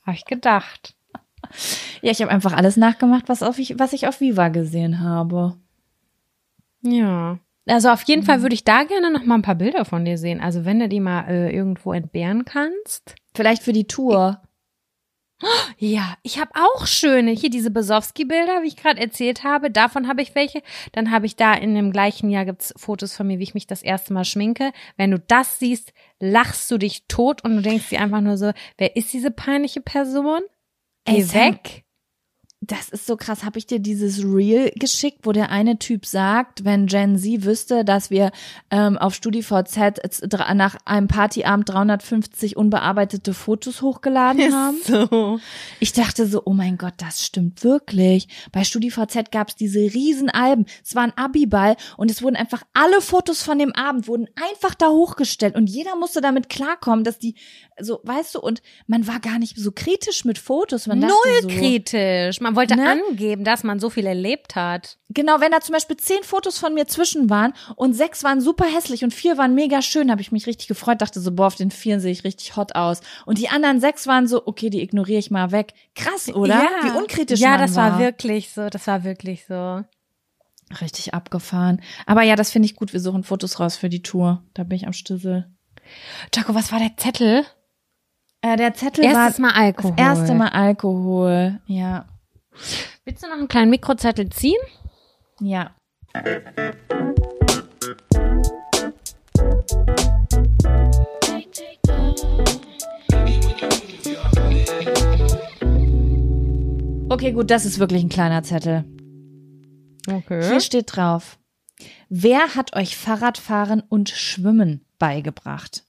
Habe 0.06 0.16
ich 0.16 0.26
gedacht. 0.26 0.96
Ja, 2.02 2.12
ich 2.12 2.22
habe 2.22 2.32
einfach 2.32 2.54
alles 2.54 2.78
nachgemacht, 2.78 3.30
was, 3.30 3.44
auf 3.44 3.60
ich, 3.60 3.80
was 3.80 3.94
ich 3.94 4.08
auf 4.08 4.22
Viva 4.22 4.50
gesehen 4.50 5.00
habe. 5.00 5.58
Ja. 6.82 7.40
Also 7.66 7.90
auf 7.90 8.04
jeden 8.04 8.24
Fall 8.24 8.42
würde 8.42 8.56
ich 8.56 8.64
da 8.64 8.84
gerne 8.84 9.12
noch 9.12 9.26
mal 9.26 9.36
ein 9.36 9.42
paar 9.42 9.56
Bilder 9.56 9.84
von 9.84 10.06
dir 10.06 10.18
sehen. 10.18 10.40
Also 10.40 10.64
wenn 10.64 10.80
du 10.80 10.88
die 10.88 11.02
mal 11.02 11.28
äh, 11.28 11.54
irgendwo 11.54 11.92
entbehren 11.92 12.46
kannst. 12.46 13.16
Vielleicht 13.36 13.62
für 13.62 13.74
die 13.74 13.88
Tour. 13.88 14.42
Ja, 15.78 16.16
ich 16.24 16.40
habe 16.40 16.52
auch 16.56 16.88
schöne. 16.88 17.32
Hier 17.32 17.52
diese 17.52 17.70
Besowski-Bilder, 17.70 18.64
wie 18.64 18.68
ich 18.68 18.78
gerade 18.78 19.00
erzählt 19.00 19.44
habe. 19.44 19.70
Davon 19.70 20.08
habe 20.08 20.22
ich 20.22 20.34
welche. 20.34 20.64
Dann 20.94 21.12
habe 21.12 21.28
ich 21.28 21.36
da 21.36 21.54
in 21.54 21.76
dem 21.76 21.92
gleichen 21.92 22.32
Jahr 22.32 22.46
gibt's 22.46 22.74
Fotos 22.76 23.16
von 23.16 23.28
mir, 23.28 23.38
wie 23.38 23.44
ich 23.44 23.54
mich 23.54 23.68
das 23.68 23.84
erste 23.84 24.14
Mal 24.14 24.26
schminke. 24.26 24.72
Wenn 24.96 25.12
du 25.12 25.20
das 25.20 25.60
siehst, 25.60 25.94
lachst 26.20 26.72
du 26.72 26.80
dich 26.80 27.06
tot 27.08 27.44
und 27.44 27.56
du 27.56 27.62
denkst 27.62 27.90
dir 27.90 28.02
einfach 28.02 28.22
nur 28.22 28.38
so, 28.38 28.52
wer 28.78 28.96
ist 28.96 29.14
diese 29.14 29.30
peinliche 29.30 29.82
Person? 29.82 30.42
Geh 31.08 31.24
Sam, 31.24 31.42
weg. 31.42 31.87
Das 32.68 32.90
ist 32.90 33.06
so 33.06 33.16
krass. 33.16 33.44
Habe 33.44 33.60
ich 33.60 33.66
dir 33.66 33.80
dieses 33.80 34.24
Reel 34.24 34.72
geschickt, 34.76 35.20
wo 35.24 35.32
der 35.32 35.50
eine 35.50 35.80
Typ 35.80 36.06
sagt, 36.06 36.66
wenn 36.66 36.86
Gen 36.88 37.18
Z 37.18 37.46
wüsste, 37.46 37.86
dass 37.86 38.10
wir 38.10 38.32
ähm, 38.70 38.98
auf 38.98 39.16
StudiVZ 39.16 40.34
nach 40.54 40.76
einem 40.86 41.08
Partyabend 41.08 41.70
350 41.70 42.58
unbearbeitete 42.58 43.34
Fotos 43.34 43.82
hochgeladen 43.82 44.54
haben? 44.54 44.78
So. 44.84 45.40
Ich 45.80 45.94
dachte 45.94 46.28
so, 46.28 46.42
oh 46.46 46.54
mein 46.54 46.78
Gott, 46.78 46.94
das 46.98 47.26
stimmt 47.26 47.64
wirklich. 47.64 48.28
Bei 48.52 48.64
StudiVZ 48.64 49.32
gab 49.32 49.50
es 49.50 49.56
diese 49.56 49.80
riesen 49.80 50.30
Alben. 50.30 50.66
Es 50.84 50.96
war 50.96 51.04
ein 51.04 51.18
Abiball 51.18 51.76
und 51.96 52.12
es 52.12 52.22
wurden 52.22 52.36
einfach 52.36 52.64
alle 52.74 53.02
Fotos 53.02 53.44
von 53.44 53.60
dem 53.60 53.74
Abend 53.74 54.08
wurden 54.08 54.28
einfach 54.50 54.76
da 54.76 54.90
hochgestellt 54.90 55.56
und 55.56 55.70
jeder 55.70 55.96
musste 55.96 56.22
damit 56.22 56.50
klarkommen, 56.50 57.04
dass 57.04 57.20
die 57.20 57.36
so, 57.80 58.00
weißt 58.04 58.36
du, 58.36 58.40
und 58.40 58.62
man 58.88 59.08
war 59.08 59.20
gar 59.20 59.40
nicht 59.40 59.58
so 59.58 59.72
kritisch 59.72 60.26
mit 60.26 60.38
Fotos. 60.38 60.88
Man 60.88 61.00
Null 61.00 61.12
so, 61.42 61.48
kritisch. 61.48 62.42
Man 62.42 62.56
wollte 62.58 62.76
Ne? 62.76 63.02
angeben, 63.10 63.44
dass 63.46 63.64
man 63.64 63.80
so 63.80 63.90
viel 63.90 64.06
erlebt 64.06 64.56
hat. 64.56 64.98
Genau, 65.10 65.40
wenn 65.40 65.52
da 65.52 65.62
zum 65.62 65.74
Beispiel 65.74 65.96
zehn 65.98 66.24
Fotos 66.24 66.60
von 66.60 66.74
mir 66.74 66.86
zwischen 66.88 67.30
waren 67.30 67.54
und 67.78 67.94
sechs 67.94 68.24
waren 68.26 68.42
super 68.42 68.66
hässlich 68.66 69.04
und 69.06 69.14
vier 69.14 69.38
waren 69.38 69.56
mega 69.56 69.82
schön, 69.82 70.12
habe 70.12 70.20
ich 70.22 70.32
mich 70.34 70.46
richtig 70.48 70.68
gefreut, 70.68 71.02
dachte 71.02 71.20
so, 71.22 71.32
boah, 71.32 71.48
auf 71.48 71.56
den 71.56 71.72
vier 71.72 72.00
sehe 72.00 72.12
ich 72.12 72.24
richtig 72.26 72.56
hot 72.58 72.76
aus. 72.76 73.02
Und 73.26 73.38
die 73.38 73.48
anderen 73.50 73.80
sechs 73.80 74.06
waren 74.08 74.28
so, 74.28 74.46
okay, 74.46 74.70
die 74.70 74.82
ignoriere 74.82 75.20
ich 75.20 75.32
mal 75.32 75.52
weg. 75.52 75.74
Krass, 75.96 76.28
oder? 76.30 76.62
Wie 76.84 76.98
unkritisch 76.98 77.40
Ja, 77.40 77.52
man 77.52 77.62
das 77.62 77.76
war. 77.76 77.94
war 77.94 78.00
wirklich 78.00 78.52
so. 78.52 78.70
Das 78.70 78.86
war 78.88 79.04
wirklich 79.06 79.46
so. 79.48 79.84
Richtig 80.82 81.14
abgefahren. 81.14 81.82
Aber 82.06 82.24
ja, 82.24 82.36
das 82.36 82.52
finde 82.52 82.66
ich 82.66 82.76
gut. 82.76 82.92
Wir 82.92 83.00
suchen 83.00 83.24
Fotos 83.24 83.60
raus 83.60 83.78
für 83.78 83.88
die 83.88 84.02
Tour. 84.02 84.44
Da 84.54 84.64
bin 84.66 84.76
ich 84.76 84.86
am 84.86 84.92
Stüssel. 84.94 85.48
Jaco, 86.36 86.54
was 86.54 86.74
war 86.74 86.80
der 86.80 86.98
Zettel? 86.98 87.46
Äh, 88.42 88.58
der 88.58 88.74
Zettel 88.74 89.06
Erstes 89.06 89.42
war 89.42 89.52
Mal 89.52 89.58
Alkohol. 89.58 89.94
das 89.96 90.06
erste 90.06 90.36
Mal 90.36 90.50
Alkohol. 90.50 91.60
Ja. 91.68 92.06
Willst 93.06 93.24
du 93.24 93.28
noch 93.28 93.38
einen 93.38 93.48
kleinen 93.48 93.72
Mikrozettel 93.72 94.30
ziehen? 94.30 94.60
Ja. 95.40 95.76
Okay, 107.10 107.32
gut, 107.32 107.50
das 107.50 107.66
ist 107.66 107.80
wirklich 107.80 108.04
ein 108.04 108.10
kleiner 108.10 108.44
Zettel. 108.44 108.84
Okay. 110.08 110.48
Hier 110.48 110.60
steht 110.60 110.96
drauf. 110.96 111.40
Wer 112.10 112.56
hat 112.56 112.76
euch 112.76 112.96
Fahrradfahren 112.96 113.82
und 113.82 114.10
Schwimmen 114.10 114.86
beigebracht? 115.00 115.84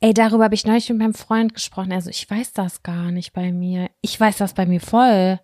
Ey, 0.00 0.12
darüber 0.12 0.44
habe 0.44 0.54
ich 0.54 0.66
neulich 0.66 0.88
mit 0.90 0.98
meinem 0.98 1.14
Freund 1.14 1.54
gesprochen. 1.54 1.92
Also 1.92 2.10
ich 2.10 2.28
weiß 2.28 2.52
das 2.52 2.82
gar 2.82 3.10
nicht 3.10 3.32
bei 3.32 3.50
mir. 3.50 3.90
Ich 4.02 4.18
weiß 4.18 4.36
das 4.36 4.54
bei 4.54 4.66
mir 4.66 4.80
voll. 4.80 5.40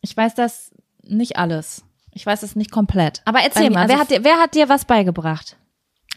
Ich 0.00 0.16
weiß 0.16 0.34
das 0.34 0.70
nicht 1.02 1.36
alles. 1.36 1.84
Ich 2.12 2.26
weiß 2.26 2.40
das 2.40 2.56
nicht 2.56 2.70
komplett. 2.70 3.22
Aber 3.24 3.40
erzähl 3.40 3.70
mal, 3.70 3.82
also 3.82 3.94
wer, 3.94 4.00
hat 4.00 4.10
dir, 4.10 4.24
wer 4.24 4.38
hat 4.38 4.54
dir 4.54 4.68
was 4.68 4.84
beigebracht? 4.84 5.56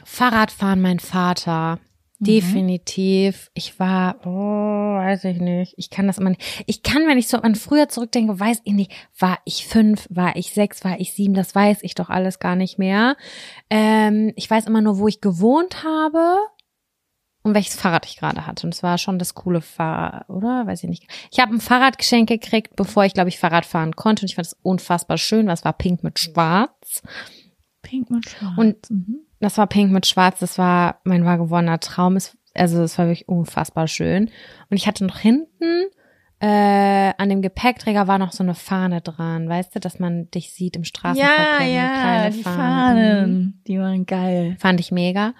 Fahrradfahren, 0.03 0.81
mein 0.81 0.99
Vater. 0.99 1.79
Definitiv. 2.23 3.49
Ich 3.55 3.79
war, 3.79 4.17
oh, 4.25 4.97
weiß 4.97 5.23
ich 5.23 5.39
nicht. 5.39 5.73
Ich 5.77 5.89
kann 5.89 6.05
das 6.05 6.19
immer 6.19 6.29
nicht. 6.29 6.63
Ich 6.67 6.83
kann, 6.83 7.07
wenn 7.07 7.17
ich 7.17 7.27
so 7.27 7.37
an 7.37 7.55
früher 7.55 7.89
zurückdenke, 7.89 8.39
weiß 8.39 8.61
ich 8.63 8.73
nicht, 8.73 8.91
war 9.17 9.39
ich 9.43 9.65
fünf, 9.65 10.07
war 10.11 10.35
ich 10.35 10.53
sechs, 10.53 10.83
war 10.83 10.99
ich 10.99 11.13
sieben, 11.13 11.33
das 11.33 11.55
weiß 11.55 11.79
ich 11.81 11.95
doch 11.95 12.09
alles 12.09 12.37
gar 12.37 12.55
nicht 12.55 12.77
mehr. 12.77 13.17
Ähm, 13.71 14.33
ich 14.35 14.47
weiß 14.47 14.67
immer 14.67 14.81
nur, 14.81 14.99
wo 14.99 15.07
ich 15.07 15.19
gewohnt 15.19 15.83
habe 15.83 16.37
und 17.43 17.55
welches 17.55 17.75
Fahrrad 17.75 18.05
ich 18.05 18.17
gerade 18.17 18.45
hatte. 18.45 18.67
Und 18.67 18.73
es 18.73 18.83
war 18.83 18.97
schon 18.97 19.17
das 19.17 19.33
coole 19.33 19.61
Fahrrad, 19.61 20.29
oder? 20.29 20.67
Weiß 20.67 20.83
ich 20.83 20.89
nicht. 20.89 21.07
Ich 21.31 21.39
habe 21.39 21.55
ein 21.55 21.61
Fahrradgeschenk 21.61 22.29
gekriegt, 22.29 22.75
bevor 22.75 23.05
ich, 23.05 23.13
glaube 23.13 23.29
ich, 23.29 23.39
Fahrrad 23.39 23.65
fahren 23.65 23.95
konnte. 23.95 24.23
Und 24.23 24.29
ich 24.29 24.35
fand 24.35 24.47
es 24.47 24.57
unfassbar 24.61 25.17
schön. 25.17 25.47
Das 25.47 25.65
war 25.65 25.73
pink 25.73 26.03
mit 26.03 26.19
schwarz. 26.19 27.01
Pink 27.81 28.09
mit 28.11 28.29
Schwarz. 28.29 28.57
Und 28.57 28.89
mhm. 28.89 29.21
das 29.39 29.57
war 29.57 29.67
pink 29.67 29.91
mit 29.91 30.05
schwarz, 30.05 30.39
das 30.39 30.57
war 30.57 31.01
mein 31.03 31.25
wahr 31.25 31.37
gewordener 31.37 31.79
Traum. 31.79 32.15
Es, 32.15 32.37
also 32.53 32.83
es 32.83 32.97
war 32.97 33.07
wirklich 33.07 33.27
unfassbar 33.27 33.87
schön. 33.87 34.29
Und 34.69 34.77
ich 34.77 34.87
hatte 34.87 35.05
noch 35.05 35.17
hinten 35.17 35.85
äh, 36.41 37.13
an 37.17 37.29
dem 37.29 37.41
Gepäckträger 37.41 38.07
war 38.07 38.17
noch 38.17 38.31
so 38.31 38.43
eine 38.43 38.55
Fahne 38.55 39.01
dran, 39.01 39.47
weißt 39.47 39.75
du, 39.75 39.79
dass 39.79 39.99
man 39.99 40.29
dich 40.31 40.51
sieht 40.53 40.75
im 40.75 40.83
Straßenverkehr. 40.83 41.67
ja, 41.67 42.23
ja, 42.23 42.29
die 42.31 42.41
Fahne. 42.41 42.55
Fahnen, 42.57 43.31
Mhm. 43.31 43.53
die 43.67 43.79
waren 43.79 44.05
geil. 44.07 44.55
Fand 44.59 44.79
ich 44.79 44.91
mega. 44.91 45.33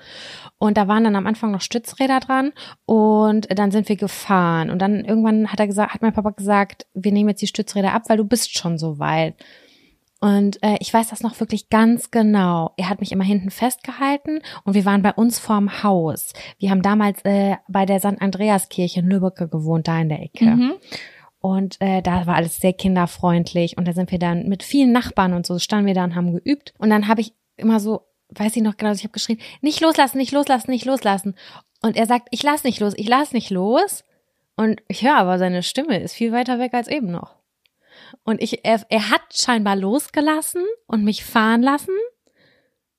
Und 0.59 0.77
da 0.77 0.87
waren 0.87 1.03
dann 1.03 1.15
am 1.15 1.25
Anfang 1.25 1.51
noch 1.51 1.61
Stützräder 1.61 2.19
dran 2.19 2.51
und 2.85 3.47
dann 3.57 3.71
sind 3.71 3.89
wir 3.89 3.95
gefahren. 3.95 4.69
Und 4.69 4.79
dann 4.79 5.03
irgendwann 5.03 5.47
hat 5.51 5.59
er 5.59 5.67
gesagt, 5.67 5.93
hat 5.95 6.01
mein 6.03 6.13
Papa 6.13 6.29
gesagt, 6.29 6.85
wir 6.93 7.11
nehmen 7.11 7.29
jetzt 7.29 7.41
die 7.41 7.47
Stützräder 7.47 7.93
ab, 7.93 8.03
weil 8.07 8.17
du 8.17 8.23
bist 8.25 8.55
schon 8.57 8.77
so 8.77 8.99
weit. 8.99 9.33
Und 10.21 10.61
äh, 10.61 10.77
ich 10.79 10.93
weiß 10.93 11.09
das 11.09 11.23
noch 11.23 11.39
wirklich 11.39 11.69
ganz 11.69 12.11
genau. 12.11 12.73
Er 12.77 12.89
hat 12.89 12.99
mich 12.99 13.11
immer 13.11 13.23
hinten 13.23 13.49
festgehalten 13.49 14.39
und 14.63 14.75
wir 14.75 14.85
waren 14.85 15.01
bei 15.01 15.11
uns 15.13 15.39
vorm 15.39 15.81
Haus. 15.81 16.33
Wir 16.59 16.69
haben 16.69 16.83
damals 16.83 17.25
äh, 17.25 17.55
bei 17.67 17.87
der 17.87 17.99
St. 17.99 18.21
Andreaskirche 18.21 18.99
in 18.99 19.07
Lübbecke 19.07 19.47
gewohnt, 19.47 19.87
da 19.87 19.99
in 19.99 20.09
der 20.09 20.21
Ecke. 20.21 20.45
Mhm. 20.45 20.73
Und 21.39 21.81
äh, 21.81 22.03
da 22.03 22.27
war 22.27 22.35
alles 22.35 22.57
sehr 22.57 22.73
kinderfreundlich. 22.73 23.77
Und 23.77 23.87
da 23.87 23.93
sind 23.93 24.11
wir 24.11 24.19
dann 24.19 24.47
mit 24.47 24.61
vielen 24.61 24.91
Nachbarn 24.91 25.33
und 25.33 25.47
so 25.47 25.57
standen 25.57 25.87
wir 25.87 25.95
da 25.95 26.03
und 26.03 26.15
haben 26.15 26.33
geübt. 26.33 26.75
Und 26.77 26.91
dann 26.91 27.07
habe 27.07 27.21
ich 27.21 27.33
immer 27.57 27.79
so, 27.79 28.01
weiß 28.29 28.55
ich 28.55 28.61
noch 28.61 28.77
genau, 28.77 28.91
ich 28.91 29.03
habe 29.03 29.13
geschrien, 29.13 29.39
nicht 29.61 29.81
loslassen, 29.81 30.19
nicht 30.19 30.31
loslassen, 30.31 30.69
nicht 30.69 30.85
loslassen. 30.85 31.33
Und 31.81 31.97
er 31.97 32.05
sagt, 32.05 32.27
ich 32.29 32.43
lass 32.43 32.63
nicht 32.63 32.79
los, 32.79 32.93
ich 32.95 33.09
lass 33.09 33.33
nicht 33.33 33.49
los. 33.49 34.03
Und 34.55 34.83
ich 34.87 35.01
höre 35.01 35.17
aber, 35.17 35.39
seine 35.39 35.63
Stimme 35.63 35.99
ist 35.99 36.13
viel 36.13 36.31
weiter 36.31 36.59
weg 36.59 36.75
als 36.75 36.87
eben 36.87 37.09
noch. 37.09 37.40
Und 38.23 38.41
ich, 38.41 38.65
er, 38.65 38.85
er 38.89 39.09
hat 39.09 39.21
scheinbar 39.33 39.75
losgelassen 39.75 40.63
und 40.87 41.03
mich 41.03 41.23
fahren 41.23 41.61
lassen. 41.61 41.95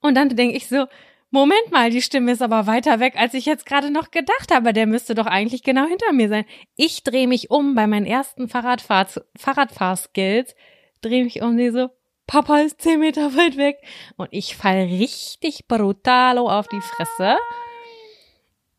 Und 0.00 0.16
dann 0.16 0.28
denke 0.30 0.56
ich 0.56 0.68
so, 0.68 0.86
Moment 1.30 1.70
mal, 1.70 1.90
die 1.90 2.02
Stimme 2.02 2.32
ist 2.32 2.42
aber 2.42 2.66
weiter 2.66 3.00
weg, 3.00 3.14
als 3.16 3.32
ich 3.32 3.46
jetzt 3.46 3.64
gerade 3.64 3.90
noch 3.90 4.10
gedacht 4.10 4.52
habe. 4.52 4.74
Der 4.74 4.86
müsste 4.86 5.14
doch 5.14 5.26
eigentlich 5.26 5.62
genau 5.62 5.86
hinter 5.86 6.12
mir 6.12 6.28
sein. 6.28 6.44
Ich 6.76 7.04
drehe 7.04 7.26
mich 7.26 7.50
um 7.50 7.74
bei 7.74 7.86
meinen 7.86 8.04
ersten 8.04 8.48
Fahrradfahr 8.48 9.06
Fahrradfahrskills, 9.38 10.54
drehe 11.00 11.24
mich 11.24 11.40
um, 11.40 11.56
sehe 11.56 11.72
so, 11.72 11.88
Papa 12.26 12.58
ist 12.58 12.82
zehn 12.82 13.00
Meter 13.00 13.34
weit 13.34 13.56
weg. 13.56 13.78
Und 14.16 14.28
ich 14.30 14.56
fall 14.56 14.82
richtig 14.84 15.66
brutalo 15.68 16.50
auf 16.50 16.68
die 16.68 16.80
Fresse. 16.80 17.38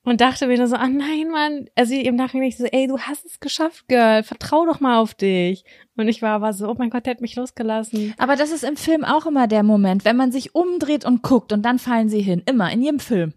Und 0.05 0.19
dachte 0.19 0.47
mir 0.47 0.57
nur 0.57 0.67
so, 0.67 0.75
ah 0.75 0.87
nein, 0.87 1.29
Mann. 1.31 1.69
Also 1.75 1.93
im 1.95 2.15
Nachhinein 2.15 2.49
ich 2.49 2.57
so, 2.57 2.65
ey, 2.65 2.87
du 2.87 2.99
hast 2.99 3.25
es 3.25 3.39
geschafft, 3.39 3.87
Girl. 3.87 4.23
Vertrau 4.23 4.65
doch 4.65 4.81
mal 4.81 4.97
auf 4.99 5.13
dich. 5.13 5.63
Und 5.95 6.09
ich 6.09 6.21
war 6.21 6.31
aber 6.31 6.51
so, 6.51 6.69
oh 6.69 6.75
mein 6.77 6.89
Gott, 6.89 7.05
der 7.05 7.11
hat 7.11 7.21
mich 7.21 7.35
losgelassen. 7.35 8.13
Aber 8.17 8.35
das 8.35 8.51
ist 8.51 8.65
im 8.65 8.75
Film 8.75 9.05
auch 9.05 9.25
immer 9.25 9.47
der 9.47 9.63
Moment, 9.63 10.03
wenn 10.03 10.17
man 10.17 10.31
sich 10.31 10.55
umdreht 10.55 11.05
und 11.05 11.23
guckt 11.23 11.53
und 11.53 11.61
dann 11.63 11.79
fallen 11.79 12.09
sie 12.09 12.21
hin. 12.21 12.43
Immer, 12.45 12.71
in 12.71 12.81
jedem 12.81 12.99
Film. 12.99 13.33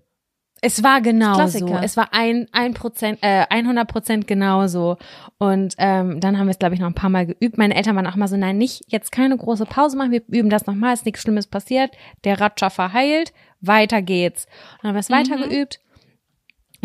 Es 0.63 0.83
war 0.83 1.03
genau 1.03 1.35
so. 1.35 1.39
Klassiker. 1.39 1.83
Es 1.85 1.97
war 1.97 2.09
ein, 2.13 2.49
ein 2.51 2.75
Prozent, 2.75 3.19
äh, 3.23 3.45
100 3.49 3.87
Prozent 3.87 4.27
genauso. 4.27 4.97
Und 5.39 5.75
ähm, 5.79 6.19
dann 6.19 6.39
haben 6.39 6.47
wir 6.47 6.53
es, 6.53 6.59
glaube 6.59 6.75
ich, 6.75 6.81
noch 6.81 6.89
ein 6.89 6.95
paar 6.95 7.11
Mal 7.11 7.27
geübt. 7.27 7.59
Meine 7.59 7.77
Eltern 7.77 7.95
waren 7.95 8.07
auch 8.07 8.17
mal 8.17 8.27
so, 8.27 8.37
nein, 8.37 8.59
nicht 8.59 8.83
jetzt 8.89 9.13
keine 9.13 9.37
große 9.37 9.67
Pause 9.67 9.97
machen. 9.97 10.13
Wir 10.13 10.23
üben 10.29 10.51
das 10.51 10.67
nochmal. 10.67 10.95
Ist 10.95 11.05
nichts 11.05 11.23
Schlimmes 11.23 11.47
passiert. 11.47 11.91
Der 12.25 12.41
Ratscher 12.41 12.71
verheilt. 12.71 13.33
Weiter 13.61 14.03
geht's. 14.03 14.47
Und 14.47 14.85
dann 14.85 14.89
haben 14.89 14.97
wir 14.97 15.01
es 15.01 15.11
weiter 15.11 15.37
geübt. 15.37 15.81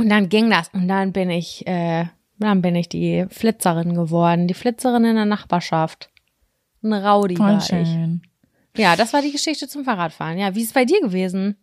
Und 0.02 0.10
dann 0.10 0.30
ging 0.30 0.50
das. 0.50 0.70
Und 0.74 0.88
dann 0.88 1.12
bin 1.12 1.30
ich, 1.30 1.66
äh, 1.68 2.06
dann 2.40 2.62
bin 2.62 2.76
ich 2.76 2.90
die 2.90 3.26
Flitzerin 3.30 3.94
geworden. 3.94 4.48
Die 4.48 4.54
Flitzerin 4.54 5.06
in 5.06 5.16
der 5.16 5.26
Nachbarschaft. 5.26 6.10
Ein 6.84 6.94
Rowdy 6.94 7.38
war 7.38 7.58
ich. 7.58 7.66
schön. 7.66 8.22
Ja, 8.76 8.96
das 8.96 9.14
war 9.14 9.22
die 9.22 9.32
Geschichte 9.32 9.68
zum 9.68 9.84
Fahrradfahren. 9.84 10.38
Ja, 10.38 10.56
wie 10.56 10.62
ist 10.62 10.68
es 10.68 10.74
bei 10.74 10.86
dir 10.86 11.02
gewesen? 11.02 11.58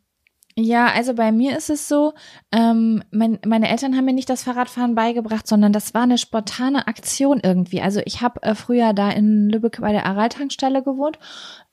Ja, 0.61 0.89
also 0.93 1.15
bei 1.15 1.31
mir 1.31 1.57
ist 1.57 1.71
es 1.71 1.89
so, 1.89 2.15
ähm, 2.51 3.03
mein, 3.13 3.39
meine 3.47 3.69
Eltern 3.69 3.97
haben 3.97 4.07
mir 4.07 4.13
nicht 4.13 4.29
das 4.29 4.43
Fahrradfahren 4.43 4.97
beigebracht, 4.97 5.47
sondern 5.47 5.73
das 5.73 5.95
war 5.95 6.03
eine 6.03 6.19
spontane 6.19 6.89
Aktion 6.89 7.41
irgendwie. 7.41 7.81
Also 7.81 8.01
ich 8.05 8.23
habe 8.23 8.43
äh, 8.43 8.57
früher 8.57 8.93
da 8.93 9.11
in 9.11 9.49
Lübeck 9.49 9.81
bei 9.81 9.93
der 9.93 10.05
Aral-Tankstelle 10.07 10.83
gewohnt, 10.83 11.17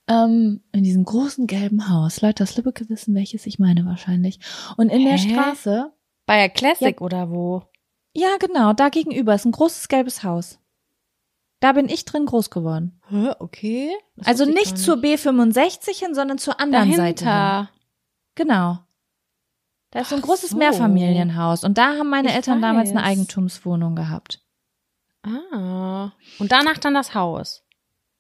ähm, 0.08 0.62
in 0.72 0.84
diesem 0.84 1.04
großen 1.04 1.48
gelben 1.48 1.90
Haus. 1.90 2.22
Leute 2.22 2.44
aus 2.44 2.58
Lübeck 2.58 2.88
wissen, 2.88 3.16
welches 3.16 3.48
ich 3.48 3.58
meine 3.58 3.86
wahrscheinlich. 3.86 4.40
Und 4.78 4.90
in 4.90 5.04
der 5.04 5.18
Hä? 5.18 5.30
Straße, 5.30 5.92
Bei 6.26 6.38
der 6.38 6.50
Classic 6.50 7.00
oder 7.02 7.30
wo? 7.30 7.64
ja 8.18 8.38
genau, 8.40 8.72
da 8.74 8.90
gegenüber 8.90 9.36
ist 9.36 9.46
ein 9.46 9.52
großes 9.52 9.88
gelbes 9.90 10.24
Haus. 10.24 10.60
Da 11.60 11.74
bin 11.74 11.90
ich 11.90 12.06
drin 12.06 12.26
groß 12.26 12.50
geworden. 12.50 13.02
Hä, 13.10 13.32
okay. 13.40 13.92
Das 14.16 14.28
also 14.28 14.46
nicht 14.46 14.72
gar 14.72 14.76
zur 14.76 14.96
B65 14.98 15.98
hin, 16.00 16.14
sondern 16.16 16.38
zur 16.38 16.60
anderen 16.60 16.94
Seite. 16.94 17.26
Hin. 17.26 17.34
Dahinter. 17.34 17.70
Genau. 18.36 18.80
Da 19.92 20.02
ist 20.02 20.10
so 20.10 20.16
ein 20.16 20.22
großes 20.22 20.52
so. 20.52 20.58
Mehrfamilienhaus 20.58 21.64
und 21.64 21.78
da 21.78 21.98
haben 21.98 22.10
meine 22.10 22.30
Ich 22.30 22.36
Eltern 22.36 22.62
damals 22.62 22.90
eine 22.90 23.00
weiß. 23.00 23.06
Eigentumswohnung 23.08 23.96
gehabt. 23.96 24.42
Ah. 25.24 26.12
Und 26.40 26.52
danach 26.52 26.78
dann 26.78 26.94
das 26.94 27.16
Haus. 27.16 27.64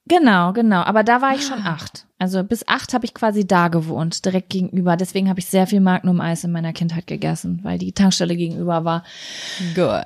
Genau, 0.08 0.54
genau. 0.54 0.82
Aber 0.82 1.04
da 1.04 1.22
war 1.22 1.36
ich 1.36 1.46
schon 1.46 1.62
Ah. 1.64 1.74
acht. 1.74 2.05
Also 2.18 2.44
bis 2.44 2.68
acht 2.68 2.94
habe 2.94 3.06
ich 3.06 3.14
quasi 3.14 3.46
da 3.46 3.68
gewohnt, 3.68 4.24
direkt 4.26 4.50
gegenüber. 4.50 4.96
Deswegen 4.96 5.30
habe 5.30 5.40
ich 5.40 5.48
sehr 5.48 5.68
viel 5.68 5.82
Magnum-Eis 5.82 6.44
in 6.44 6.52
meiner 6.52 6.72
Kindheit 6.72 7.08
gegessen, 7.08 7.60
weil 7.64 7.78
die 7.78 7.92
Tankstelle 7.92 8.36
gegenüber 8.36 8.86
war. 8.86 9.04
Girl. 9.74 10.06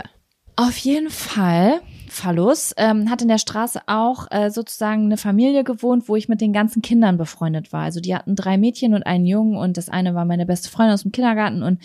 Auf 0.55 0.77
jeden 0.77 1.09
Fall, 1.09 1.81
Phallus, 2.19 2.73
ähm, 2.77 3.09
hat 3.09 3.21
in 3.21 3.27
der 3.27 3.37
Straße 3.37 3.81
auch 3.87 4.27
äh, 4.29 4.51
sozusagen 4.51 5.05
eine 5.05 5.17
Familie 5.17 5.63
gewohnt, 5.63 6.09
wo 6.09 6.15
ich 6.15 6.27
mit 6.27 6.41
den 6.41 6.53
ganzen 6.53 6.81
Kindern 6.81 7.17
befreundet 7.17 7.71
war. 7.71 7.83
Also 7.83 8.01
die 8.01 8.13
hatten 8.13 8.35
drei 8.35 8.57
Mädchen 8.57 8.93
und 8.93 9.03
einen 9.03 9.25
Jungen 9.25 9.55
und 9.55 9.77
das 9.77 9.89
eine 9.89 10.15
war 10.15 10.25
meine 10.25 10.45
beste 10.45 10.69
Freundin 10.69 10.93
aus 10.93 11.03
dem 11.03 11.11
Kindergarten 11.11 11.63
und 11.63 11.79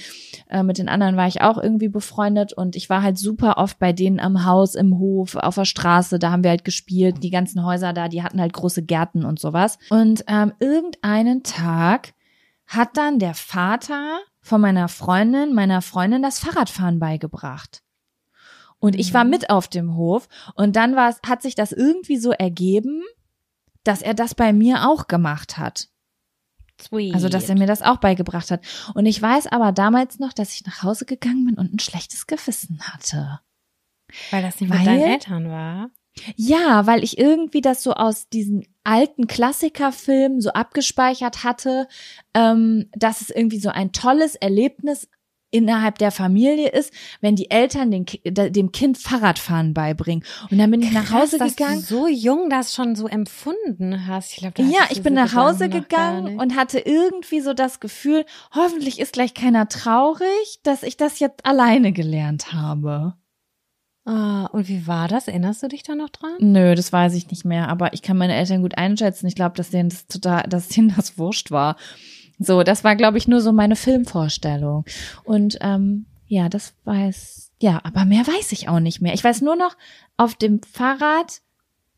äh, 0.51 0.62
mit 0.62 0.78
den 0.78 0.89
anderen 0.89 1.16
war 1.16 1.28
ich 1.28 1.41
auch 1.43 1.57
irgendwie 1.57 1.89
befreundet 1.89 2.53
und 2.53 2.74
ich 2.74 2.91
war 2.91 3.03
halt 3.03 3.16
super 3.16 3.59
oft 3.59 3.78
bei 3.78 3.93
denen 3.93 4.18
am 4.18 4.45
Haus, 4.45 4.74
im 4.74 4.99
Hof, 4.99 5.37
auf 5.37 5.55
der 5.55 5.64
Straße, 5.64 6.18
da 6.18 6.32
haben 6.32 6.43
wir 6.43 6.51
halt 6.51 6.64
gespielt. 6.64 7.22
Die 7.22 7.30
ganzen 7.30 7.64
Häuser 7.64 7.93
da, 7.93 8.09
die 8.09 8.22
hatten 8.22 8.41
halt 8.41 8.53
große 8.53 8.82
Gärten 8.82 9.24
und 9.24 9.39
sowas. 9.39 9.78
Und 9.91 10.24
ähm, 10.26 10.53
irgendeinen 10.59 11.45
Tag 11.45 12.14
hat 12.66 12.97
dann 12.97 13.18
der 13.18 13.35
Vater 13.35 14.18
von 14.41 14.61
meiner 14.61 14.89
Freundin, 14.89 15.55
meiner 15.55 15.80
Freundin 15.80 16.22
das 16.22 16.41
Fahrradfahren 16.41 16.99
beigebracht. 16.99 17.84
Und 18.85 18.97
ich 18.97 19.14
war 19.14 19.24
mit 19.24 19.49
auf 19.49 19.66
dem 19.66 19.97
Hof 19.97 20.28
und 20.57 20.76
dann 20.76 20.95
war 20.95 21.09
es, 21.09 21.18
hat 21.26 21.41
sich 21.41 21.55
das 21.55 21.72
irgendwie 21.72 22.18
so 22.18 22.32
ergeben, 22.32 23.03
dass 23.82 24.03
er 24.03 24.12
das 24.12 24.35
bei 24.35 24.53
mir 24.53 24.87
auch 24.87 25.09
gemacht 25.09 25.57
hat. 25.57 25.89
Sweet. 26.78 27.14
Also, 27.14 27.30
dass 27.30 27.49
er 27.49 27.57
mir 27.57 27.66
das 27.66 27.80
auch 27.80 27.97
beigebracht 27.97 28.51
hat. 28.51 28.61
Und 28.93 29.07
ich 29.07 29.22
weiß 29.22 29.47
aber 29.47 29.72
damals 29.72 30.18
noch, 30.18 30.35
dass 30.35 30.53
ich 30.55 30.66
nach 30.66 30.82
Hause 30.82 31.07
gegangen 31.07 31.47
bin 31.47 31.55
und 31.55 31.72
ein 31.72 31.78
schlechtes 31.78 32.26
Gewissen 32.26 32.78
hatte. 32.82 33.41
Weil 34.30 34.43
das 34.43 34.61
nicht 34.61 34.68
Weil- 34.68 34.80
mit 34.80 34.87
deinen 34.87 35.12
Eltern 35.12 35.49
war. 35.49 35.91
Ja, 36.37 36.87
weil 36.87 37.03
ich 37.03 37.16
irgendwie 37.16 37.62
das 37.62 37.82
so 37.82 37.95
aus 37.95 38.28
diesen 38.28 38.66
alten 38.85 39.26
Klassikerfilmen 39.26 40.43
so 40.43 40.51
abgespeichert 40.51 41.43
hatte, 41.43 41.89
ähm, 42.35 42.91
dass 42.93 43.22
es 43.22 43.30
irgendwie 43.30 43.61
so 43.61 43.70
ein 43.70 43.93
tolles 43.93 44.35
Erlebnis 44.35 45.09
innerhalb 45.55 45.99
der 45.99 46.11
Familie 46.11 46.69
ist, 46.69 46.93
wenn 47.21 47.37
die 47.37 47.51
Eltern 47.51 47.91
den, 47.93 48.05
dem 48.25 48.73
Kind 48.73 48.99
Fahrradfahren 48.99 49.73
beibringen. 49.73 50.25
Und 50.51 50.59
dann 50.59 50.71
bin 50.71 50.83
ich 50.83 50.91
nach 50.91 51.13
Hause 51.13 51.39
Krass, 51.39 51.55
gegangen. 51.55 51.81
Dass 51.81 51.89
du 51.89 51.95
so 51.95 52.09
jung 52.09 52.51
das 52.51 52.75
schon 52.75 52.97
so 52.97 53.07
empfunden 53.07 54.09
hast. 54.09 54.33
Ich 54.33 54.39
glaube, 54.39 54.63
Ja, 54.63 54.81
ich 54.91 55.03
bin 55.03 55.15
nach 55.15 55.35
Hause 55.35 55.69
gegangen 55.69 56.41
und 56.41 56.57
hatte 56.57 56.81
irgendwie 56.81 57.41
so 57.41 57.55
das 57.55 57.79
Gefühl, 57.79 58.25
hoffentlich 58.53 58.99
ist 58.99 59.13
gleich 59.13 59.33
keiner 59.33 59.69
traurig, 59.69 60.59
dass 60.65 60.83
ich 60.83 60.97
das 60.97 61.21
jetzt 61.21 61.47
alleine 61.47 61.93
gelernt 61.93 62.53
habe. 62.53 63.15
Ah, 64.07 64.47
und 64.53 64.69
wie 64.69 64.87
war 64.87 65.09
das? 65.09 65.29
Erinnerst 65.29 65.63
du 65.63 65.69
dich 65.69 65.83
da 65.83 65.95
noch 65.95 66.11
dran? 66.11 66.33
Nö, 66.41 66.75
das 66.75 66.93
weiß 66.93 67.15
ich 67.15 67.31
nicht 67.31 67.45
mehr, 67.45 67.69
aber 67.69 67.95
ich 67.95 68.03
kann 68.03 68.19
meine 68.19 68.35
Eltern 68.35 68.61
gut 68.61 68.77
einschätzen. 68.77 69.27
Ich 69.27 69.35
glaube, 69.35 69.57
dass 69.57 69.71
denen 69.71 69.89
das 69.89 70.07
total, 70.09 70.43
dass 70.43 70.69
denen 70.69 70.93
das 70.95 71.17
wurscht 71.17 71.51
war. 71.51 71.77
So, 72.39 72.62
das 72.62 72.85
war, 72.85 72.97
glaube 72.97 73.18
ich, 73.18 73.28
nur 73.28 73.41
so 73.41 73.53
meine 73.53 73.76
Filmvorstellung. 73.76 74.85
Und 75.24 75.59
ähm, 75.61 76.07
ja, 76.26 76.49
das 76.49 76.74
weiß, 76.85 77.53
ja, 77.61 77.80
aber 77.85 78.05
mehr 78.05 78.26
weiß 78.26 78.53
ich 78.53 78.68
auch 78.68 78.80
nicht 78.80 79.01
mehr. 79.01 79.14
Ich 79.14 79.22
weiß 79.22 79.41
nur 79.41 79.57
noch 79.57 79.76
auf 80.16 80.35
dem 80.35 80.61
Fahrrad 80.62 81.43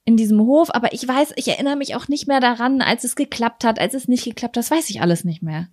in 0.05 0.17
diesem 0.17 0.41
Hof, 0.41 0.75
aber 0.75 0.93
ich 0.93 1.07
weiß, 1.07 1.33
ich 1.37 1.49
erinnere 1.49 1.77
mich 1.77 1.97
auch 1.97 2.09
nicht 2.09 2.29
mehr 2.29 2.41
daran, 2.41 2.81
als 2.81 3.05
es 3.05 3.17
geklappt 3.17 3.65
hat, 3.65 3.79
als 3.79 3.95
es 3.95 4.09
nicht 4.09 4.25
geklappt 4.25 4.57
hat. 4.57 4.65
Das 4.65 4.71
weiß 4.71 4.91
ich 4.91 5.01
alles 5.01 5.25
nicht 5.25 5.43
mehr. 5.43 5.69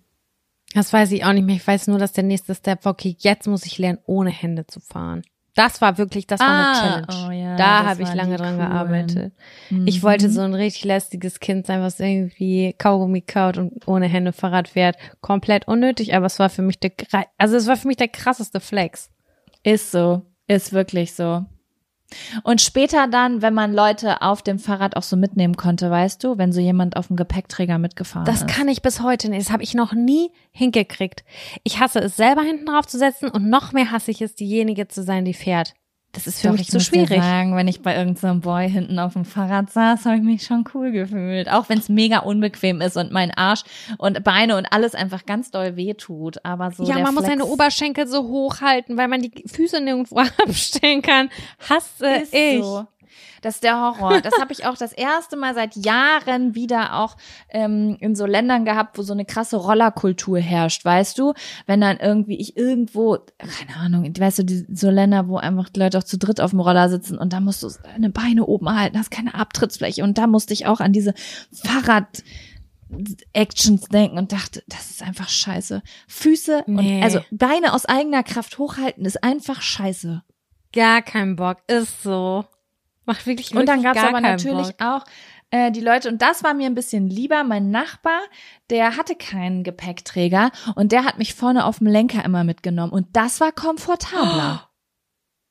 Das 0.74 0.92
weiß 0.92 1.12
ich 1.12 1.24
auch 1.24 1.32
nicht 1.32 1.44
mehr. 1.44 1.56
Ich 1.56 1.66
weiß 1.66 1.86
nur, 1.86 1.98
dass 1.98 2.12
der 2.12 2.24
nächste 2.24 2.54
Step 2.54 2.84
okay, 2.84 3.16
jetzt 3.20 3.46
muss 3.46 3.64
ich 3.64 3.78
lernen, 3.78 4.00
ohne 4.06 4.30
Hände 4.30 4.66
zu 4.66 4.80
fahren. 4.80 5.22
Das 5.54 5.80
war 5.80 5.98
wirklich, 5.98 6.26
das 6.26 6.40
war 6.40 6.48
Ah, 6.48 6.72
eine 6.72 7.06
Challenge. 7.06 7.28
oh 7.28 7.30
ja, 7.30 7.56
da 7.56 7.84
habe 7.86 8.02
ich 8.02 8.12
lange 8.12 8.36
dran 8.36 8.56
coolen. 8.56 8.70
gearbeitet. 8.70 9.32
Mhm. 9.70 9.86
Ich 9.86 10.02
wollte 10.02 10.28
so 10.28 10.40
ein 10.40 10.54
richtig 10.54 10.84
lästiges 10.84 11.38
Kind 11.38 11.66
sein, 11.66 11.80
was 11.80 12.00
irgendwie 12.00 12.74
Kaugummi 12.76 13.20
kaut 13.20 13.58
und 13.58 13.86
ohne 13.86 14.06
Hände 14.06 14.32
Fahrrad 14.32 14.66
fährt. 14.68 14.96
Komplett 15.20 15.68
unnötig, 15.68 16.14
aber 16.14 16.26
es 16.26 16.38
war 16.40 16.50
für 16.50 16.62
mich 16.62 16.80
der, 16.80 16.90
also 17.38 17.56
es 17.56 17.66
war 17.68 17.76
für 17.76 17.86
mich 17.86 17.96
der 17.96 18.08
krasseste 18.08 18.58
Flex. 18.58 19.10
Ist 19.62 19.92
so. 19.92 20.22
Ist 20.48 20.72
wirklich 20.72 21.14
so. 21.14 21.44
Und 22.42 22.60
später 22.60 23.06
dann, 23.08 23.42
wenn 23.42 23.54
man 23.54 23.72
Leute 23.72 24.22
auf 24.22 24.42
dem 24.42 24.58
Fahrrad 24.58 24.96
auch 24.96 25.02
so 25.02 25.16
mitnehmen 25.16 25.56
konnte, 25.56 25.90
weißt 25.90 26.22
du, 26.24 26.38
wenn 26.38 26.52
so 26.52 26.60
jemand 26.60 26.96
auf 26.96 27.08
dem 27.08 27.16
Gepäckträger 27.16 27.78
mitgefahren 27.78 28.24
Das 28.26 28.40
ist. 28.42 28.48
kann 28.48 28.68
ich 28.68 28.82
bis 28.82 29.00
heute 29.02 29.28
nicht. 29.28 29.42
Das 29.46 29.52
habe 29.52 29.62
ich 29.62 29.74
noch 29.74 29.92
nie 29.92 30.30
hingekriegt. 30.52 31.24
Ich 31.62 31.80
hasse 31.80 32.00
es 32.00 32.16
selber 32.16 32.42
hinten 32.42 32.66
drauf 32.66 32.86
zu 32.86 32.98
setzen 32.98 33.28
und 33.28 33.48
noch 33.48 33.72
mehr 33.72 33.90
hasse 33.90 34.10
ich 34.10 34.20
es, 34.22 34.34
diejenige 34.34 34.88
zu 34.88 35.02
sein, 35.02 35.24
die 35.24 35.34
fährt. 35.34 35.74
Das 36.14 36.26
ist 36.28 36.40
für 36.40 36.48
Doch, 36.48 36.56
mich 36.56 36.68
zu 36.68 36.76
muss 36.76 36.90
dir 36.90 37.06
schwierig. 37.06 37.22
sagen, 37.22 37.56
wenn 37.56 37.66
ich 37.66 37.82
bei 37.82 37.96
irgendeinem 37.96 38.40
Boy 38.40 38.70
hinten 38.70 38.98
auf 38.98 39.14
dem 39.14 39.24
Fahrrad 39.24 39.70
saß, 39.70 40.04
habe 40.06 40.16
ich 40.16 40.22
mich 40.22 40.44
schon 40.44 40.64
cool 40.72 40.92
gefühlt. 40.92 41.50
Auch 41.50 41.68
wenn 41.68 41.78
es 41.78 41.88
mega 41.88 42.20
unbequem 42.20 42.80
ist 42.80 42.96
und 42.96 43.10
mein 43.10 43.32
Arsch 43.32 43.62
und 43.98 44.22
Beine 44.22 44.56
und 44.56 44.66
alles 44.72 44.94
einfach 44.94 45.26
ganz 45.26 45.50
doll 45.50 45.76
wehtut. 45.76 46.38
Aber 46.44 46.70
so 46.70 46.84
ja, 46.84 46.94
man 47.00 47.14
muss 47.14 47.24
Flex 47.24 47.38
seine 47.40 47.46
Oberschenkel 47.46 48.06
so 48.06 48.28
hochhalten, 48.28 48.96
weil 48.96 49.08
man 49.08 49.20
die 49.22 49.32
Füße 49.46 49.80
nirgendwo 49.80 50.16
abstellen 50.46 51.02
kann. 51.02 51.30
Hasse 51.68 52.06
ist 52.22 52.32
ich. 52.32 52.62
so. 52.62 52.86
Das 53.44 53.56
ist 53.56 53.64
der 53.64 53.78
Horror. 53.78 54.22
Das 54.22 54.32
habe 54.40 54.52
ich 54.54 54.64
auch 54.64 54.76
das 54.76 54.92
erste 54.92 55.36
Mal 55.36 55.54
seit 55.54 55.76
Jahren 55.76 56.54
wieder 56.54 56.94
auch 56.94 57.16
ähm, 57.50 57.98
in 58.00 58.14
so 58.14 58.24
Ländern 58.24 58.64
gehabt, 58.64 58.96
wo 58.96 59.02
so 59.02 59.12
eine 59.12 59.26
krasse 59.26 59.58
Rollerkultur 59.58 60.38
herrscht, 60.38 60.82
weißt 60.82 61.18
du? 61.18 61.34
Wenn 61.66 61.82
dann 61.82 61.98
irgendwie 61.98 62.36
ich 62.36 62.56
irgendwo, 62.56 63.18
keine 63.38 63.76
Ahnung, 63.78 64.10
weißt 64.16 64.38
du, 64.38 64.44
die, 64.44 64.66
so 64.72 64.88
Länder, 64.88 65.28
wo 65.28 65.36
einfach 65.36 65.68
die 65.68 65.80
Leute 65.80 65.98
auch 65.98 66.04
zu 66.04 66.16
dritt 66.16 66.40
auf 66.40 66.50
dem 66.50 66.60
Roller 66.60 66.88
sitzen 66.88 67.18
und 67.18 67.34
da 67.34 67.40
musst 67.40 67.62
du 67.62 67.68
deine 67.82 68.08
Beine 68.08 68.46
oben 68.46 68.74
halten, 68.74 68.98
hast 68.98 69.10
keine 69.10 69.34
Abtrittsfläche 69.34 70.02
und 70.02 70.16
da 70.16 70.26
musste 70.26 70.54
ich 70.54 70.64
auch 70.66 70.80
an 70.80 70.94
diese 70.94 71.12
Fahrrad 71.52 72.22
Actions 73.34 73.82
denken 73.88 74.16
und 74.16 74.32
dachte, 74.32 74.62
das 74.68 74.88
ist 74.90 75.02
einfach 75.02 75.28
scheiße. 75.28 75.82
Füße 76.08 76.64
Nee. 76.66 76.96
und 76.98 77.02
also 77.02 77.20
Beine 77.30 77.74
aus 77.74 77.84
eigener 77.84 78.22
Kraft 78.22 78.56
hochhalten 78.56 79.04
ist 79.04 79.22
einfach 79.22 79.60
scheiße. 79.60 80.22
Gar 80.72 81.02
kein 81.02 81.36
Bock. 81.36 81.58
Ist 81.66 82.02
so. 82.02 82.46
Macht 83.06 83.26
wirklich, 83.26 83.54
Und 83.54 83.66
dann 83.66 83.82
gab's 83.82 84.00
gar 84.00 84.08
aber 84.08 84.20
natürlich 84.20 84.76
Bock. 84.76 84.80
auch 84.80 85.04
äh, 85.50 85.70
die 85.70 85.80
Leute, 85.80 86.08
und 86.08 86.22
das 86.22 86.42
war 86.42 86.54
mir 86.54 86.66
ein 86.66 86.74
bisschen 86.74 87.08
lieber, 87.08 87.44
mein 87.44 87.70
Nachbar, 87.70 88.20
der 88.70 88.96
hatte 88.96 89.14
keinen 89.14 89.62
Gepäckträger 89.62 90.50
und 90.74 90.90
der 90.92 91.04
hat 91.04 91.18
mich 91.18 91.34
vorne 91.34 91.64
auf 91.66 91.78
dem 91.78 91.86
Lenker 91.86 92.24
immer 92.24 92.44
mitgenommen 92.44 92.92
und 92.92 93.08
das 93.12 93.40
war 93.40 93.52
komfortabler. 93.52 94.68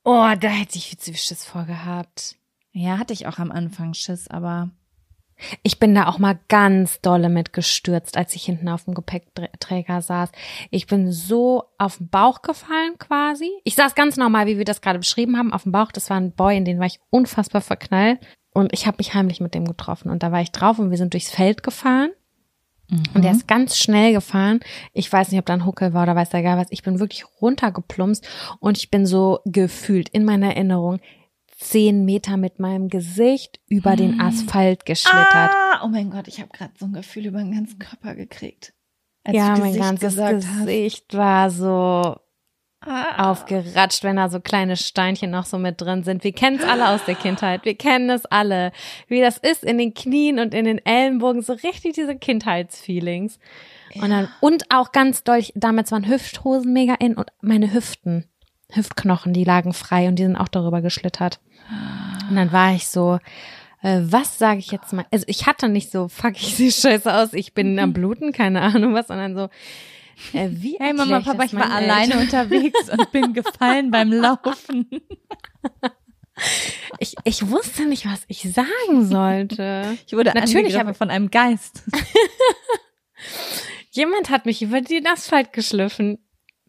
Oh, 0.04 0.32
da 0.40 0.48
hätte 0.50 0.78
ich 0.78 0.90
viel 0.90 0.98
zu 0.98 1.12
viel 1.12 1.20
Schiss 1.20 1.46
vorgehabt. 1.46 2.36
Ja, 2.74 2.98
hatte 2.98 3.14
ich 3.14 3.28
auch 3.28 3.38
am 3.38 3.52
Anfang 3.52 3.94
Schiss, 3.94 4.28
aber 4.28 4.72
Ich 5.62 5.80
bin 5.80 5.94
da 5.96 6.08
auch 6.08 6.20
mal 6.20 6.40
ganz 6.48 7.02
dolle 7.02 7.30
mit 7.30 7.54
gestürzt, 7.54 8.18
als 8.18 8.36
ich 8.36 8.44
hinten 8.44 8.70
auf 8.70 8.86
dem 8.86 8.94
Gepäckträger 8.94 10.02
saß. 10.02 10.30
Ich 10.72 10.88
bin 10.88 11.12
so 11.12 11.64
auf 11.78 11.98
den 11.98 12.10
Bauch 12.10 12.42
gefallen 12.42 12.98
quasi. 13.00 13.50
Ich 13.64 13.76
saß 13.76 13.96
ganz 13.96 14.18
normal, 14.18 14.48
wie 14.48 14.58
wir 14.58 14.66
das 14.66 14.82
gerade 14.82 15.00
beschrieben 15.00 15.38
haben, 15.38 15.54
auf 15.54 15.64
dem 15.64 15.72
Bauch. 15.72 15.92
Das 15.92 16.10
war 16.10 16.18
ein 16.18 16.32
Boy, 16.32 16.58
in 16.58 16.66
den 16.66 16.80
war 16.80 16.88
ich 16.88 17.00
unfassbar 17.10 17.62
verknallt. 17.62 18.20
Und 18.54 18.72
ich 18.74 18.86
habe 18.86 18.98
mich 19.00 19.14
heimlich 19.14 19.42
mit 19.42 19.56
dem 19.56 19.66
getroffen. 19.66 20.12
Und 20.12 20.24
da 20.24 20.32
war 20.32 20.42
ich 20.42 20.52
drauf 20.52 20.80
und 20.80 20.92
wir 20.92 20.98
sind 20.98 21.14
durchs 21.14 21.32
Feld 21.32 21.64
gefahren. 21.64 22.12
Und 23.14 23.24
der 23.24 23.32
ist 23.32 23.48
ganz 23.48 23.78
schnell 23.78 24.14
gefahren. 24.14 24.60
Ich 24.94 25.12
weiß 25.12 25.32
nicht, 25.32 25.40
ob 25.40 25.46
da 25.46 25.54
ein 25.54 25.66
Huckel 25.66 25.94
war 25.94 26.04
oder 26.04 26.16
weiß 26.16 26.30
der 26.30 26.44
gar 26.44 26.58
was. 26.58 26.68
Ich 26.70 26.84
bin 26.84 27.00
wirklich 27.00 27.26
runtergeplumpst 27.42 28.28
und 28.60 28.78
ich 28.78 28.92
bin 28.92 29.06
so 29.06 29.40
gefühlt 29.46 30.10
in 30.10 30.26
meiner 30.26 30.48
Erinnerung 30.48 31.00
zehn 31.64 32.06
Meter 32.06 32.38
mit 32.38 32.60
meinem 32.60 32.90
Gesicht 32.90 33.60
über 33.68 33.96
den 33.96 34.20
Asphalt 34.22 34.86
geschlittert. 34.86 35.26
Ah, 35.54 35.82
oh 35.84 35.88
mein 35.88 36.10
Gott, 36.12 36.28
ich 36.28 36.40
habe 36.40 36.50
gerade 36.52 36.74
so 36.80 36.86
ein 36.86 36.94
Gefühl 36.94 37.26
über 37.28 37.40
den 37.40 37.52
ganzen 37.54 37.80
Körper 37.80 38.16
gekriegt. 38.16 38.74
Als 39.24 39.36
ja, 39.38 39.50
mein 39.52 39.64
Gesicht 39.74 39.80
ganzes 39.80 40.14
gesagt 40.16 40.36
hast. 40.46 40.60
Gesicht 40.60 41.14
war 41.16 41.50
so 41.50 42.18
Ah. 42.86 43.32
aufgeratscht, 43.32 44.04
wenn 44.04 44.18
da 44.18 44.28
so 44.28 44.42
kleine 44.42 44.76
Steinchen 44.76 45.32
noch 45.32 45.46
so 45.46 45.58
mit 45.58 45.80
drin 45.80 46.04
sind. 46.04 46.26
Wir 46.26 46.34
kennen 46.34 46.58
es 46.60 46.66
alle 46.66 46.90
aus 46.90 47.06
der 47.06 47.16
Kindheit. 47.16 47.64
Wir 47.64 47.76
kennen 47.76 48.10
es 48.10 48.26
alle. 48.26 48.74
Wie 49.08 49.22
das 49.22 49.38
ist 49.38 49.64
in 49.64 49.78
den 49.78 49.94
Knien 49.94 50.38
und 50.38 50.54
in 50.54 50.66
den 50.66 50.86
Ellenbogen. 50.86 51.42
So 51.42 51.54
richtig 51.54 51.94
diese 51.94 52.18
Kindheitsfeelings. 52.18 53.40
Und 54.02 54.10
dann, 54.10 54.28
und 54.42 54.66
auch 54.70 54.92
ganz 54.92 55.24
doll, 55.24 55.38
ich- 55.38 55.54
damals 55.56 55.94
waren 55.94 56.06
Hüfthosen 56.10 56.74
mega 56.74 56.96
in 56.96 57.16
und 57.16 57.30
meine 57.42 57.74
Hüften, 57.74 58.26
Hüftknochen, 58.76 59.34
die 59.34 59.44
lagen 59.44 59.74
frei 59.74 60.08
und 60.08 60.18
die 60.18 60.24
sind 60.24 60.36
auch 60.36 60.48
darüber 60.48 60.82
geschlittert. 60.82 61.40
Und 62.30 62.36
dann 62.36 62.52
war 62.52 62.74
ich 62.74 62.88
so, 62.88 63.20
äh, 63.82 64.02
was 64.04 64.38
sage 64.38 64.60
ich 64.60 64.72
jetzt 64.72 64.94
mal? 64.94 65.06
Also 65.12 65.26
ich 65.28 65.46
hatte 65.46 65.70
nicht 65.70 65.92
so, 65.92 66.08
fuck, 66.08 66.34
ich 66.36 66.56
sehe 66.56 66.72
scheiße 66.72 67.14
aus, 67.14 67.34
ich 67.34 67.54
bin 67.54 67.80
am 67.80 67.94
Bluten, 67.94 68.32
keine 68.32 68.62
Ahnung 68.62 68.94
was, 68.94 69.08
sondern 69.08 69.36
so, 69.36 69.44
äh, 70.38 70.50
wie 70.52 70.78
Hey 70.80 70.94
Mama, 70.94 71.20
Papa, 71.22 71.44
ich 71.44 71.54
war 71.54 71.68
meinen 71.68 71.72
alleine 71.72 72.20
unterwegs 72.20 72.90
und 72.90 73.12
bin 73.12 73.34
gefallen 73.34 73.92
beim 73.92 74.12
Laufen. 74.12 74.90
Ich, 76.98 77.16
ich 77.24 77.48
wusste 77.50 77.86
nicht, 77.86 78.06
was 78.06 78.24
ich 78.28 78.42
sagen 78.42 79.06
sollte. 79.06 79.98
Ich 80.08 80.14
wurde 80.14 80.32
Natürlich, 80.34 80.80
aber 80.80 80.94
von 80.94 81.10
einem 81.10 81.30
Geist. 81.30 81.84
Jemand 83.92 84.32
hat 84.32 84.46
mich 84.46 84.62
über 84.62 84.82
den 84.82 85.06
Asphalt 85.06 85.54
geschliffen. 85.54 86.18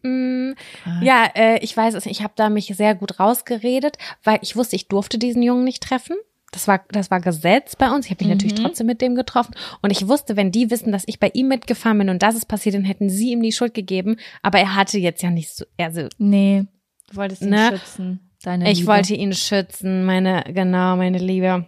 Mm, 0.05 0.53
ja, 1.01 1.25
äh, 1.35 1.59
ich 1.63 1.75
weiß 1.75 1.93
es 1.95 2.05
nicht. 2.05 2.19
Ich 2.19 2.23
habe 2.23 2.33
da 2.35 2.49
mich 2.49 2.67
sehr 2.67 2.95
gut 2.95 3.19
rausgeredet, 3.19 3.97
weil 4.23 4.39
ich 4.41 4.55
wusste, 4.55 4.75
ich 4.75 4.87
durfte 4.87 5.17
diesen 5.17 5.41
Jungen 5.43 5.63
nicht 5.63 5.81
treffen. 5.83 6.15
Das 6.51 6.67
war, 6.69 6.85
das 6.91 7.11
war 7.11 7.19
Gesetz 7.19 7.75
bei 7.75 7.89
uns. 7.91 8.05
Ich 8.05 8.11
habe 8.11 8.23
mich 8.23 8.33
natürlich 8.33 8.53
trotzdem 8.55 8.87
mit 8.87 9.01
dem 9.01 9.15
getroffen. 9.15 9.53
Und 9.81 9.91
ich 9.91 10.07
wusste, 10.07 10.37
wenn 10.37 10.51
die 10.51 10.71
wissen, 10.71 10.91
dass 10.93 11.03
ich 11.05 11.19
bei 11.19 11.29
ihm 11.33 11.49
mitgefahren 11.49 11.97
bin 11.97 12.09
und 12.09 12.23
das 12.23 12.35
ist 12.35 12.45
passiert, 12.47 12.75
dann 12.75 12.85
hätten 12.85 13.09
sie 13.09 13.31
ihm 13.31 13.41
die 13.41 13.51
Schuld 13.51 13.73
gegeben. 13.73 14.15
Aber 14.41 14.59
er 14.59 14.73
hatte 14.75 14.97
jetzt 14.97 15.21
ja 15.21 15.31
nicht 15.31 15.49
so, 15.49 15.65
also 15.77 16.07
Nee, 16.17 16.65
du 17.09 17.17
wolltest 17.17 17.41
ihn 17.41 17.49
Ne? 17.49 17.69
schützen. 17.71 18.19
Deine 18.43 18.71
Ich 18.71 18.77
Liebe. 18.79 18.87
wollte 18.91 19.15
ihn 19.15 19.33
schützen, 19.33 20.05
meine, 20.05 20.43
genau, 20.47 20.95
meine 20.95 21.17
Liebe. 21.17 21.67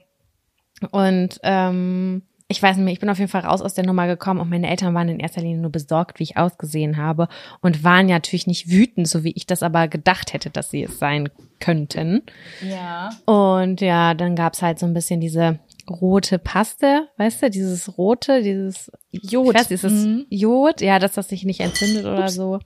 Und 0.92 1.40
ähm, 1.44 2.22
ich 2.50 2.64
weiß 2.64 2.78
nicht 2.78 2.86
mehr, 2.86 2.94
ich 2.94 3.00
bin 3.00 3.10
auf 3.10 3.20
jeden 3.20 3.30
Fall 3.30 3.42
raus 3.42 3.62
aus 3.62 3.74
der 3.74 3.86
Nummer 3.86 4.08
gekommen 4.08 4.40
und 4.40 4.50
meine 4.50 4.70
Eltern 4.70 4.94
waren 4.94 5.10
in 5.10 5.20
erster 5.20 5.42
Linie 5.42 5.58
nur 5.58 5.72
besorgt, 5.72 6.20
wie 6.20 6.24
ich 6.24 6.38
ausgesehen 6.38 6.96
habe 6.96 7.28
und 7.62 7.84
waren 7.84 8.08
ja 8.08 8.16
natürlich 8.16 8.48
nicht 8.48 8.70
wütend, 8.70 9.08
so 9.08 9.24
wie 9.26 9.34
ich 9.34 9.46
das 9.46 9.64
aber 9.64 9.90
gedacht 9.90 10.34
hätte, 10.34 10.50
dass 10.50 10.72
sie 10.72 10.84
es 10.84 10.98
sein 10.98 11.30
könnten. 11.60 12.24
Ja. 12.62 13.10
Und 13.26 13.82
ja, 13.82 14.14
dann 14.14 14.36
gab's 14.36 14.62
halt 14.62 14.80
so 14.80 14.86
ein 14.86 14.94
bisschen 14.94 15.20
diese 15.20 15.60
rote 15.90 16.40
Paste, 16.40 17.10
weißt 17.18 17.44
du, 17.44 17.50
dieses 17.50 17.98
rote, 17.98 18.42
dieses 18.42 18.92
Jod. 19.12 19.54
Ich 19.56 19.60
weiß, 19.62 19.68
dieses 19.68 20.06
Mhm. 20.06 20.26
Jod, 20.30 20.80
ja, 20.82 21.00
dass 21.00 21.14
das 21.14 21.28
sich 21.28 21.44
nicht 21.44 21.60
entzündet 21.60 22.06
oder 22.06 22.30
so. 22.30 22.60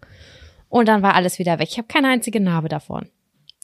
Und 0.70 0.88
dann 0.88 1.02
war 1.02 1.16
alles 1.16 1.40
wieder 1.40 1.58
weg. 1.60 1.70
Ich 1.72 1.78
habe 1.78 1.88
keine 1.88 2.08
einzige 2.10 2.40
Narbe 2.40 2.70
davon. 2.70 3.08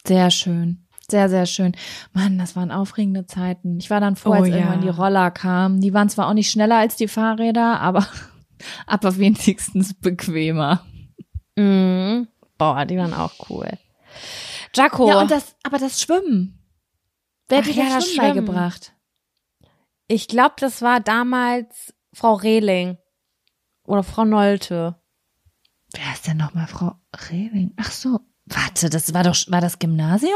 Sehr 0.04 0.32
schön. 0.32 0.87
Sehr, 1.10 1.30
sehr 1.30 1.46
schön. 1.46 1.74
Mann, 2.12 2.38
das 2.38 2.56
waren 2.56 2.72
aufregende 2.72 3.26
Zeiten. 3.26 3.78
Ich 3.80 3.90
war 3.90 4.02
dann 4.02 4.16
froh, 4.18 4.32
Oh 4.32 4.34
als 4.34 4.50
ja. 4.50 4.58
irgendwann 4.58 4.82
die 4.82 4.90
Roller 4.90 5.32
kamen. 5.32 5.80
Die 5.80 5.94
waren 5.94 6.10
zwar 6.10 6.28
auch 6.28 6.34
nicht 6.34 6.52
schneller 6.52 6.78
als 6.78 6.98
die 6.98 7.08
Fahrräder, 7.08 7.80
aber, 7.80 8.06
aber 8.88 9.16
wenigstens 9.18 9.94
bequemer. 9.94 10.86
Mhm. 11.56 12.28
Boah, 12.58 12.86
die 12.86 12.98
waren 12.98 13.14
auch 13.14 13.32
cool. 13.50 13.70
Jaco, 14.76 15.08
Ja, 15.08 15.22
und 15.22 15.32
das, 15.32 15.56
aber 15.64 15.78
das 15.78 16.02
Schwimmen. 16.02 16.60
Wer 17.48 17.60
hat 17.60 17.68
dir 17.68 17.74
ja, 17.76 17.96
das 17.96 18.12
Schwimmen. 18.12 18.28
beigebracht? 18.46 18.94
ich 20.10 20.28
glaube, 20.30 20.56
das 20.60 20.82
war 20.82 21.00
damals 21.02 21.94
Frau 22.14 22.34
Rehling 22.36 22.98
oder 23.86 24.04
Frau 24.04 24.24
Nolte. 24.26 24.96
Wer 25.94 26.14
ist 26.14 26.28
denn 26.28 26.38
nochmal 26.38 26.68
Frau 26.68 26.96
Rehling? 27.30 27.74
Ach 27.78 27.92
so. 27.92 28.20
Warte, 28.46 28.90
das 28.90 29.14
war 29.14 29.24
doch, 29.24 29.36
war 29.50 29.60
das 29.62 29.80
Gymnasium? 29.80 30.32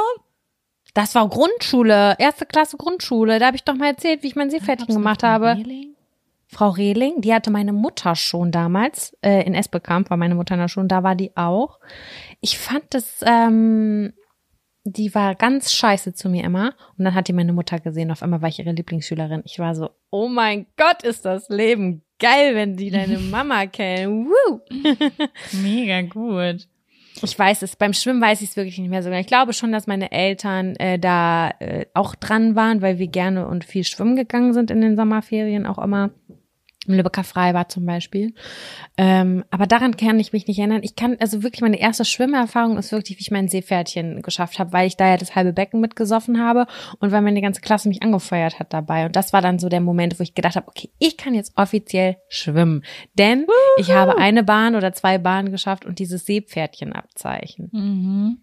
Das 0.93 1.15
war 1.15 1.27
Grundschule, 1.29 2.15
erste 2.19 2.45
Klasse 2.45 2.77
Grundschule. 2.77 3.39
Da 3.39 3.47
habe 3.47 3.55
ich 3.55 3.63
doch 3.63 3.75
mal 3.75 3.87
erzählt, 3.87 4.23
wie 4.23 4.27
ich 4.27 4.35
mein 4.35 4.49
Seepferdchen 4.49 4.93
gemacht 4.93 5.23
habe. 5.23 5.55
Rehling? 5.57 5.95
Frau 6.47 6.69
Rehling, 6.69 7.21
die 7.21 7.33
hatte 7.33 7.49
meine 7.49 7.71
Mutter 7.71 8.13
schon 8.15 8.51
damals, 8.51 9.15
äh, 9.21 9.41
in 9.45 9.53
Esbekamp 9.53 10.09
war 10.09 10.17
meine 10.17 10.35
Mutter 10.35 10.57
da 10.57 10.67
schon, 10.67 10.89
da 10.89 11.01
war 11.01 11.15
die 11.15 11.35
auch. 11.37 11.79
Ich 12.41 12.59
fand 12.59 12.83
das, 12.89 13.21
ähm, 13.25 14.11
die 14.83 15.15
war 15.15 15.35
ganz 15.35 15.71
scheiße 15.71 16.13
zu 16.13 16.27
mir 16.27 16.43
immer. 16.43 16.73
Und 16.97 17.05
dann 17.05 17.15
hat 17.15 17.29
die 17.29 17.33
meine 17.33 17.53
Mutter 17.53 17.79
gesehen, 17.79 18.11
auf 18.11 18.21
einmal 18.21 18.41
war 18.41 18.49
ich 18.49 18.59
ihre 18.59 18.73
Lieblingsschülerin. 18.73 19.43
Ich 19.45 19.59
war 19.59 19.75
so, 19.75 19.91
oh 20.09 20.27
mein 20.27 20.65
Gott, 20.75 21.03
ist 21.03 21.23
das 21.23 21.47
Leben 21.47 22.03
geil, 22.19 22.53
wenn 22.53 22.75
die 22.75 22.91
deine 22.91 23.17
Mama 23.31 23.65
kennen. 23.67 24.27
Woo! 24.27 24.59
Mega 25.53 26.01
gut. 26.01 26.67
Ich 27.23 27.37
weiß 27.37 27.61
es, 27.61 27.75
beim 27.75 27.93
Schwimmen 27.93 28.21
weiß 28.21 28.41
ich 28.41 28.49
es 28.49 28.55
wirklich 28.55 28.77
nicht 28.77 28.89
mehr 28.89 29.03
so 29.03 29.09
genau. 29.09 29.19
Ich 29.19 29.27
glaube 29.27 29.53
schon, 29.53 29.71
dass 29.71 29.85
meine 29.85 30.11
Eltern 30.11 30.75
äh, 30.77 30.97
da 30.97 31.51
äh, 31.59 31.85
auch 31.93 32.15
dran 32.15 32.55
waren, 32.55 32.81
weil 32.81 32.99
wir 32.99 33.07
gerne 33.07 33.47
und 33.47 33.63
viel 33.63 33.83
schwimmen 33.83 34.15
gegangen 34.15 34.53
sind 34.53 34.71
in 34.71 34.81
den 34.81 34.95
Sommerferien 34.95 35.65
auch 35.65 35.77
immer. 35.77 36.11
Im 36.87 36.95
Lübecker 36.95 37.23
Freibad 37.23 37.71
zum 37.71 37.85
Beispiel. 37.85 38.33
Ähm, 38.97 39.43
aber 39.51 39.67
daran 39.67 39.97
kann 39.97 40.19
ich 40.19 40.33
mich 40.33 40.47
nicht 40.47 40.57
erinnern. 40.57 40.81
Ich 40.83 40.95
kann, 40.95 41.15
also 41.19 41.43
wirklich 41.43 41.61
meine 41.61 41.79
erste 41.79 42.05
Schwimmerfahrung 42.05 42.75
ist 42.77 42.91
wirklich, 42.91 43.19
wie 43.19 43.21
ich 43.21 43.29
mein 43.29 43.49
Seepferdchen 43.49 44.23
geschafft 44.23 44.57
habe, 44.57 44.73
weil 44.73 44.87
ich 44.87 44.97
da 44.97 45.07
ja 45.07 45.17
das 45.17 45.35
halbe 45.35 45.53
Becken 45.53 45.79
mitgesoffen 45.79 46.43
habe 46.43 46.65
und 46.99 47.11
weil 47.11 47.21
meine 47.21 47.39
ganze 47.39 47.61
Klasse 47.61 47.87
mich 47.87 48.01
angefeuert 48.01 48.57
hat 48.57 48.73
dabei. 48.73 49.05
Und 49.05 49.15
das 49.15 49.31
war 49.31 49.43
dann 49.43 49.59
so 49.59 49.69
der 49.69 49.79
Moment, 49.79 50.17
wo 50.19 50.23
ich 50.23 50.33
gedacht 50.33 50.55
habe, 50.55 50.67
okay, 50.67 50.89
ich 50.97 51.17
kann 51.17 51.35
jetzt 51.35 51.53
offiziell 51.55 52.17
schwimmen. 52.29 52.83
Denn 53.13 53.45
ich 53.77 53.91
habe 53.91 54.17
eine 54.17 54.43
Bahn 54.43 54.75
oder 54.75 54.91
zwei 54.91 55.19
Bahnen 55.19 55.51
geschafft 55.51 55.85
und 55.85 55.99
dieses 55.99 56.25
Seepferdchenabzeichen. 56.25 57.69
Mhm. 57.71 58.39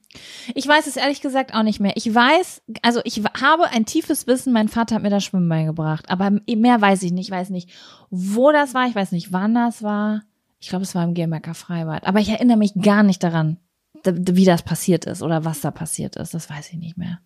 Ich 0.55 0.67
weiß 0.67 0.87
es 0.87 0.97
ehrlich 0.97 1.21
gesagt 1.21 1.55
auch 1.55 1.63
nicht 1.63 1.81
mehr. 1.81 1.93
Ich 1.97 2.13
weiß, 2.13 2.63
also 2.83 3.01
ich 3.05 3.23
habe 3.41 3.65
ein 3.71 3.85
tiefes 3.85 4.27
Wissen, 4.27 4.53
mein 4.53 4.69
Vater 4.69 4.95
hat 4.95 5.03
mir 5.03 5.11
das 5.11 5.25
Schwimmen 5.25 5.49
beigebracht, 5.49 6.09
aber 6.09 6.31
mehr 6.31 6.81
weiß 6.81 7.03
ich 7.03 7.13
nicht. 7.13 7.29
Ich 7.29 7.31
weiß 7.31 7.51
nicht, 7.51 7.71
wo 8.11 8.53
das 8.53 8.75
war, 8.75 8.87
ich 8.87 8.95
weiß 8.95 9.13
nicht, 9.13 9.33
wann 9.33 9.55
das 9.55 9.83
war. 9.83 10.23
Ich 10.61 10.69
glaube, 10.69 10.83
es 10.83 10.95
war 10.95 11.05
im 11.05 11.15
Giermecker 11.15 11.55
Freibad, 11.55 12.07
aber 12.07 12.21
ich 12.21 12.29
erinnere 12.31 12.57
mich 12.59 12.75
gar 12.75 13.03
nicht 13.03 13.23
daran, 13.23 13.59
wie 14.05 14.45
das 14.45 14.63
passiert 14.63 15.05
ist 15.05 15.23
oder 15.23 15.45
was 15.45 15.61
da 15.61 15.71
passiert 15.71 16.17
ist. 16.17 16.35
Das 16.35 16.51
weiß 16.51 16.71
ich 16.71 16.79
nicht 16.79 16.97
mehr. 16.97 17.21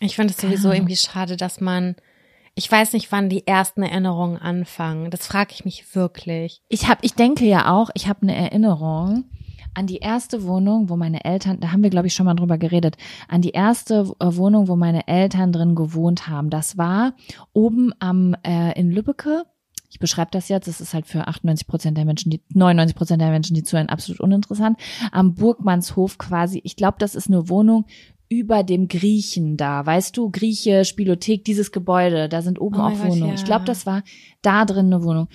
Ich 0.00 0.16
finde 0.16 0.32
es 0.32 0.40
sowieso 0.40 0.68
Ahnung. 0.68 0.82
irgendwie 0.82 0.96
schade, 0.96 1.36
dass 1.36 1.60
man, 1.60 1.96
ich 2.54 2.70
weiß 2.70 2.92
nicht, 2.92 3.12
wann 3.12 3.28
die 3.28 3.46
ersten 3.46 3.82
Erinnerungen 3.82 4.38
anfangen. 4.38 5.10
Das 5.10 5.26
frage 5.26 5.52
ich 5.52 5.64
mich 5.64 5.94
wirklich. 5.94 6.62
Ich 6.68 6.88
habe, 6.88 7.00
ich 7.02 7.14
denke 7.14 7.44
ja 7.44 7.72
auch, 7.72 7.90
ich 7.94 8.08
habe 8.08 8.22
eine 8.22 8.34
Erinnerung 8.34 9.24
an 9.74 9.86
die 9.86 9.98
erste 9.98 10.44
Wohnung, 10.44 10.88
wo 10.88 10.96
meine 10.96 11.24
Eltern, 11.24 11.60
da 11.60 11.72
haben 11.72 11.82
wir 11.82 11.90
glaube 11.90 12.06
ich 12.06 12.14
schon 12.14 12.26
mal 12.26 12.34
drüber 12.34 12.58
geredet, 12.58 12.96
an 13.28 13.42
die 13.42 13.50
erste 13.50 14.14
äh, 14.20 14.36
Wohnung, 14.36 14.68
wo 14.68 14.76
meine 14.76 15.08
Eltern 15.08 15.52
drin 15.52 15.74
gewohnt 15.74 16.28
haben. 16.28 16.50
Das 16.50 16.78
war 16.78 17.14
oben 17.52 17.92
am 17.98 18.36
äh, 18.46 18.78
in 18.78 18.90
Lübbecke. 18.90 19.44
Ich 19.94 20.00
beschreibe 20.00 20.32
das 20.32 20.48
jetzt, 20.48 20.66
das 20.66 20.80
ist 20.80 20.92
halt 20.92 21.06
für 21.06 21.28
98 21.28 21.68
Prozent 21.68 21.96
der 21.96 22.04
Menschen, 22.04 22.28
die 22.28 22.42
99 22.52 22.96
Prozent 22.96 23.22
der 23.22 23.30
Menschen, 23.30 23.54
die 23.54 23.62
zuhören, 23.62 23.88
absolut 23.88 24.18
uninteressant. 24.18 24.76
Am 25.12 25.36
Burgmannshof 25.36 26.18
quasi. 26.18 26.60
Ich 26.64 26.74
glaube, 26.74 26.96
das 26.98 27.14
ist 27.14 27.28
eine 27.28 27.48
Wohnung 27.48 27.84
über 28.28 28.62
dem 28.62 28.88
Griechen 28.88 29.56
da, 29.56 29.84
weißt 29.84 30.16
du, 30.16 30.30
Grieche, 30.30 30.84
Spielothek, 30.84 31.44
dieses 31.44 31.72
Gebäude, 31.72 32.28
da 32.28 32.42
sind 32.42 32.60
oben 32.60 32.76
Oh 32.76 32.84
auch 32.84 32.98
Wohnungen. 32.98 33.28
ja. 33.28 33.34
Ich 33.34 33.44
glaube, 33.44 33.64
das 33.64 33.86
war 33.86 34.02
da 34.42 34.64
drin 34.64 34.86
eine 34.86 35.02
Wohnung. 35.04 35.28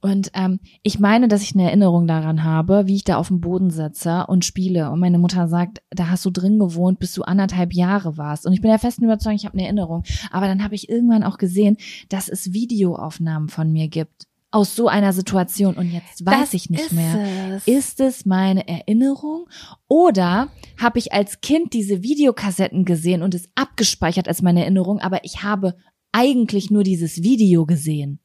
Und 0.00 0.30
ähm, 0.34 0.60
ich 0.82 1.00
meine, 1.00 1.28
dass 1.28 1.42
ich 1.42 1.54
eine 1.54 1.64
Erinnerung 1.64 2.06
daran 2.06 2.44
habe, 2.44 2.86
wie 2.86 2.96
ich 2.96 3.04
da 3.04 3.16
auf 3.16 3.28
dem 3.28 3.40
Boden 3.40 3.70
sitze 3.70 4.26
und 4.28 4.44
spiele. 4.44 4.90
Und 4.90 5.00
meine 5.00 5.18
Mutter 5.18 5.48
sagt, 5.48 5.82
da 5.90 6.10
hast 6.10 6.24
du 6.24 6.30
drin 6.30 6.58
gewohnt, 6.58 6.98
bis 6.98 7.14
du 7.14 7.22
anderthalb 7.22 7.72
Jahre 7.72 8.16
warst. 8.16 8.46
Und 8.46 8.52
ich 8.52 8.60
bin 8.60 8.70
der 8.70 8.78
festen 8.78 9.04
Überzeugung, 9.04 9.36
ich 9.36 9.46
habe 9.46 9.54
eine 9.54 9.64
Erinnerung. 9.64 10.04
Aber 10.30 10.46
dann 10.46 10.62
habe 10.62 10.74
ich 10.74 10.88
irgendwann 10.88 11.24
auch 11.24 11.38
gesehen, 11.38 11.76
dass 12.08 12.28
es 12.28 12.52
Videoaufnahmen 12.52 13.48
von 13.48 13.72
mir 13.72 13.88
gibt. 13.88 14.26
Aus 14.54 14.76
so 14.76 14.86
einer 14.86 15.12
Situation. 15.12 15.74
Und 15.74 15.90
jetzt 15.90 16.24
weiß 16.24 16.40
Das 16.40 16.54
ich 16.54 16.70
nicht 16.70 16.84
ist 16.84 16.92
mehr. 16.92 17.56
es. 17.56 17.66
Ist 17.66 18.00
es 18.00 18.24
meine 18.24 18.68
Erinnerung 18.68 19.48
oder 19.88 20.48
habe 20.80 20.98
ich 21.00 21.12
als 21.12 21.40
Kind 21.40 21.72
diese 21.72 22.02
Videokassetten 22.04 22.84
gesehen 22.84 23.22
und 23.22 23.34
es 23.34 23.48
abgespeichert 23.56 24.28
als 24.28 24.42
meine 24.42 24.60
Erinnerung, 24.62 25.00
aber 25.00 25.24
ich 25.24 25.42
habe 25.42 25.74
eigentlich 26.12 26.70
nur 26.70 26.84
dieses 26.84 27.22
Video 27.24 27.66
gesehen? 27.66 28.20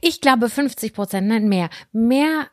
Ich 0.00 0.22
glaube 0.22 0.48
50 0.48 0.94
Prozent, 0.94 1.28
nein 1.28 1.48
mehr. 1.48 1.68
Mehr 1.92 2.48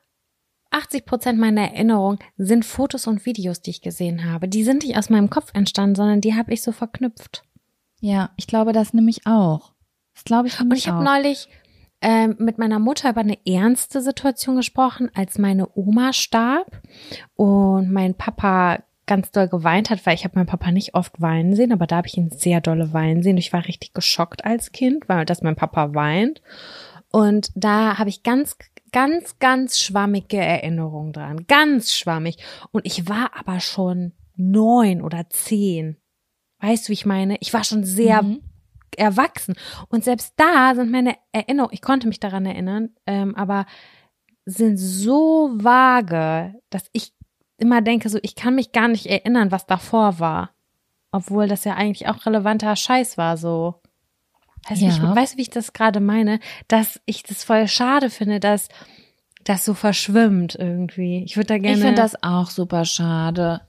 80 0.71 1.05
Prozent 1.05 1.39
meiner 1.39 1.71
Erinnerung 1.71 2.19
sind 2.35 2.65
Fotos 2.65 3.07
und 3.07 3.25
Videos, 3.25 3.61
die 3.61 3.69
ich 3.69 3.81
gesehen 3.81 4.29
habe. 4.29 4.49
Die 4.49 4.65
sind 4.65 4.83
nicht 4.83 4.97
aus 4.97 5.09
meinem 5.09 5.29
Kopf 5.29 5.51
entstanden, 5.53 5.95
sondern 5.95 6.19
die 6.19 6.33
habe 6.35 6.53
ich 6.53 6.61
so 6.61 6.73
verknüpft. 6.73 7.43
Ja, 8.01 8.31
ich 8.35 8.47
glaube 8.47 8.73
das 8.73 8.93
nämlich 8.93 9.25
auch. 9.25 9.73
Das 10.15 10.25
glaube 10.25 10.49
ich 10.49 10.55
Und 10.59 10.67
nämlich 10.67 10.85
ich 10.85 10.91
habe 10.91 11.03
neulich 11.03 11.47
ähm, 12.01 12.35
mit 12.39 12.57
meiner 12.57 12.79
Mutter 12.79 13.09
über 13.09 13.21
eine 13.21 13.37
ernste 13.45 14.01
Situation 14.01 14.55
gesprochen, 14.55 15.09
als 15.13 15.37
meine 15.37 15.67
Oma 15.75 16.13
starb 16.13 16.81
und 17.35 17.91
mein 17.91 18.15
Papa 18.15 18.83
ganz 19.07 19.31
doll 19.31 19.47
geweint 19.47 19.89
hat, 19.89 20.05
weil 20.05 20.15
ich 20.15 20.23
habe 20.23 20.35
meinen 20.35 20.47
Papa 20.47 20.71
nicht 20.71 20.95
oft 20.95 21.21
weinen 21.21 21.55
sehen, 21.55 21.71
aber 21.71 21.87
da 21.87 21.97
habe 21.97 22.07
ich 22.07 22.17
ihn 22.17 22.31
sehr 22.31 22.59
dolle 22.61 22.91
weinen 22.91 23.21
sehen. 23.21 23.37
Ich 23.37 23.53
war 23.53 23.65
richtig 23.67 23.93
geschockt 23.93 24.45
als 24.45 24.71
Kind, 24.71 25.07
weil 25.07 25.25
dass 25.25 25.41
mein 25.41 25.55
Papa 25.55 25.93
weint. 25.93 26.41
Und 27.11 27.49
da 27.55 27.97
habe 27.97 28.09
ich 28.09 28.23
ganz, 28.23 28.57
ganz, 28.91 29.37
ganz 29.39 29.79
schwammige 29.79 30.37
Erinnerungen 30.37 31.13
dran. 31.13 31.45
Ganz 31.47 31.93
schwammig. 31.93 32.37
Und 32.71 32.85
ich 32.85 33.07
war 33.07 33.31
aber 33.39 33.59
schon 33.59 34.13
neun 34.35 35.01
oder 35.01 35.29
zehn. 35.29 35.97
Weißt 36.59 36.85
du, 36.85 36.89
wie 36.89 36.93
ich 36.93 37.05
meine? 37.05 37.37
Ich 37.41 37.53
war 37.53 37.63
schon 37.63 37.83
sehr 37.83 38.23
Mhm. 38.23 38.41
Erwachsen. 38.97 39.55
Und 39.89 40.03
selbst 40.03 40.33
da 40.37 40.73
sind 40.75 40.91
meine 40.91 41.15
Erinnerungen, 41.31 41.73
ich 41.73 41.81
konnte 41.81 42.07
mich 42.07 42.19
daran 42.19 42.45
erinnern, 42.45 42.89
ähm, 43.05 43.35
aber 43.35 43.65
sind 44.45 44.77
so 44.77 45.51
vage, 45.55 46.53
dass 46.69 46.85
ich 46.91 47.13
immer 47.57 47.81
denke, 47.81 48.09
so, 48.09 48.19
ich 48.21 48.35
kann 48.35 48.55
mich 48.55 48.71
gar 48.71 48.87
nicht 48.87 49.05
erinnern, 49.07 49.51
was 49.51 49.65
davor 49.65 50.19
war. 50.19 50.51
Obwohl 51.11 51.47
das 51.47 51.63
ja 51.63 51.75
eigentlich 51.75 52.07
auch 52.07 52.25
relevanter 52.25 52.75
Scheiß 52.75 53.17
war, 53.17 53.37
so. 53.37 53.75
Weißt, 54.67 54.81
du, 54.81 54.85
wie 54.85 54.89
ich, 54.89 54.97
Ja. 54.97 55.15
weißt 55.15 55.33
du, 55.33 55.37
wie 55.37 55.41
ich 55.43 55.49
das 55.49 55.73
gerade 55.73 55.99
meine? 55.99 56.39
Dass 56.67 56.99
ich 57.05 57.23
das 57.23 57.43
voll 57.43 57.67
schade 57.67 58.09
finde, 58.09 58.39
dass 58.39 58.67
das 59.43 59.63
so 59.63 59.73
verschwimmt 59.73 60.55
irgendwie. 60.55 61.23
Ich 61.23 61.37
würde 61.37 61.47
da 61.47 61.57
gerne 61.57 61.77
Ich 61.77 61.83
finde 61.83 62.01
das 62.01 62.21
auch 62.23 62.49
super 62.49 62.83
schade. 62.83 63.61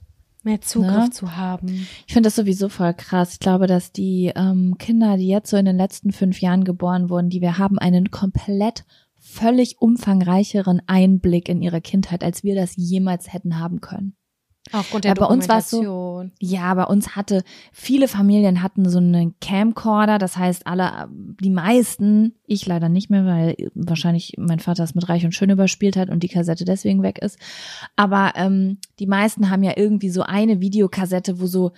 Mehr 0.43 0.61
Zugriff 0.61 1.05
Ne? 1.05 1.09
zu 1.11 1.35
haben. 1.35 1.87
Ich 2.05 2.13
finde 2.13 2.27
das 2.27 2.35
sowieso 2.35 2.69
voll 2.69 2.93
krass. 2.93 3.33
Ich 3.33 3.39
glaube, 3.39 3.67
dass 3.67 3.91
die 3.91 4.31
ähm, 4.35 4.75
Kinder, 4.77 5.17
die 5.17 5.27
jetzt 5.27 5.49
so 5.49 5.57
in 5.57 5.65
den 5.65 5.77
letzten 5.77 6.11
fünf 6.11 6.41
Jahren 6.41 6.63
geboren 6.63 7.09
wurden, 7.09 7.29
die 7.29 7.41
wir 7.41 7.57
haben, 7.57 7.77
einen 7.79 8.11
komplett 8.11 8.85
völlig 9.19 9.81
umfangreicheren 9.81 10.81
Einblick 10.87 11.49
in 11.49 11.61
ihre 11.61 11.81
Kindheit, 11.81 12.23
als 12.23 12.43
wir 12.43 12.55
das 12.55 12.73
jemals 12.75 13.33
hätten 13.33 13.59
haben 13.59 13.81
können. 13.81 14.15
Aufgrund 14.71 15.03
der 15.05 15.11
Ja, 15.11 15.15
bei 15.15 15.25
uns 15.25 15.47
war 15.49 15.59
es 15.59 15.69
so-. 15.69 16.25
Ja, 16.39 16.73
bei 16.73 16.83
uns 16.85 17.15
hatte, 17.15 17.43
viele 17.71 18.07
Familien 18.07 18.61
hatten 18.63 18.87
so 18.89 18.97
einen 18.99 19.35
Camcorder, 19.39 20.17
das 20.17 20.37
heißt 20.37 20.67
alle, 20.67 21.07
die 21.11 21.49
meisten, 21.49 22.35
ich 22.45 22.65
leider 22.65 22.89
nicht 22.89 23.09
mehr, 23.09 23.25
weil 23.25 23.55
wahrscheinlich 23.75 24.33
mein 24.37 24.59
Vater 24.59 24.83
es 24.83 24.95
mit 24.95 25.07
Reich 25.09 25.25
und 25.25 25.33
Schön 25.33 25.49
überspielt 25.49 25.97
hat 25.97 26.09
und 26.09 26.23
die 26.23 26.29
Kassette 26.29 26.65
deswegen 26.65 27.03
weg 27.03 27.19
ist. 27.19 27.37
Aber 27.95 28.33
ähm, 28.35 28.77
die 28.99 29.07
meisten 29.07 29.49
haben 29.49 29.63
ja 29.63 29.73
irgendwie 29.75 30.09
so 30.09 30.21
eine 30.23 30.59
Videokassette, 30.59 31.39
wo 31.39 31.45
so 31.47 31.71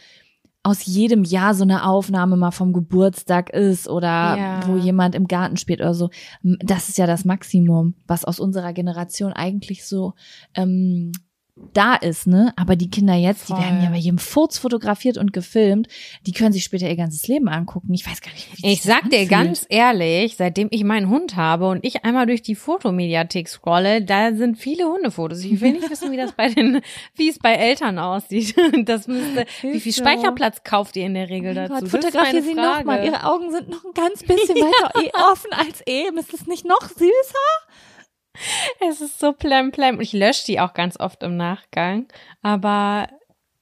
aus 0.61 0.85
jedem 0.85 1.23
Jahr 1.23 1.53
so 1.53 1.63
eine 1.63 1.85
Aufnahme 1.85 2.35
mal 2.35 2.51
vom 2.51 2.73
Geburtstag 2.73 3.49
ist 3.49 3.87
oder 3.87 4.35
Ja. 4.37 4.59
wo 4.67 4.75
jemand 4.75 5.15
im 5.15 5.27
Garten 5.27 5.55
spielt 5.55 5.79
oder 5.79 5.93
so. 5.93 6.09
Das 6.43 6.89
ist 6.89 6.97
ja 6.97 7.07
das 7.07 7.23
Maximum, 7.23 7.93
was 8.07 8.25
aus 8.25 8.41
unserer 8.41 8.73
Generation 8.73 9.31
eigentlich 9.31 9.85
so 9.87 10.15
ähm, 10.55 11.13
da 11.73 11.95
ist, 11.95 12.27
ne? 12.27 12.53
Aber 12.55 12.75
die 12.75 12.89
Kinder 12.89 13.13
jetzt, 13.13 13.49
die 13.49 13.53
Voll. 13.53 13.61
werden 13.61 13.83
ja 13.83 13.89
bei 13.89 13.97
jedem 13.97 14.17
Furz 14.17 14.57
fotografiert 14.57 15.17
und 15.17 15.33
gefilmt. 15.33 15.87
Die 16.25 16.31
können 16.31 16.51
sich 16.51 16.63
später 16.63 16.87
ihr 16.89 16.95
ganzes 16.95 17.27
Leben 17.27 17.47
angucken. 17.49 17.93
Ich 17.93 18.05
weiß 18.07 18.21
gar 18.21 18.31
nicht, 18.31 18.47
wie 18.57 18.71
Ich 18.71 18.81
sag 18.81 19.09
dir 19.09 19.25
ganz 19.27 19.65
ehrlich, 19.69 20.35
seitdem 20.37 20.67
ich 20.71 20.83
meinen 20.83 21.09
Hund 21.09 21.35
habe 21.35 21.67
und 21.69 21.85
ich 21.85 22.03
einmal 22.05 22.25
durch 22.25 22.41
die 22.41 22.55
Fotomediathek 22.55 23.47
scrolle, 23.47 24.01
da 24.03 24.33
sind 24.33 24.57
viele 24.57 24.85
Hundefotos. 24.85 25.43
Ich 25.43 25.61
will 25.61 25.73
nicht 25.73 25.89
wissen, 25.91 26.11
wie 26.11 26.17
das 26.17 26.31
bei 26.33 26.49
den, 26.49 26.81
wie 27.15 27.29
es 27.29 27.39
bei 27.39 27.53
Eltern 27.53 27.99
aussieht. 27.99 28.55
Das 28.85 29.07
müsste, 29.07 29.45
wie 29.61 29.79
viel. 29.79 29.93
Speicherplatz 29.93 30.63
kauft 30.63 30.95
ihr 30.95 31.05
in 31.05 31.13
der 31.13 31.29
Regel 31.29 31.51
Oh 31.51 31.55
dazu? 31.55 31.73
Gott, 31.73 31.83
Das 31.83 31.93
ist 31.93 32.05
fotografier 32.05 32.33
meine 32.33 32.45
sie 32.45 32.53
nochmal. 32.53 33.05
Ihre 33.05 33.23
Augen 33.25 33.51
sind 33.51 33.69
noch 33.69 33.83
ein 33.83 33.93
ganz 33.93 34.23
bisschen 34.23 34.55
weiter 34.55 34.91
eh 35.03 35.11
offen 35.31 35.51
als 35.51 35.81
eben. 35.85 36.17
Ist 36.17 36.33
es 36.33 36.47
nicht 36.47 36.65
noch 36.65 36.81
süßer? 36.81 37.49
Es 38.89 39.01
ist 39.01 39.19
so 39.19 39.33
plem 39.33 39.71
plem. 39.71 39.95
Und 39.95 40.01
ich 40.01 40.13
lösche 40.13 40.45
die 40.45 40.59
auch 40.59 40.73
ganz 40.73 40.99
oft 40.99 41.23
im 41.23 41.37
Nachgang. 41.37 42.07
Aber 42.41 43.07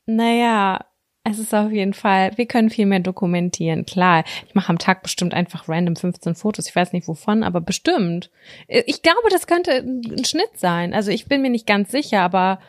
naja, 0.06 0.86
es 1.30 1.40
ist 1.40 1.54
auf 1.54 1.72
jeden 1.72 1.94
Fall, 1.94 2.32
wir 2.38 2.46
können 2.46 2.70
viel 2.70 2.86
mehr 2.86 3.02
dokumentieren. 3.02 3.86
Klar, 3.86 4.24
ich 4.48 4.56
mache 4.56 4.70
am 4.70 4.80
Tag 4.80 5.04
bestimmt 5.04 5.34
einfach 5.34 5.68
random 5.68 5.98
15 5.98 6.36
Fotos. 6.36 6.68
Ich 6.68 6.76
weiß 6.76 6.94
nicht 6.94 7.08
wovon, 7.08 7.44
aber 7.44 7.60
bestimmt. 7.60 8.32
Ich 8.68 9.02
glaube, 9.02 9.30
das 9.30 9.48
könnte 9.48 9.84
ein 9.84 10.24
Schnitt 10.24 10.58
sein. 10.58 10.94
Also 10.94 11.12
ich 11.12 11.26
bin 11.26 11.42
mir 11.42 11.50
nicht 11.50 11.68
ganz 11.68 11.92
sicher, 11.92 12.22
aber 12.22 12.60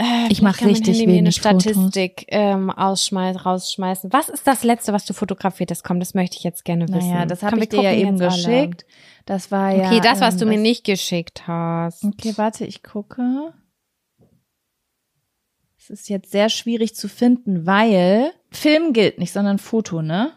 äh, 0.00 0.28
Ich 0.30 0.38
vielleicht 0.38 0.42
mach 0.42 0.56
kann 0.58 0.68
mein 0.68 0.74
richtig 0.76 0.98
Handy 0.98 1.06
mir 1.06 1.12
eine 1.18 1.26
wenig 1.26 1.40
Fotos. 1.40 1.62
Statistik 1.62 2.24
ähm, 2.28 2.70
ausschmeiß, 2.70 3.44
rausschmeißen. 3.44 4.12
Was 4.12 4.28
ist 4.28 4.46
das 4.46 4.64
Letzte, 4.64 4.92
was 4.92 5.04
du 5.04 5.12
fotografiert 5.12 5.70
hast? 5.70 5.84
Komm, 5.84 6.00
das 6.00 6.14
möchte 6.14 6.36
ich 6.36 6.44
jetzt 6.44 6.64
gerne 6.64 6.88
wissen. 6.88 7.10
Naja, 7.10 7.26
das 7.26 7.42
habe 7.42 7.58
ich 7.60 7.68
dir 7.68 7.82
ja 7.82 7.92
eben 7.92 8.16
jetzt 8.16 8.22
alle. 8.22 8.30
geschickt. 8.30 8.86
Das 9.26 9.50
war 9.50 9.74
ja. 9.74 9.86
Okay, 9.86 10.00
das, 10.02 10.20
was 10.20 10.34
ähm, 10.34 10.40
du 10.40 10.46
mir 10.46 10.58
nicht 10.58 10.84
geschickt 10.84 11.46
hast. 11.46 12.04
Okay, 12.04 12.32
warte, 12.36 12.64
ich 12.64 12.82
gucke. 12.82 13.52
Es 15.78 15.90
ist 15.90 16.08
jetzt 16.08 16.30
sehr 16.30 16.48
schwierig 16.48 16.94
zu 16.94 17.08
finden, 17.08 17.66
weil 17.66 18.32
Film 18.50 18.92
gilt 18.92 19.18
nicht, 19.18 19.32
sondern 19.32 19.58
Foto, 19.58 20.02
ne? 20.02 20.32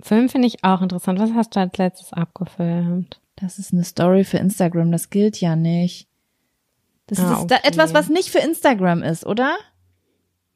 Film 0.00 0.28
finde 0.28 0.48
ich 0.48 0.62
auch 0.62 0.82
interessant. 0.82 1.18
Was 1.18 1.32
hast 1.32 1.56
du 1.56 1.60
als 1.60 1.76
letztes 1.78 2.12
abgefilmt? 2.12 3.20
Das 3.36 3.58
ist 3.58 3.72
eine 3.72 3.84
Story 3.84 4.24
für 4.24 4.38
Instagram, 4.38 4.92
das 4.92 5.10
gilt 5.10 5.40
ja 5.40 5.56
nicht. 5.56 6.08
Das 7.06 7.18
Ah, 7.20 7.34
ist 7.40 7.50
da 7.50 7.56
okay. 7.56 7.68
etwas, 7.68 7.94
was 7.94 8.08
nicht 8.08 8.30
für 8.30 8.38
Instagram 8.38 9.02
ist, 9.02 9.24
oder? 9.26 9.56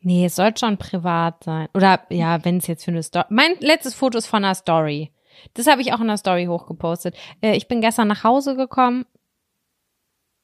Nee, 0.00 0.24
es 0.24 0.36
sollte 0.36 0.60
schon 0.60 0.78
privat 0.78 1.44
sein. 1.44 1.68
Oder 1.74 2.00
ja, 2.10 2.44
wenn 2.44 2.56
es 2.56 2.66
jetzt 2.66 2.84
für 2.84 2.90
eine 2.90 3.02
Story. 3.02 3.26
Mein 3.28 3.52
letztes 3.60 3.94
Foto 3.94 4.18
ist 4.18 4.26
von 4.26 4.44
einer 4.44 4.54
Story. 4.54 5.12
Das 5.54 5.66
habe 5.66 5.80
ich 5.82 5.92
auch 5.92 6.00
in 6.00 6.08
der 6.08 6.16
Story 6.16 6.46
hochgepostet. 6.46 7.14
Äh, 7.40 7.56
ich 7.56 7.68
bin 7.68 7.80
gestern 7.80 8.08
nach 8.08 8.24
Hause 8.24 8.56
gekommen. 8.56 9.06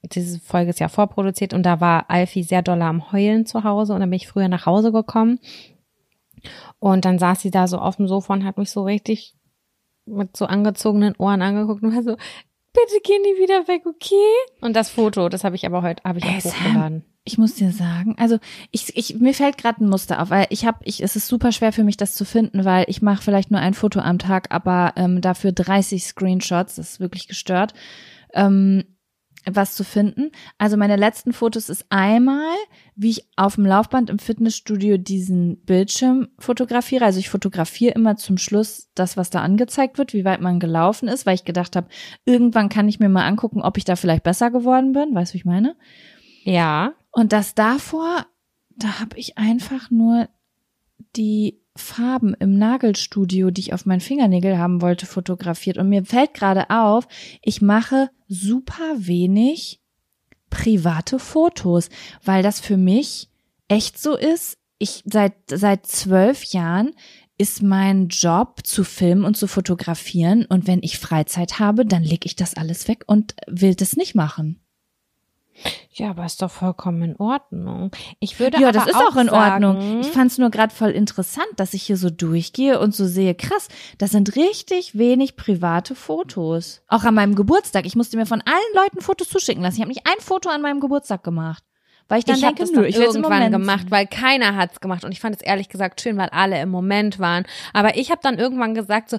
Diese 0.02 0.38
Folge 0.38 0.70
ist 0.70 0.78
ja 0.78 0.88
vorproduziert 0.88 1.52
und 1.52 1.64
da 1.64 1.80
war 1.80 2.08
Alfie 2.10 2.44
sehr 2.44 2.62
doll 2.62 2.80
am 2.82 3.10
Heulen 3.12 3.44
zu 3.46 3.64
Hause 3.64 3.92
und 3.94 4.00
dann 4.00 4.10
bin 4.10 4.18
ich 4.18 4.28
früher 4.28 4.48
nach 4.48 4.66
Hause 4.66 4.92
gekommen. 4.92 5.40
Und 6.78 7.04
dann 7.04 7.18
saß 7.18 7.40
sie 7.40 7.50
da 7.50 7.66
so 7.66 7.78
auf 7.78 7.96
dem 7.96 8.06
Sofa 8.06 8.34
und 8.34 8.44
hat 8.44 8.58
mich 8.58 8.70
so 8.70 8.84
richtig 8.84 9.34
mit 10.04 10.36
so 10.36 10.46
angezogenen 10.46 11.16
Ohren 11.16 11.42
angeguckt 11.42 11.82
und 11.82 11.94
war 11.96 12.02
so, 12.02 12.16
bitte 12.76 13.00
geh 13.02 13.18
nie 13.18 13.40
wieder 13.40 13.66
weg, 13.68 13.82
okay? 13.86 14.34
Und 14.60 14.76
das 14.76 14.90
Foto, 14.90 15.28
das 15.28 15.44
habe 15.44 15.56
ich 15.56 15.66
aber 15.66 15.82
heute, 15.82 16.02
habe 16.04 16.18
ich 16.18 16.24
auch 16.24 16.44
hochgeladen. 16.44 17.04
Ich 17.24 17.38
muss 17.38 17.54
dir 17.54 17.72
sagen, 17.72 18.14
also 18.18 18.38
ich, 18.70 18.96
ich 18.96 19.16
mir 19.16 19.34
fällt 19.34 19.58
gerade 19.58 19.82
ein 19.82 19.88
Muster 19.88 20.22
auf, 20.22 20.30
weil 20.30 20.46
ich 20.50 20.64
habe, 20.64 20.78
ich, 20.84 21.02
es 21.02 21.16
ist 21.16 21.26
super 21.26 21.50
schwer 21.50 21.72
für 21.72 21.82
mich, 21.82 21.96
das 21.96 22.14
zu 22.14 22.24
finden, 22.24 22.64
weil 22.64 22.84
ich 22.88 23.02
mache 23.02 23.22
vielleicht 23.22 23.50
nur 23.50 23.60
ein 23.60 23.74
Foto 23.74 23.98
am 23.98 24.20
Tag, 24.20 24.54
aber 24.54 24.92
ähm, 24.94 25.20
dafür 25.20 25.50
30 25.50 26.04
Screenshots, 26.04 26.76
das 26.76 26.92
ist 26.92 27.00
wirklich 27.00 27.26
gestört, 27.26 27.74
ähm, 28.32 28.84
was 29.48 29.74
zu 29.74 29.84
finden. 29.84 30.32
Also 30.58 30.76
meine 30.76 30.96
letzten 30.96 31.32
Fotos 31.32 31.68
ist 31.68 31.86
einmal, 31.88 32.54
wie 32.96 33.10
ich 33.10 33.28
auf 33.36 33.54
dem 33.54 33.66
Laufband 33.66 34.10
im 34.10 34.18
Fitnessstudio 34.18 34.98
diesen 34.98 35.58
Bildschirm 35.64 36.28
fotografiere. 36.38 37.04
Also 37.04 37.20
ich 37.20 37.28
fotografiere 37.28 37.94
immer 37.94 38.16
zum 38.16 38.38
Schluss 38.38 38.88
das, 38.94 39.16
was 39.16 39.30
da 39.30 39.42
angezeigt 39.42 39.98
wird, 39.98 40.12
wie 40.12 40.24
weit 40.24 40.40
man 40.40 40.58
gelaufen 40.58 41.08
ist, 41.08 41.26
weil 41.26 41.36
ich 41.36 41.44
gedacht 41.44 41.76
habe, 41.76 41.88
irgendwann 42.24 42.68
kann 42.68 42.88
ich 42.88 42.98
mir 42.98 43.08
mal 43.08 43.26
angucken, 43.26 43.62
ob 43.62 43.78
ich 43.78 43.84
da 43.84 43.96
vielleicht 43.96 44.24
besser 44.24 44.50
geworden 44.50 44.92
bin. 44.92 45.14
Weißt 45.14 45.32
du, 45.32 45.34
wie 45.34 45.38
ich 45.38 45.44
meine? 45.44 45.76
Ja. 46.44 46.94
Und 47.12 47.32
das 47.32 47.54
davor, 47.54 48.26
da 48.76 49.00
habe 49.00 49.16
ich 49.16 49.38
einfach 49.38 49.90
nur 49.90 50.28
die 51.16 51.60
Farben 51.78 52.34
im 52.34 52.58
Nagelstudio, 52.58 53.50
die 53.50 53.60
ich 53.62 53.72
auf 53.72 53.86
meinen 53.86 54.00
Fingernägel 54.00 54.58
haben 54.58 54.82
wollte, 54.82 55.06
fotografiert. 55.06 55.78
Und 55.78 55.88
mir 55.88 56.04
fällt 56.04 56.34
gerade 56.34 56.70
auf, 56.70 57.06
ich 57.42 57.62
mache 57.62 58.10
super 58.28 58.94
wenig 58.96 59.80
private 60.50 61.18
Fotos, 61.18 61.88
weil 62.24 62.42
das 62.42 62.60
für 62.60 62.76
mich 62.76 63.28
echt 63.68 63.98
so 63.98 64.16
ist. 64.16 64.58
ich 64.78 65.02
seit 65.06 65.34
seit 65.48 65.86
zwölf 65.86 66.44
Jahren 66.44 66.92
ist 67.38 67.62
mein 67.62 68.08
Job 68.08 68.60
zu 68.64 68.84
filmen 68.84 69.24
und 69.24 69.36
zu 69.36 69.46
fotografieren 69.46 70.46
und 70.46 70.66
wenn 70.66 70.82
ich 70.82 70.98
Freizeit 70.98 71.58
habe, 71.58 71.84
dann 71.84 72.02
leg 72.02 72.24
ich 72.24 72.36
das 72.36 72.54
alles 72.54 72.88
weg 72.88 73.04
und 73.06 73.34
will 73.46 73.74
das 73.74 73.96
nicht 73.96 74.14
machen. 74.14 74.60
Ja, 75.90 76.10
aber 76.10 76.26
ist 76.26 76.42
doch 76.42 76.50
vollkommen 76.50 77.02
in 77.02 77.16
Ordnung. 77.16 77.90
Ich 78.20 78.38
würde 78.38 78.60
Ja, 78.60 78.68
aber 78.68 78.78
das 78.78 78.88
ist 78.88 78.94
auch 78.96 79.16
auch 79.16 79.16
in 79.16 79.28
sagen, 79.28 79.64
Ordnung. 79.64 80.00
Ich 80.00 80.08
fand 80.08 80.30
es 80.30 80.38
nur 80.38 80.50
gerade 80.50 80.74
voll 80.74 80.90
interessant, 80.90 81.48
dass 81.56 81.74
ich 81.74 81.82
hier 81.82 81.96
so 81.96 82.10
durchgehe 82.10 82.78
und 82.78 82.94
so 82.94 83.06
sehe, 83.06 83.34
krass, 83.34 83.68
das 83.98 84.10
sind 84.10 84.36
richtig 84.36 84.98
wenig 84.98 85.36
private 85.36 85.94
Fotos. 85.94 86.82
Auch 86.88 87.04
an 87.04 87.14
meinem 87.14 87.34
Geburtstag. 87.34 87.86
Ich 87.86 87.96
musste 87.96 88.16
mir 88.16 88.26
von 88.26 88.42
allen 88.42 88.74
Leuten 88.74 89.00
Fotos 89.00 89.28
zuschicken 89.28 89.62
lassen. 89.62 89.76
Ich 89.76 89.80
habe 89.80 89.92
nicht 89.92 90.06
ein 90.06 90.20
Foto 90.20 90.48
an 90.50 90.62
meinem 90.62 90.80
Geburtstag 90.80 91.22
gemacht. 91.24 91.62
Weil 92.08 92.20
ich 92.20 92.24
dann 92.24 92.36
ich 92.36 92.42
denke, 92.42 92.64
nö, 92.72 92.84
ich 92.86 92.96
irgendwann 92.96 93.22
Moment 93.32 93.52
gemacht, 93.52 93.86
weil 93.90 94.06
keiner 94.06 94.54
hat's 94.54 94.80
gemacht 94.80 95.04
und 95.04 95.10
ich 95.10 95.18
fand 95.18 95.34
es 95.34 95.42
ehrlich 95.42 95.68
gesagt 95.68 96.00
schön, 96.00 96.16
weil 96.16 96.28
alle 96.28 96.60
im 96.60 96.68
Moment 96.68 97.18
waren. 97.18 97.44
Aber 97.72 97.96
ich 97.96 98.12
habe 98.12 98.20
dann 98.22 98.38
irgendwann 98.38 98.74
gesagt 98.74 99.10
so 99.10 99.18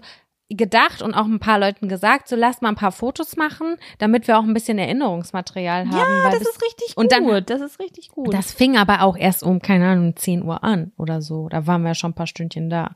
gedacht 0.49 1.01
und 1.01 1.13
auch 1.13 1.25
ein 1.25 1.39
paar 1.39 1.59
Leuten 1.59 1.89
gesagt, 1.89 2.27
so 2.29 2.35
lasst 2.35 2.61
mal 2.61 2.69
ein 2.69 2.75
paar 2.75 2.91
Fotos 2.93 3.35
machen, 3.35 3.75
damit 3.97 4.27
wir 4.27 4.39
auch 4.39 4.43
ein 4.43 4.53
bisschen 4.53 4.77
Erinnerungsmaterial 4.77 5.87
haben. 5.89 5.97
Ja, 5.97 6.29
das 6.29 6.39
bis- 6.39 6.49
ist 6.49 6.61
richtig 6.63 6.95
gut. 6.95 7.03
und 7.03 7.11
dann- 7.11 7.45
das 7.45 7.61
ist 7.61 7.79
richtig 7.79 8.09
gut. 8.09 8.33
das 8.33 8.51
fing 8.53 8.77
aber 8.77 9.01
auch 9.01 9.17
erst 9.17 9.43
um, 9.43 9.61
keine 9.61 9.87
Ahnung, 9.87 10.15
10 10.15 10.43
Uhr 10.43 10.63
an 10.63 10.91
oder 10.97 11.21
so. 11.21 11.49
Da 11.49 11.67
waren 11.67 11.83
wir 11.83 11.95
schon 11.95 12.11
ein 12.11 12.15
paar 12.15 12.27
Stündchen 12.27 12.69
da. 12.69 12.95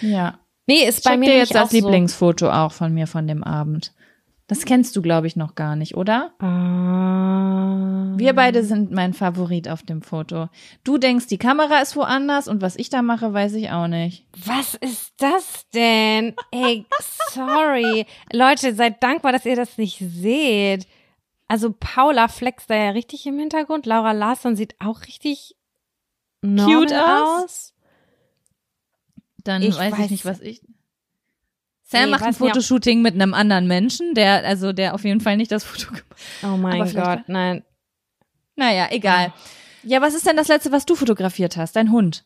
ja. 0.00 0.38
Nee, 0.70 0.86
ist 0.86 0.98
Ich 0.98 1.04
bei 1.04 1.16
mir 1.16 1.30
dir 1.30 1.38
jetzt 1.38 1.54
das 1.54 1.70
so. 1.70 1.76
Lieblingsfoto 1.76 2.50
auch 2.50 2.72
von 2.72 2.92
mir 2.92 3.06
von 3.06 3.26
dem 3.26 3.42
Abend. 3.42 3.94
Das 4.48 4.64
kennst 4.64 4.96
du, 4.96 5.02
glaube 5.02 5.26
ich, 5.28 5.36
noch 5.36 5.54
gar 5.54 5.76
nicht, 5.76 5.94
oder? 5.96 6.32
Ah. 6.40 8.14
Wir 8.16 8.32
beide 8.32 8.64
sind 8.64 8.90
mein 8.90 9.12
Favorit 9.12 9.68
auf 9.68 9.82
dem 9.82 10.02
Foto. 10.02 10.48
Du 10.84 10.98
denkst, 10.98 11.26
die 11.28 11.38
Kamera 11.38 11.78
ist 11.80 11.94
woanders 11.96 12.48
und 12.48 12.62
was 12.62 12.74
ich 12.76 12.88
da 12.90 13.02
mache, 13.02 13.32
weiß 13.32 13.52
ich 13.54 13.70
auch 13.70 13.86
nicht. 13.88 14.26
Was 14.44 14.74
ist 14.74 15.12
das 15.18 15.68
denn? 15.74 16.34
Ey, 16.50 16.86
sorry. 17.30 18.06
Leute, 18.32 18.74
seid 18.74 19.02
dankbar, 19.02 19.32
dass 19.32 19.44
ihr 19.46 19.54
das 19.54 19.76
nicht 19.78 19.98
seht. 19.98 20.86
Also 21.46 21.72
Paula 21.78 22.28
flext 22.28 22.68
da 22.70 22.74
ja 22.74 22.90
richtig 22.90 23.26
im 23.26 23.38
Hintergrund. 23.38 23.86
Laura 23.86 24.12
Larsson 24.12 24.56
sieht 24.56 24.74
auch 24.80 25.02
richtig 25.02 25.54
Cute 26.42 26.92
aus. 26.94 27.44
aus. 27.44 27.74
Dann 29.44 29.62
Ich 29.62 29.76
weiß, 29.78 29.92
weiß- 29.94 30.04
ich 30.06 30.10
nicht, 30.10 30.24
was 30.24 30.40
ich. 30.40 30.62
Sam 31.90 32.02
Nee, 32.04 32.10
macht 32.10 32.22
ein 32.22 32.34
Fotoshooting 32.34 33.00
mit 33.00 33.14
einem 33.14 33.32
anderen 33.32 33.66
Menschen, 33.66 34.12
der, 34.14 34.44
also 34.46 34.74
der 34.74 34.94
auf 34.94 35.04
jeden 35.04 35.20
Fall 35.20 35.38
nicht 35.38 35.50
das 35.50 35.64
Foto 35.64 35.86
gemacht 35.88 36.04
hat. 36.42 36.50
Oh 36.50 36.56
mein 36.58 36.94
Gott, 36.94 37.20
nein. 37.28 37.64
Naja, 38.56 38.88
egal. 38.90 39.32
Ja, 39.84 40.02
was 40.02 40.14
ist 40.14 40.26
denn 40.26 40.36
das 40.36 40.48
letzte, 40.48 40.70
was 40.70 40.84
du 40.84 40.94
fotografiert 40.96 41.56
hast? 41.56 41.76
Dein 41.76 41.90
Hund. 41.90 42.24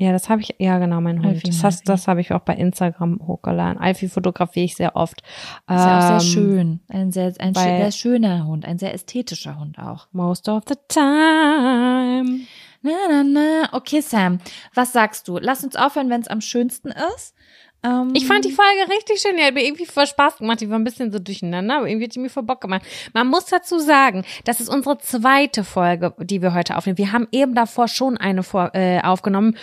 Ja, 0.00 0.12
das 0.12 0.28
habe 0.28 0.40
ich, 0.42 0.54
ja 0.58 0.78
genau, 0.78 1.00
mein 1.00 1.18
Hund. 1.18 1.26
Alfie, 1.34 1.48
Das, 1.50 1.62
hast, 1.62 1.74
Alfie. 1.80 1.84
das 1.86 2.08
habe 2.08 2.20
ich 2.20 2.32
auch 2.32 2.40
bei 2.40 2.54
Instagram 2.54 3.20
hochgeladen. 3.26 3.78
Alfie 3.78 4.08
fotografiere 4.08 4.64
ich 4.64 4.74
sehr 4.76 4.96
oft. 4.96 5.20
Ist 5.22 5.26
ja 5.68 5.98
auch 5.98 6.02
sehr 6.02 6.12
Ähm, 6.14 6.20
schön. 6.20 6.80
Ein 6.88 7.12
sehr, 7.12 7.32
ein 7.38 7.54
sehr 7.54 7.92
schöner 7.92 8.46
Hund, 8.46 8.64
ein 8.64 8.78
sehr 8.78 8.94
ästhetischer 8.94 9.58
Hund 9.58 9.78
auch. 9.78 10.06
Most 10.12 10.48
of 10.48 10.62
the 10.68 10.74
time. 10.88 12.40
Na, 12.82 12.92
na, 13.08 13.24
na. 13.24 13.68
Okay, 13.72 14.00
Sam, 14.00 14.38
was 14.74 14.92
sagst 14.92 15.26
du? 15.28 15.38
Lass 15.38 15.64
uns 15.64 15.74
aufhören, 15.76 16.10
wenn 16.10 16.20
es 16.20 16.28
am 16.28 16.40
schönsten 16.40 16.88
ist. 17.16 17.34
Ähm, 17.82 18.10
Ich 18.14 18.26
fand 18.26 18.44
die 18.44 18.52
Folge 18.52 18.90
richtig 18.90 19.20
schön. 19.20 19.36
Die 19.36 19.42
hat 19.42 19.54
mir 19.54 19.64
irgendwie 19.64 19.86
voll 19.86 20.06
Spaß 20.06 20.38
gemacht. 20.38 20.60
Die 20.60 20.68
war 20.68 20.78
ein 20.78 20.84
bisschen 20.84 21.12
so 21.12 21.18
durcheinander, 21.18 21.76
aber 21.78 21.88
irgendwie 21.88 22.06
hat 22.06 22.14
die 22.14 22.18
mir 22.18 22.30
voll 22.30 22.42
Bock 22.42 22.60
gemacht. 22.60 22.82
Man 23.12 23.28
muss 23.28 23.46
dazu 23.46 23.78
sagen, 23.78 24.24
das 24.44 24.60
ist 24.60 24.68
unsere 24.68 24.98
zweite 24.98 25.64
Folge, 25.64 26.14
die 26.18 26.42
wir 26.42 26.54
heute 26.54 26.76
aufnehmen. 26.76 26.98
Wir 26.98 27.12
haben 27.12 27.28
eben 27.30 27.54
davor 27.54 27.88
schon 27.88 28.16
eine 28.16 28.42
vor, 28.42 28.70
äh, 28.74 29.00
aufgenommen 29.02 29.56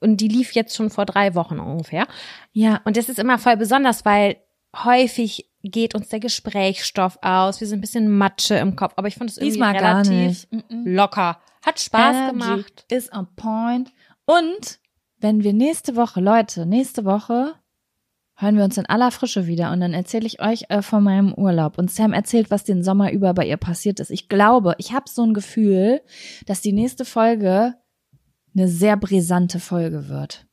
und 0.00 0.18
die 0.18 0.28
lief 0.28 0.52
jetzt 0.52 0.74
schon 0.74 0.90
vor 0.90 1.04
drei 1.06 1.34
Wochen 1.34 1.58
ungefähr. 1.58 2.06
Ja, 2.52 2.80
Und 2.84 2.96
das 2.96 3.08
ist 3.08 3.18
immer 3.18 3.38
voll 3.38 3.56
besonders, 3.56 4.04
weil 4.04 4.36
häufig 4.84 5.46
geht 5.62 5.94
uns 5.94 6.08
der 6.08 6.20
Gesprächsstoff 6.20 7.18
aus. 7.22 7.60
Wir 7.60 7.66
sind 7.66 7.78
ein 7.78 7.82
bisschen 7.82 8.16
Matsche 8.16 8.54
im 8.56 8.76
Kopf, 8.76 8.94
aber 8.96 9.08
ich 9.08 9.16
fand 9.16 9.30
es 9.30 9.36
irgendwie 9.36 9.52
diesmal 9.52 9.74
gar 9.74 10.04
relativ 10.06 10.46
locker. 10.70 11.38
Hat 11.64 11.78
Spaß 11.78 12.16
Energy 12.16 12.30
gemacht. 12.32 12.84
Ist 12.88 13.12
on 13.12 13.28
point. 13.36 13.92
Und 14.24 14.79
wenn 15.20 15.42
wir 15.44 15.52
nächste 15.52 15.96
Woche, 15.96 16.20
Leute, 16.20 16.66
nächste 16.66 17.04
Woche 17.04 17.54
hören 18.36 18.56
wir 18.56 18.64
uns 18.64 18.78
in 18.78 18.86
aller 18.86 19.10
Frische 19.10 19.46
wieder 19.46 19.70
und 19.70 19.80
dann 19.80 19.92
erzähle 19.92 20.26
ich 20.26 20.40
euch 20.40 20.64
äh, 20.70 20.80
von 20.82 21.04
meinem 21.04 21.34
Urlaub. 21.34 21.76
Und 21.78 21.90
Sam 21.90 22.12
erzählt, 22.14 22.50
was 22.50 22.64
den 22.64 22.82
Sommer 22.82 23.12
über 23.12 23.34
bei 23.34 23.46
ihr 23.46 23.58
passiert 23.58 24.00
ist. 24.00 24.10
Ich 24.10 24.28
glaube, 24.28 24.74
ich 24.78 24.92
habe 24.92 25.04
so 25.10 25.22
ein 25.22 25.34
Gefühl, 25.34 26.00
dass 26.46 26.62
die 26.62 26.72
nächste 26.72 27.04
Folge 27.04 27.74
eine 28.56 28.66
sehr 28.68 28.96
brisante 28.96 29.60
Folge 29.60 30.08
wird. 30.08 30.46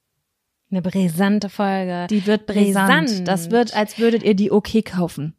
Eine 0.70 0.82
brisante 0.82 1.48
Folge. 1.50 2.08
Die 2.10 2.26
wird 2.28 2.46
brisant. 2.46 3.06
Brisant. 3.08 3.28
Das 3.28 3.52
wird, 3.52 3.74
als 3.76 3.98
würdet 3.98 4.24
ihr 4.24 4.36
die 4.36 4.52
OK 4.52 4.84
kaufen. 4.84 5.34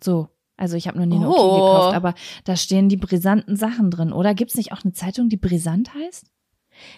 So. 0.00 0.28
Also 0.56 0.76
ich 0.76 0.88
habe 0.88 0.98
noch 0.98 1.06
nie 1.06 1.16
eine 1.16 1.28
OK 1.30 1.36
Oh. 1.38 1.54
gekauft, 1.54 1.96
aber 1.96 2.14
da 2.44 2.56
stehen 2.56 2.88
die 2.88 2.96
brisanten 2.98 3.56
Sachen 3.56 3.90
drin, 3.90 4.12
oder? 4.12 4.34
Gibt's 4.34 4.56
nicht 4.56 4.72
auch 4.72 4.82
eine 4.84 4.92
Zeitung, 4.92 5.28
die 5.28 5.38
brisant 5.38 5.94
heißt? 5.94 6.26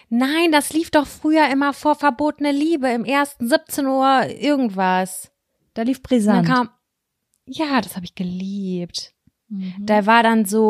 Nein, 0.09 0.51
das 0.51 0.73
lief 0.73 0.91
doch 0.91 1.07
früher 1.07 1.49
immer 1.49 1.73
vor 1.73 1.95
verbotene 1.95 2.51
Liebe 2.51 2.89
im 2.89 3.05
ersten 3.05 3.47
17 3.47 3.85
Uhr 3.85 4.27
irgendwas. 4.27 5.31
Da 5.73 5.81
lief 5.81 6.01
brisant. 6.03 6.47
Ja, 7.45 7.81
das 7.81 7.95
habe 7.95 8.05
ich 8.05 8.15
geliebt. 8.15 9.13
Mhm. 9.49 9.75
Da 9.79 10.05
war 10.05 10.23
dann 10.23 10.45
so, 10.45 10.69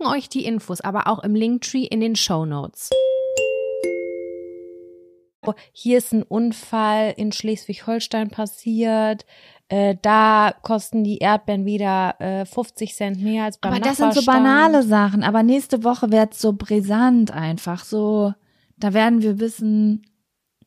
euch 0.00 0.28
die 0.28 0.44
Infos 0.44 0.80
aber 0.80 1.06
auch 1.06 1.22
im 1.22 1.34
Linktree 1.34 1.84
in 1.84 2.00
den 2.00 2.16
Show 2.16 2.44
Notes. 2.44 2.90
Hier 5.72 5.98
ist 5.98 6.12
ein 6.12 6.24
Unfall 6.24 7.14
in 7.16 7.30
Schleswig-Holstein 7.30 8.30
passiert. 8.30 9.24
Äh, 9.68 9.96
da 10.00 10.54
kosten 10.62 11.04
die 11.04 11.18
Erdbeeren 11.18 11.64
wieder 11.64 12.20
äh, 12.20 12.46
50 12.46 12.94
Cent 12.94 13.22
mehr 13.22 13.44
als 13.44 13.58
beim 13.58 13.72
Aber 13.72 13.80
das 13.80 13.96
sind 13.96 14.14
so 14.14 14.24
banale 14.24 14.82
Sachen. 14.82 15.22
Aber 15.22 15.42
nächste 15.42 15.84
Woche 15.84 16.10
wird's 16.10 16.40
so 16.40 16.52
brisant 16.52 17.30
einfach. 17.30 17.84
So, 17.84 18.32
da 18.76 18.92
werden 18.92 19.22
wir 19.22 19.40
wissen, 19.40 20.02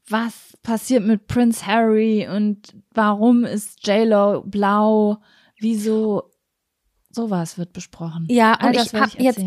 was 0.07 0.57
passiert 0.63 1.05
mit 1.05 1.27
Prince 1.27 1.65
Harry 1.65 2.27
und 2.27 2.75
warum 2.93 3.45
ist 3.45 3.85
J-Lo 3.87 4.43
blau? 4.45 5.17
Wieso? 5.59 6.29
Sowas 7.09 7.57
wird 7.57 7.73
besprochen. 7.73 8.27
Ja, 8.29 8.53
All 8.53 8.67
und 8.67 8.75
das 8.75 8.87
ich 8.87 8.93
werde 8.93 9.11
hab 9.11 9.19
jetzt, 9.19 9.41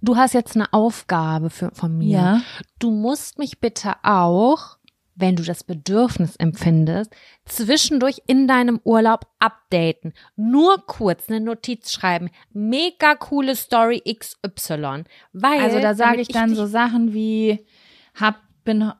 du 0.00 0.16
hast 0.16 0.34
jetzt 0.34 0.54
eine 0.56 0.72
Aufgabe 0.72 1.50
für, 1.50 1.70
von 1.74 1.96
mir. 1.98 2.18
Ja. 2.18 2.40
Du 2.78 2.90
musst 2.90 3.38
mich 3.38 3.60
bitte 3.60 3.94
auch, 4.02 4.78
wenn 5.14 5.34
du 5.34 5.42
das 5.42 5.64
Bedürfnis 5.64 6.36
empfindest, 6.36 7.10
zwischendurch 7.44 8.22
in 8.28 8.46
deinem 8.46 8.80
Urlaub 8.84 9.26
updaten. 9.40 10.12
Nur 10.36 10.86
kurz 10.86 11.28
eine 11.28 11.40
Notiz 11.40 11.90
schreiben. 11.90 12.30
Mega 12.52 13.16
coole 13.16 13.56
Story 13.56 14.00
XY. 14.06 15.02
Weil, 15.32 15.60
Also 15.60 15.80
da 15.80 15.94
sage 15.94 16.20
ich 16.20 16.28
dann 16.28 16.50
dich- 16.50 16.58
so 16.58 16.66
Sachen 16.66 17.14
wie 17.14 17.66
hab 18.14 18.36
bin 18.62 18.92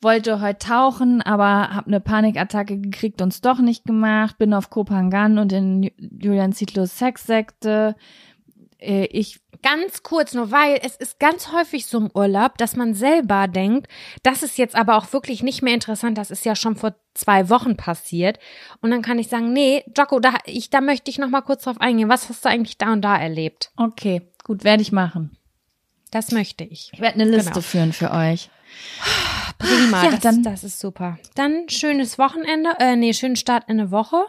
wollte 0.00 0.40
heute 0.40 0.58
tauchen, 0.58 1.22
aber 1.22 1.74
hab 1.74 1.86
eine 1.86 2.00
Panikattacke 2.00 2.78
gekriegt 2.78 3.20
und 3.22 3.32
es 3.32 3.40
doch 3.40 3.58
nicht 3.58 3.84
gemacht, 3.84 4.38
bin 4.38 4.54
auf 4.54 4.70
Kopangan 4.70 5.38
und 5.38 5.52
in 5.52 5.82
Ju- 5.84 5.92
Julian 6.22 6.52
Zietlows 6.52 6.96
Sexsekte. 6.98 7.96
Äh, 8.78 9.06
Ich 9.06 9.40
Ganz 9.60 10.04
kurz 10.04 10.34
nur, 10.34 10.52
weil 10.52 10.78
es 10.84 10.94
ist 10.94 11.18
ganz 11.18 11.50
häufig 11.50 11.86
so 11.86 11.98
im 11.98 12.10
Urlaub, 12.14 12.58
dass 12.58 12.76
man 12.76 12.94
selber 12.94 13.48
denkt, 13.48 13.88
das 14.22 14.44
ist 14.44 14.56
jetzt 14.56 14.76
aber 14.76 14.96
auch 14.96 15.12
wirklich 15.12 15.42
nicht 15.42 15.62
mehr 15.62 15.74
interessant, 15.74 16.16
das 16.16 16.30
ist 16.30 16.44
ja 16.44 16.54
schon 16.54 16.76
vor 16.76 16.94
zwei 17.12 17.50
Wochen 17.50 17.76
passiert. 17.76 18.38
Und 18.82 18.92
dann 18.92 19.02
kann 19.02 19.18
ich 19.18 19.26
sagen, 19.26 19.52
nee, 19.52 19.82
Jocko, 19.96 20.20
da, 20.20 20.34
ich, 20.44 20.70
da 20.70 20.80
möchte 20.80 21.10
ich 21.10 21.18
noch 21.18 21.28
mal 21.28 21.40
kurz 21.40 21.64
drauf 21.64 21.80
eingehen. 21.80 22.08
Was 22.08 22.28
hast 22.28 22.44
du 22.44 22.48
eigentlich 22.50 22.78
da 22.78 22.92
und 22.92 23.02
da 23.02 23.16
erlebt? 23.16 23.72
okay, 23.76 24.22
gut, 24.44 24.62
werde 24.62 24.80
ich 24.82 24.92
machen. 24.92 25.36
Das 26.12 26.30
möchte 26.30 26.62
ich. 26.62 26.90
Ich 26.92 27.00
werde 27.00 27.20
eine 27.20 27.24
Liste 27.28 27.50
Genau. 27.50 27.60
führen 27.62 27.92
für 27.92 28.12
euch. 28.12 28.50
Prima, 29.58 30.04
Ja, 30.04 30.10
das, 30.12 30.20
dann- 30.20 30.42
das 30.42 30.64
ist 30.64 30.78
super. 30.78 31.18
Dann 31.34 31.68
schönes 31.68 32.18
Wochenende, 32.18 32.70
äh, 32.78 32.96
nee, 32.96 33.12
schönen 33.12 33.36
Start 33.36 33.64
in 33.68 33.80
eine 33.80 33.90
Woche. 33.90 34.24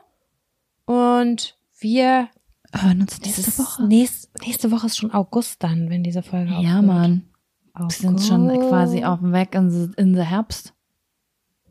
Und 0.85 1.57
wir 1.79 2.29
Hören 2.73 3.01
uns 3.01 3.19
nächste 3.21 3.41
ist 3.41 3.59
Woche. 3.59 3.83
Nächst, 3.87 4.29
nächste 4.45 4.71
Woche 4.71 4.87
ist 4.87 4.97
schon 4.97 5.11
August 5.13 5.63
dann, 5.63 5.89
wenn 5.89 6.03
diese 6.03 6.21
Folge 6.23 6.51
Ja, 6.51 6.57
aufkommt. 6.79 6.87
Mann. 6.87 7.29
Wir 7.75 7.81
August. 7.83 7.99
sind 7.99 8.21
schon 8.21 8.47
quasi 8.69 9.03
auf 9.03 9.19
dem 9.19 9.31
Weg 9.33 9.55
in 9.55 9.69
the, 9.71 9.89
in 10.01 10.15
the 10.15 10.21
Herbst. 10.23 10.73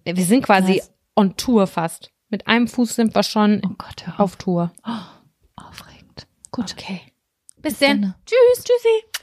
Wir 0.05 0.25
sind 0.25 0.43
quasi 0.45 0.79
Krass. 0.79 0.93
on 1.17 1.37
Tour 1.37 1.67
fast. 1.67 2.11
Mit 2.31 2.47
einem 2.47 2.67
Fuß 2.69 2.95
sind 2.95 3.15
wir 3.15 3.23
schon 3.23 3.61
Oh 3.65 3.75
Gott, 3.77 4.05
auf. 4.09 4.19
auf 4.21 4.37
Tour. 4.37 4.73
Aufregend. 5.57 6.27
Gut. 6.51 6.75
Okay. 6.79 7.01
Bis, 7.57 7.75
Bis 7.75 7.79
dann. 7.81 8.15
Tschüss. 8.25 8.65
Tschüssi. 8.65 9.18